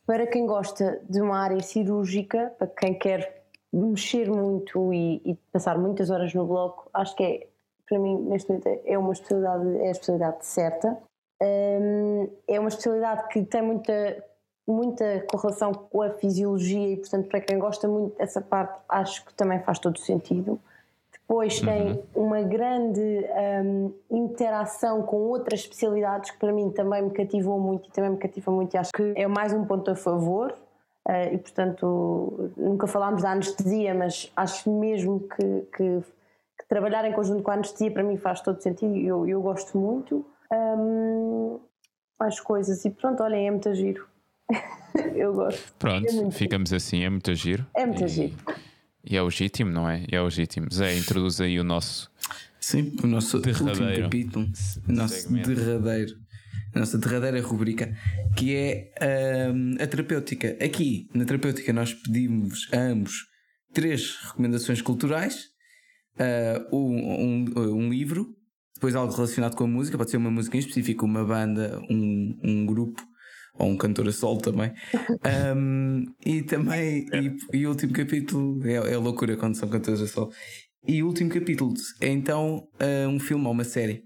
Para 0.06 0.26
quem 0.26 0.46
gosta 0.46 1.00
de 1.08 1.20
uma 1.20 1.38
área 1.38 1.60
cirúrgica, 1.62 2.52
para 2.58 2.66
quem 2.66 2.94
quer 2.98 3.44
mexer 3.72 4.28
muito 4.30 4.92
e, 4.92 5.22
e 5.24 5.34
passar 5.52 5.78
muitas 5.78 6.10
horas 6.10 6.34
no 6.34 6.46
bloco, 6.46 6.90
acho 6.92 7.14
que 7.16 7.22
é, 7.22 7.46
para 7.88 7.98
mim, 7.98 8.16
neste 8.22 8.48
momento, 8.48 8.68
é 8.84 8.98
uma 8.98 9.12
especialidade, 9.12 9.76
é 9.78 9.88
a 9.88 9.90
especialidade 9.90 10.46
certa. 10.46 10.98
Hum, 11.42 12.28
é 12.46 12.60
uma 12.60 12.68
especialidade 12.68 13.28
que 13.28 13.42
tem 13.44 13.62
muita, 13.62 14.24
muita 14.66 15.20
correlação 15.30 15.72
com 15.72 16.02
a 16.02 16.10
fisiologia 16.10 16.92
e, 16.92 16.96
portanto, 16.96 17.28
para 17.28 17.40
quem 17.40 17.58
gosta 17.58 17.88
muito 17.88 18.16
dessa 18.18 18.40
parte, 18.40 18.78
acho 18.88 19.24
que 19.24 19.34
também 19.34 19.60
faz 19.60 19.78
todo 19.78 19.98
sentido. 19.98 20.60
Depois 21.32 21.60
tem 21.60 21.98
uma 22.14 22.42
grande 22.42 23.00
hum, 23.64 23.94
interação 24.10 25.00
com 25.02 25.16
outras 25.16 25.60
especialidades 25.60 26.30
que 26.30 26.36
para 26.38 26.52
mim 26.52 26.68
também 26.70 27.00
me 27.04 27.10
cativou 27.10 27.58
muito 27.58 27.88
e 27.88 27.90
também 27.90 28.10
me 28.10 28.18
cativa 28.18 28.50
muito 28.52 28.74
e 28.74 28.76
acho 28.76 28.90
que 28.92 29.14
é 29.16 29.26
mais 29.26 29.50
um 29.54 29.64
ponto 29.64 29.90
a 29.90 29.96
favor. 29.96 30.54
Eh, 31.08 31.32
e 31.32 31.38
portanto, 31.38 32.50
nunca 32.54 32.86
falámos 32.86 33.22
da 33.22 33.30
anestesia, 33.32 33.94
mas 33.94 34.30
acho 34.36 34.70
mesmo 34.70 35.20
que, 35.20 35.60
que- 35.74 36.02
que 36.58 36.68
trabalhar 36.68 37.02
em 37.06 37.14
conjunto 37.14 37.42
com 37.42 37.50
a 37.50 37.54
anestesia 37.54 37.90
para 37.90 38.02
mim 38.02 38.18
faz 38.18 38.42
todo 38.42 38.60
sentido 38.62 38.94
e 38.94 39.06
eu, 39.06 39.26
eu 39.26 39.40
gosto 39.40 39.78
muito. 39.78 40.26
Hum, 40.52 41.58
as 42.18 42.38
coisas, 42.40 42.84
e 42.84 42.90
pronto, 42.90 43.22
olhem, 43.22 43.48
é 43.48 43.50
muito 43.50 43.72
giro. 43.74 44.06
eu 45.16 45.32
gosto. 45.32 45.72
Pronto, 45.78 46.06
É 46.06 46.30
ficamos 46.30 46.74
assim. 46.74 47.02
É 47.04 47.08
muito 47.08 47.34
giro. 47.34 47.64
É 47.74 47.86
muito 47.86 48.04
E- 48.04 48.08
giro. 48.08 48.36
E 49.04 49.16
é 49.16 49.22
legítimo, 49.22 49.70
não 49.70 49.88
é? 49.88 50.04
E 50.10 50.14
é 50.14 50.22
legítimo. 50.22 50.68
Zé, 50.72 50.96
introduz 50.96 51.40
aí 51.40 51.58
o 51.58 51.64
nosso. 51.64 52.10
Sim, 52.60 52.92
o 53.02 53.06
nosso 53.06 53.40
Derradeiro. 53.40 53.80
último 53.82 54.02
capítulo, 54.04 54.48
o 54.88 54.92
nosso 54.92 55.14
segmento. 55.14 55.54
derradeiro, 55.54 56.14
a 56.74 56.78
nossa 56.78 56.96
derradeira 56.96 57.40
rubrica, 57.42 57.96
que 58.36 58.54
é 58.54 58.92
hum, 59.52 59.74
a 59.80 59.86
terapêutica. 59.86 60.56
Aqui, 60.64 61.08
na 61.12 61.24
terapêutica, 61.24 61.72
nós 61.72 61.92
pedimos 61.92 62.68
a 62.72 62.78
ambos 62.78 63.26
três 63.72 64.16
recomendações 64.22 64.80
culturais, 64.80 65.48
ah, 66.18 66.68
um, 66.72 67.46
um, 67.56 67.74
um 67.74 67.90
livro, 67.90 68.36
depois 68.74 68.94
algo 68.94 69.14
relacionado 69.14 69.56
com 69.56 69.64
a 69.64 69.68
música, 69.68 69.98
pode 69.98 70.10
ser 70.10 70.16
uma 70.16 70.30
música 70.30 70.56
em 70.56 70.60
específico, 70.60 71.04
uma 71.04 71.24
banda, 71.24 71.80
um, 71.90 72.38
um 72.42 72.66
grupo, 72.66 73.02
ou 73.58 73.68
um 73.68 73.76
cantor 73.76 74.08
a 74.08 74.12
solo 74.12 74.40
também. 74.40 74.72
Um, 75.54 76.04
e 76.24 76.42
também, 76.42 77.06
e, 77.12 77.58
e 77.58 77.66
o 77.66 77.70
último 77.70 77.92
capítulo 77.92 78.66
é, 78.66 78.92
é 78.92 78.96
loucura 78.96 79.36
quando 79.36 79.54
são 79.54 79.68
cantores 79.68 80.00
a 80.00 80.06
solo. 80.06 80.32
E 80.86 81.02
o 81.02 81.06
último 81.06 81.30
capítulo 81.30 81.74
é 82.00 82.08
então 82.08 82.66
ah, 82.80 83.08
um 83.08 83.20
filme 83.20 83.46
ou 83.46 83.52
uma 83.52 83.64
série. 83.64 84.04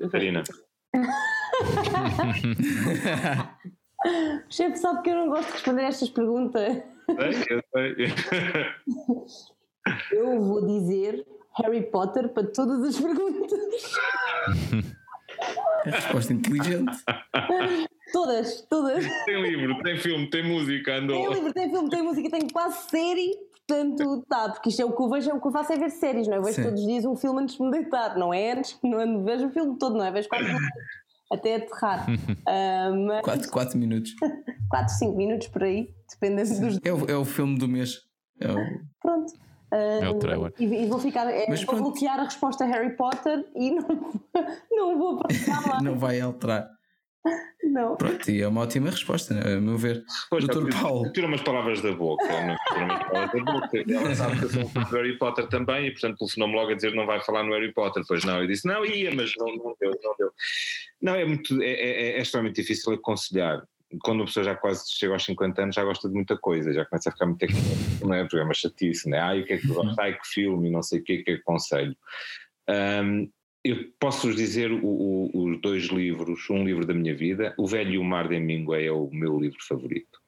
Catarina, 0.00 0.42
O 4.04 4.50
chefe 4.50 4.78
sabe 4.78 5.02
que 5.02 5.10
eu 5.10 5.16
não 5.16 5.28
gosto 5.28 5.46
de 5.46 5.52
responder 5.52 5.82
a 5.82 5.88
estas 5.88 6.08
perguntas. 6.10 6.82
eu 7.48 7.62
sei. 7.72 7.94
Eu 10.10 10.40
vou 10.42 10.66
dizer 10.66 11.24
Harry 11.58 11.88
Potter 11.90 12.28
para 12.30 12.48
todas 12.48 12.82
as 12.82 13.00
perguntas. 13.00 13.92
A 15.86 15.90
resposta 15.90 16.32
inteligente. 16.32 16.96
Todas, 18.12 18.62
todas. 18.70 19.04
Tem 19.24 19.42
livro, 19.42 19.82
tem 19.82 19.98
filme, 19.98 20.30
tem 20.30 20.42
música, 20.48 20.92
Tem 20.92 21.00
andou. 21.02 21.32
livro, 21.34 21.52
tem 21.52 21.68
filme, 21.68 21.90
tem 21.90 22.02
música, 22.02 22.30
tem 22.30 22.48
quase 22.48 22.88
série. 22.88 23.32
Portanto, 23.68 24.24
tá, 24.28 24.48
porque 24.50 24.68
isto 24.68 24.80
é 24.80 24.84
o 24.84 24.94
que 24.94 25.02
eu 25.02 25.10
vejo, 25.10 25.28
é 25.30 25.34
o 25.34 25.40
que 25.40 25.48
eu 25.48 25.50
faço 25.50 25.72
é 25.72 25.76
ver 25.76 25.90
séries, 25.90 26.28
não 26.28 26.34
é? 26.34 26.38
Eu 26.38 26.42
vejo 26.44 26.54
Sim. 26.54 26.62
todos 26.62 26.80
os 26.80 26.86
dias 26.86 27.04
um 27.04 27.16
filme 27.16 27.42
antes 27.42 27.56
de 27.56 27.62
me 27.64 27.70
deitar, 27.72 28.16
não 28.16 28.32
é 28.32 28.52
antes, 28.52 28.78
não 28.82 29.00
é, 29.00 29.22
vejo 29.24 29.48
o 29.48 29.50
filme 29.50 29.76
todo, 29.76 29.96
não 29.96 30.04
é? 30.04 30.12
Vejo 30.12 30.28
quatro 30.28 30.46
minutos 30.46 30.68
até 31.32 31.56
aterrar. 31.56 32.06
Ah, 32.46 32.90
mas 32.94 33.22
4, 33.22 33.50
4 33.50 33.76
minutos. 33.78 34.14
4, 34.70 34.94
5 34.94 35.16
minutos 35.16 35.48
por 35.48 35.64
aí, 35.64 35.88
dependendo 36.08 36.60
dos. 36.60 36.78
É 36.84 36.92
o, 36.92 37.10
é 37.10 37.16
o 37.16 37.24
filme 37.24 37.58
do 37.58 37.66
mês. 37.66 38.02
É 38.40 38.52
o- 38.52 38.80
Pronto. 39.02 39.32
É 39.72 40.08
o 40.08 40.18
trailer. 40.18 40.52
E, 40.58 40.64
e 40.64 40.86
vou 40.86 40.98
ficar. 40.98 41.28
É, 41.30 41.46
Mas 41.48 41.62
vou 41.64 41.74
pronto. 41.74 41.90
bloquear 41.90 42.20
a 42.20 42.24
resposta 42.24 42.64
a 42.64 42.66
Harry 42.66 42.96
Potter 42.96 43.44
e 43.54 43.70
não, 43.70 43.86
não 44.70 44.98
vou 44.98 45.18
passar 45.18 45.66
lá. 45.68 45.82
não 45.82 45.98
vai 45.98 46.20
alterar. 46.20 46.70
Não. 47.64 47.96
Pronto, 47.96 48.30
e 48.30 48.40
é 48.40 48.46
uma 48.46 48.60
ótima 48.60 48.88
resposta, 48.90 49.34
a 49.34 49.60
meu 49.60 49.76
ver. 49.76 50.04
Pois, 50.30 50.46
Doutor 50.46 50.72
Paulo. 50.72 51.10
Tira 51.12 51.26
umas 51.26 51.42
palavras 51.42 51.80
da 51.82 51.90
boca. 51.92 52.24
Não 52.24 52.56
tira 52.68 52.84
umas 52.84 53.04
palavras 53.04 53.44
da 53.44 53.52
boca. 53.52 53.84
Ela 53.92 54.14
sabe 54.14 54.38
que 54.38 54.44
eu 54.44 54.48
sou 54.50 54.62
um 54.62 54.68
fã 54.68 54.82
do 54.82 54.96
Harry 54.96 55.18
Potter 55.18 55.48
também 55.48 55.86
e, 55.88 55.90
portanto, 55.90 56.18
telefonou-me 56.18 56.54
logo 56.54 56.70
a 56.70 56.74
dizer 56.74 56.94
não 56.94 57.04
vai 57.04 57.20
falar 57.20 57.42
no 57.42 57.52
Harry 57.52 57.72
Potter. 57.72 58.04
Pois 58.06 58.24
não, 58.24 58.40
eu 58.40 58.46
disse 58.46 58.66
não 58.68 58.84
ia, 58.84 59.12
mas 59.12 59.32
não, 59.36 59.46
não 59.56 59.76
deu, 59.80 59.90
não 60.02 60.14
deu. 60.16 60.32
Não, 61.02 61.14
é 61.16 61.24
muito, 61.24 61.60
é, 61.60 61.72
é, 61.72 62.18
é 62.18 62.20
extremamente 62.22 62.60
difícil 62.60 62.92
aconselhar. 62.92 63.66
Quando 64.02 64.22
a 64.22 64.26
pessoa 64.26 64.44
já 64.44 64.54
quase 64.54 64.84
chega 64.88 65.12
aos 65.12 65.24
50 65.24 65.62
anos 65.62 65.74
já 65.74 65.84
gosta 65.84 66.08
de 66.08 66.14
muita 66.14 66.36
coisa, 66.36 66.72
já 66.72 66.84
começa 66.84 67.08
a 67.08 67.12
ficar 67.12 67.26
muito 67.26 67.46
não 68.02 68.14
é? 68.14 68.24
Porque 68.24 68.38
é 68.38 68.54
chatice, 68.54 69.08
não 69.08 69.16
é? 69.16 69.20
Ai, 69.20 69.40
o 69.40 69.44
que 69.44 69.52
é 69.54 69.58
que 69.58 69.66
gosta? 69.68 70.02
Ai, 70.02 70.14
que 70.14 70.26
filme, 70.26 70.70
não 70.70 70.82
sei 70.82 71.00
o 71.00 71.02
que, 71.02 71.22
que 71.22 71.30
aconselho. 71.32 71.96
Um, 72.68 73.30
eu 73.64 73.90
posso-vos 73.98 74.36
dizer 74.36 74.70
o, 74.70 74.86
o, 74.86 75.30
os 75.34 75.60
dois 75.60 75.84
livros, 75.84 76.48
um 76.50 76.64
livro 76.64 76.86
da 76.86 76.94
minha 76.94 77.14
vida, 77.14 77.52
O 77.58 77.66
Velho 77.66 77.94
e 77.94 77.98
o 77.98 78.04
Mar 78.04 78.28
de 78.28 78.36
Hemingway 78.36 78.86
é 78.86 78.92
o 78.92 79.10
meu 79.10 79.38
livro 79.40 79.58
favorito. 79.60 80.20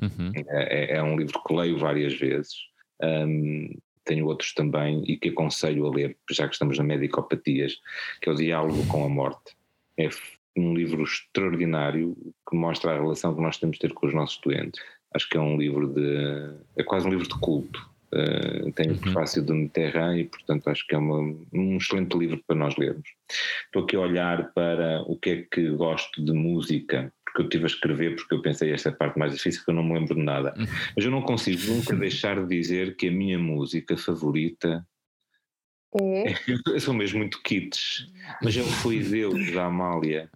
Uhum. 0.00 0.32
É, 0.48 0.94
é, 0.94 0.96
é, 0.96 1.02
um 1.02 1.16
livro 1.16 1.42
que 1.42 1.54
leio 1.54 1.76
várias 1.76 2.14
vezes. 2.14 2.54
Um, 3.02 3.76
tenho 4.04 4.26
outros 4.26 4.54
também 4.54 5.02
e 5.06 5.16
que 5.16 5.28
aconselho 5.28 5.86
a 5.86 5.90
ler, 5.90 6.16
já 6.30 6.46
que 6.46 6.54
estamos 6.54 6.78
na 6.78 6.84
medicopatias, 6.84 7.78
que 8.20 8.28
é 8.28 8.32
o 8.32 8.36
Diálogo 8.36 8.86
com 8.86 9.04
a 9.04 9.08
Morte. 9.08 9.56
É 9.96 10.08
um 10.58 10.74
livro 10.74 11.02
extraordinário 11.02 12.16
que 12.48 12.56
mostra 12.56 12.92
a 12.92 12.94
relação 12.94 13.34
que 13.34 13.40
nós 13.40 13.58
temos 13.58 13.76
de 13.76 13.80
ter 13.80 13.92
com 13.92 14.06
os 14.06 14.14
nossos 14.14 14.40
doentes. 14.40 14.80
Acho 15.14 15.28
que 15.28 15.36
é 15.36 15.40
um 15.40 15.56
livro 15.56 15.88
de. 15.88 16.54
é 16.76 16.82
quase 16.82 17.06
um 17.06 17.10
livro 17.10 17.28
de 17.28 17.38
culto. 17.38 17.88
Uh, 18.10 18.72
tem 18.72 18.88
o 18.88 18.92
uhum. 18.92 18.98
prefácio 18.98 19.42
do 19.42 19.54
Mitterrand 19.54 20.16
e, 20.16 20.24
portanto, 20.24 20.68
acho 20.68 20.86
que 20.86 20.94
é 20.94 20.98
uma, 20.98 21.18
um 21.52 21.76
excelente 21.76 22.16
livro 22.16 22.42
para 22.46 22.56
nós 22.56 22.74
lermos. 22.76 23.06
Estou 23.66 23.84
aqui 23.84 23.96
a 23.96 24.00
olhar 24.00 24.50
para 24.54 25.02
o 25.02 25.14
que 25.16 25.30
é 25.30 25.42
que 25.42 25.70
gosto 25.72 26.24
de 26.24 26.32
música, 26.32 27.12
porque 27.24 27.42
eu 27.42 27.44
estive 27.44 27.64
a 27.64 27.66
escrever, 27.66 28.16
porque 28.16 28.34
eu 28.34 28.40
pensei 28.40 28.72
esta 28.72 28.88
é 28.88 28.92
a 28.92 28.96
parte 28.96 29.18
mais 29.18 29.34
difícil, 29.34 29.62
que 29.62 29.70
eu 29.70 29.74
não 29.74 29.82
me 29.82 29.92
lembro 29.92 30.14
de 30.14 30.22
nada. 30.22 30.54
Uhum. 30.56 30.64
Mas 30.96 31.04
eu 31.04 31.10
não 31.10 31.20
consigo 31.20 31.60
nunca 31.70 31.94
deixar 31.94 32.40
de 32.40 32.48
dizer 32.48 32.96
que 32.96 33.08
a 33.08 33.12
minha 33.12 33.38
música 33.38 33.94
favorita 33.96 34.86
é? 35.96 36.34
Eu 36.74 36.80
sou 36.80 36.94
mesmo 36.94 37.18
muito 37.18 37.42
kits, 37.42 38.10
mas 38.42 38.56
eu 38.56 38.64
fui 38.64 39.02
Deus 39.02 39.52
da 39.52 39.66
Amália. 39.66 40.30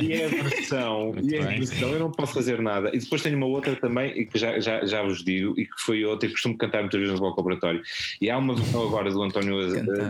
E 0.00 0.12
é 0.12 0.26
a 0.26 0.28
versão, 0.28 1.14
e 1.22 1.34
é 1.34 1.42
a 1.42 1.46
versão, 1.46 1.90
eu 1.90 1.98
não 1.98 2.10
posso 2.10 2.34
fazer 2.34 2.60
nada. 2.60 2.90
E 2.94 2.98
depois 2.98 3.22
tenho 3.22 3.36
uma 3.36 3.46
outra 3.46 3.76
também, 3.76 4.18
e 4.18 4.26
que 4.26 4.38
já, 4.38 4.58
já, 4.60 4.84
já 4.84 5.02
vos 5.02 5.22
digo, 5.24 5.58
e 5.58 5.66
que 5.66 5.80
foi 5.80 6.04
outra, 6.04 6.28
e 6.28 6.32
costumo 6.32 6.56
cantar 6.56 6.80
muitas 6.80 7.00
vezes 7.00 7.14
no 7.14 7.20
bloco 7.20 7.40
operatório. 7.40 7.82
E 8.20 8.30
há 8.30 8.38
uma 8.38 8.54
versão 8.54 8.82
agora 8.82 9.10
do 9.10 9.22
António, 9.22 9.58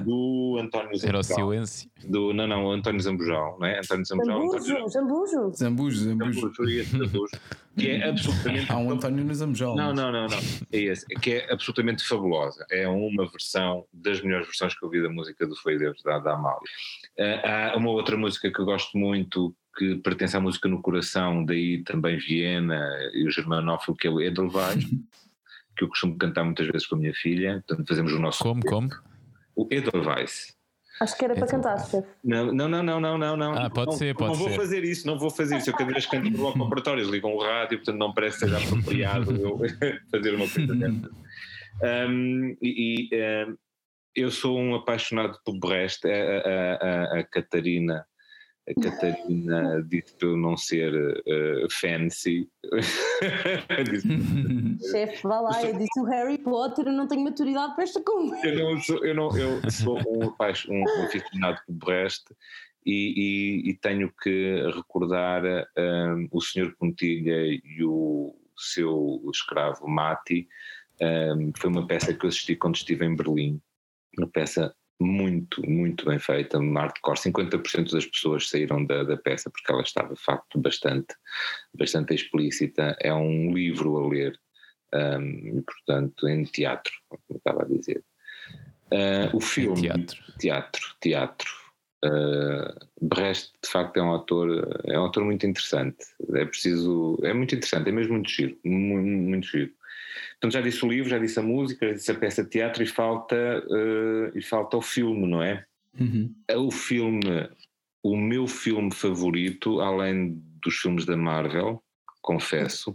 do 0.05 0.59
António 0.61 0.97
Zambujal. 0.97 1.09
Era 1.09 1.19
o 1.19 1.23
silêncio. 1.23 1.91
Do, 2.05 2.33
não, 2.33 2.47
não, 2.47 2.71
António 2.71 3.01
Zambujal, 3.01 3.57
não 3.59 3.67
é? 3.67 3.79
António 3.79 4.05
Zambujal. 4.05 4.41
Zambujo, 4.41 4.89
Zambujo. 4.89 5.53
Zambujo, 5.55 5.99
Zambujo. 6.05 6.53
Zambujo. 6.85 7.31
Que 7.77 7.91
é 7.91 8.09
absolutamente. 8.09 8.71
Há 8.73 8.77
um 8.77 8.91
António 8.91 9.25
no 9.25 9.35
Zambujal. 9.35 9.75
Não, 9.75 9.93
não, 9.95 10.13
não, 10.13 10.27
não. 10.27 10.39
É 10.71 10.79
esse. 10.79 11.07
Que 11.07 11.35
é 11.35 11.53
absolutamente 11.53 12.07
fabulosa. 12.07 12.65
É 12.71 12.87
uma 12.87 13.27
versão, 13.27 13.87
das 13.93 14.21
melhores 14.21 14.47
versões 14.47 14.79
que 14.79 14.85
eu 14.85 14.91
vi 14.91 15.03
da 15.03 15.09
música 15.09 15.47
do 15.47 15.57
Foi 15.57 15.79
Deus, 15.79 16.03
da, 16.03 16.19
da 16.19 16.35
Amália. 16.35 16.61
Uh, 17.19 17.75
há 17.75 17.77
uma 17.77 17.91
outra 17.91 18.17
música 18.17 18.51
que 18.51 18.61
eu 18.61 18.65
gosto 18.65 18.97
muito, 18.97 19.55
que 19.77 19.97
pertence 19.97 20.37
à 20.37 20.41
música 20.41 20.69
no 20.69 20.83
coração, 20.83 21.45
daí 21.45 21.83
também 21.83 22.19
Viena 22.19 22.85
e 23.15 23.27
o 23.27 23.31
germanófilo, 23.31 23.97
que 23.97 24.07
é 24.07 24.11
o 24.11 24.21
Edelweiss, 24.21 24.85
que 25.77 25.85
eu 25.85 25.89
costumo 25.89 26.17
cantar 26.19 26.45
muitas 26.45 26.67
vezes 26.67 26.87
com 26.87 26.97
a 26.97 26.99
minha 26.99 27.15
filha, 27.15 27.63
portanto 27.67 27.89
fazemos 27.89 28.13
o 28.13 28.19
nosso... 28.19 28.43
Como, 28.43 28.63
como? 28.63 28.91
O 29.57 29.67
Edelweiss. 29.71 30.57
Acho 31.01 31.17
que 31.17 31.25
era 31.25 31.35
para 31.35 31.47
cantar, 31.47 31.79
chefe. 31.79 32.07
Não, 32.23 32.53
não, 32.53 32.69
não, 32.69 32.83
não, 32.83 33.19
não, 33.19 33.37
não. 33.37 33.55
Ah, 33.55 33.71
pode 33.71 33.91
não, 33.91 33.99
ser, 33.99 34.15
pode 34.15 34.31
não 34.31 34.35
ser. 34.37 34.43
Não 34.43 34.49
vou 34.51 34.59
fazer 34.59 34.85
isso, 34.85 35.07
não 35.07 35.19
vou 35.19 35.31
fazer 35.31 35.57
isso. 35.57 35.71
Eu 35.71 35.75
cada 35.75 35.93
vez 35.93 36.07
canto 36.07 36.31
no 36.31 36.37
bloco 36.37 36.63
operatório, 36.63 37.11
ligam 37.11 37.33
o 37.35 37.43
rádio, 37.43 37.79
portanto 37.79 37.99
não 37.99 38.13
parece 38.13 38.39
que 38.39 38.45
seja 38.47 38.59
apropriado 38.59 39.33
eu 39.37 39.59
fazer 40.11 40.35
uma 40.35 40.49
coisa 40.49 40.75
dessas. 40.75 41.11
Um, 41.83 42.57
e, 42.63 43.09
e 43.11 43.49
um, 43.49 43.57
eu 44.15 44.31
sou 44.31 44.59
um 44.59 44.75
apaixonado 44.75 45.39
por 45.45 45.59
Brecht, 45.59 46.07
a, 46.07 46.11
a, 46.11 46.75
a, 46.75 47.21
a 47.21 47.25
Catarina 47.25 48.07
a 48.69 48.75
Catarina 48.81 49.83
disse 49.89 50.15
para 50.15 50.29
eu 50.29 50.37
não 50.37 50.57
ser 50.57 50.95
uh, 50.95 51.69
fancy. 51.71 52.49
Chefe, 54.91 55.23
vá 55.23 55.41
lá, 55.41 55.63
eu 55.65 55.77
disse 55.77 56.01
o 56.01 56.05
Harry 56.05 56.39
Potter, 56.39 56.87
eu 56.87 56.93
não 56.93 57.09
tenho 57.09 57.25
maturidade 57.25 57.75
para 57.75 57.85
esta 57.85 58.03
conversa. 58.03 58.47
Eu, 58.47 58.59
não 58.59 58.81
sou, 58.81 59.05
eu, 59.05 59.15
não, 59.15 59.37
eu 59.37 59.71
sou 59.71 59.99
um, 60.09 60.27
rapaz, 60.27 60.65
um, 60.69 60.81
um 60.81 61.05
aficionado 61.05 61.61
por 61.67 61.75
Brecht 61.75 62.25
e, 62.85 63.63
e, 63.67 63.71
e, 63.71 63.75
tenho 63.75 64.13
que 64.23 64.63
recordar 64.75 65.43
um, 65.45 66.29
o 66.31 66.41
Senhor 66.41 66.75
Pontilha 66.77 67.47
e 67.47 67.85
o 67.85 68.35
seu 68.57 69.23
escravo 69.33 69.89
Mati. 69.89 70.49
Um, 71.01 71.53
foi 71.57 71.71
uma 71.71 71.87
peça 71.87 72.15
que 72.15 72.25
eu 72.25 72.29
assisti 72.29 72.55
quando 72.55 72.77
estive 72.77 73.05
em 73.05 73.17
Berlim, 73.17 73.61
uma 74.19 74.29
peça 74.29 74.73
muito, 75.01 75.69
muito 75.69 76.05
bem 76.05 76.19
feita, 76.19 76.59
hardcore. 76.59 77.19
50% 77.19 77.93
das 77.93 78.07
pessoas 78.07 78.49
saíram 78.49 78.85
da, 78.85 79.03
da, 79.03 79.17
peça 79.17 79.51
porque 79.51 79.73
ela 79.73 79.83
estava, 79.83 80.15
de 80.15 80.21
facto, 80.21 80.59
bastante, 80.59 81.15
bastante 81.75 82.15
explícita. 82.15 82.97
É 83.01 83.13
um 83.13 83.53
livro 83.53 83.97
a 83.99 84.09
ler, 84.09 84.39
um, 84.95 85.59
e, 85.59 85.63
portanto, 85.63 86.29
em 86.29 86.45
teatro, 86.45 86.93
como 87.09 87.39
estava 87.39 87.63
a 87.63 87.67
dizer. 87.67 88.03
Uh, 88.93 89.37
o 89.37 89.41
filme. 89.41 89.79
Em 89.79 89.83
teatro. 89.83 90.19
Teatro, 90.39 90.97
teatro. 91.01 91.51
Uh, 92.05 92.75
Brecht, 93.01 93.53
de 93.63 93.71
facto, 93.71 93.97
é 93.97 94.03
um 94.03 94.15
ator, 94.15 94.83
é 94.85 94.99
um 94.99 95.07
ator 95.07 95.25
muito 95.25 95.47
interessante. 95.47 96.05
É 96.35 96.45
preciso. 96.45 97.19
É 97.23 97.33
muito 97.33 97.55
interessante, 97.55 97.89
é 97.89 97.93
mesmo 97.93 98.15
muito 98.15 98.31
giro. 98.31 98.59
Muito, 98.65 99.07
muito 99.07 99.47
giro. 99.47 99.73
Portanto, 100.33 100.53
já 100.53 100.61
disse 100.61 100.85
o 100.85 100.89
livro, 100.89 101.11
já 101.11 101.19
disse 101.19 101.39
a 101.39 101.43
música, 101.43 101.89
já 101.89 101.95
disse 101.95 102.11
a 102.11 102.15
peça 102.15 102.45
de 102.45 102.51
teatro 102.51 102.83
e 102.83 102.87
falta, 102.87 103.37
uh, 103.37 104.37
e 104.37 104.43
falta 104.43 104.77
o 104.77 104.83
filme, 104.83 105.27
não 105.27 105.43
é? 105.43 105.65
Uhum. 105.99 106.35
O 106.57 106.71
filme, 106.71 107.49
o 108.03 108.17
meu 108.17 108.47
filme 108.47 108.93
favorito, 108.93 109.81
além 109.81 110.43
dos 110.63 110.77
filmes 110.77 111.05
da 111.05 111.17
Marvel, 111.17 111.83
confesso, 112.21 112.95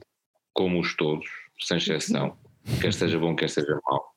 como 0.54 0.80
os 0.80 0.96
todos, 0.96 1.30
sem 1.60 1.78
exceção, 1.78 2.38
quer 2.82 2.94
seja 2.94 3.20
bom, 3.20 3.36
quer 3.36 3.50
seja 3.50 3.80
mau, 3.86 4.17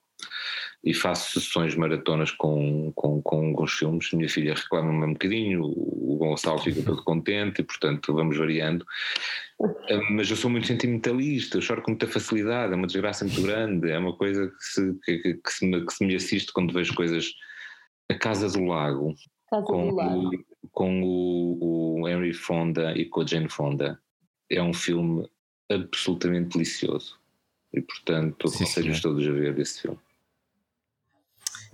e 0.83 0.95
faço 0.95 1.39
sessões 1.39 1.75
maratonas 1.75 2.31
com, 2.31 2.91
com, 2.95 3.21
com 3.21 3.49
alguns 3.49 3.73
filmes. 3.73 4.11
Minha 4.13 4.29
filha 4.29 4.55
reclama-me 4.55 5.05
um 5.05 5.13
bocadinho, 5.13 5.63
o 5.63 6.17
Gonçalo 6.19 6.59
fica 6.59 6.83
todo 6.83 7.05
contente 7.05 7.61
e, 7.61 7.65
portanto, 7.65 8.15
vamos 8.15 8.37
variando. 8.37 8.85
Ah, 9.63 10.01
mas 10.11 10.31
eu 10.31 10.37
sou 10.37 10.51
muito 10.51 10.67
sentimentalista, 10.67 11.59
eu 11.59 11.63
choro 11.63 11.83
com 11.83 11.91
muita 11.91 12.07
facilidade, 12.07 12.73
é 12.73 12.77
uma 12.77 12.87
desgraça 12.87 13.25
muito 13.25 13.43
grande, 13.43 13.91
é 13.91 13.99
uma 13.99 14.17
coisa 14.17 14.49
que 14.49 14.65
se, 14.65 14.95
que, 15.05 15.19
que, 15.19 15.35
que 15.35 15.53
se, 15.53 15.67
me, 15.67 15.85
que 15.85 15.93
se 15.93 16.05
me 16.05 16.15
assiste 16.15 16.53
quando 16.53 16.73
vejo 16.73 16.95
coisas. 16.95 17.31
A 18.11 18.15
Casa 18.15 18.49
do 18.49 18.65
Lago, 18.65 19.15
Casa 19.49 19.67
com, 19.67 19.89
do 19.89 19.95
Lago. 19.95 20.31
O, 20.63 20.69
com 20.71 21.03
o, 21.03 22.01
o 22.01 22.09
Henry 22.09 22.33
Fonda 22.33 22.93
e 22.97 23.05
com 23.05 23.21
a 23.21 23.27
Jane 23.27 23.49
Fonda, 23.49 24.01
é 24.51 24.61
um 24.61 24.75
filme 24.75 25.29
absolutamente 25.71 26.55
delicioso. 26.55 27.21
E, 27.73 27.81
portanto, 27.81 28.49
aconselho-os 28.49 29.01
todos 29.01 29.25
a 29.29 29.31
ver 29.31 29.57
esse 29.61 29.83
filme. 29.83 29.99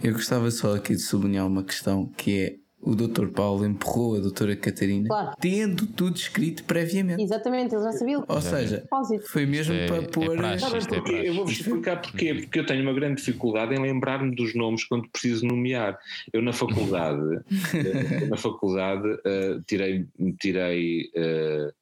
Eu 0.02 0.12
gostava 0.12 0.50
só 0.50 0.76
aqui 0.76 0.94
de 0.94 1.02
sublinhar 1.02 1.46
uma 1.46 1.64
questão 1.64 2.06
que 2.16 2.38
é 2.38 2.56
o 2.86 2.94
Dr. 2.94 3.28
Paulo 3.28 3.66
empurrou 3.66 4.16
a 4.16 4.20
Doutora 4.20 4.54
Catarina 4.54 5.08
claro. 5.08 5.32
tendo 5.40 5.86
tudo 5.86 6.16
escrito 6.16 6.62
previamente. 6.62 7.20
Exatamente, 7.20 7.74
ele 7.74 7.82
já 7.82 7.92
sabia. 7.92 8.22
Ou 8.28 8.40
seja, 8.40 8.86
foi 9.24 9.44
mesmo 9.44 9.74
é, 9.74 9.86
para 9.86 10.02
pôr. 10.02 10.34
É 10.34 10.36
praxe, 10.36 10.64
é 10.94 11.28
eu 11.28 11.34
vou-vos 11.34 11.52
explicar 11.52 12.00
porquê. 12.00 12.34
Porque 12.34 12.60
eu 12.60 12.66
tenho 12.66 12.82
uma 12.82 12.92
grande 12.92 13.16
dificuldade 13.16 13.74
em 13.74 13.80
lembrar-me 13.80 14.32
dos 14.36 14.54
nomes 14.54 14.84
quando 14.84 15.08
preciso 15.08 15.44
nomear. 15.46 15.98
Eu 16.32 16.40
na 16.40 16.52
faculdade, 16.52 17.40
eh, 17.74 18.26
na 18.26 18.36
faculdade 18.36 19.08
uh, 19.08 19.60
tirei, 19.66 20.06
tirei 20.38 21.10
uh, 21.16 21.72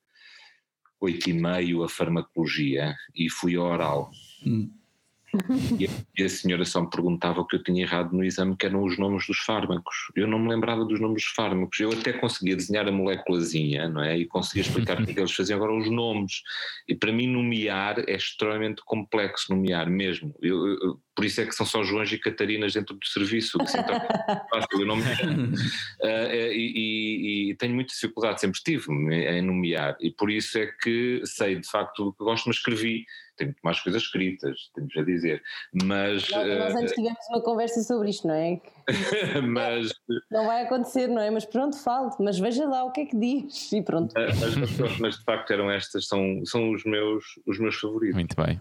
e 1.06 1.32
meio 1.34 1.82
a 1.82 1.88
farmacologia 1.88 2.94
e 3.14 3.28
fui 3.28 3.56
ao 3.56 3.66
oral. 3.66 4.10
Hum. 4.46 4.70
E 6.16 6.22
a, 6.22 6.28
senhora 6.28 6.64
só 6.64 6.80
me 6.80 6.90
perguntava 6.90 7.40
o 7.40 7.46
que 7.46 7.56
eu 7.56 7.62
tinha 7.62 7.82
errado 7.82 8.12
no 8.12 8.24
exame, 8.24 8.56
que 8.56 8.66
eram 8.66 8.84
os 8.84 8.96
nomes 8.98 9.26
dos 9.26 9.38
fármacos. 9.38 9.94
Eu 10.14 10.26
não 10.26 10.38
me 10.38 10.48
lembrava 10.48 10.84
dos 10.84 11.00
nomes 11.00 11.24
dos 11.24 11.32
fármacos. 11.32 11.78
Eu 11.80 11.92
até 11.92 12.12
conseguia 12.12 12.54
desenhar 12.54 12.86
a 12.86 12.92
moléculazinha, 12.92 13.88
não 13.88 14.02
é? 14.02 14.16
E 14.16 14.26
conseguia 14.26 14.62
explicar 14.62 15.00
o 15.00 15.06
que 15.06 15.18
eles 15.18 15.32
faziam. 15.32 15.56
Agora, 15.56 15.74
os 15.74 15.90
nomes. 15.90 16.42
E 16.88 16.94
para 16.94 17.12
mim, 17.12 17.26
nomear 17.26 17.98
é 18.08 18.14
extremamente 18.14 18.82
complexo, 18.84 19.52
nomear 19.52 19.90
mesmo. 19.90 20.34
Eu, 20.40 20.66
eu, 20.68 21.00
por 21.14 21.24
isso 21.24 21.40
é 21.40 21.46
que 21.46 21.54
são 21.54 21.64
só 21.64 21.82
Joões 21.84 22.12
e 22.12 22.18
Catarinas 22.18 22.74
dentro 22.74 22.96
do 22.96 23.06
serviço, 23.06 23.58
que 23.58 23.66
sempre 23.68 23.94
fácil, 24.50 24.80
eu 24.80 24.86
não 24.86 24.96
me 24.96 25.02
uh, 25.02 25.06
e, 26.52 26.72
e, 26.74 27.50
e, 27.50 27.54
tenho 27.54 27.74
muita 27.74 27.92
dificuldade, 27.92 28.40
sempre 28.40 28.60
tive 28.62 28.92
em 28.92 29.42
nomear, 29.42 29.96
e 30.00 30.10
por 30.10 30.30
isso 30.30 30.58
é 30.58 30.66
que 30.66 31.22
sei 31.24 31.56
de 31.56 31.68
facto 31.68 32.04
do 32.04 32.12
que 32.12 32.24
gosto, 32.24 32.46
mas 32.48 32.56
escrevi 32.56 33.04
tem 33.36 33.48
muito 33.48 33.60
mais 33.62 33.80
coisas 33.80 34.02
escritas, 34.02 34.70
temos 34.74 34.96
a 34.96 35.02
dizer. 35.02 35.42
Mas. 35.84 36.28
Nós, 36.30 36.58
nós 36.58 36.74
antes 36.74 36.92
eh, 36.92 36.94
tivemos 36.94 37.26
uma 37.30 37.42
conversa 37.42 37.82
sobre 37.82 38.10
isto, 38.10 38.26
não 38.26 38.34
é? 38.34 38.60
mas. 39.46 39.92
Não 40.30 40.46
vai 40.46 40.62
acontecer, 40.62 41.08
não 41.08 41.20
é? 41.20 41.30
Mas 41.30 41.44
pronto, 41.44 41.76
fale, 41.78 42.10
mas 42.20 42.38
veja 42.38 42.66
lá 42.66 42.84
o 42.84 42.92
que 42.92 43.02
é 43.02 43.06
que 43.06 43.16
diz 43.16 43.72
e 43.72 43.82
pronto. 43.82 44.14
Mas, 44.16 44.56
mas, 44.56 44.98
mas 44.98 45.18
de 45.18 45.24
facto 45.24 45.50
eram 45.52 45.70
estas, 45.70 46.06
são, 46.06 46.42
são 46.44 46.72
os, 46.72 46.84
meus, 46.84 47.24
os 47.46 47.58
meus 47.58 47.76
favoritos. 47.76 48.14
Muito 48.14 48.36
bem. 48.36 48.60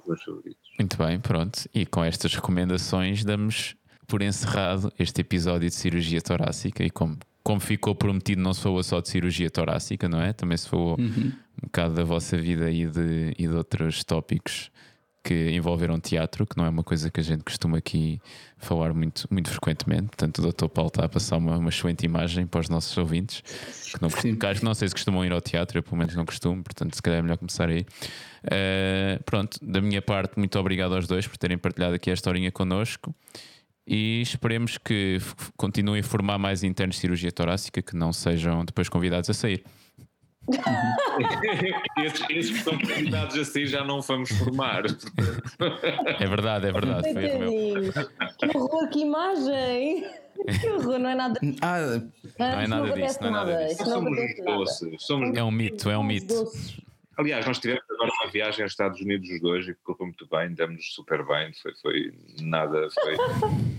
Muito 0.79 0.97
bem, 0.97 1.19
pronto. 1.19 1.69
E 1.73 1.85
com 1.85 2.03
estas 2.03 2.33
recomendações 2.33 3.23
damos 3.23 3.75
por 4.07 4.21
encerrado 4.21 4.91
este 4.99 5.21
episódio 5.21 5.69
de 5.69 5.75
cirurgia 5.75 6.21
torácica 6.21 6.83
e 6.83 6.89
como 6.89 7.17
como 7.43 7.59
ficou 7.59 7.93
prometido, 7.93 8.41
não 8.41 8.53
se 8.53 8.61
falou 8.61 8.81
só 8.83 9.01
de 9.01 9.09
cirurgia 9.09 9.49
torácica, 9.49 10.07
não 10.07 10.21
é? 10.21 10.31
Também 10.33 10.57
se 10.57 10.69
falou 10.69 10.95
Uhum. 10.99 11.31
um 11.61 11.65
bocado 11.65 11.93
da 11.93 12.03
vossa 12.03 12.37
vida 12.37 12.71
e 12.71 12.85
de, 12.87 13.33
e 13.37 13.47
de 13.47 13.53
outros 13.53 14.03
tópicos 14.03 14.71
que 15.25 15.51
envolveram 15.51 15.99
teatro, 16.01 16.45
que 16.45 16.57
não 16.57 16.65
é 16.65 16.69
uma 16.69 16.83
coisa 16.83 17.09
que 17.09 17.17
a 17.19 17.23
gente 17.23 17.43
costuma 17.45 17.77
aqui 17.77 18.19
falar 18.57 18.93
muito, 18.93 19.25
muito 19.31 19.49
frequentemente. 19.49 20.07
Portanto, 20.07 20.39
o 20.39 20.51
Dr. 20.51 20.67
Paulo 20.67 20.89
está 20.89 21.05
a 21.05 21.09
passar 21.09 21.37
uma, 21.37 21.57
uma 21.57 21.69
excelente 21.69 22.05
imagem 22.05 22.45
para 22.45 22.59
os 22.59 22.67
nossos 22.67 22.97
ouvintes, 22.97 23.41
que, 23.93 24.01
não, 24.01 24.09
que 24.09 24.63
não 24.65 24.73
sei 24.73 24.89
se 24.89 24.93
costumam 24.93 25.23
ir 25.23 25.31
ao 25.31 25.39
teatro, 25.39 25.77
eu 25.79 25.83
pelo 25.83 25.95
menos 25.95 26.13
não 26.13 26.25
costumo, 26.25 26.61
portanto, 26.61 26.93
se 26.95 27.01
calhar 27.01 27.19
é 27.19 27.21
melhor 27.21 27.37
começar 27.37 27.69
aí. 27.69 27.85
Eh, 28.51 29.17
pronto, 29.25 29.57
da 29.61 29.79
minha 29.79 30.01
parte, 30.01 30.37
muito 30.37 30.59
obrigado 30.59 30.93
aos 30.93 31.07
dois 31.07 31.25
por 31.25 31.37
terem 31.37 31.57
partilhado 31.57 31.95
aqui 31.95 32.09
a 32.09 32.13
historinha 32.13 32.51
connosco. 32.51 33.15
E 33.85 34.21
esperemos 34.21 34.77
que 34.77 35.17
continuem 35.57 35.99
a 36.01 36.03
formar 36.03 36.37
mais 36.37 36.63
internos 36.63 36.95
de 36.95 37.01
cirurgia 37.01 37.31
torácica 37.31 37.81
que 37.81 37.95
não 37.95 38.13
sejam 38.13 38.63
depois 38.63 38.87
convidados 38.87 39.29
a 39.29 39.33
sair. 39.33 39.63
esses, 41.97 42.21
esses 42.29 42.51
que 42.51 42.57
estão 42.57 42.77
convidados 42.77 43.37
a 43.37 43.45
sair 43.45 43.67
já 43.67 43.83
não 43.83 44.01
vamos 44.01 44.29
formar. 44.31 44.83
É 46.19 46.27
verdade, 46.27 46.67
é 46.67 46.71
verdade. 46.71 47.13
Que 48.37 48.57
horror, 48.57 48.89
que 48.89 48.99
imagem! 48.99 50.05
Que 50.59 50.69
horror, 50.69 50.99
não 50.99 51.09
é 51.09 51.15
nada. 51.15 51.39
Ah, 51.61 52.01
Não 52.39 52.45
é 52.45 52.63
Isto 52.63 52.69
nada 52.69 52.85
acontece 52.87 53.07
disso, 53.07 53.21
não 53.21 53.27
é 53.27 53.31
nada 53.31 53.65
disso. 53.67 53.89
Não 53.89 53.99
uns 53.99 54.37
nada. 54.37 54.57
doces. 54.57 55.03
Somos... 55.03 55.37
É 55.37 55.43
um 55.43 55.51
mito, 55.51 55.89
é 55.89 55.97
um 55.97 56.03
mito. 56.03 56.33
Aliás, 57.17 57.45
nós 57.45 57.59
tivemos 57.59 57.83
agora 57.91 58.11
uma 58.21 58.31
viagem 58.31 58.63
aos 58.63 58.71
Estados 58.71 58.99
Unidos 58.99 59.29
os 59.29 59.39
dois 59.39 59.67
e 59.67 59.75
correu 59.83 60.07
muito 60.07 60.27
bem, 60.27 60.53
demos 60.53 60.93
super 60.93 61.23
bem, 61.25 61.51
foi, 61.61 61.73
foi 61.75 62.13
nada, 62.41 62.87
foi. 62.91 63.15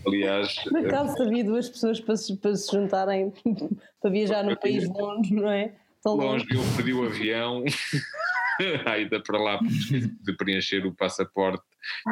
Aliás, 0.06 0.55
Por 0.62 0.86
acaso 0.86 1.23
havia 1.23 1.44
duas 1.44 1.69
pessoas 1.69 2.01
para 2.01 2.16
se, 2.16 2.36
para 2.36 2.55
se 2.55 2.70
juntarem 2.70 3.32
para 4.01 4.11
viajar 4.11 4.44
num 4.44 4.55
país 4.55 4.89
longe, 4.89 5.35
não 5.35 5.51
é? 5.51 5.74
Tão 6.02 6.15
longe 6.16 6.47
eu 6.51 6.61
perdi 6.77 6.93
o 6.93 7.05
avião, 7.05 7.65
a 8.86 8.98
ida 8.98 9.20
para 9.20 9.39
lá 9.39 9.59
de 9.61 10.32
preencher 10.36 10.86
o 10.86 10.94
passaporte, 10.94 11.65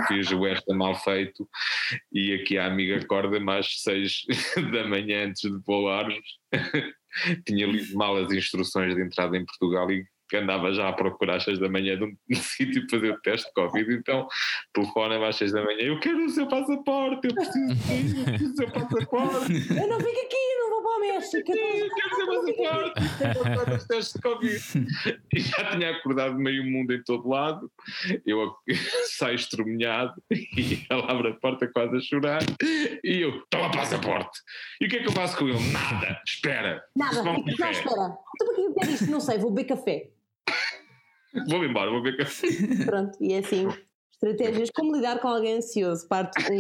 fiz 0.08 0.30
o 0.32 0.44
extra 0.46 0.74
mal 0.74 0.94
feito 0.96 1.48
e 2.12 2.34
aqui 2.34 2.58
a 2.58 2.66
amiga 2.66 2.96
acorda-me 2.96 3.52
às 3.52 3.80
seis 3.80 4.22
da 4.72 4.88
manhã 4.88 5.26
antes 5.26 5.42
de 5.42 5.58
voarmos. 5.64 6.40
Tinha 7.46 7.66
lido 7.66 7.94
mal 7.96 8.16
as 8.16 8.32
instruções 8.32 8.94
de 8.94 9.02
entrada 9.02 9.36
em 9.36 9.44
Portugal 9.44 9.90
e 9.90 10.04
que 10.32 10.36
andava 10.38 10.72
já 10.72 10.88
a 10.88 10.92
procurar 10.94 11.36
às 11.36 11.44
seis 11.44 11.58
da 11.58 11.68
manhã 11.68 11.94
de 11.94 12.04
um, 12.04 12.16
um 12.32 12.34
sítio 12.34 12.86
para 12.86 12.98
fazer 12.98 13.12
o 13.12 13.20
teste 13.20 13.48
de 13.48 13.52
Covid, 13.52 13.92
então 13.92 14.26
telefona-me 14.72 15.26
às 15.26 15.36
seis 15.36 15.52
da 15.52 15.62
manhã, 15.62 15.82
eu 15.82 16.00
quero 16.00 16.24
o 16.24 16.30
seu 16.30 16.48
passaporte, 16.48 17.28
eu 17.28 17.34
preciso 17.34 17.76
sair, 17.86 18.16
eu 18.16 18.24
preciso 18.24 18.50
do 18.50 18.56
seu 18.56 18.70
passaporte. 18.70 19.52
Eu 19.52 19.88
não 19.88 20.00
fico 20.00 20.20
aqui, 20.20 20.36
eu 20.36 20.60
não 20.60 20.70
vou 20.70 20.82
para 20.82 20.96
o 20.96 21.00
México. 21.00 21.52
eu 21.52 21.76
Eu 21.76 21.90
quero 21.94 22.16
ser 22.16 22.26
passaporte, 22.26 23.18
quero 23.18 23.42
passar 23.42 23.72
os 23.74 23.86
testes 23.86 24.14
de 24.14 24.20
Covid. 24.22 25.20
E 25.34 25.40
já 25.40 25.70
tinha 25.70 25.90
acordado 25.90 26.34
meio 26.38 26.64
mundo 26.64 26.94
em 26.94 27.02
todo 27.02 27.28
lado. 27.28 27.70
Eu 28.24 28.54
saio 29.18 29.34
estremunhado 29.34 30.14
e 30.30 30.82
ela 30.88 31.12
abre 31.12 31.28
a 31.28 31.34
porta 31.34 31.66
quase 31.66 31.94
a 31.94 32.00
chorar. 32.00 32.40
E 33.04 33.20
eu, 33.20 33.42
toma 33.50 33.70
passaporte. 33.70 34.40
E 34.80 34.86
o 34.86 34.88
que 34.88 34.96
é 34.96 35.00
que 35.00 35.08
eu 35.08 35.12
faço 35.12 35.36
com 35.36 35.46
ele? 35.46 35.72
Nada, 35.72 36.22
espera. 36.26 36.82
Nada, 36.96 37.22
não, 37.22 37.44
espera. 37.46 38.16
Tu 38.38 38.46
para 38.46 38.54
que 38.54 38.60
eu 38.62 38.74
quero 38.74 38.90
isto? 38.92 39.10
Não 39.10 39.20
sei, 39.20 39.36
vou 39.36 39.50
beber 39.50 39.68
café. 39.68 40.08
Vou 41.48 41.64
embora, 41.64 41.90
vou 41.90 42.02
ver 42.02 42.16
que. 42.16 42.24
Pronto, 42.84 43.16
e 43.20 43.32
é 43.32 43.38
assim. 43.38 43.68
Estratégias 44.12 44.70
como 44.70 44.94
lidar 44.94 45.18
com 45.18 45.28
alguém 45.28 45.56
ansioso. 45.56 46.06
Parte 46.08 46.40
1. 46.50 46.58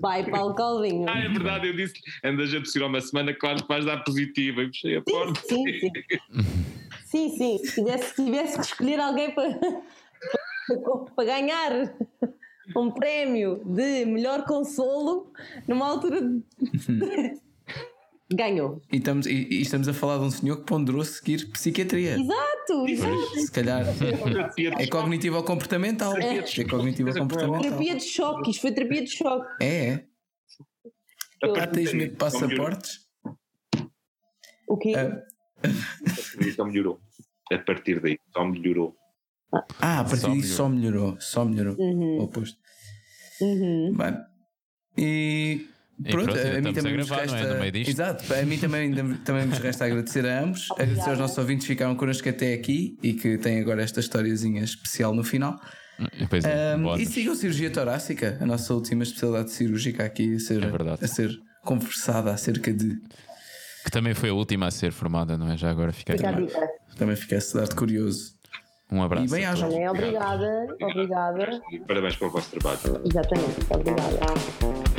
Vai 0.00 0.30
Paulo 0.30 0.54
Calvinho. 0.54 1.08
Ah, 1.08 1.18
é 1.18 1.28
verdade, 1.28 1.66
eu 1.66 1.74
disse 1.74 1.94
andas 2.24 2.54
a 2.54 2.60
tossir 2.60 2.82
uma 2.84 3.00
semana, 3.00 3.34
claro 3.34 3.60
que 3.62 3.68
vais 3.68 3.84
dar 3.84 4.04
positiva. 4.04 4.62
E 4.62 4.66
fechei 4.66 4.96
a 4.96 5.02
porta. 5.02 5.40
Sim, 5.40 5.64
sim. 5.80 5.90
Sim, 7.06 7.28
sim. 7.36 7.58
Se 7.58 7.74
tivesse, 7.74 8.14
se 8.14 8.24
tivesse 8.24 8.54
que 8.58 8.64
escolher 8.64 9.00
alguém 9.00 9.34
para, 9.34 9.58
para, 9.58 10.98
para 11.16 11.24
ganhar 11.24 11.92
um 12.76 12.90
prémio 12.92 13.60
de 13.64 14.04
melhor 14.06 14.44
consolo 14.44 15.32
numa 15.66 15.88
altura. 15.88 16.20
de- 16.22 17.40
Ganhou. 18.32 18.80
e 18.92 18.96
estamos, 18.98 19.26
e, 19.26 19.32
e 19.50 19.60
estamos 19.62 19.88
a 19.88 19.92
falar 19.92 20.18
de 20.18 20.24
um 20.24 20.30
senhor 20.30 20.58
que 20.58 20.64
ponderou 20.64 21.04
seguir 21.04 21.50
psiquiatria. 21.50 22.12
Exato, 22.18 22.86
exato. 22.88 23.40
Se 23.40 23.50
calhar 23.50 23.84
é 24.78 24.86
cognitivo 24.86 25.36
ou 25.36 25.42
comportamental. 25.42 26.16
É. 26.16 26.38
É 26.38 26.64
cognitivo 26.64 27.08
ou 27.10 27.16
comportamental. 27.16 27.60
Terapia 27.62 27.96
de 27.96 28.04
choque, 28.04 28.50
isto 28.50 28.60
foi 28.62 28.72
terapia 28.72 29.02
de 29.02 29.10
choque. 29.10 29.46
É, 29.64 29.86
é. 29.86 30.04
Ah, 31.42 31.66
tens 31.66 31.92
medo 31.92 32.10
de 32.12 32.16
passaportes? 32.16 33.00
O 34.68 34.76
quê? 34.76 34.92
Ah, 34.94 35.22
Só 36.54 36.64
melhorou. 36.64 37.00
A 37.52 37.58
partir 37.58 38.00
daí, 38.00 38.16
só 38.32 38.44
melhorou. 38.44 38.94
Ah, 39.80 40.00
a 40.00 40.04
partir 40.04 40.20
Só 40.20 40.32
disso 40.32 40.54
só 40.54 40.68
melhorou. 40.68 41.16
Só 41.20 41.44
melhorou. 41.44 41.74
Uhum, 41.76 42.18
O 42.18 42.22
oposto. 42.22 42.56
uhum. 43.40 43.92
Bem, 43.96 44.16
e 44.96 45.66
E 45.66 45.68
pronto, 46.02 46.32
pronto, 46.32 46.38
a 46.40 46.60
mim 46.60 46.70
a 46.70 46.72
também 46.72 46.96
nos 46.96 47.08
gravar, 47.08 47.22
é? 47.22 47.26
resta. 47.30 47.54
No 47.54 47.60
meio 47.60 47.72
disto. 47.72 47.90
Exato, 47.90 48.34
a 48.34 48.42
mim 48.42 48.58
também, 48.58 48.94
também 49.24 49.46
nos 49.46 49.58
resta 49.58 49.84
agradecer 49.84 50.26
a 50.26 50.42
ambos, 50.42 50.68
agradecer 50.78 51.10
aos 51.10 51.18
nossos 51.18 51.38
ouvintes 51.38 51.66
que 51.66 51.72
ficaram 51.74 51.94
connosco 51.94 52.28
até 52.28 52.54
aqui 52.54 52.96
e 53.02 53.12
que 53.14 53.38
têm 53.38 53.60
agora 53.60 53.82
esta 53.82 54.00
historiazinha 54.00 54.62
especial 54.62 55.14
no 55.14 55.24
final. 55.24 55.60
Pois 56.30 56.44
é, 56.44 56.76
Um, 56.76 56.96
e 56.96 57.04
sigam 57.04 57.34
a 57.34 57.36
cirurgia 57.36 57.70
torácica, 57.70 58.38
a 58.40 58.46
nossa 58.46 58.72
última 58.72 59.02
especialidade 59.02 59.50
cirúrgica 59.50 60.04
aqui 60.04 60.36
a 60.36 60.38
ser, 60.40 60.62
É 60.64 61.04
a 61.04 61.08
ser 61.08 61.38
conversada 61.62 62.32
acerca 62.32 62.72
de. 62.72 62.96
Que 63.84 63.90
também 63.90 64.14
foi 64.14 64.30
a 64.30 64.34
última 64.34 64.66
a 64.66 64.70
ser 64.70 64.92
formada, 64.92 65.36
não 65.36 65.50
é? 65.50 65.56
Já 65.56 65.70
agora 65.70 65.92
fica 65.92 66.14
Fica 66.14 66.28
a 66.28 66.32
aqui. 66.32 66.46
dica. 66.46 66.68
Também 66.96 67.16
fiquei 67.16 67.38
a 67.38 67.40
cidade 67.40 67.74
curioso. 67.74 68.32
Um 68.92 69.02
abraço. 69.02 69.26
E 69.26 69.30
bem 69.30 69.44
a. 69.44 69.54
Também 69.54 69.88
obrigada, 69.88 70.66
obrigada. 70.82 71.60
E 71.72 71.78
parabéns 71.80 72.16
pelo 72.16 72.30
vosso 72.30 72.50
trabalho. 72.50 73.02
Exatamente, 73.04 73.66
obrigada. 73.70 74.89